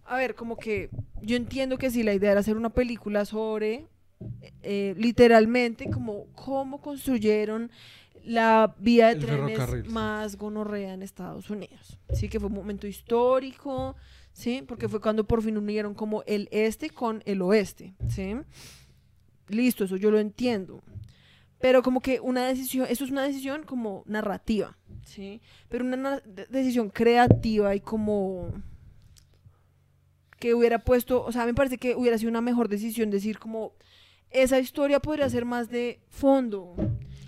a 0.04 0.16
ver, 0.16 0.34
como 0.34 0.56
que 0.56 0.90
yo 1.22 1.36
entiendo 1.36 1.78
que 1.78 1.90
si 1.90 2.02
la 2.02 2.12
idea 2.14 2.32
era 2.32 2.40
hacer 2.40 2.56
una 2.56 2.70
película 2.70 3.24
sobre, 3.24 3.86
eh, 4.62 4.94
literalmente, 4.96 5.90
como 5.90 6.26
cómo 6.34 6.80
construyeron 6.80 7.70
la 8.24 8.74
vía 8.78 9.06
de 9.08 9.12
El 9.14 9.20
trenes 9.20 9.58
más 9.90 10.36
gonorrea 10.36 10.92
en 10.94 11.02
Estados 11.02 11.50
Unidos. 11.50 11.98
Sí, 12.14 12.28
que 12.28 12.38
fue 12.40 12.48
un 12.48 12.54
momento 12.54 12.86
histórico, 12.86 13.96
sí, 14.32 14.62
porque 14.66 14.88
fue 14.88 15.00
cuando 15.00 15.24
por 15.24 15.42
fin 15.42 15.56
unieron 15.56 15.94
como 15.94 16.22
el 16.26 16.48
este 16.50 16.90
con 16.90 17.22
el 17.26 17.42
oeste, 17.42 17.94
sí. 18.08 18.34
Listo, 19.48 19.84
eso 19.84 19.96
yo 19.96 20.10
lo 20.10 20.18
entiendo. 20.18 20.82
Pero 21.60 21.82
como 21.82 22.00
que 22.00 22.20
una 22.20 22.46
decisión, 22.46 22.86
eso 22.88 23.04
es 23.04 23.10
una 23.10 23.24
decisión 23.24 23.64
como 23.64 24.04
narrativa, 24.06 24.76
¿sí? 25.04 25.40
Pero 25.68 25.84
una 25.84 25.96
na- 25.96 26.20
de- 26.20 26.46
decisión 26.46 26.88
creativa 26.90 27.74
y 27.74 27.80
como 27.80 28.52
que 30.38 30.54
hubiera 30.54 30.78
puesto, 30.84 31.24
o 31.24 31.32
sea, 31.32 31.46
me 31.46 31.54
parece 31.54 31.78
que 31.78 31.96
hubiera 31.96 32.16
sido 32.16 32.30
una 32.30 32.40
mejor 32.40 32.68
decisión 32.68 33.10
decir 33.10 33.38
como 33.40 33.72
esa 34.30 34.60
historia 34.60 35.00
podría 35.00 35.28
ser 35.28 35.44
más 35.44 35.68
de 35.68 36.00
fondo. 36.10 36.76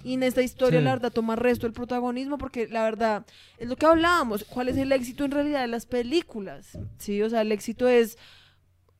Y 0.04 0.14
en 0.14 0.22
esta 0.22 0.42
historia, 0.42 0.80
Sí. 0.80 0.84
la 0.84 0.92
verdad, 0.92 1.12
toma 1.12 1.36
resto 1.36 1.66
el 1.66 1.72
protagonismo 1.72 2.38
porque 2.38 2.68
la 2.68 2.82
verdad 2.84 3.26
es 3.58 3.68
lo 3.68 3.76
que 3.76 3.86
hablábamos. 3.86 4.44
¿Cuál 4.44 4.68
es 4.68 4.76
el 4.76 4.92
éxito 4.92 5.24
en 5.24 5.30
realidad 5.30 5.60
de 5.60 5.68
las 5.68 5.86
películas? 5.86 6.78
Sí, 6.98 7.20
o 7.22 7.28
sea, 7.30 7.42
el 7.42 7.52
éxito 7.52 7.88
es 7.88 8.16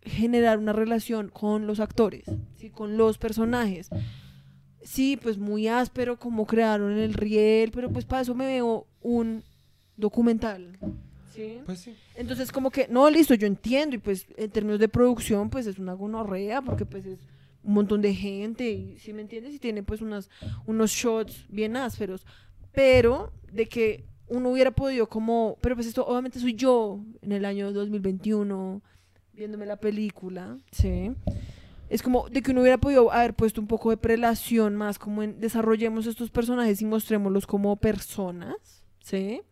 generar 0.03 0.59
una 0.59 0.73
relación 0.73 1.29
con 1.29 1.67
los 1.67 1.81
actores, 1.81 2.25
¿sí? 2.57 2.71
con 2.71 2.97
los 2.97 3.19
personajes. 3.19 3.91
Sí, 4.83 5.19
pues 5.23 5.37
muy 5.39 5.69
áspero 5.69 6.19
como 6.19 6.47
crearon 6.47 6.97
el 6.99 7.13
riel, 7.15 7.71
pero 7.73 7.91
pues 7.91 8.05
para 8.07 8.23
eso 8.23 8.35
me 8.35 8.47
veo 8.47 8.87
un 9.03 9.43
documental. 9.97 10.79
¿sí? 11.35 11.59
Pues 11.67 11.81
sí. 11.81 11.95
Entonces 12.17 12.51
como 12.51 12.71
que, 12.71 12.89
no, 12.89 13.09
listo, 13.11 13.35
yo 13.35 13.47
entiendo 13.47 13.97
y 13.97 13.99
pues 13.99 14.27
en 14.37 14.51
términos 14.51 14.81
de 14.81 14.89
producción 14.89 15.51
pues 15.51 15.67
es 15.67 15.79
una 15.79 15.93
gonorrea 15.93 16.63
porque 16.63 16.87
pues 16.87 17.05
es 17.07 17.19
un 17.63 17.75
montón 17.75 18.01
de 18.03 18.15
gente 18.15 18.71
y 18.71 18.99
si 18.99 19.13
me 19.13 19.23
entiendes 19.23 19.55
y 19.55 19.59
tiene 19.59 19.83
pues 19.83 20.01
unas, 20.01 20.31
unos 20.67 20.91
shots 20.91 21.45
bien 21.49 21.77
ásperos, 21.77 22.25
pero 22.73 23.33
de 23.53 23.67
que 23.69 24.05
uno 24.29 24.51
hubiera 24.51 24.71
podido 24.71 25.09
como, 25.09 25.57
pero 25.61 25.75
pues 25.75 25.87
esto 25.87 26.07
obviamente 26.07 26.39
soy 26.39 26.55
yo 26.55 27.01
en 27.23 27.33
el 27.33 27.45
año 27.45 27.73
2021 27.73 28.81
viéndome 29.33 29.67
la 29.67 29.77
película, 29.77 30.57
¿sí? 30.71 31.13
Es 31.89 32.03
como 32.03 32.29
de 32.29 32.41
que 32.41 32.53
uno 32.53 32.61
hubiera 32.61 32.79
podido 32.79 33.11
haber 33.11 33.35
puesto 33.35 33.61
un 33.61 33.67
poco 33.67 33.91
de 33.91 33.97
prelación 33.97 34.77
más 34.77 34.99
como 34.99 35.23
en 35.25 35.41
desarrollemos 35.41 36.07
estos 36.07 36.31
personajes 36.31 36.81
y 36.81 36.85
mostrémoslos 36.85 37.47
como 37.47 37.75
personas, 37.77 38.85
¿sí? 39.03 39.43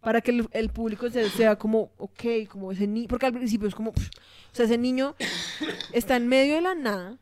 Para 0.00 0.20
que 0.20 0.32
el, 0.32 0.48
el 0.52 0.70
público 0.70 1.08
se- 1.10 1.30
sea 1.30 1.56
como, 1.56 1.90
ok, 1.98 2.48
como 2.50 2.72
ese 2.72 2.86
niño, 2.88 3.06
porque 3.08 3.26
al 3.26 3.32
principio 3.34 3.68
es 3.68 3.74
como, 3.74 3.92
pff, 3.92 4.08
o 4.08 4.54
sea, 4.54 4.64
ese 4.64 4.78
niño 4.78 5.14
está 5.92 6.16
en 6.16 6.26
medio 6.26 6.56
de 6.56 6.60
la 6.62 6.74
nada, 6.74 7.18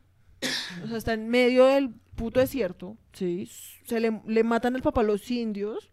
o 0.83 0.87
sea, 0.87 0.97
está 0.97 1.13
en 1.13 1.29
medio 1.29 1.65
del 1.65 1.89
puto 2.15 2.39
desierto, 2.39 2.97
¿sí? 3.13 3.49
Se 3.85 3.99
le, 3.99 4.21
le 4.25 4.43
matan 4.43 4.75
al 4.75 4.81
papá 4.81 5.03
los 5.03 5.29
indios, 5.29 5.91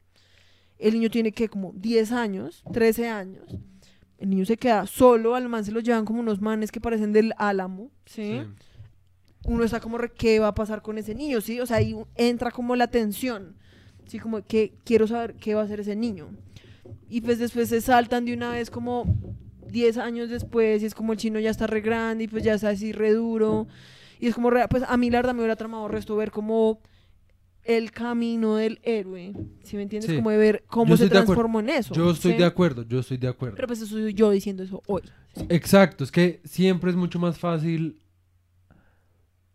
el 0.79 0.95
niño 0.95 1.11
tiene 1.11 1.33
que 1.33 1.49
como 1.49 1.73
10 1.75 2.13
años, 2.13 2.63
13 2.73 3.09
años, 3.09 3.57
el 4.19 4.31
niño 4.31 4.45
se 4.45 4.57
queda 4.57 4.87
solo, 4.87 5.35
al 5.35 5.49
man 5.49 5.65
se 5.65 5.73
lo 5.73 5.81
llevan 5.81 6.05
como 6.05 6.21
unos 6.21 6.41
manes 6.41 6.71
que 6.71 6.81
parecen 6.81 7.13
del 7.13 7.33
álamo, 7.39 7.91
¿sí? 8.07 8.41
Sí. 8.41 8.47
Uno 9.45 9.65
está 9.65 9.81
como, 9.81 9.99
re, 9.99 10.13
¿qué 10.13 10.39
va 10.39 10.49
a 10.49 10.55
pasar 10.55 10.83
con 10.83 10.99
ese 10.99 11.17
niño? 11.17 11.41
¿Sí? 11.41 11.59
O 11.59 11.67
sea, 11.67 11.79
ahí 11.79 11.97
entra 12.15 12.53
como 12.53 12.77
la 12.77 12.87
tensión, 12.87 13.57
Sí, 14.07 14.19
como 14.19 14.43
que 14.43 14.75
quiero 14.85 15.07
saber 15.07 15.35
qué 15.37 15.55
va 15.55 15.63
a 15.63 15.65
hacer 15.65 15.81
ese 15.81 15.97
niño. 15.97 16.29
Y 17.09 17.21
pues 17.21 17.39
después 17.39 17.69
se 17.69 17.81
saltan 17.81 18.25
de 18.25 18.35
una 18.35 18.51
vez 18.51 18.71
como 18.71 19.05
10 19.69 19.97
años 19.99 20.29
después 20.29 20.83
y 20.83 20.87
es 20.87 20.95
como 20.95 21.13
el 21.13 21.19
chino 21.19 21.41
ya 21.41 21.51
está 21.51 21.67
re 21.67 21.81
grande 21.81 22.25
y 22.25 22.29
pues 22.29 22.45
ya 22.45 22.55
está 22.55 22.71
así 22.71 22.93
re 22.93 23.13
duro. 23.13 23.69
Y 24.23 24.29
es 24.29 24.37
como, 24.37 24.51
re- 24.51 24.69
pues 24.69 24.85
a 24.87 24.97
mí 24.97 25.11
la 25.11 25.19
verdad 25.19 25.35
me 25.35 25.41
hubiera 25.41 25.57
tramado 25.57 25.89
resto 25.89 26.15
ver 26.15 26.31
como 26.31 26.79
el 27.65 27.91
camino 27.91 28.55
del 28.55 28.79
héroe. 28.85 29.33
¿Sí 29.65 29.75
me 29.75 29.83
entiendes? 29.83 30.11
Sí. 30.13 30.17
Como 30.17 30.31
de 30.31 30.37
ver 30.37 30.65
cómo 30.69 30.97
se 30.97 31.09
transformó 31.09 31.59
en 31.59 31.71
eso. 31.71 31.93
Yo 31.93 32.09
estoy 32.13 32.35
¿sí? 32.35 32.39
de 32.39 32.45
acuerdo, 32.45 32.85
yo 32.87 33.01
estoy 33.01 33.17
de 33.17 33.27
acuerdo. 33.27 33.57
Pero 33.57 33.67
pues 33.67 33.81
eso 33.81 33.97
soy 33.97 34.15
yo 34.15 34.31
diciendo 34.31 34.63
eso 34.63 34.81
hoy. 34.87 35.03
Exacto, 35.49 36.05
es 36.05 36.13
que 36.13 36.41
siempre 36.45 36.91
es 36.91 36.97
mucho 36.97 37.19
más 37.19 37.37
fácil 37.37 37.99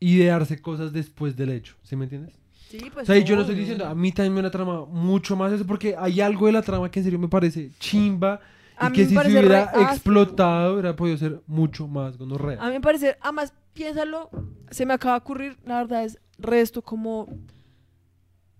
idearse 0.02 0.62
cosas 0.62 0.92
después 0.92 1.38
del 1.38 1.52
hecho, 1.52 1.76
¿sí 1.84 1.96
me 1.96 2.04
entiendes? 2.04 2.34
Sí, 2.70 2.80
pues. 2.94 3.04
O 3.04 3.06
sea, 3.06 3.18
y 3.18 3.24
yo 3.24 3.36
no 3.36 3.44
estoy 3.44 3.56
diciendo, 3.56 3.86
a 3.86 3.96
mí 3.96 4.12
también 4.12 4.34
me 4.34 4.42
la 4.42 4.52
trama 4.52 4.84
mucho 4.84 5.38
más 5.38 5.54
eso, 5.54 5.66
porque 5.66 5.96
hay 5.98 6.20
algo 6.20 6.48
de 6.48 6.52
la 6.52 6.62
trama 6.62 6.92
que 6.92 7.00
en 7.00 7.06
serio 7.06 7.20
me 7.20 7.30
parece 7.30 7.72
chimba 7.80 8.42
A 8.76 8.90
y 8.90 8.92
que 8.92 9.06
si 9.06 9.16
se 9.16 9.28
hubiera 9.30 9.72
explotado 9.90 10.74
hubiera 10.74 10.94
podido 10.94 11.18
ser 11.18 11.42
mucho 11.48 11.88
más 11.88 12.18
gonorrea. 12.18 12.62
A 12.62 12.68
mí 12.68 12.74
me 12.74 12.82
parece, 12.82 13.16
además, 13.22 13.54
piénsalo, 13.78 14.30
se 14.72 14.86
me 14.86 14.94
acaba 14.94 15.14
de 15.14 15.20
ocurrir, 15.20 15.58
la 15.66 15.78
verdad 15.78 16.04
es 16.04 16.20
resto 16.40 16.82
como 16.82 17.28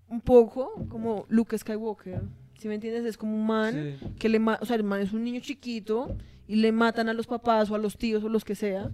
un 0.08 0.20
poco 0.20 0.72
como 0.88 1.26
Luke 1.28 1.58
Skywalker. 1.58 2.22
¿Sí 2.58 2.68
me 2.68 2.74
entiendes? 2.74 3.04
Es 3.04 3.16
como 3.16 3.34
un 3.36 3.46
man 3.46 3.74
Sí. 4.00 4.14
que 4.18 4.28
le 4.28 4.38
o 4.38 4.64
sea, 4.64 4.76
el 4.76 4.84
man 4.84 5.00
es 5.00 5.12
un 5.12 5.22
niño 5.24 5.40
chiquito 5.40 6.16
y 6.46 6.56
le 6.56 6.72
matan 6.72 7.08
a 7.08 7.12
los 7.12 7.26
papás 7.26 7.70
o 7.70 7.74
a 7.74 7.78
los 7.78 7.96
tíos 7.98 8.22
o 8.24 8.28
los 8.28 8.44
que 8.44 8.54
sea 8.54 8.90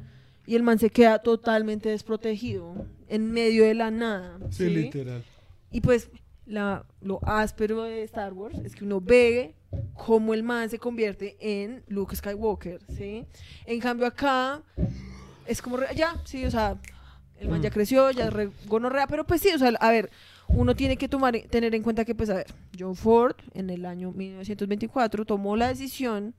y 0.47 0.55
el 0.57 0.63
man 0.63 0.79
se 0.79 0.91
queda 0.91 1.21
totalmente 1.21 1.89
desprotegido 1.89 2.87
en 3.09 3.31
medio 3.33 3.65
de 3.65 3.75
la 3.75 3.91
nada. 3.91 4.39
Sí, 4.51 4.65
¿sí? 4.67 4.71
literal. 4.71 5.23
Y 5.71 5.81
pues 5.81 6.11
la, 6.47 6.85
lo 7.01 7.21
áspero 7.27 7.83
de 7.85 8.03
Star 8.03 8.33
Wars 8.35 8.59
es 8.65 8.75
que 8.75 8.85
uno 8.85 9.01
ve 9.01 9.55
cómo 9.95 10.35
el 10.35 10.43
man 10.43 10.69
se 10.69 10.79
convierte 10.79 11.37
en 11.41 11.83
Luke 11.89 12.15
Skywalker, 12.17 12.81
¿sí? 12.89 13.25
En 13.67 13.81
cambio 13.81 14.07
acá 14.07 14.63
es 15.47 15.63
como, 15.63 15.77
re- 15.79 15.95
ya, 15.95 16.17
sí, 16.25 16.45
o 16.45 16.51
sea, 16.51 16.77
el 17.41 17.49
man 17.49 17.63
ya 17.63 17.71
Mm. 17.71 17.73
creció, 17.73 18.11
ya 18.11 18.27
es 18.27 18.33
re 18.33 18.51
gonorrea, 18.67 19.07
pero 19.07 19.25
pues 19.25 19.41
sí, 19.41 19.49
o 19.55 19.59
sea, 19.59 19.69
a 19.81 19.91
ver, 19.91 20.11
uno 20.49 20.75
tiene 20.77 20.97
que 20.97 21.09
tomar, 21.09 21.37
tener 21.51 21.75
en 21.75 21.83
cuenta 21.83 22.05
que, 22.05 22.15
pues, 22.15 22.31
a 22.31 22.35
ver, 22.35 22.47
John 22.79 22.97
Ford 22.97 23.35
en 23.55 23.71
el 23.71 23.87
año 23.87 24.13
1924 24.13 25.25
tomó 25.25 25.57
la 25.57 25.69
decisión, 25.69 26.35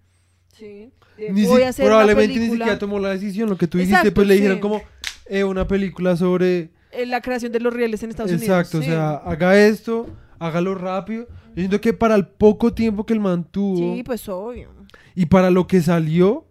¿sí? 0.54 0.92
de, 1.18 1.32
Ni 1.32 1.46
voy 1.46 1.58
si- 1.62 1.64
a 1.64 1.70
hacer 1.70 1.86
una 1.86 1.96
probablemente 1.98 2.40
ni 2.40 2.50
siquiera 2.50 2.80
tomó 2.80 3.00
la 3.00 3.10
decisión, 3.10 3.50
lo 3.50 3.58
que 3.58 3.68
tú 3.68 3.78
dijiste, 3.78 3.98
Exacto, 4.00 4.14
pues 4.16 4.28
le 4.28 4.36
dijeron 4.36 4.60
como 4.60 4.82
eh, 5.28 5.44
una 5.44 5.68
película 5.68 6.16
sobre... 6.16 6.70
eh, 6.92 7.06
la 7.06 7.22
creación 7.22 7.52
de 7.52 7.60
los 7.60 7.74
rieles 7.74 8.02
en 8.04 8.12
Estados 8.12 8.32
Exacto, 8.32 8.78
Unidos. 8.78 8.96
o 8.96 8.98
sea, 8.98 9.16
haga 9.32 9.60
esto, 9.60 10.08
hágalo 10.40 10.76
rápido. 10.76 11.28
Yo 11.50 11.62
siento 11.62 11.82
que 11.82 11.94
para 11.94 12.16
el 12.16 12.28
poco 12.28 12.74
tiempo 12.74 13.06
que 13.06 13.14
el 13.14 13.20
mantuvo 13.22 13.78
Sí, 13.96 14.04
pues 14.04 14.28
obvio. 14.30 14.70
y 15.16 15.26
para 15.26 15.50
lo 15.50 15.68
que 15.68 15.82
salió, 15.82 16.46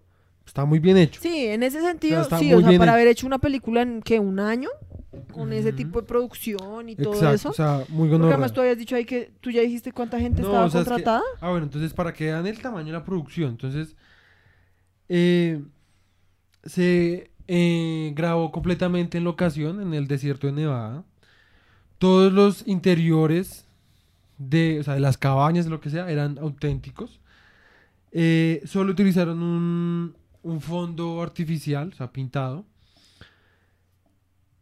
está 0.54 0.64
muy 0.64 0.78
bien 0.78 0.96
hecho. 0.96 1.20
Sí, 1.20 1.46
en 1.46 1.64
ese 1.64 1.80
sentido, 1.80 2.22
sí, 2.38 2.54
o 2.54 2.60
sea, 2.60 2.68
para 2.78 2.84
hecho. 2.84 2.92
haber 2.92 3.08
hecho 3.08 3.26
una 3.26 3.38
película 3.38 3.82
en 3.82 4.00
que 4.02 4.20
un 4.20 4.38
año, 4.38 4.68
con 5.32 5.52
ese 5.52 5.72
tipo 5.72 6.00
de 6.00 6.06
producción 6.06 6.88
y 6.88 6.94
todo 6.94 7.32
eso. 7.32 7.50
o 7.50 7.52
sea, 7.52 7.84
muy 7.88 8.08
Porque 8.08 8.26
además 8.26 8.52
tú 8.52 8.60
habías 8.60 8.78
dicho 8.78 8.94
ahí 8.94 9.04
que 9.04 9.32
tú 9.40 9.50
ya 9.50 9.62
dijiste 9.62 9.90
cuánta 9.90 10.20
gente 10.20 10.42
No, 10.42 10.48
estaba 10.48 10.66
o 10.66 10.70
sea, 10.70 10.80
es 10.82 10.84
que- 10.86 10.90
contratada. 10.92 11.22
ah, 11.40 11.50
bueno, 11.50 11.64
entonces 11.66 11.92
para 11.92 12.12
que 12.12 12.26
vean 12.26 12.46
el 12.46 12.60
tamaño 12.60 12.86
de 12.86 12.92
la 12.92 13.04
producción, 13.04 13.50
entonces 13.50 13.96
eh, 15.08 15.60
se 16.64 17.30
eh, 17.48 18.12
grabó 18.14 18.52
completamente 18.52 19.18
en 19.18 19.24
locación 19.24 19.80
en 19.82 19.92
el 19.92 20.06
desierto 20.06 20.46
de 20.46 20.52
Nevada. 20.52 21.02
Todos 21.98 22.32
los 22.32 22.66
interiores 22.68 23.64
de, 24.38 24.78
o 24.80 24.82
sea, 24.84 24.94
de 24.94 25.00
las 25.00 25.18
cabañas, 25.18 25.64
de 25.64 25.70
lo 25.72 25.80
que 25.80 25.90
sea, 25.90 26.08
eran 26.10 26.38
auténticos. 26.38 27.20
Eh, 28.12 28.62
solo 28.66 28.92
utilizaron 28.92 29.42
un, 29.42 30.14
un 30.44 30.60
fondo 30.60 31.20
artificial, 31.20 31.90
o 31.92 31.96
sea, 31.96 32.12
pintado. 32.12 32.64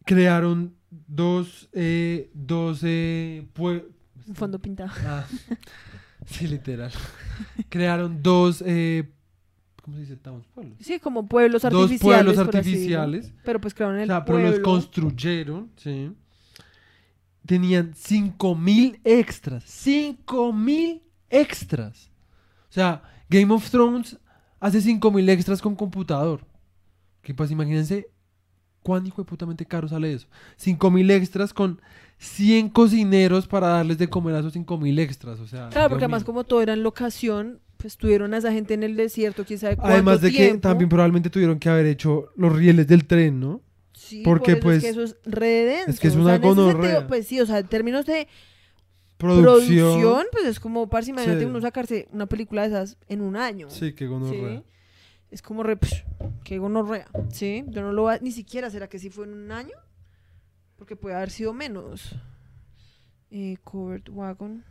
Crearon 0.04 0.74
dos, 1.06 1.68
eh, 1.72 2.30
dos 2.34 2.80
eh, 2.82 3.46
Un 4.26 4.34
fondo 4.34 4.58
pintado. 4.58 4.90
Ah, 5.06 5.24
sí, 6.26 6.46
literal. 6.48 6.90
Crearon 7.68 8.20
dos, 8.22 8.62
eh, 8.66 9.08
¿cómo 9.82 9.96
se 9.96 10.02
dice? 10.02 10.16
Towns, 10.16 10.46
pueblos. 10.54 10.76
Sí, 10.80 10.98
como 10.98 11.26
pueblos 11.28 11.62
Dos 11.62 11.72
artificiales. 11.72 12.00
pueblos 12.00 12.38
así 12.38 12.46
decirlo. 12.46 12.58
artificiales. 12.58 13.32
Pero 13.44 13.60
pues 13.60 13.74
crearon 13.74 13.96
O 13.98 14.00
el 14.00 14.06
sea, 14.08 14.24
pero 14.24 14.38
los 14.38 14.50
pueblo. 14.50 14.64
construyeron, 14.64 15.70
sí. 15.76 16.12
Tenían 17.46 17.94
5000 17.94 19.00
extras. 19.04 19.64
5000 19.64 21.02
extras. 21.30 22.10
O 22.68 22.72
sea, 22.72 23.02
Game 23.28 23.52
of 23.52 23.68
Thrones 23.70 24.18
hace 24.62 24.80
5000 24.80 25.28
extras 25.28 25.60
con 25.60 25.74
computador. 25.76 26.40
Que 27.20 27.34
pues 27.34 27.50
imagínense 27.50 28.08
cuán 28.82 29.06
hijo 29.06 29.22
de 29.22 29.26
putamente 29.28 29.66
caro 29.66 29.88
sale 29.88 30.12
eso. 30.12 30.26
5000 30.56 31.10
extras 31.10 31.52
con 31.52 31.80
100 32.18 32.68
cocineros 32.70 33.46
para 33.46 33.68
darles 33.68 33.98
de 33.98 34.08
comer 34.08 34.34
a 34.36 34.38
esos 34.40 34.52
5000 34.54 34.98
extras. 34.98 35.40
O 35.40 35.46
sea, 35.46 35.68
Claro, 35.68 35.88
porque 35.90 36.04
además 36.04 36.22
mío. 36.22 36.26
como 36.26 36.44
todo 36.44 36.62
era 36.62 36.72
en 36.72 36.82
locación, 36.82 37.60
pues 37.76 37.96
tuvieron 37.96 38.32
a 38.34 38.38
esa 38.38 38.52
gente 38.52 38.74
en 38.74 38.82
el 38.84 38.96
desierto, 38.96 39.44
quién 39.44 39.58
sabe 39.58 39.76
cuánto 39.76 39.92
Además 39.92 40.20
de 40.20 40.30
que 40.30 40.36
tiempo. 40.36 40.60
también 40.60 40.88
probablemente 40.88 41.30
tuvieron 41.30 41.58
que 41.58 41.68
haber 41.68 41.86
hecho 41.86 42.26
los 42.36 42.52
rieles 42.54 42.86
del 42.86 43.04
tren, 43.06 43.40
¿no? 43.40 43.60
Sí, 43.92 44.22
porque, 44.24 44.56
por 44.56 44.56
eso 44.56 44.62
pues, 44.62 44.76
es 44.78 44.82
que 44.84 44.88
eso 44.90 45.02
es 45.02 45.16
re 45.24 45.46
denso. 45.64 45.90
es 45.90 46.00
que 46.00 46.08
es 46.08 46.14
O 46.16 46.20
una 46.20 46.26
sea, 46.26 46.34
en 46.36 46.40
ese 46.42 46.48
gonorrea. 46.48 46.90
sentido, 46.90 47.06
Pues 47.08 47.26
sí, 47.26 47.40
o 47.40 47.46
sea, 47.46 47.58
en 47.58 47.66
términos 47.68 48.04
de 48.06 48.26
Producción. 49.22 49.78
producción, 50.00 50.26
pues 50.32 50.44
es 50.46 50.60
como, 50.60 50.88
parce, 50.88 51.10
imagínate 51.10 51.40
Sí. 51.40 51.46
uno 51.46 51.60
sacarse 51.60 52.08
una 52.12 52.26
película 52.26 52.62
de 52.62 52.68
esas 52.68 52.98
en 53.08 53.20
un 53.20 53.36
año. 53.36 53.70
Sí, 53.70 53.92
qué 53.94 54.06
gonorrea. 54.06 54.58
¿sí? 54.60 54.64
Es 55.30 55.40
como 55.42 55.62
re, 55.62 55.76
psh, 55.76 56.04
qué 56.44 56.58
gonorrea, 56.58 57.06
¿sí? 57.30 57.64
Yo 57.68 57.80
no 57.82 57.92
lo 57.92 58.02
voy 58.02 58.14
a, 58.14 58.18
ni 58.18 58.32
siquiera, 58.32 58.68
¿será 58.70 58.88
que 58.88 58.98
sí 58.98 59.08
fue 59.08 59.24
en 59.24 59.32
un 59.32 59.50
año? 59.52 59.74
Porque 60.76 60.96
puede 60.96 61.14
haber 61.16 61.30
sido 61.30 61.52
menos. 61.54 62.14
Eh, 63.30 63.56
covered 63.64 64.08
wagon. 64.10 64.64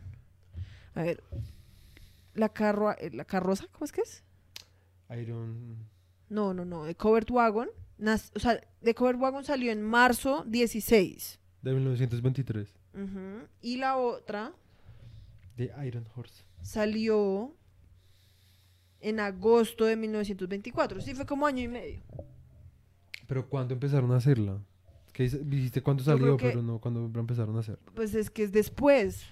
A 0.94 1.02
ver, 1.02 1.22
la 2.34 2.48
carroa, 2.50 2.94
eh, 3.00 3.10
la 3.12 3.24
carroza, 3.24 3.66
¿cómo 3.72 3.84
es 3.86 3.92
que 3.92 4.02
es? 4.02 4.22
Iron. 5.18 5.76
No, 6.28 6.54
no, 6.54 6.64
no, 6.64 6.84
de 6.84 6.94
covered 6.94 7.28
wagon. 7.30 7.68
nas- 7.98 8.30
o 8.34 8.38
sea, 8.40 8.60
de 8.80 8.94
covered 8.94 9.18
wagon 9.18 9.44
salió 9.44 9.70
en 9.72 9.80
marzo 9.82 10.44
16. 10.46 11.38
De 11.62 11.72
1923. 11.72 12.68
Y 13.62 13.76
la 13.78 13.96
otra 13.96 14.52
De 15.56 15.70
Iron 15.86 16.06
Horse. 16.14 16.44
salió 16.62 17.52
en 19.00 19.18
agosto 19.20 19.84
de 19.84 19.96
1924. 19.96 21.00
Sí, 21.00 21.14
fue 21.14 21.26
como 21.26 21.46
año 21.46 21.62
y 21.62 21.68
medio. 21.68 22.00
Pero 23.26 23.48
¿cuándo 23.48 23.74
empezaron 23.74 24.12
a 24.12 24.16
hacerla? 24.16 24.58
Dice- 25.16 25.40
dijiste 25.44 25.82
cuándo 25.82 26.02
salió, 26.02 26.36
que- 26.36 26.48
pero 26.48 26.62
no 26.62 26.78
cuándo 26.78 27.10
empezaron 27.18 27.56
a 27.56 27.60
hacerla. 27.60 27.82
Pues 27.94 28.14
es 28.14 28.30
que 28.30 28.42
es 28.44 28.52
después. 28.52 29.24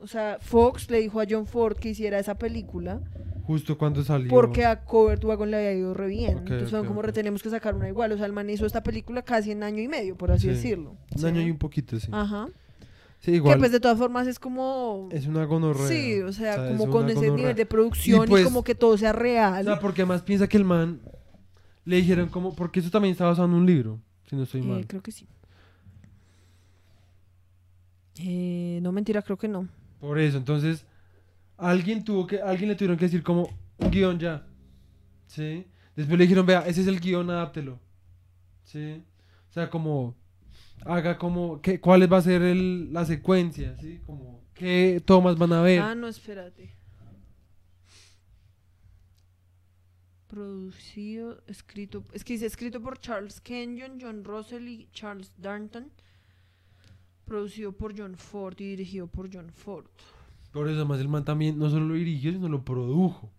O 0.00 0.06
sea, 0.06 0.38
Fox 0.40 0.90
le 0.90 1.00
dijo 1.00 1.20
a 1.20 1.24
John 1.28 1.46
Ford 1.46 1.76
que 1.76 1.88
hiciera 1.90 2.18
esa 2.20 2.36
película 2.38 3.00
Justo 3.44 3.76
cuando 3.76 4.04
salió. 4.04 4.28
porque 4.30 4.64
a 4.64 4.84
Covert 4.84 5.24
Wagon 5.24 5.50
le 5.50 5.56
había 5.56 5.72
ido 5.74 5.92
re 5.94 6.06
bien. 6.06 6.38
Entonces 6.38 6.70
como 6.70 7.00
ok. 7.00 7.06
re, 7.06 7.12
tenemos 7.12 7.42
que 7.42 7.50
sacar 7.50 7.74
una 7.74 7.88
igual. 7.88 8.12
O 8.12 8.16
sea, 8.16 8.26
el 8.26 8.32
man 8.32 8.48
hizo 8.48 8.64
esta 8.64 8.82
película 8.84 9.22
casi 9.22 9.50
en 9.50 9.62
año 9.64 9.82
y 9.82 9.88
medio, 9.88 10.16
por 10.16 10.30
así 10.30 10.42
Sí. 10.42 10.48
decirlo. 10.50 10.96
Un 11.14 11.18
Sí. 11.20 11.26
año 11.26 11.40
y 11.40 11.50
un 11.50 11.58
poquito, 11.58 11.98
sí. 11.98 12.08
Ajá. 12.12 12.48
Sí, 13.20 13.32
Que 13.32 13.56
pues 13.56 13.72
de 13.72 13.80
todas 13.80 13.98
formas 13.98 14.26
es 14.28 14.38
como... 14.38 15.08
Es 15.10 15.26
una 15.26 15.44
gonorrea. 15.44 15.88
Sí, 15.88 16.20
o 16.22 16.32
sea, 16.32 16.68
como 16.68 16.88
con 16.88 17.06
ese 17.06 17.14
gonorrea. 17.16 17.36
nivel 17.36 17.56
de 17.56 17.66
producción 17.66 18.24
y, 18.24 18.28
pues- 18.28 18.44
como 18.44 18.62
que 18.62 18.74
todo 18.76 18.96
sea 18.96 19.10
O 19.10 19.14
real. 19.14 19.64
sea, 19.64 19.80
porque 19.80 20.02
además 20.02 20.22
piensa 20.22 20.48
que 20.48 20.56
el 20.56 20.64
man 20.64 21.00
le 21.84 21.96
dijeron 21.96 22.28
como. 22.28 22.54
Porque 22.54 22.80
eso 22.80 22.90
también 22.90 23.12
está 23.12 23.24
basado 23.26 23.48
en 23.48 23.54
un 23.54 23.66
libro, 23.66 23.98
si 24.28 24.36
no 24.36 24.42
estoy 24.44 24.60
Eh, 24.60 24.64
mal. 24.64 24.86
creo 24.86 25.02
que 25.02 25.10
sí. 25.10 25.26
Eh, 28.20 28.78
no, 28.82 28.92
mentira, 28.92 29.22
creo 29.22 29.36
que 29.38 29.48
no. 29.48 29.68
Por 30.00 30.18
eso, 30.18 30.36
entonces. 30.38 30.84
Alguien 31.56 32.04
tuvo 32.04 32.26
que. 32.26 32.40
Alguien 32.40 32.68
le 32.68 32.76
tuvieron 32.76 32.96
que 32.96 33.06
decir 33.06 33.22
como. 33.22 33.48
Un 33.78 33.90
guion 33.90 34.18
ya. 34.18 34.46
¿Sí? 35.26 35.66
Después 35.96 36.18
le 36.18 36.24
dijeron, 36.24 36.46
vea, 36.46 36.60
ese 36.66 36.80
es 36.82 36.86
el 36.86 37.00
guion, 37.00 37.30
adáptelo. 37.30 37.78
¿Sí? 38.64 39.02
O 39.50 39.52
sea, 39.52 39.70
como. 39.70 40.14
Haga 40.84 41.18
como. 41.18 41.60
¿qué, 41.60 41.80
¿Cuál 41.80 42.10
va 42.12 42.18
a 42.18 42.22
ser 42.22 42.42
el- 42.42 42.92
la 42.92 43.04
secuencia? 43.04 43.76
¿Sí? 43.78 44.00
Como. 44.06 44.42
¿Qué 44.54 45.02
tomas 45.04 45.36
van 45.38 45.52
a 45.52 45.60
ver? 45.62 45.80
Ah, 45.80 45.94
no, 45.94 46.08
espérate. 46.08 46.74
Producido, 50.28 51.42
escrito, 51.46 52.04
es 52.12 52.22
que 52.22 52.34
dice 52.34 52.44
escrito 52.46 52.82
por 52.82 52.98
Charles 52.98 53.40
Kenyon, 53.40 53.98
John 54.00 54.24
Russell 54.24 54.68
y 54.68 54.88
Charles 54.92 55.32
Darnton. 55.38 55.90
Producido 57.24 57.72
por 57.72 57.98
John 57.98 58.14
Ford 58.16 58.54
y 58.60 58.64
dirigido 58.70 59.06
por 59.06 59.32
John 59.32 59.50
Ford. 59.50 59.86
Por 60.52 60.66
eso, 60.68 60.76
además, 60.76 61.00
el 61.00 61.08
man 61.08 61.24
también 61.24 61.58
no 61.58 61.70
solo 61.70 61.86
lo 61.86 61.94
dirigió, 61.94 62.32
sino 62.32 62.48
lo 62.48 62.62
produjo. 62.64 63.30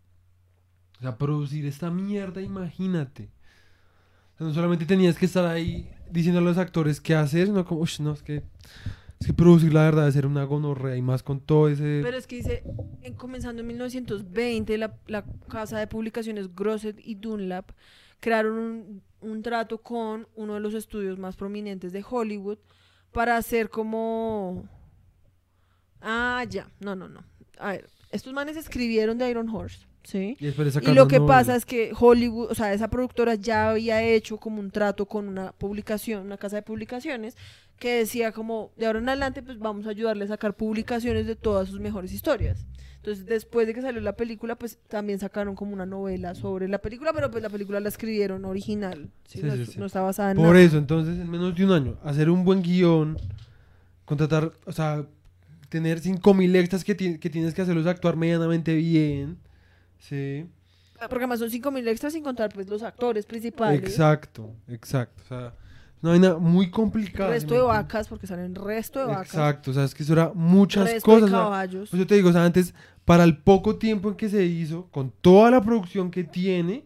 O 0.97 1.01
sea, 1.01 1.17
producir 1.17 1.65
esta 1.65 1.89
mierda, 1.91 2.41
imagínate. 2.41 3.29
O 4.35 4.37
sea, 4.37 4.47
no 4.47 4.53
solamente 4.53 4.85
tenías 4.85 5.15
que 5.17 5.25
estar 5.25 5.45
ahí 5.45 5.91
diciendo 6.11 6.39
a 6.39 6.43
los 6.43 6.57
actores 6.57 6.99
qué 7.01 7.15
hacer, 7.15 7.47
sino 7.47 7.65
como, 7.65 7.85
no, 7.99 8.11
es 8.13 8.23
que 8.23 8.43
Es 9.19 9.27
que 9.27 9.33
producir 9.33 9.73
la 9.73 9.83
verdad 9.83 10.03
debe 10.03 10.11
ser 10.13 10.25
una 10.25 10.43
gonorrea 10.45 10.95
y 10.95 11.01
más 11.01 11.23
con 11.23 11.41
todo 11.41 11.67
ese... 11.67 11.99
Pero 12.03 12.15
es 12.17 12.25
que 12.25 12.37
dice, 12.37 12.63
en- 13.01 13.15
comenzando 13.15 13.61
en 13.61 13.67
1920, 13.67 14.77
la, 14.77 14.95
la 15.07 15.25
casa 15.49 15.77
de 15.77 15.87
publicaciones 15.87 16.55
Grosset 16.55 16.97
y 17.03 17.15
Dunlap 17.15 17.71
crearon 18.21 18.57
un, 18.57 19.01
un 19.21 19.41
trato 19.41 19.79
con 19.81 20.27
uno 20.35 20.53
de 20.53 20.59
los 20.61 20.73
estudios 20.73 21.19
más 21.19 21.35
prominentes 21.35 21.91
de 21.91 22.03
Hollywood 22.09 22.59
para 23.11 23.35
hacer 23.37 23.69
como... 23.69 24.63
Ah, 26.01 26.45
ya, 26.49 26.69
no, 26.79 26.95
no, 26.95 27.09
no. 27.09 27.23
A 27.59 27.71
ver, 27.73 27.89
estos 28.11 28.31
manes 28.33 28.55
escribieron 28.55 29.17
de 29.17 29.29
Iron 29.29 29.49
Horse, 29.49 29.85
¿sí? 30.09 30.37
Y, 30.39 30.91
lo 30.93 31.07
que 31.07 31.21
pasa 31.21 31.55
es 31.55 31.65
que 31.65 31.91
Hollywood, 31.97 32.49
o 32.51 32.55
sea, 32.55 32.73
esa 32.73 32.89
productora 32.89 33.35
ya 33.35 33.69
había 33.69 34.01
hecho 34.01 34.37
como 34.37 34.59
un 34.59 34.71
trato 34.71 35.05
con 35.05 35.27
una 35.27 35.51
publicación, 35.51 36.25
una 36.25 36.37
casa 36.37 36.55
de 36.55 36.61
publicaciones, 36.63 37.37
que 37.77 37.99
decía 37.99 38.31
como, 38.31 38.71
de 38.75 38.87
ahora 38.87 38.99
en 38.99 39.07
adelante, 39.07 39.43
pues 39.43 39.59
vamos 39.59 39.85
a 39.85 39.91
ayudarle 39.91 40.25
a 40.25 40.27
sacar 40.27 40.55
publicaciones 40.55 41.27
de 41.27 41.35
todas 41.35 41.69
sus 41.69 41.79
mejores 41.79 42.11
historias. 42.11 42.65
Entonces, 42.97 43.25
después 43.25 43.67
de 43.67 43.73
que 43.73 43.81
salió 43.81 44.01
la 44.01 44.13
película, 44.13 44.55
pues 44.57 44.79
también 44.87 45.19
sacaron 45.19 45.55
como 45.55 45.73
una 45.73 45.85
novela 45.85 46.35
sobre 46.35 46.67
la 46.67 46.79
película, 46.79 47.13
pero 47.13 47.31
pues 47.31 47.41
la 47.41 47.49
película 47.49 47.79
la 47.79 47.87
escribieron 47.87 48.43
original, 48.45 49.09
¿sí? 49.25 49.39
Sí, 49.39 49.43
no, 49.43 49.55
sí. 49.55 49.81
está 49.85 50.01
basada 50.01 50.31
en 50.31 50.37
Por 50.37 50.47
nada. 50.47 50.59
eso, 50.59 50.77
entonces, 50.77 51.17
en 51.19 51.29
menos 51.29 51.55
de 51.55 51.65
un 51.65 51.71
año, 51.71 51.97
hacer 52.03 52.29
un 52.29 52.43
buen 52.43 52.61
guion, 52.61 53.17
contratar, 54.05 54.51
o 54.65 54.71
sea, 54.73 55.05
tener 55.69 55.99
5000 55.99 56.53
extras 56.55 56.83
que, 56.83 56.95
ti- 56.95 57.19
que 57.19 57.29
tienes 57.29 57.53
que 57.53 57.61
hacerlos 57.61 57.85
actuar 57.85 58.17
medianamente 58.17 58.75
bien. 58.75 59.37
Sí. 59.99 60.45
Porque 60.99 61.15
además 61.23 61.39
son 61.39 61.49
5.000 61.49 61.87
extras 61.87 62.13
sin 62.13 62.23
contar 62.23 62.51
pues 62.53 62.67
los 62.67 62.83
actores 62.83 63.25
principales. 63.25 63.81
Exacto, 63.83 64.53
exacto. 64.67 65.21
O 65.23 65.27
sea, 65.27 65.53
una 66.01 66.11
vaina 66.11 66.35
muy 66.37 66.69
complicada. 66.69 67.29
Resto 67.29 67.49
¿sí 67.53 67.55
de 67.55 67.61
vacas, 67.61 68.07
porque 68.09 68.27
salen 68.27 68.53
resto 68.55 68.99
de 68.99 69.05
vacas. 69.05 69.27
Exacto, 69.27 69.71
o 69.71 69.73
sea, 69.73 69.83
es 69.85 69.93
que 69.95 70.03
eso 70.03 70.13
era 70.13 70.31
muchas 70.33 70.91
resto 70.91 71.05
cosas. 71.05 71.21
de 71.21 71.25
o 71.27 71.29
sea, 71.29 71.43
caballos. 71.45 71.89
pues 71.89 71.99
yo 71.99 72.07
te 72.07 72.15
digo, 72.15 72.29
o 72.29 72.33
sea, 72.33 72.43
antes, 72.43 72.73
para 73.05 73.23
el 73.23 73.37
poco 73.37 73.77
tiempo 73.77 74.09
en 74.09 74.15
que 74.15 74.27
se 74.29 74.43
hizo, 74.45 74.87
con 74.91 75.11
toda 75.21 75.51
la 75.51 75.61
producción 75.61 76.11
que 76.11 76.23
tiene, 76.25 76.85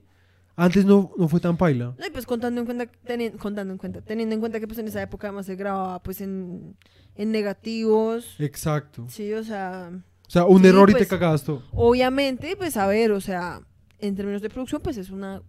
antes 0.56 0.86
no, 0.86 1.12
no 1.18 1.28
fue 1.28 1.40
tan 1.40 1.58
paila. 1.58 1.96
No, 1.98 2.06
y 2.06 2.12
pues 2.12 2.28
contando 2.28 2.62
en 2.62 2.66
cuenta, 2.66 2.86
teni- 3.08 3.36
contando 3.38 3.74
en 3.74 3.80
cuenta, 3.80 4.02
teniendo 4.02 4.36
en 4.36 4.40
cuenta 4.42 4.60
que 4.60 4.68
pues 4.68 4.78
en 4.78 4.88
esa 4.88 5.02
época 5.02 5.28
además 5.28 5.48
se 5.48 5.56
grababa 5.56 6.02
pues 6.04 6.22
en, 6.22 6.76
en 7.16 7.32
negativos, 7.32 8.36
Exacto. 8.40 9.06
sí, 9.10 9.34
o 9.34 9.44
sea, 9.44 9.90
O 10.28 10.30
sea, 10.34 10.46
un 10.46 10.62
Sí, 10.62 10.68
error 10.68 10.90
y 10.90 10.94
pues, 10.94 11.04
te 11.04 11.10
cagabas 11.10 11.44
todo. 11.44 11.62
obviamente, 11.72 12.56
pues 12.56 12.78
a 12.78 12.88
ver, 12.88 13.12
o 13.12 13.22
sea, 13.22 13.62
en 14.00 14.16
términos 14.16 14.42
de 14.42 14.50
producción 14.50 14.82
pues 14.82 14.98
es 14.98 15.10
una 15.10 15.42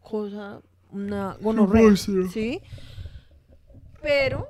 cosa, 0.00 0.60
una 0.90 1.36
gonorrea, 1.40 1.82
monstruo. 1.82 2.28
sí, 2.30 2.60
pero, 4.00 4.48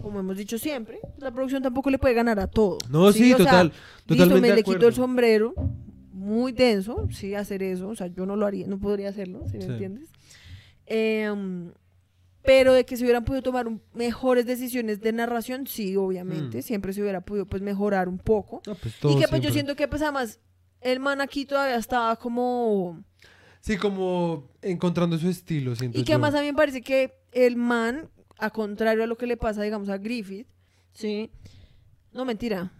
como 0.00 0.20
hemos 0.20 0.36
dicho 0.36 0.58
siempre, 0.58 0.98
la 1.18 1.30
producción 1.30 1.62
tampoco 1.62 1.90
le 1.90 1.98
puede 1.98 2.14
ganar 2.14 2.40
a 2.40 2.46
todo. 2.46 2.78
No, 2.90 3.12
sí, 3.12 3.32
O 3.32 3.36
sea, 3.36 3.44
total. 3.46 3.66
Listo, 3.68 4.06
Totalmente 4.06 4.48
me 4.48 4.54
le 4.56 4.62
quito 4.64 4.86
el 4.88 4.94
sombrero, 4.94 5.54
muy 6.12 6.52
denso, 6.52 7.08
sí, 7.10 7.34
hacer 7.34 7.62
eso, 7.62 7.88
o 7.88 7.94
sea, 7.96 8.06
yo 8.08 8.26
no 8.26 8.36
lo 8.36 8.46
haría, 8.46 8.66
no 8.66 8.78
podría 8.78 9.08
hacerlo, 9.10 9.44
¿sí 9.50 9.58
me 9.58 9.64
Sí. 9.64 9.70
entiendes? 9.70 10.08
Em, 10.86 11.72
pero 12.42 12.72
de 12.74 12.84
que 12.84 12.96
se 12.96 13.04
hubieran 13.04 13.24
podido 13.24 13.42
tomar 13.42 13.68
un- 13.68 13.80
mejores 13.94 14.46
decisiones 14.46 15.00
de 15.00 15.12
narración, 15.12 15.66
sí, 15.66 15.96
obviamente, 15.96 16.58
Mm. 16.58 16.62
siempre 16.62 16.92
se 16.92 17.00
hubiera 17.02 17.20
podido 17.20 17.46
pues 17.46 17.62
mejorar 17.62 18.08
un 18.08 18.18
poco. 18.18 18.62
No, 18.66 18.74
pues, 18.74 18.94
y 19.02 19.18
que 19.20 19.28
pues 19.28 19.40
yo 19.42 19.50
siento 19.52 19.76
que 19.76 19.86
pues 19.88 20.02
además 20.02 20.40
el 20.80 20.98
man 21.00 21.20
aquí 21.20 21.44
todavía 21.44 21.76
estaba 21.76 22.16
como... 22.16 23.04
Sí, 23.60 23.76
como 23.76 24.48
encontrando 24.60 25.16
su 25.18 25.28
estilo, 25.28 25.76
siento 25.76 25.96
Y 25.98 26.02
que 26.02 26.08
yo. 26.10 26.14
además 26.16 26.34
a 26.34 26.40
mí 26.40 26.46
me 26.48 26.54
parece 26.54 26.82
que 26.82 27.14
el 27.30 27.54
man, 27.56 28.08
a 28.38 28.50
contrario 28.50 29.04
a 29.04 29.06
lo 29.06 29.16
que 29.16 29.28
le 29.28 29.36
pasa, 29.36 29.62
digamos, 29.62 29.88
a 29.88 29.98
Griffith, 29.98 30.48
¿sí? 30.92 31.30
No, 32.12 32.24
mentira. 32.24 32.72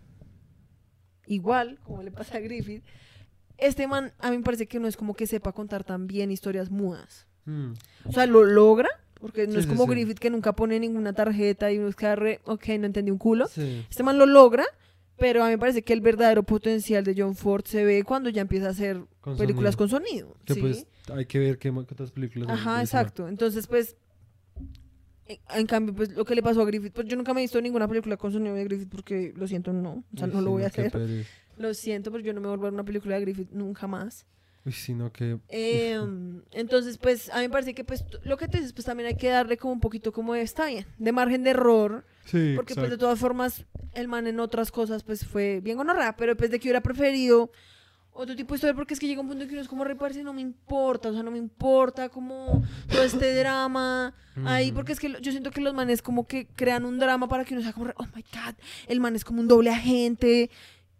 Igual, 1.26 1.78
como 1.84 2.02
le 2.02 2.10
pasa 2.10 2.38
a 2.38 2.40
Griffith, 2.40 2.82
este 3.58 3.86
man 3.86 4.12
a 4.18 4.30
mí 4.30 4.38
me 4.38 4.42
parece 4.42 4.66
que 4.66 4.80
no 4.80 4.88
es 4.88 4.96
como 4.96 5.14
que 5.14 5.26
sepa 5.28 5.52
contar 5.52 5.84
tan 5.84 6.08
bien 6.08 6.32
historias 6.32 6.70
mudas. 6.70 7.28
Mm. 7.44 7.72
O 8.06 8.12
sea, 8.12 8.26
lo 8.26 8.42
logra, 8.44 8.88
porque 9.22 9.46
no 9.46 9.54
Sí, 9.54 9.60
es 9.60 9.66
como 9.66 9.84
sí. 9.84 9.90
Griffith 9.90 10.18
que 10.18 10.30
nunca 10.30 10.52
pone 10.54 10.80
ninguna 10.80 11.12
tarjeta 11.12 11.70
y 11.72 11.78
uno 11.78 11.88
es 11.88 11.94
que 11.94 12.14
re, 12.16 12.40
ok, 12.44 12.66
no 12.80 12.86
entendí 12.86 13.12
un 13.12 13.18
culo. 13.18 13.46
Este 13.46 14.02
man 14.02 14.18
lo 14.18 14.26
logra, 14.26 14.64
pero 15.16 15.44
a 15.44 15.46
mí 15.46 15.52
me 15.52 15.58
parece 15.58 15.82
que 15.82 15.92
el 15.92 16.00
verdadero 16.00 16.42
potencial 16.42 17.04
de 17.04 17.14
John 17.16 17.36
Ford 17.36 17.64
se 17.64 17.84
ve 17.84 18.02
cuando 18.02 18.30
ya 18.30 18.42
empieza 18.42 18.66
a 18.66 18.70
hacer 18.70 19.00
Con 19.20 19.36
películas 19.36 19.76
sonido. 19.76 19.78
con 19.78 19.88
sonido. 19.88 20.36
Que 20.44 20.54
¿sí? 20.54 20.60
pues 20.60 20.86
hay 21.14 21.24
que 21.26 21.38
ver 21.38 21.58
qué, 21.58 21.70
otras 21.70 22.10
películas. 22.10 22.48
Ajá, 22.50 22.80
exacto. 22.80 23.28
Entonces, 23.28 23.68
pues, 23.68 23.96
en, 25.26 25.38
en 25.54 25.66
cambio, 25.66 25.94
pues 25.94 26.10
lo 26.16 26.24
que 26.24 26.34
le 26.34 26.42
pasó 26.42 26.60
a 26.60 26.64
Griffith, 26.64 26.92
pues 26.92 27.06
yo 27.06 27.16
nunca 27.16 27.32
me 27.32 27.42
he 27.42 27.44
visto 27.44 27.60
ninguna 27.62 27.86
película 27.86 28.16
con 28.16 28.32
sonido 28.32 28.56
de 28.56 28.64
Griffith 28.64 28.88
porque 28.90 29.32
lo 29.36 29.46
siento, 29.46 29.72
no. 29.72 30.02
O 30.12 30.18
sea, 30.18 30.26
no 30.26 30.40
lo 30.40 30.50
voy 30.50 30.64
a 30.64 30.66
hacer. 30.66 30.92
Lo 31.58 31.74
siento, 31.74 32.10
pero 32.10 32.24
yo 32.24 32.32
no 32.32 32.40
me 32.40 32.48
voy 32.48 32.54
a 32.54 32.56
volver 32.56 32.72
una 32.72 32.84
película 32.84 33.14
de 33.14 33.20
Griffith 33.20 33.50
nunca 33.52 33.86
más. 33.86 34.26
Uy, 34.64 34.72
sí, 34.72 34.94
no, 34.94 35.12
que... 35.12 35.38
Em, 35.48 36.42
entonces, 36.52 36.98
pues, 36.98 37.30
a 37.30 37.36
mí 37.36 37.42
me 37.42 37.50
parece 37.50 37.74
que, 37.74 37.82
pues, 37.82 38.04
lo 38.22 38.36
que 38.36 38.46
te 38.46 38.58
dices, 38.58 38.72
pues 38.72 38.84
también 38.84 39.08
hay 39.08 39.16
que 39.16 39.28
darle 39.28 39.56
como 39.56 39.72
un 39.72 39.80
poquito 39.80 40.12
como 40.12 40.34
de, 40.34 40.42
está 40.42 40.66
bien, 40.66 40.86
de 40.98 41.12
margen 41.12 41.42
de 41.42 41.50
error, 41.50 42.04
Sí, 42.24 42.52
porque 42.54 42.74
pues 42.74 42.90
de 42.90 42.98
todas 42.98 43.18
formas 43.18 43.64
el 43.94 44.08
man 44.08 44.26
en 44.26 44.40
otras 44.40 44.70
cosas 44.70 45.02
pues 45.02 45.26
fue 45.26 45.60
bien 45.60 45.76
gonorrea, 45.76 46.16
pero 46.16 46.36
pues 46.36 46.50
de 46.50 46.58
que 46.58 46.68
hubiera 46.68 46.80
preferido 46.80 47.50
otro 48.12 48.36
tipo 48.36 48.54
de 48.54 48.56
historia 48.56 48.74
porque 48.74 48.94
es 48.94 49.00
que 49.00 49.06
llega 49.06 49.20
un 49.20 49.28
punto 49.28 49.42
en 49.42 49.48
que 49.48 49.54
uno 49.54 49.62
es 49.62 49.68
como 49.68 49.84
reparse 49.84 50.22
no 50.22 50.32
me 50.32 50.42
importa, 50.42 51.08
o 51.08 51.12
sea, 51.12 51.22
no 51.22 51.30
me 51.30 51.38
importa 51.38 52.10
como 52.10 52.62
todo 52.90 53.02
este 53.02 53.34
drama 53.34 54.14
ahí, 54.44 54.70
porque 54.72 54.92
es 54.92 55.00
que 55.00 55.16
yo 55.20 55.30
siento 55.30 55.50
que 55.50 55.60
los 55.60 55.74
manes 55.74 56.02
como 56.02 56.26
que 56.26 56.46
crean 56.46 56.84
un 56.84 56.98
drama 56.98 57.28
para 57.28 57.44
que 57.44 57.54
uno 57.54 57.62
sea 57.62 57.72
como, 57.72 57.92
oh 57.96 58.06
my 58.14 58.22
god, 58.32 58.54
el 58.86 59.00
man 59.00 59.16
es 59.16 59.24
como 59.24 59.40
un 59.40 59.48
doble 59.48 59.70
agente. 59.70 60.50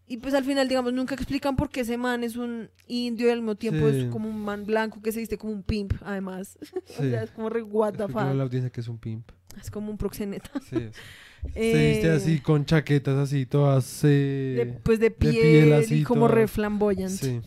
Y 0.08 0.18
pues 0.18 0.34
al 0.34 0.44
final, 0.44 0.68
digamos, 0.68 0.92
nunca 0.92 1.14
explican 1.14 1.56
por 1.56 1.70
qué 1.70 1.80
ese 1.80 1.96
man 1.96 2.22
es 2.24 2.36
un 2.36 2.68
indio 2.86 3.28
y 3.28 3.30
al 3.30 3.38
mismo 3.38 3.54
tiempo 3.54 3.88
Sí. 3.90 4.00
es 4.00 4.04
como 4.10 4.28
un 4.28 4.44
man 4.44 4.66
blanco 4.66 5.00
que 5.00 5.10
se 5.12 5.20
viste 5.20 5.38
como 5.38 5.52
un 5.52 5.62
pimp, 5.62 5.94
además. 6.04 6.58
o 6.98 7.02
sea, 7.02 7.22
es 7.22 7.30
como 7.30 7.48
re 7.48 7.62
what 7.62 7.94
the 7.94 8.08
fuck. 8.08 8.16
la 8.34 8.42
audiencia 8.42 8.70
que 8.70 8.80
es 8.80 8.88
un 8.88 8.98
pimp. 8.98 9.30
Es 9.60 9.70
como 9.70 9.90
un 9.90 9.96
proxeneta. 9.98 10.50
Sí. 10.68 10.76
Se 11.54 11.88
viste 11.90 12.06
Eh, 12.06 12.10
así 12.12 12.38
con 12.38 12.64
chaquetas 12.66 13.16
así, 13.16 13.46
todas... 13.46 14.04
eh, 14.04 14.54
de, 14.58 14.66
pues 14.84 15.00
de 15.00 15.10
piel, 15.10 15.34
piel 15.34 15.72
así, 15.72 15.96
y 16.00 16.02
como 16.04 16.26
toda- 16.26 16.36
re 16.36 16.46
flamboyant. 16.48 17.10
Sí, 17.10 17.40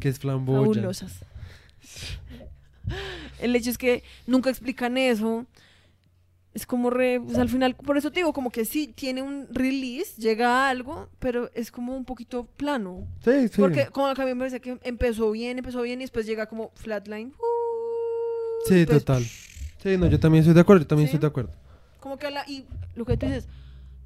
que 0.00 0.08
es 0.08 0.18
flamboyant. 0.18 0.74
Fabulosas. 0.76 1.24
El 3.40 3.54
hecho 3.56 3.70
es 3.70 3.78
que 3.78 4.02
nunca 4.26 4.50
explican 4.50 4.96
eso. 4.96 5.46
Es 6.54 6.66
como 6.66 6.88
re, 6.88 7.20
pues 7.20 7.36
al 7.36 7.48
final, 7.48 7.74
por 7.74 7.96
eso 7.98 8.12
te 8.12 8.20
digo, 8.20 8.32
como 8.32 8.50
que 8.50 8.64
sí, 8.64 8.86
tiene 8.86 9.22
un 9.22 9.48
release, 9.50 10.20
llega 10.22 10.66
a 10.66 10.70
algo, 10.70 11.08
pero 11.18 11.50
es 11.52 11.72
como 11.72 11.96
un 11.96 12.04
poquito 12.04 12.44
plano. 12.46 13.08
Sí, 13.24 13.48
sí. 13.48 13.60
Porque 13.60 13.86
como 13.86 14.14
que 14.14 14.22
a 14.22 14.24
mí 14.24 14.32
me 14.34 14.38
parece 14.38 14.60
que 14.60 14.78
empezó 14.84 15.32
bien, 15.32 15.58
empezó 15.58 15.82
bien 15.82 16.00
y 16.00 16.04
después 16.04 16.26
llega 16.26 16.46
como 16.46 16.70
flatline. 16.76 17.28
uh, 17.30 18.68
Sí, 18.68 18.86
pues, 18.86 19.04
total. 19.04 19.24
Sí, 19.82 19.96
no, 19.98 20.06
yo 20.06 20.18
también 20.20 20.42
estoy 20.42 20.54
de 20.54 20.60
acuerdo, 20.60 20.82
yo 20.82 20.86
también 20.86 21.08
¿Sí? 21.08 21.16
estoy 21.16 21.26
de 21.26 21.30
acuerdo. 21.30 21.50
Como 21.98 22.16
que 22.18 22.30
la, 22.30 22.48
y 22.48 22.64
lo 22.94 23.04
que 23.04 23.16
tú 23.16 23.26
dices, 23.26 23.48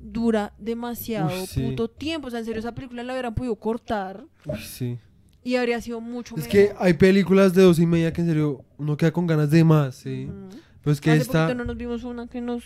dura 0.00 0.54
demasiado 0.58 1.46
sí. 1.46 1.62
puto 1.62 1.88
tiempo. 1.88 2.28
O 2.28 2.30
sea, 2.30 2.40
en 2.40 2.46
serio, 2.46 2.60
esa 2.60 2.72
película 2.74 3.02
la 3.02 3.12
hubieran 3.12 3.34
podido 3.34 3.56
cortar 3.56 4.24
Uy, 4.46 4.58
sí. 4.60 4.98
y 5.44 5.56
habría 5.56 5.80
sido 5.82 6.00
mucho 6.00 6.34
Es 6.36 6.44
mejor. 6.44 6.50
que 6.52 6.72
hay 6.78 6.94
películas 6.94 7.52
de 7.54 7.62
dos 7.62 7.78
y 7.78 7.86
media 7.86 8.12
que 8.12 8.22
en 8.22 8.26
serio 8.28 8.64
uno 8.78 8.96
queda 8.96 9.12
con 9.12 9.26
ganas 9.26 9.50
de 9.50 9.62
más, 9.64 9.96
sí. 9.96 10.30
Pero 10.30 10.48
es 10.84 11.00
que 11.00 11.10
Hace 11.10 11.22
esta... 11.22 11.44
poquito 11.44 11.54
no 11.58 11.64
nos 11.64 11.76
vimos 11.76 12.04
una 12.04 12.26
que 12.28 12.40
nos 12.40 12.64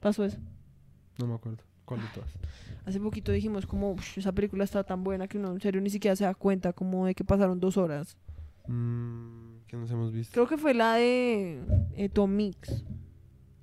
pasó 0.00 0.24
eso. 0.24 0.38
No 1.18 1.26
me 1.26 1.34
acuerdo. 1.34 1.62
¿Cuál 1.84 2.00
de 2.00 2.06
todas? 2.14 2.30
Hace 2.84 2.98
poquito 3.00 3.32
dijimos 3.32 3.66
como 3.66 3.92
"Ush, 3.92 4.18
esa 4.18 4.32
película 4.32 4.64
está 4.64 4.82
tan 4.84 5.04
buena 5.04 5.28
que 5.28 5.38
uno 5.38 5.52
en 5.52 5.60
serio 5.60 5.80
ni 5.80 5.90
siquiera 5.90 6.16
se 6.16 6.24
da 6.24 6.34
cuenta 6.34 6.72
como 6.72 7.06
de 7.06 7.14
que 7.14 7.24
pasaron 7.24 7.60
dos 7.60 7.76
horas. 7.76 8.16
Mm, 8.66 9.58
¿Qué 9.66 9.76
nos 9.76 9.90
hemos 9.90 10.12
visto? 10.12 10.32
Creo 10.32 10.46
que 10.48 10.56
fue 10.56 10.74
la 10.74 10.94
de 10.94 11.60
eh, 11.96 12.08
Tom 12.08 12.34
Mix. 12.34 12.84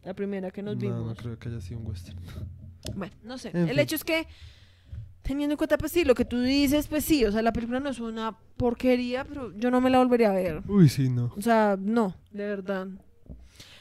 La 0.03 0.13
primera 0.13 0.51
que 0.51 0.61
nos 0.63 0.75
no, 0.75 0.81
vimos. 0.81 1.05
no 1.07 1.15
creo 1.15 1.37
que 1.39 1.49
haya 1.49 1.61
sido 1.61 1.79
un 1.79 1.87
western. 1.87 2.17
Bueno, 2.95 3.13
no 3.23 3.37
sé. 3.37 3.49
En 3.49 3.57
El 3.63 3.69
fin. 3.71 3.79
hecho 3.79 3.95
es 3.97 4.03
que, 4.05 4.25
teniendo 5.21 5.53
en 5.53 5.57
cuenta, 5.57 5.77
pues 5.77 5.91
sí, 5.91 6.05
lo 6.05 6.15
que 6.15 6.23
tú 6.25 6.39
dices, 6.41 6.87
pues 6.87 7.03
sí, 7.03 7.25
o 7.25 7.31
sea, 7.31 7.41
la 7.41 7.51
película 7.51 7.79
no 7.81 7.89
es 7.89 7.99
una 7.99 8.37
porquería, 8.57 9.25
pero 9.25 9.51
yo 9.57 9.69
no 9.69 9.81
me 9.81 9.89
la 9.89 9.99
volvería 9.99 10.29
a 10.31 10.33
ver. 10.33 10.63
Uy, 10.67 10.87
sí, 10.87 11.09
no. 11.09 11.31
O 11.37 11.41
sea, 11.41 11.77
no, 11.79 12.15
de 12.31 12.47
verdad. 12.47 12.87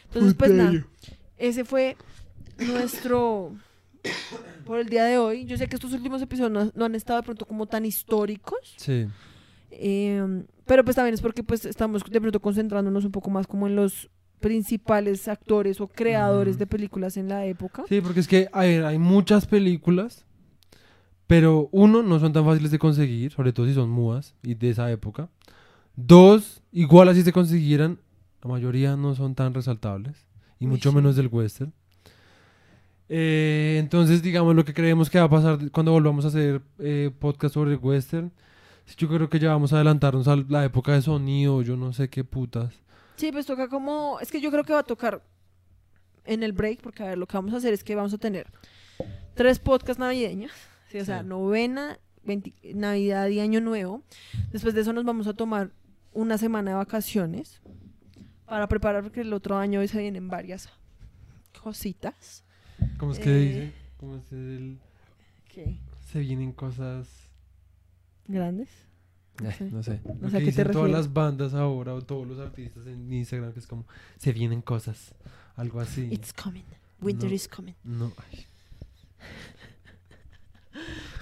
Entonces, 0.09 0.35
pues 0.35 0.51
nada, 0.53 0.87
ese 1.37 1.65
fue 1.65 1.97
nuestro 2.59 3.55
por 4.65 4.79
el 4.79 4.89
día 4.89 5.05
de 5.05 5.19
hoy. 5.19 5.45
Yo 5.45 5.57
sé 5.57 5.69
que 5.69 5.77
estos 5.77 5.93
últimos 5.93 6.21
episodios 6.23 6.51
no, 6.53 6.71
no 6.75 6.85
han 6.85 6.95
estado 6.95 7.21
de 7.21 7.25
pronto 7.25 7.47
como 7.47 7.67
tan 7.67 7.85
históricos, 7.85 8.75
Sí. 8.77 9.07
eh, 9.71 10.45
pero 10.67 10.85
pues 10.85 10.97
también 10.97 11.15
es 11.15 11.21
porque 11.21 11.43
pues 11.43 11.65
estamos 11.65 12.03
de 12.05 12.21
pronto 12.21 12.41
concentrándonos 12.41 13.05
un 13.05 13.13
poco 13.13 13.31
más 13.31 13.47
como 13.47 13.67
en 13.67 13.77
los 13.77 14.11
principales 14.41 15.27
actores 15.29 15.81
o 15.81 15.89
creadores 15.89 16.59
de 16.59 16.67
películas 16.67 17.17
en 17.17 17.29
la 17.29 17.45
época. 17.45 17.85
Sí, 17.89 18.01
porque 18.01 18.21
es 18.21 18.29
que, 18.29 18.49
a 18.53 18.61
ver, 18.61 18.85
hay 18.85 18.99
muchas 18.99 19.47
películas, 19.47 20.27
pero 21.27 21.69
uno, 21.73 22.03
no 22.03 22.19
son 22.21 22.33
tan 22.33 22.45
fáciles 22.45 22.71
de 22.71 22.79
conseguir, 22.79 23.33
sobre 23.33 23.53
todo 23.53 23.67
si 23.67 23.75
son 23.75 23.91
mudas 23.91 24.35
y 24.43 24.55
de 24.55 24.71
esa 24.71 24.91
época. 24.91 25.29
Dos, 25.97 26.63
igual 26.73 27.09
así 27.09 27.23
se 27.23 27.33
consiguieran, 27.33 27.99
la 28.43 28.49
mayoría 28.51 28.97
no 28.97 29.15
son 29.15 29.35
tan 29.35 29.55
resaltables, 29.55 30.27
y 30.61 30.65
Uy, 30.65 30.71
mucho 30.73 30.91
sí. 30.91 30.97
menos 30.97 31.17
del 31.17 31.29
western. 31.29 31.73
Eh, 33.09 33.77
entonces, 33.81 34.23
digamos, 34.23 34.55
lo 34.55 34.65
que 34.65 34.75
creemos 34.75 35.09
que 35.09 35.19
va 35.19 35.25
a 35.25 35.31
pasar 35.31 35.71
cuando 35.71 35.93
volvamos 35.93 36.25
a 36.25 36.29
hacer 36.29 36.61
eh, 36.79 37.11
podcast 37.19 37.55
sobre 37.55 37.75
western. 37.77 38.31
Yo 38.97 39.09
creo 39.09 39.29
que 39.29 39.39
ya 39.39 39.51
vamos 39.51 39.73
a 39.73 39.77
adelantarnos 39.77 40.29
a 40.29 40.37
la 40.37 40.65
época 40.65 40.93
de 40.93 41.03
sonido, 41.03 41.61
yo 41.63 41.77
no 41.77 41.93
sé 41.93 42.09
qué 42.09 42.25
putas. 42.25 42.75
Sí, 43.17 43.33
pues 43.33 43.47
toca 43.47 43.69
como. 43.69 44.19
Es 44.21 44.31
que 44.31 44.41
yo 44.41 44.51
creo 44.51 44.65
que 44.65 44.73
va 44.73 44.81
a 44.81 44.85
tocar 44.85 45.23
en 46.25 46.43
el 46.43 46.53
break, 46.53 46.81
porque 46.83 47.03
a 47.03 47.07
ver, 47.07 47.19
lo 47.19 47.27
que 47.27 47.37
vamos 47.37 47.53
a 47.55 47.59
hacer 47.59 47.73
es 47.75 47.85
que 47.85 47.95
vamos 47.95 48.13
a 48.15 48.19
tener 48.19 48.47
tres 49.35 49.59
podcasts 49.59 49.99
navideños. 49.99 50.53
Sí, 50.91 50.99
o 51.01 51.05
sea, 51.05 51.21
Sí. 51.23 51.27
novena, 51.29 51.99
20 52.25 52.55
Navidad 52.75 53.29
y 53.29 53.41
Año 53.41 53.61
Nuevo. 53.61 54.03
Después 54.53 54.75
de 54.75 54.83
eso 54.83 54.93
nos 54.93 55.05
vamos 55.05 55.27
a 55.27 55.35
tomar 55.35 55.71
una 56.13 56.39
semana 56.39 56.71
de 56.71 56.77
vacaciones 56.77 57.61
para 58.49 58.67
preparar, 58.69 59.03
porque 59.03 59.21
el 59.21 59.33
otro 59.33 59.57
año 59.57 59.87
se 59.87 59.99
vienen 60.01 60.29
varias 60.29 60.69
cositas. 61.63 62.45
¿Cómo 62.99 63.13
es 63.13 63.19
que 63.19 63.31
Eh, 63.31 63.41
dice? 63.45 63.73
¿Cómo 63.99 64.17
es 64.17 64.33
el... 64.33 64.79
¿Qué? 65.53 65.77
Se 66.11 66.21
vienen 66.21 66.53
cosas... 66.53 67.09
¿Grandes? 68.27 68.69
No 69.43 69.49
Eh, 69.51 69.53
sé. 69.53 69.65
no 69.71 69.83
sé. 69.83 70.01
No 70.05 70.15
Lo 70.23 70.31
sé 70.31 70.37
a 70.37 70.41
que 70.41 70.47
qué 70.47 70.53
te 70.53 70.63
dicen 70.63 70.73
todas 70.73 70.91
las 70.91 71.13
bandas 71.13 71.55
ahora 71.55 71.95
o 71.95 72.03
todos 72.03 72.27
los 72.27 72.39
artistas 72.39 72.87
en 72.87 73.13
Instagram 73.13 73.53
que 73.53 73.61
es 73.61 73.67
como 73.67 73.87
se 74.19 74.33
vienen 74.33 74.63
cosas, 74.63 75.15
algo 75.57 75.81
así. 75.81 76.09
It's 76.11 76.33
coming. 76.33 76.65
Winter 77.01 77.29
No. 77.29 77.35
is 77.35 77.49
coming. 77.49 77.75
No, 77.85 78.13
ay, 78.33 78.45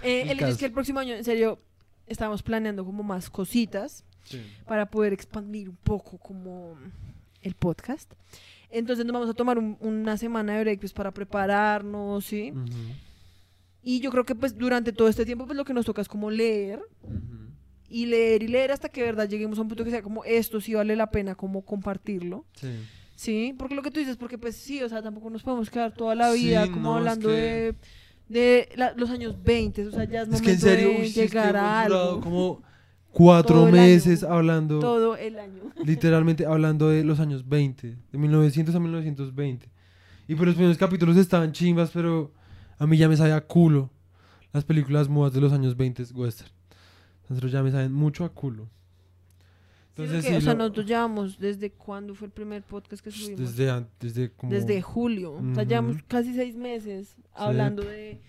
Eh, 0.03 0.31
El 0.31 0.41
es 0.41 0.57
que 0.59 0.66
el 0.66 0.72
próximo 0.72 0.99
año, 1.01 1.14
en 1.14 1.24
serio, 1.24 1.59
estamos 2.07 2.43
planeando 2.43 2.85
como 2.85 3.03
más 3.03 3.31
cositas 3.31 4.05
para 4.66 4.87
poder 4.91 5.12
expandir 5.12 5.68
un 5.68 5.77
poco 5.77 6.18
como 6.18 6.77
el 7.47 7.55
podcast. 7.55 8.12
Entonces 8.70 9.05
nos 9.07 9.14
vamos 9.14 9.30
a 9.30 9.34
tomar 9.34 9.59
un- 9.59 9.76
una 9.80 10.16
semana 10.18 10.55
de 10.57 10.61
break 10.62 10.80
pues, 10.80 10.92
para 10.92 11.12
prepararnos, 11.12 12.24
¿sí? 12.24 12.53
Y 13.82 14.01
yo 14.01 14.11
creo 14.11 14.24
que 14.24 14.34
pues 14.34 14.59
durante 14.59 14.92
todo 14.92 15.09
este 15.09 15.24
tiempo 15.24 15.47
pues 15.47 15.57
lo 15.57 15.64
que 15.64 15.72
nos 15.72 15.86
toca 15.86 16.03
es 16.03 16.09
como 16.09 16.30
leer 16.30 16.80
y 17.88 18.07
leer 18.07 18.42
y 18.42 18.49
leer 18.49 18.72
hasta 18.72 18.88
que 18.88 19.01
de 19.01 19.07
verdad 19.07 19.28
lleguemos 19.28 19.59
a 19.59 19.62
un 19.62 19.68
punto 19.68 19.84
que 19.84 19.90
sea 19.90 20.03
como 20.03 20.24
esto 20.24 20.61
sí 20.61 20.74
vale 20.74 20.97
la 20.97 21.11
pena 21.12 21.36
como 21.36 21.62
compartirlo, 21.64 22.44
Sí. 22.61 22.68
¿sí? 23.14 23.55
Porque 23.57 23.76
lo 23.76 23.82
que 23.82 23.92
tú 23.92 24.01
dices, 24.01 24.16
porque 24.16 24.38
pues 24.38 24.57
sí, 24.57 24.82
o 24.82 24.88
sea, 24.88 25.03
tampoco 25.03 25.30
nos 25.30 25.44
podemos 25.44 25.70
quedar 25.70 25.94
toda 25.94 26.16
la 26.16 26.32
vida 26.32 26.64
Sí, 26.64 26.70
como 26.72 26.82
no, 26.90 26.94
es 26.94 26.99
hablando 26.99 27.28
que- 27.28 27.34
de, 27.34 27.74
de 28.28 28.68
la- 28.74 28.92
los 28.94 29.09
años 29.11 29.40
20, 29.44 29.86
o 29.86 29.90
sea, 29.92 30.03
ya 30.05 30.22
es 30.22 30.28
Es 30.30 30.42
que 30.42 30.51
en 30.51 30.57
momento 30.59 30.66
serio, 30.66 30.88
de 30.88 31.01
uy, 31.03 31.09
sí, 31.09 31.20
es 31.20 31.30
que 31.30 31.38
a 31.38 31.80
algo. 31.82 32.20
como 32.20 32.62
cuatro 33.16 33.62
Todo 33.62 33.70
meses 33.72 34.22
año. 34.22 34.32
hablando, 34.34 34.78
todo 34.78 35.16
el 35.16 35.38
año. 35.38 35.62
literalmente 35.84 36.44
hablando 36.44 36.88
de 36.88 37.02
los 37.02 37.18
años 37.18 37.48
20, 37.48 37.96
de 38.12 38.18
1900 38.18 38.74
a 38.74 38.80
1920. 38.80 39.68
Y 40.28 40.34
por 40.34 40.46
los 40.46 40.54
primeros 40.54 40.76
capítulos 40.76 41.16
estaban 41.16 41.52
chimbas, 41.52 41.90
pero 41.92 42.32
a 42.78 42.86
mí 42.86 42.96
ya 42.96 43.08
me 43.08 43.16
sabía 43.16 43.40
culo 43.40 43.90
las 44.52 44.64
películas 44.64 45.08
mudas 45.08 45.32
de 45.32 45.40
los 45.40 45.52
años 45.52 45.76
20 45.76 46.02
western. 46.14 46.50
Nosotros 47.28 47.52
ya 47.52 47.62
me 47.62 47.70
saben 47.70 47.92
mucho 47.92 48.24
a 48.24 48.28
culo. 48.28 48.64
Sí, 48.64 50.02
Entonces, 50.02 50.16
porque, 50.24 50.30
sí, 50.30 50.36
o 50.36 50.40
sea, 50.42 50.52
lo- 50.52 50.58
nosotros 50.58 50.86
llevamos 50.86 51.38
desde 51.38 51.70
cuándo 51.72 52.14
fue 52.14 52.26
el 52.26 52.32
primer 52.32 52.62
podcast 52.62 53.02
que 53.02 53.10
subimos. 53.10 53.56
desde, 53.56 53.86
desde 53.98 54.30
como... 54.30 54.52
Desde 54.52 54.82
julio. 54.82 55.32
O 55.32 55.54
sea, 55.54 55.64
llevamos 55.64 55.96
casi 56.06 56.34
seis 56.34 56.54
meses 56.54 57.16
hablando 57.32 57.82
de 57.82 58.20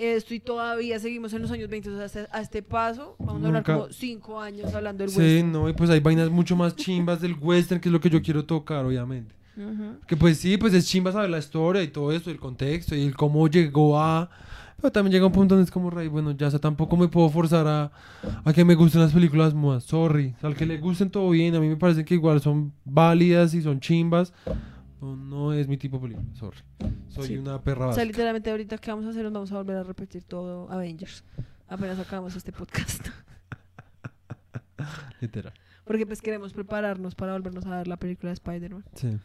esto 0.00 0.34
y 0.34 0.40
todavía 0.40 0.98
seguimos 0.98 1.32
en 1.32 1.42
los 1.42 1.50
años 1.50 1.68
20. 1.68 1.90
O 1.90 1.96
sea, 1.96 2.04
hasta- 2.06 2.28
a 2.36 2.40
este 2.40 2.62
paso 2.62 3.16
vamos 3.18 3.42
a 3.44 3.46
hablar 3.46 3.62
Nunca- 3.62 3.74
como 3.80 3.92
cinco 3.92 4.40
años 4.40 4.74
hablando 4.74 5.02
del 5.04 5.10
Sí, 5.10 5.18
western. 5.20 5.52
no, 5.52 5.68
y 5.68 5.72
pues 5.72 5.90
hay 5.90 6.00
vainas 6.00 6.30
mucho 6.30 6.56
más 6.56 6.74
chimbas 6.76 7.20
del 7.20 7.34
western, 7.34 7.80
que 7.80 7.88
es 7.88 7.92
lo 7.92 8.00
que 8.00 8.10
yo 8.10 8.22
quiero 8.22 8.44
tocar, 8.44 8.84
obviamente. 8.84 9.34
Ujú. 9.56 9.98
Que 10.06 10.16
pues 10.16 10.38
sí, 10.38 10.56
pues 10.56 10.72
es 10.74 10.86
chimba 10.86 11.12
saber 11.12 11.28
la 11.30 11.38
historia 11.38 11.82
y 11.82 11.88
todo 11.88 12.12
esto, 12.12 12.30
el 12.30 12.38
contexto 12.38 12.94
y 12.96 13.02
el 13.04 13.14
cómo 13.16 13.46
llegó 13.48 13.98
a... 14.00 14.30
Pero 14.80 14.92
también 14.92 15.12
llega 15.12 15.26
un 15.26 15.32
punto 15.32 15.54
donde 15.54 15.66
es 15.66 15.70
como, 15.70 15.90
rey, 15.90 16.08
bueno, 16.08 16.30
ya 16.30 16.46
o 16.46 16.50
sea, 16.50 16.58
tampoco 16.58 16.96
me 16.96 17.06
puedo 17.08 17.28
forzar 17.28 17.66
a, 17.66 17.92
a 18.42 18.52
que 18.54 18.64
me 18.64 18.74
gusten 18.74 19.02
las 19.02 19.12
películas 19.12 19.52
mudas, 19.52 19.84
sorry. 19.84 20.32
O 20.38 20.40
sea, 20.40 20.48
al 20.48 20.56
que 20.56 20.64
le 20.64 20.78
gusten 20.78 21.10
todo 21.10 21.28
bien, 21.28 21.54
a 21.54 21.60
mí 21.60 21.68
me 21.68 21.76
parece 21.76 22.02
que 22.06 22.14
igual 22.14 22.40
son 22.40 22.72
válidas 22.86 23.52
y 23.52 23.60
son 23.60 23.78
chimbas. 23.80 24.32
No, 25.00 25.16
no 25.16 25.52
es 25.52 25.68
mi 25.68 25.76
tipo 25.78 25.98
de 25.98 26.02
película, 26.08 26.26
sorry. 26.34 26.58
Soy 27.08 27.26
Sí. 27.28 27.36
una 27.38 27.62
perra 27.62 27.88
O 27.88 27.92
sea, 27.92 28.04
literalmente 28.04 28.50
ahorita 28.50 28.78
que 28.78 28.90
vamos 28.90 29.06
a 29.06 29.10
hacer, 29.10 29.24
nos 29.24 29.32
vamos 29.32 29.52
a 29.52 29.56
volver 29.56 29.76
a 29.76 29.82
repetir 29.82 30.22
todo 30.24 30.70
Avengers. 30.70 31.24
Apenas 31.68 31.98
acabamos 31.98 32.34
este 32.36 32.52
podcast. 32.52 33.06
literal. 35.20 35.52
Porque 35.84 36.06
pues 36.06 36.22
queremos 36.22 36.52
prepararnos 36.52 37.14
para 37.14 37.32
volvernos 37.32 37.66
a 37.66 37.78
ver 37.78 37.88
la 37.88 37.96
película 37.96 38.30
de 38.30 38.34
Spider-Man. 38.34 38.84
Sí, 38.94 39.18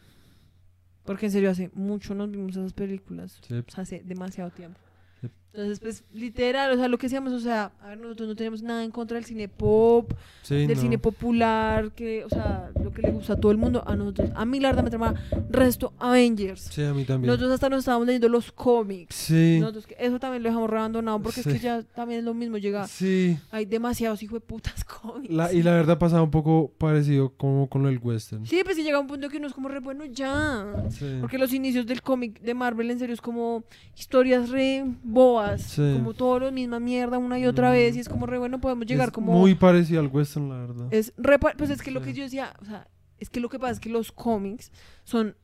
Porque 1.04 1.26
en 1.26 1.32
serio, 1.32 1.50
hace 1.50 1.70
mucho 1.74 2.14
nos 2.14 2.30
vimos 2.30 2.56
esas 2.56 2.72
películas. 2.72 3.38
sí. 3.46 3.54
O 3.54 3.64
sea, 3.70 3.82
hace 3.82 4.02
demasiado 4.04 4.50
tiempo. 4.50 4.78
Sí. 5.20 5.30
Entonces, 5.56 5.80
pues, 5.80 6.04
literal, 6.12 6.70
o 6.72 6.76
sea, 6.76 6.86
lo 6.86 6.98
que 6.98 7.06
decíamos, 7.06 7.32
o 7.32 7.40
sea, 7.40 7.72
a 7.82 7.88
ver, 7.88 7.98
nosotros 7.98 8.28
no 8.28 8.36
tenemos 8.36 8.62
nada 8.62 8.84
en 8.84 8.90
contra 8.90 9.14
del 9.14 9.24
cine 9.24 9.48
pop, 9.48 10.12
sí, 10.42 10.54
del 10.66 10.74
no. 10.76 10.82
cine 10.82 10.98
popular, 10.98 11.92
que, 11.92 12.24
o 12.24 12.28
sea, 12.28 12.70
lo 12.82 12.92
que 12.92 13.00
le 13.00 13.10
gusta 13.10 13.32
a 13.32 13.36
todo 13.40 13.52
el 13.52 13.56
mundo, 13.56 13.82
a 13.86 13.96
nosotros, 13.96 14.28
a 14.34 14.44
mí 14.44 14.60
la 14.60 14.68
verdad 14.68 14.84
me 14.84 14.90
trama 14.90 15.14
resto 15.48 15.94
Avengers. 15.98 16.60
Sí, 16.60 16.82
a 16.82 16.92
mí 16.92 17.04
también. 17.06 17.28
Nosotros 17.28 17.52
hasta 17.52 17.70
nos 17.70 17.78
estábamos 17.78 18.06
leyendo 18.06 18.28
los 18.28 18.52
cómics. 18.52 19.14
Sí, 19.14 19.56
Nosotros, 19.58 19.86
eso 19.98 20.20
también 20.20 20.42
lo 20.42 20.50
dejamos 20.50 20.70
abandonado 20.70 21.22
porque 21.22 21.42
Sí. 21.42 21.48
es 21.48 21.54
que 21.56 21.62
ya 21.62 21.82
también 21.82 22.18
es 22.18 22.24
lo 22.26 22.34
mismo, 22.34 22.58
llega, 22.58 22.86
sí. 22.86 23.38
hay 23.50 23.64
demasiados 23.64 24.22
hijos 24.22 24.40
de 24.42 24.46
putas 24.46 24.84
cómics. 25.02 25.32
La, 25.32 25.54
y 25.54 25.62
la 25.62 25.70
verdad 25.72 25.98
pasaba 25.98 26.22
un 26.22 26.30
poco 26.30 26.70
parecido 26.76 27.30
como 27.30 27.66
con 27.70 27.86
el 27.86 27.96
western. 27.96 28.44
Sí, 28.44 28.60
pues 28.62 28.76
sí 28.76 28.82
llega 28.82 29.00
un 29.00 29.06
punto 29.06 29.30
que 29.30 29.38
uno 29.38 29.46
es 29.46 29.54
como 29.54 29.68
re 29.70 29.80
bueno 29.80 30.04
ya. 30.04 30.66
Sí. 30.90 31.16
Porque 31.22 31.38
los 31.38 31.54
inicios 31.54 31.86
del 31.86 32.02
cómic 32.02 32.42
de 32.42 32.52
Marvel 32.52 32.90
en 32.90 32.98
serio 32.98 33.14
es 33.14 33.22
como 33.22 33.64
historias 33.96 34.50
re 34.50 34.84
boas, 35.02 35.45
Sí. 35.58 35.92
como 35.94 36.14
todo 36.14 36.38
lo 36.40 36.52
misma 36.52 36.80
mierda 36.80 37.18
una 37.18 37.38
y 37.38 37.46
otra 37.46 37.70
Mm. 37.70 37.72
vez 37.72 37.96
y 37.96 38.00
es 38.00 38.08
como 38.08 38.26
re 38.26 38.38
bueno 38.38 38.60
podemos 38.60 38.86
llegar 38.86 39.08
Es 39.08 39.14
como 39.14 39.32
Muy 39.32 39.54
parecido 39.54 40.00
al 40.00 40.08
western, 40.08 40.48
la 40.48 40.58
verdad. 40.58 40.88
es 40.90 41.12
re 41.16 41.38
pues 41.38 41.70
es 41.70 41.82
que 41.82 41.90
lo 41.90 42.02
que 42.02 42.12
yo 42.12 42.22
decía, 42.24 42.54
o 42.60 42.64
sea, 42.64 42.86
es 43.18 43.30
que 43.30 43.40
lo 43.40 43.48
que 43.48 43.58
pasa 43.58 43.72
es 43.72 43.80
que 43.80 43.88
los 43.90 44.12
cómics 44.12 44.70
son 45.04 45.34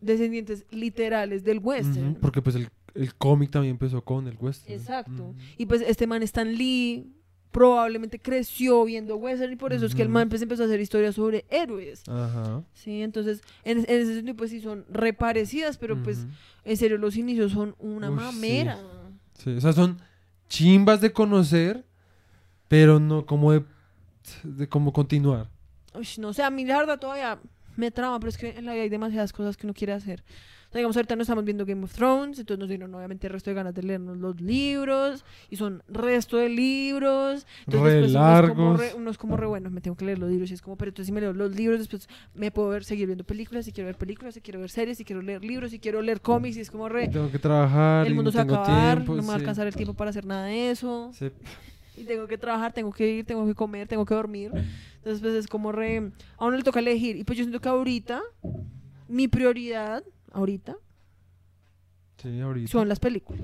descendientes 0.00 0.64
literales 0.70 1.44
del 1.44 1.58
western. 1.58 2.14
Porque 2.20 2.40
pues 2.42 2.56
el, 2.56 2.68
el 2.94 3.14
cómic 3.14 3.50
también 3.50 3.72
empezó 3.72 4.02
con 4.02 4.26
el 4.26 4.36
western. 4.40 4.72
Exacto. 4.74 5.34
Y 5.58 5.66
pues 5.66 5.82
este 5.82 6.06
man 6.06 6.22
Stan 6.22 6.50
Lee 6.54 7.12
probablemente 7.50 8.20
creció 8.20 8.84
viendo 8.84 9.16
western 9.16 9.52
y 9.52 9.56
por 9.56 9.72
eso 9.72 9.84
es 9.84 9.94
que 9.96 10.02
el 10.02 10.08
man 10.08 10.28
pues 10.28 10.40
empezó 10.40 10.62
a 10.62 10.66
hacer 10.66 10.80
historias 10.80 11.16
sobre 11.16 11.44
héroes. 11.50 12.02
Ajá. 12.08 12.62
Sí, 12.72 13.02
entonces 13.02 13.42
en, 13.64 13.78
en 13.80 13.84
ese 14.02 14.14
sentido 14.14 14.36
pues 14.36 14.50
sí 14.50 14.60
son 14.60 14.84
re 14.88 15.12
parecidas, 15.12 15.76
pero 15.76 16.00
pues 16.02 16.26
en 16.64 16.76
serio 16.76 16.96
los 16.96 17.16
inicios 17.16 17.50
son 17.52 17.74
una 17.80 18.08
Uy, 18.08 18.16
mamera. 18.16 18.76
Sí, 18.76 18.82
o 19.46 19.60
sea, 19.60 19.72
son 19.72 20.00
chimbas 20.48 21.00
de 21.00 21.12
conocer, 21.12 21.84
pero 22.68 23.00
no 23.00 23.26
como 23.26 23.52
de, 23.52 23.64
de 24.42 24.68
cómo 24.68 24.92
continuar. 24.92 25.48
Uy, 25.94 26.06
no 26.18 26.32
sé, 26.32 26.42
a 26.42 26.50
mí 26.50 26.64
la 26.64 26.78
verdad 26.78 26.98
todavía 26.98 27.38
me 27.76 27.90
trama, 27.90 28.18
pero 28.20 28.30
es 28.30 28.38
que 28.38 28.50
en 28.50 28.66
la 28.66 28.72
vida 28.72 28.82
hay 28.82 28.88
demasiadas 28.88 29.32
cosas 29.32 29.56
que 29.56 29.66
uno 29.66 29.74
quiere 29.74 29.92
hacer. 29.92 30.22
O 30.68 30.72
sea, 30.72 30.78
digamos, 30.78 30.96
ahorita 30.96 31.16
no 31.16 31.22
estamos 31.22 31.44
viendo 31.44 31.66
Game 31.66 31.82
of 31.82 31.92
Thrones, 31.92 32.38
entonces 32.38 32.60
nos 32.60 32.68
dieron 32.68 32.94
obviamente 32.94 33.26
el 33.26 33.32
resto 33.32 33.50
de 33.50 33.54
ganas 33.54 33.74
de 33.74 33.82
leernos 33.82 34.18
los 34.18 34.40
libros, 34.40 35.24
y 35.50 35.56
son 35.56 35.82
resto 35.88 36.36
de 36.36 36.48
libros. 36.48 37.44
Entonces, 37.66 37.82
Re 37.82 38.00
después 38.02 38.14
uno 38.14 38.36
es 38.46 38.48
como 38.48 38.70
largos. 38.70 38.78
re, 38.80 38.94
uno 38.94 39.10
es 39.10 39.18
como 39.18 39.36
re 39.36 39.46
bueno, 39.46 39.68
me 39.70 39.80
tengo 39.80 39.96
que 39.96 40.04
leer 40.04 40.20
los 40.20 40.30
libros, 40.30 40.48
y 40.52 40.54
es 40.54 40.62
como, 40.62 40.76
pero 40.76 40.90
entonces 40.90 41.06
si 41.06 41.12
me 41.12 41.20
leo 41.20 41.32
los 41.32 41.56
libros, 41.56 41.80
después 41.80 42.08
me 42.34 42.52
puedo 42.52 42.68
ver, 42.68 42.84
seguir 42.84 43.06
viendo 43.08 43.24
películas, 43.24 43.64
si 43.64 43.72
quiero 43.72 43.86
ver 43.86 43.96
películas, 43.98 44.34
si 44.34 44.40
quiero 44.42 44.60
ver 44.60 44.70
series, 44.70 44.96
si 44.98 45.04
quiero 45.04 45.22
leer 45.22 45.44
libros, 45.44 45.72
si 45.72 45.80
quiero 45.80 46.02
leer 46.02 46.20
cómics, 46.20 46.56
y 46.56 46.60
es 46.60 46.70
como 46.70 46.88
re, 46.88 47.08
Tengo 47.08 47.32
que 47.32 47.40
trabajar 47.40 48.06
el 48.06 48.14
mundo 48.14 48.28
no 48.28 48.32
se 48.32 48.44
va 48.44 48.58
a 48.58 48.62
acabar, 48.62 48.96
tiempo. 48.98 49.16
no 49.16 49.22
me 49.22 49.28
va 49.28 49.34
a 49.34 49.36
alcanzar 49.38 49.66
el 49.66 49.74
tiempo 49.74 49.94
para 49.94 50.10
hacer 50.10 50.24
nada 50.24 50.44
de 50.44 50.70
eso. 50.70 51.10
Sí. 51.14 51.32
Y 52.00 52.04
tengo 52.04 52.26
que 52.26 52.38
trabajar, 52.38 52.72
tengo 52.72 52.92
que 52.92 53.08
ir, 53.08 53.24
tengo 53.24 53.46
que 53.46 53.54
comer, 53.54 53.86
tengo 53.88 54.04
que 54.04 54.14
dormir. 54.14 54.50
Entonces, 54.96 55.20
pues 55.20 55.34
es 55.34 55.46
como 55.46 55.72
re. 55.72 56.10
A 56.36 56.44
uno 56.46 56.56
le 56.56 56.62
toca 56.62 56.80
elegir. 56.80 57.16
Y 57.16 57.24
pues 57.24 57.38
yo 57.38 57.44
siento 57.44 57.60
que 57.60 57.68
ahorita, 57.68 58.20
mi 59.08 59.28
prioridad, 59.28 60.02
ahorita, 60.32 60.76
Sí, 62.22 62.40
ahorita. 62.40 62.70
son 62.70 62.88
las 62.88 63.00
películas. 63.00 63.42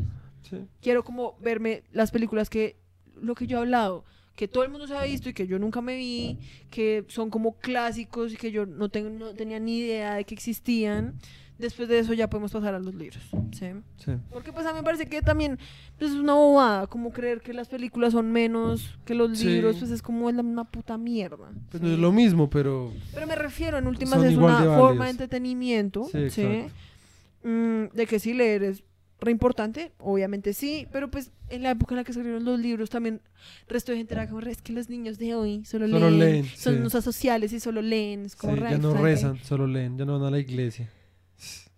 Sí. 0.49 0.59
Quiero 0.83 1.03
como 1.05 1.37
verme 1.41 1.83
las 1.93 2.11
películas 2.11 2.51
que. 2.51 2.77
Lo 3.21 3.35
que 3.35 3.47
yo 3.47 3.57
he 3.57 3.61
hablado, 3.61 4.05
que 4.35 4.47
todo 4.47 4.63
el 4.63 4.71
mundo 4.71 4.87
se 4.87 4.95
ha 4.95 5.03
visto 5.05 5.31
y 5.31 5.33
que 5.33 5.47
yo 5.47 5.59
nunca 5.59 5.81
me 5.81 5.97
vi, 5.97 6.39
que 6.69 7.07
son 7.09 7.31
como 7.31 7.57
clásicos 7.57 8.35
y 8.35 8.37
que 8.37 8.51
yo 8.53 8.67
no, 8.67 8.91
tengo, 8.91 9.09
no 9.09 9.33
tenía 9.35 9.59
ni 9.59 9.79
idea 9.79 10.17
de 10.17 10.25
que 10.25 10.35
existían. 10.35 11.15
Después 11.59 11.89
de 11.89 11.99
eso 11.99 12.13
ya 12.13 12.29
podemos 12.29 12.53
pasar 12.53 12.75
a 12.75 12.79
los 12.79 12.95
libros. 12.95 13.23
¿sí? 13.53 13.67
Sí. 13.97 14.13
Porque 14.31 14.53
pues 14.53 14.67
a 14.67 14.73
mí 14.73 14.79
me 14.79 14.83
parece 14.85 15.07
que 15.07 15.23
también 15.23 15.59
pues, 15.99 16.11
es 16.11 16.17
una 16.19 16.35
bobada, 16.35 16.87
como 16.87 17.11
creer 17.13 17.41
que 17.41 17.55
las 17.55 17.69
películas 17.69 18.13
son 18.13 18.31
menos 18.31 18.99
que 19.07 19.15
los 19.15 19.39
Sí. 19.39 19.47
libros, 19.47 19.77
pues 19.79 19.91
es 19.91 20.03
como 20.03 20.31
la 20.31 20.43
misma 20.43 20.65
puta 20.71 20.99
mierda. 20.99 21.51
Pues 21.71 21.81
¿sí? 21.81 21.87
no 21.89 21.95
es 21.95 21.99
lo 21.99 22.13
mismo, 22.13 22.51
pero 22.51 22.93
Pero 23.15 23.27
me 23.27 23.37
refiero, 23.37 23.79
en 23.79 23.87
últimas 23.87 24.23
es 24.23 24.37
una 24.37 24.61
de 24.61 24.77
forma 24.77 25.05
de 25.07 25.11
entretenimiento, 25.13 26.05
Sí. 26.31 26.67
Mm, 27.43 27.95
de 27.95 28.07
que 28.07 28.19
sí 28.19 28.35
leer 28.35 28.63
es 28.65 28.83
re 29.21 29.31
importante, 29.31 29.93
obviamente 29.99 30.53
sí, 30.53 30.87
pero 30.93 31.11
pues 31.11 31.31
en 31.49 31.63
la 31.63 31.71
época 31.71 31.95
en 31.95 31.97
la 31.99 32.05
que 32.05 32.13
salieron 32.13 32.45
los 32.45 32.59
libros 32.61 32.91
también 32.91 33.23
resto 33.67 33.93
de 33.93 33.99
gente 33.99 34.13
era 34.15 34.27
como, 34.29 34.41
"Re, 34.41 34.51
es 34.51 34.61
que 34.61 34.73
los 34.75 34.91
niños 34.91 35.17
de 35.17 35.35
hoy 35.35 35.65
solo, 35.65 35.87
Solo 35.89 36.11
leen, 36.11 36.19
leen, 36.43 36.45
son 36.57 36.75
sí. 36.75 36.81
unos 36.81 36.95
asociales 36.97 37.53
y 37.55 37.61
solo 37.61 37.81
leen, 37.81 38.27
es 38.27 38.37
como 38.37 38.55
sí, 38.57 38.61
ya 38.61 38.77
no 38.79 38.93
rezan, 38.93 39.39
solo 39.43 39.67
leen, 39.67 39.97
ya 39.97 40.05
no 40.05 40.19
van 40.19 40.25
a 40.29 40.31
la 40.33 40.39
iglesia. 40.39 40.91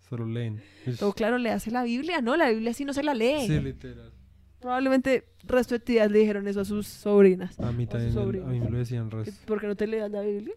Solo 0.09 0.25
leen. 0.25 0.61
Todo 0.97 1.13
claro, 1.13 1.37
le 1.37 1.51
hace 1.51 1.69
la 1.69 1.83
Biblia. 1.83 2.21
No, 2.21 2.35
la 2.35 2.49
Biblia 2.49 2.73
sí 2.73 2.83
no 2.83 2.93
se 2.93 3.03
la 3.03 3.13
lee. 3.13 3.45
Sí, 3.45 3.59
literal. 3.59 4.11
Probablemente 4.59 5.25
el 5.43 5.47
resto 5.47 5.75
de 5.75 5.79
tías 5.79 6.11
le 6.11 6.19
dijeron 6.19 6.47
eso 6.47 6.61
a 6.61 6.65
sus 6.65 6.87
sobrinas. 6.87 7.59
A 7.59 7.71
mí 7.71 7.85
también, 7.85 8.11
a 8.11 8.13
sobrinos. 8.13 8.49
mí 8.49 8.59
me 8.59 8.69
lo 8.69 8.77
decían 8.79 9.09
Que, 9.09 9.17
res. 9.17 9.35
¿Por 9.45 9.61
qué 9.61 9.67
no 9.67 9.75
te 9.75 9.87
leas 9.87 10.09
la 10.11 10.21
Biblia? 10.21 10.55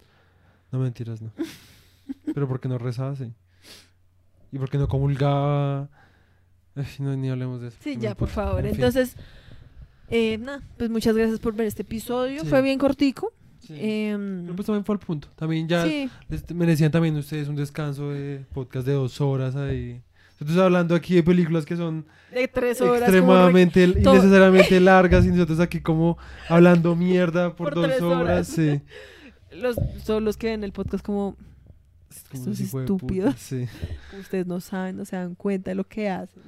No 0.72 0.78
mentiras, 0.78 1.20
no. 1.20 1.30
Pero 2.34 2.48
porque 2.48 2.68
no 2.68 2.78
rezaba 2.78 3.10
así. 3.10 3.32
Y 4.50 4.58
porque 4.58 4.78
no 4.78 4.88
comulgaba. 4.88 5.88
Ay, 6.74 6.86
no, 6.98 7.14
ni 7.14 7.28
hablemos 7.28 7.60
de 7.60 7.68
eso. 7.68 7.76
Sí, 7.80 7.96
ya, 7.98 8.14
por 8.14 8.28
favor. 8.28 8.64
En. 8.64 8.74
Entonces, 8.74 9.16
eh, 10.08 10.38
nada, 10.38 10.62
pues 10.78 10.90
muchas 10.90 11.14
gracias 11.14 11.38
por 11.38 11.54
ver 11.54 11.66
este 11.66 11.82
episodio. 11.82 12.40
Sí. 12.40 12.46
Fue 12.46 12.62
bien 12.62 12.78
cortico. 12.78 13.32
Sí. 13.66 13.74
Em, 13.78 14.42
Pero 14.42 14.56
pues 14.56 14.66
también 14.66 14.84
fue 14.84 14.94
al 14.94 14.98
punto. 14.98 15.28
También 15.36 15.68
ya 15.68 15.84
sí, 15.84 16.10
merecían 16.54 16.90
también 16.90 17.16
ustedes 17.16 17.48
un 17.48 17.56
descanso 17.56 18.10
de 18.10 18.44
podcast 18.52 18.86
de 18.86 18.92
dos 18.94 19.20
horas 19.20 19.54
ahí. 19.56 20.02
Nosotros 20.40 20.58
hablando 20.64 20.94
aquí 20.96 21.14
de 21.14 21.22
películas 21.22 21.64
que 21.64 21.76
son 21.76 22.04
de 22.34 22.48
tres 22.48 22.80
horas. 22.80 22.94
como 22.94 22.98
re- 22.98 22.98
extremadamente 23.06 23.86
todo- 24.02 24.14
innecesariamente 24.16 24.80
largas 24.80 25.24
y 25.24 25.28
nosotros 25.28 25.60
aquí 25.60 25.80
como 25.80 26.18
hablando 26.48 26.96
mierda 26.96 27.54
por, 27.54 27.72
Por 27.72 27.74
dos 27.88 28.02
horas. 28.02 28.02
horas. 28.02 28.48
Sí. 28.48 28.80
los, 29.52 29.76
son 30.04 30.24
los 30.24 30.36
que 30.36 30.48
ven 30.48 30.64
el 30.64 30.72
podcast 30.72 31.04
como 31.04 31.36
Como 32.30 32.42
Estos 32.50 32.58
de 32.58 32.64
puta, 32.64 32.80
estúpidos. 32.82 33.34
sí. 33.38 33.66
ustedes 34.20 34.46
no 34.48 34.58
saben, 34.60 34.96
no 34.96 35.04
se 35.04 35.14
dan 35.14 35.36
cuenta 35.36 35.70
de 35.70 35.76
lo 35.76 35.84
que 35.84 36.08
hacen. 36.10 36.42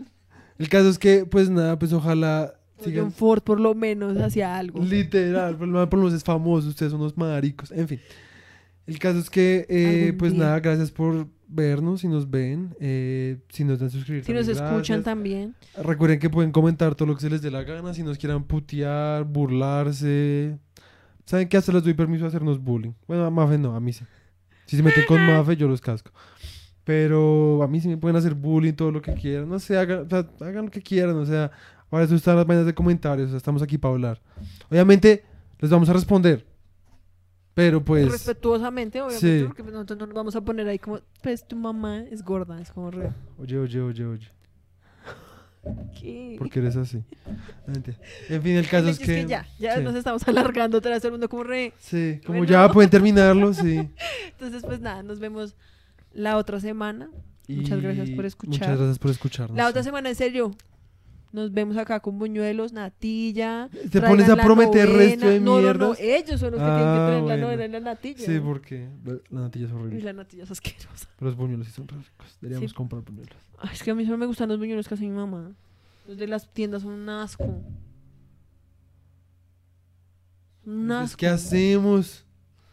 El 0.58 0.68
caso 0.68 0.88
es 0.88 0.98
que, 0.98 1.24
pues 1.26 1.48
nada, 1.48 1.78
pues 1.78 1.92
ojalá 1.92 2.54
John 2.82 3.12
Ford 3.12 3.42
por 3.42 3.60
lo 3.60 3.74
menos 3.74 4.16
hacía 4.18 4.56
algo. 4.56 4.82
Literal, 4.82 5.56
por 5.56 5.68
lo 5.68 5.86
menos 5.86 6.12
es 6.12 6.24
famoso, 6.24 6.68
ustedes 6.68 6.92
son 6.92 7.00
unos 7.00 7.16
maricos. 7.16 7.70
En 7.70 7.88
fin. 7.88 8.00
El 8.86 8.98
caso 8.98 9.18
es 9.18 9.30
que, 9.30 9.66
eh, 9.68 10.12
pues 10.18 10.32
día. 10.32 10.44
nada, 10.44 10.60
gracias 10.60 10.90
por 10.90 11.26
vernos, 11.48 12.00
si 12.00 12.08
nos 12.08 12.30
ven, 12.30 12.74
eh, 12.80 13.38
si 13.48 13.64
nos 13.64 13.78
dan 13.78 13.90
suscribir. 13.90 14.24
si 14.24 14.32
nos 14.32 14.48
escuchan 14.48 14.74
gracias. 14.76 15.04
también. 15.04 15.54
Recuerden 15.82 16.18
que 16.18 16.28
pueden 16.28 16.52
comentar 16.52 16.94
todo 16.94 17.08
lo 17.08 17.14
que 17.14 17.22
se 17.22 17.30
les 17.30 17.40
dé 17.40 17.50
la 17.50 17.62
gana, 17.62 17.94
si 17.94 18.02
nos 18.02 18.18
quieran 18.18 18.44
putear, 18.44 19.24
burlarse. 19.24 20.58
Saben 21.24 21.48
que 21.48 21.56
hasta 21.56 21.72
les 21.72 21.82
doy 21.82 21.94
permiso 21.94 22.24
de 22.24 22.28
hacernos 22.28 22.62
bullying. 22.62 22.92
Bueno, 23.06 23.24
a 23.24 23.30
Mafe 23.30 23.56
no, 23.56 23.74
a 23.74 23.80
mí 23.80 23.92
sí. 23.92 24.04
Si 24.66 24.76
se 24.76 24.82
meten 24.82 25.04
con 25.06 25.20
Mafe, 25.26 25.56
yo 25.56 25.66
los 25.66 25.80
casco. 25.80 26.10
Pero 26.84 27.62
a 27.62 27.68
mí 27.68 27.80
sí 27.80 27.88
me 27.88 27.96
pueden 27.96 28.16
hacer 28.16 28.34
bullying, 28.34 28.74
todo 28.74 28.90
lo 28.90 29.00
que 29.00 29.14
quieran. 29.14 29.48
No 29.48 29.58
sé, 29.58 29.78
hagan, 29.78 30.00
o 30.00 30.08
sea, 30.08 30.28
hagan 30.40 30.66
lo 30.66 30.70
que 30.70 30.82
quieran. 30.82 31.16
O 31.16 31.24
sea, 31.24 31.50
para 31.94 32.06
eso 32.06 32.16
están 32.16 32.34
las 32.34 32.44
vainas 32.44 32.66
de 32.66 32.74
comentarios. 32.74 33.28
O 33.28 33.30
sea, 33.30 33.36
estamos 33.36 33.62
aquí 33.62 33.78
para 33.78 33.94
hablar. 33.94 34.20
Obviamente, 34.68 35.22
les 35.60 35.70
vamos 35.70 35.88
a 35.88 35.92
responder. 35.92 36.44
Pero 37.54 37.84
pues. 37.84 38.10
Respetuosamente, 38.10 39.00
obviamente, 39.00 39.38
sí. 39.38 39.44
porque 39.46 39.62
pues 39.62 39.72
nosotros 39.72 40.00
no 40.00 40.06
nos 40.06 40.14
vamos 40.16 40.34
a 40.34 40.40
poner 40.40 40.66
ahí 40.66 40.80
como, 40.80 40.98
pues 41.22 41.46
tu 41.46 41.54
mamá 41.54 42.00
es 42.10 42.24
gorda, 42.24 42.60
es 42.60 42.72
como 42.72 42.90
re. 42.90 43.12
Oye, 43.38 43.58
oye, 43.58 43.80
oye, 43.80 44.04
oye. 44.06 44.28
¿Qué? 45.96 46.34
¿Por 46.36 46.50
qué 46.50 46.58
eres 46.58 46.74
así? 46.74 47.00
En 48.28 48.42
fin, 48.42 48.56
el 48.56 48.68
caso 48.68 48.88
es 48.88 48.96
hecho 48.96 49.06
que. 49.06 49.26
ya, 49.26 49.46
ya 49.60 49.76
sí. 49.76 49.84
nos 49.84 49.94
estamos 49.94 50.26
alargando 50.26 50.78
otra 50.78 50.90
vez 50.90 51.00
todo 51.00 51.10
el 51.10 51.12
mundo 51.12 51.28
como 51.28 51.44
re. 51.44 51.74
Sí, 51.78 52.18
como 52.26 52.38
Bueno. 52.38 52.52
ya 52.52 52.72
pueden 52.72 52.90
terminarlo, 52.90 53.54
sí. 53.54 53.88
Entonces, 54.32 54.64
pues 54.64 54.80
nada, 54.80 55.04
nos 55.04 55.20
vemos 55.20 55.54
la 56.12 56.38
otra 56.38 56.58
semana. 56.58 57.08
Muchas 57.46 57.80
gracias 57.80 58.10
por 58.10 58.26
escuchar. 58.26 58.52
Muchas 58.62 58.78
gracias 58.78 58.98
por 58.98 59.10
escucharnos. 59.12 59.56
La 59.56 59.68
otra 59.68 59.84
semana, 59.84 60.08
en 60.08 60.16
serio, 60.16 60.56
nos 61.34 61.52
vemos 61.52 61.76
acá 61.76 61.98
con 62.00 62.18
buñuelos, 62.18 62.72
natilla. 62.72 63.68
Te 63.90 64.00
pones 64.00 64.28
a 64.28 64.36
la 64.36 64.44
prometer 64.44 64.88
novena. 64.88 64.98
resto 65.04 65.26
de 65.28 65.40
no, 65.40 65.56
mierdas. 65.58 65.78
No, 65.78 65.88
no, 65.88 65.94
ellos 65.98 66.38
son 66.40 66.52
los 66.52 66.60
que 66.60 66.64
tienen 66.66 66.78
que 66.78 66.84
Ah, 66.84 67.06
traer 67.06 67.18
la 67.18 67.22
bueno. 67.22 67.42
novena 67.46 67.64
y 67.64 67.68
la 67.68 67.80
natilla. 67.80 68.24
Sí, 68.24 68.40
porque 68.40 68.88
la 69.30 69.40
natilla 69.40 69.66
es 69.66 69.72
Y 69.72 69.74
horrible. 69.74 70.00
la 70.02 70.12
natilla 70.12 70.44
es 70.44 70.50
asquerosa. 70.52 71.08
Pero 71.18 71.30
los 71.30 71.36
buñuelos 71.36 71.66
sí 71.66 71.72
son 71.72 71.88
ricos. 71.88 72.38
Deberíamos 72.40 72.70
Sí. 72.70 72.76
comprar 72.76 73.02
buñuelos. 73.02 73.36
Ay, 73.58 73.70
es 73.72 73.82
que 73.82 73.90
a 73.90 73.94
mí 73.94 74.04
solo 74.04 74.16
me 74.18 74.26
gustan 74.26 74.48
los 74.48 74.58
buñuelos 74.58 74.86
que 74.88 74.94
hace 74.94 75.04
mi 75.04 75.10
mamá. 75.10 75.52
Los 76.06 76.16
de 76.18 76.28
las 76.28 76.48
tiendas 76.52 76.82
son 76.82 76.92
un 76.92 77.08
asco. 77.08 77.44
Un 80.66 80.82
Entonces, 80.82 81.04
asco. 81.10 81.18
¿Qué 81.18 81.26
hacemos? 81.26 82.24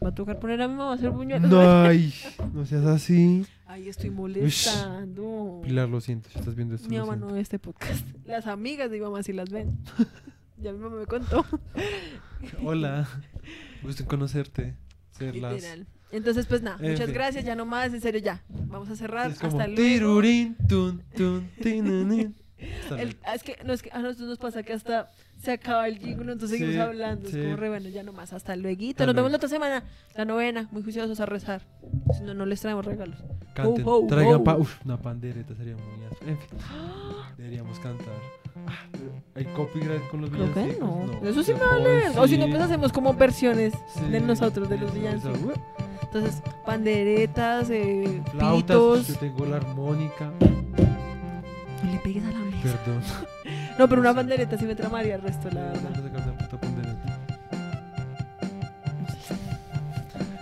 Va 0.04 0.10
a 0.10 0.16
tocar 0.16 0.40
poner 0.40 0.60
a 0.64 0.68
mi 0.68 0.74
mamá 0.74 0.94
a 0.94 0.96
hacer 0.96 1.12
buñuelos. 1.12 1.52
No, 1.52 1.62
ay, 1.84 2.12
no 2.54 2.66
seas 2.66 2.86
así. 2.86 3.46
Ay, 3.68 3.88
estoy 3.88 4.10
molestando. 4.10 5.62
Pilar, 5.64 5.90
lo 5.90 6.02
siento, 6.02 6.28
si 6.30 6.40
estás 6.40 6.56
viendo 6.56 6.74
esto. 6.74 6.90
Mi 6.90 6.98
mamá 6.98 7.16
no 7.16 7.28
ve 7.28 7.40
este 7.40 7.60
podcast. 7.60 8.04
Las 8.26 8.48
amigas 8.48 8.90
de 8.90 8.98
mi 8.98 9.04
mamá 9.04 9.22
sí 9.22 9.32
las 9.32 9.52
ven. 9.52 9.78
ya 10.58 10.72
mi 10.74 10.80
mamá 10.80 10.96
me 10.96 11.06
contó. 11.06 11.46
Hola, 12.64 13.08
gusto 13.84 14.02
en 14.02 14.10
conocerte. 14.10 14.76
Serlas. 15.12 15.54
Literal. 15.54 15.88
Entonces, 16.12 16.48
pues 16.48 16.64
nada, 16.64 16.78
muchas 16.82 17.12
gracias, 17.12 17.46
ya 17.46 17.56
nomás, 17.56 17.94
en 17.94 18.02
serio, 18.02 18.20
ya. 18.20 18.44
Vamos 18.50 18.90
a 18.90 18.96
cerrar. 18.96 19.30
Es 19.30 19.38
como 19.38 19.52
Hasta 19.52 19.68
luego. 19.68 19.82
tirurín, 19.84 20.58
tun, 20.68 21.04
tun, 21.16 21.48
tinunín. 21.62 22.36
El- 22.98 23.18
ah, 23.24 23.36
es 23.36 23.44
que, 23.44 23.58
no, 23.66 23.74
es 23.74 23.82
que 23.82 23.90
a 23.92 24.00
nosotros 24.00 24.30
nos 24.30 24.38
pasa 24.38 24.64
que 24.64 24.74
hasta 24.74 25.10
se 25.42 25.52
acaba 25.52 25.88
el 25.88 25.98
jingle, 25.98 26.32
entonces 26.34 26.58
Sí, 26.60 26.66
seguimos 26.66 26.86
hablando. 26.88 27.30
sí. 27.30 27.38
Es 27.38 27.44
como 27.46 27.56
re 27.58 27.70
bueno, 27.70 27.90
ya 27.90 28.04
nomás. 28.04 28.34
Hasta 28.34 28.56
luego. 28.56 28.82
Nos 28.82 28.96
vemos 28.98 29.14
luego. 29.16 29.30
la 29.30 29.36
otra 29.38 29.50
semana. 29.50 29.84
La 30.16 30.26
novena, 30.26 30.68
muy 30.72 30.84
juiciosos 30.84 31.20
a 31.20 31.26
rezar. 31.26 31.62
Si 32.18 32.24
no, 32.24 32.34
no 32.34 32.46
les 32.46 32.62
traemos 32.62 32.86
regalos. 32.86 33.18
Canten, 33.54 33.84
ho, 33.86 34.06
traigan 34.08 34.36
ho. 34.36 34.44
pa 34.44 34.56
uf, 34.56 34.84
una 34.86 34.98
pandereta, 35.02 35.56
sería 35.56 35.76
muy. 35.76 36.30
En 36.30 36.38
fin, 36.38 36.48
deberíamos 37.38 37.80
cantar. 37.80 38.08
Ah, 38.68 38.86
¿Hay 39.36 39.46
copyright 39.46 40.08
con 40.10 40.22
los 40.22 40.30
Creo 40.30 40.46
villancicos? 40.48 40.80
no. 40.80 41.28
Eso 41.28 41.42
sí 41.44 41.54
me 41.54 41.60
vale. 41.60 41.84
verga. 41.84 42.22
O 42.22 42.28
si 42.28 42.38
no, 42.38 42.48
pues 42.48 42.62
hacemos 42.62 42.92
como 42.92 43.14
versiones 43.14 43.74
Sí, 43.96 44.06
de 44.10 44.20
nosotros, 44.22 44.70
de 44.70 44.78
los 44.78 44.94
villancicos. 44.94 45.40
uh, 45.42 45.52
Entonces, 46.04 46.42
panderetas, 46.66 47.70
eh, 47.70 48.22
Flautas, 48.32 48.62
pitos. 48.78 49.08
yo 49.08 49.16
tengo 49.16 49.46
la 49.46 49.58
armónica. 49.58 50.32
Pegues 52.04 52.24
a 52.24 52.32
la 52.32 52.40
mesa. 52.40 52.78
Perdón. 52.86 53.02
No, 53.80 53.88
pero 53.88 54.02
una 54.02 54.14
pandereta 54.14 54.58
sí 54.58 54.66
me 54.66 54.76
tramaría 54.76 55.16
el 55.16 55.22
resto, 55.22 55.50
la 55.50 55.62
verdad. 55.62 55.90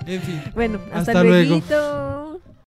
En 0.05 0.21
fin. 0.21 0.41
Bueno, 0.55 0.79
hasta, 0.91 1.11
Hasta 1.11 1.23
luego. 1.23 1.61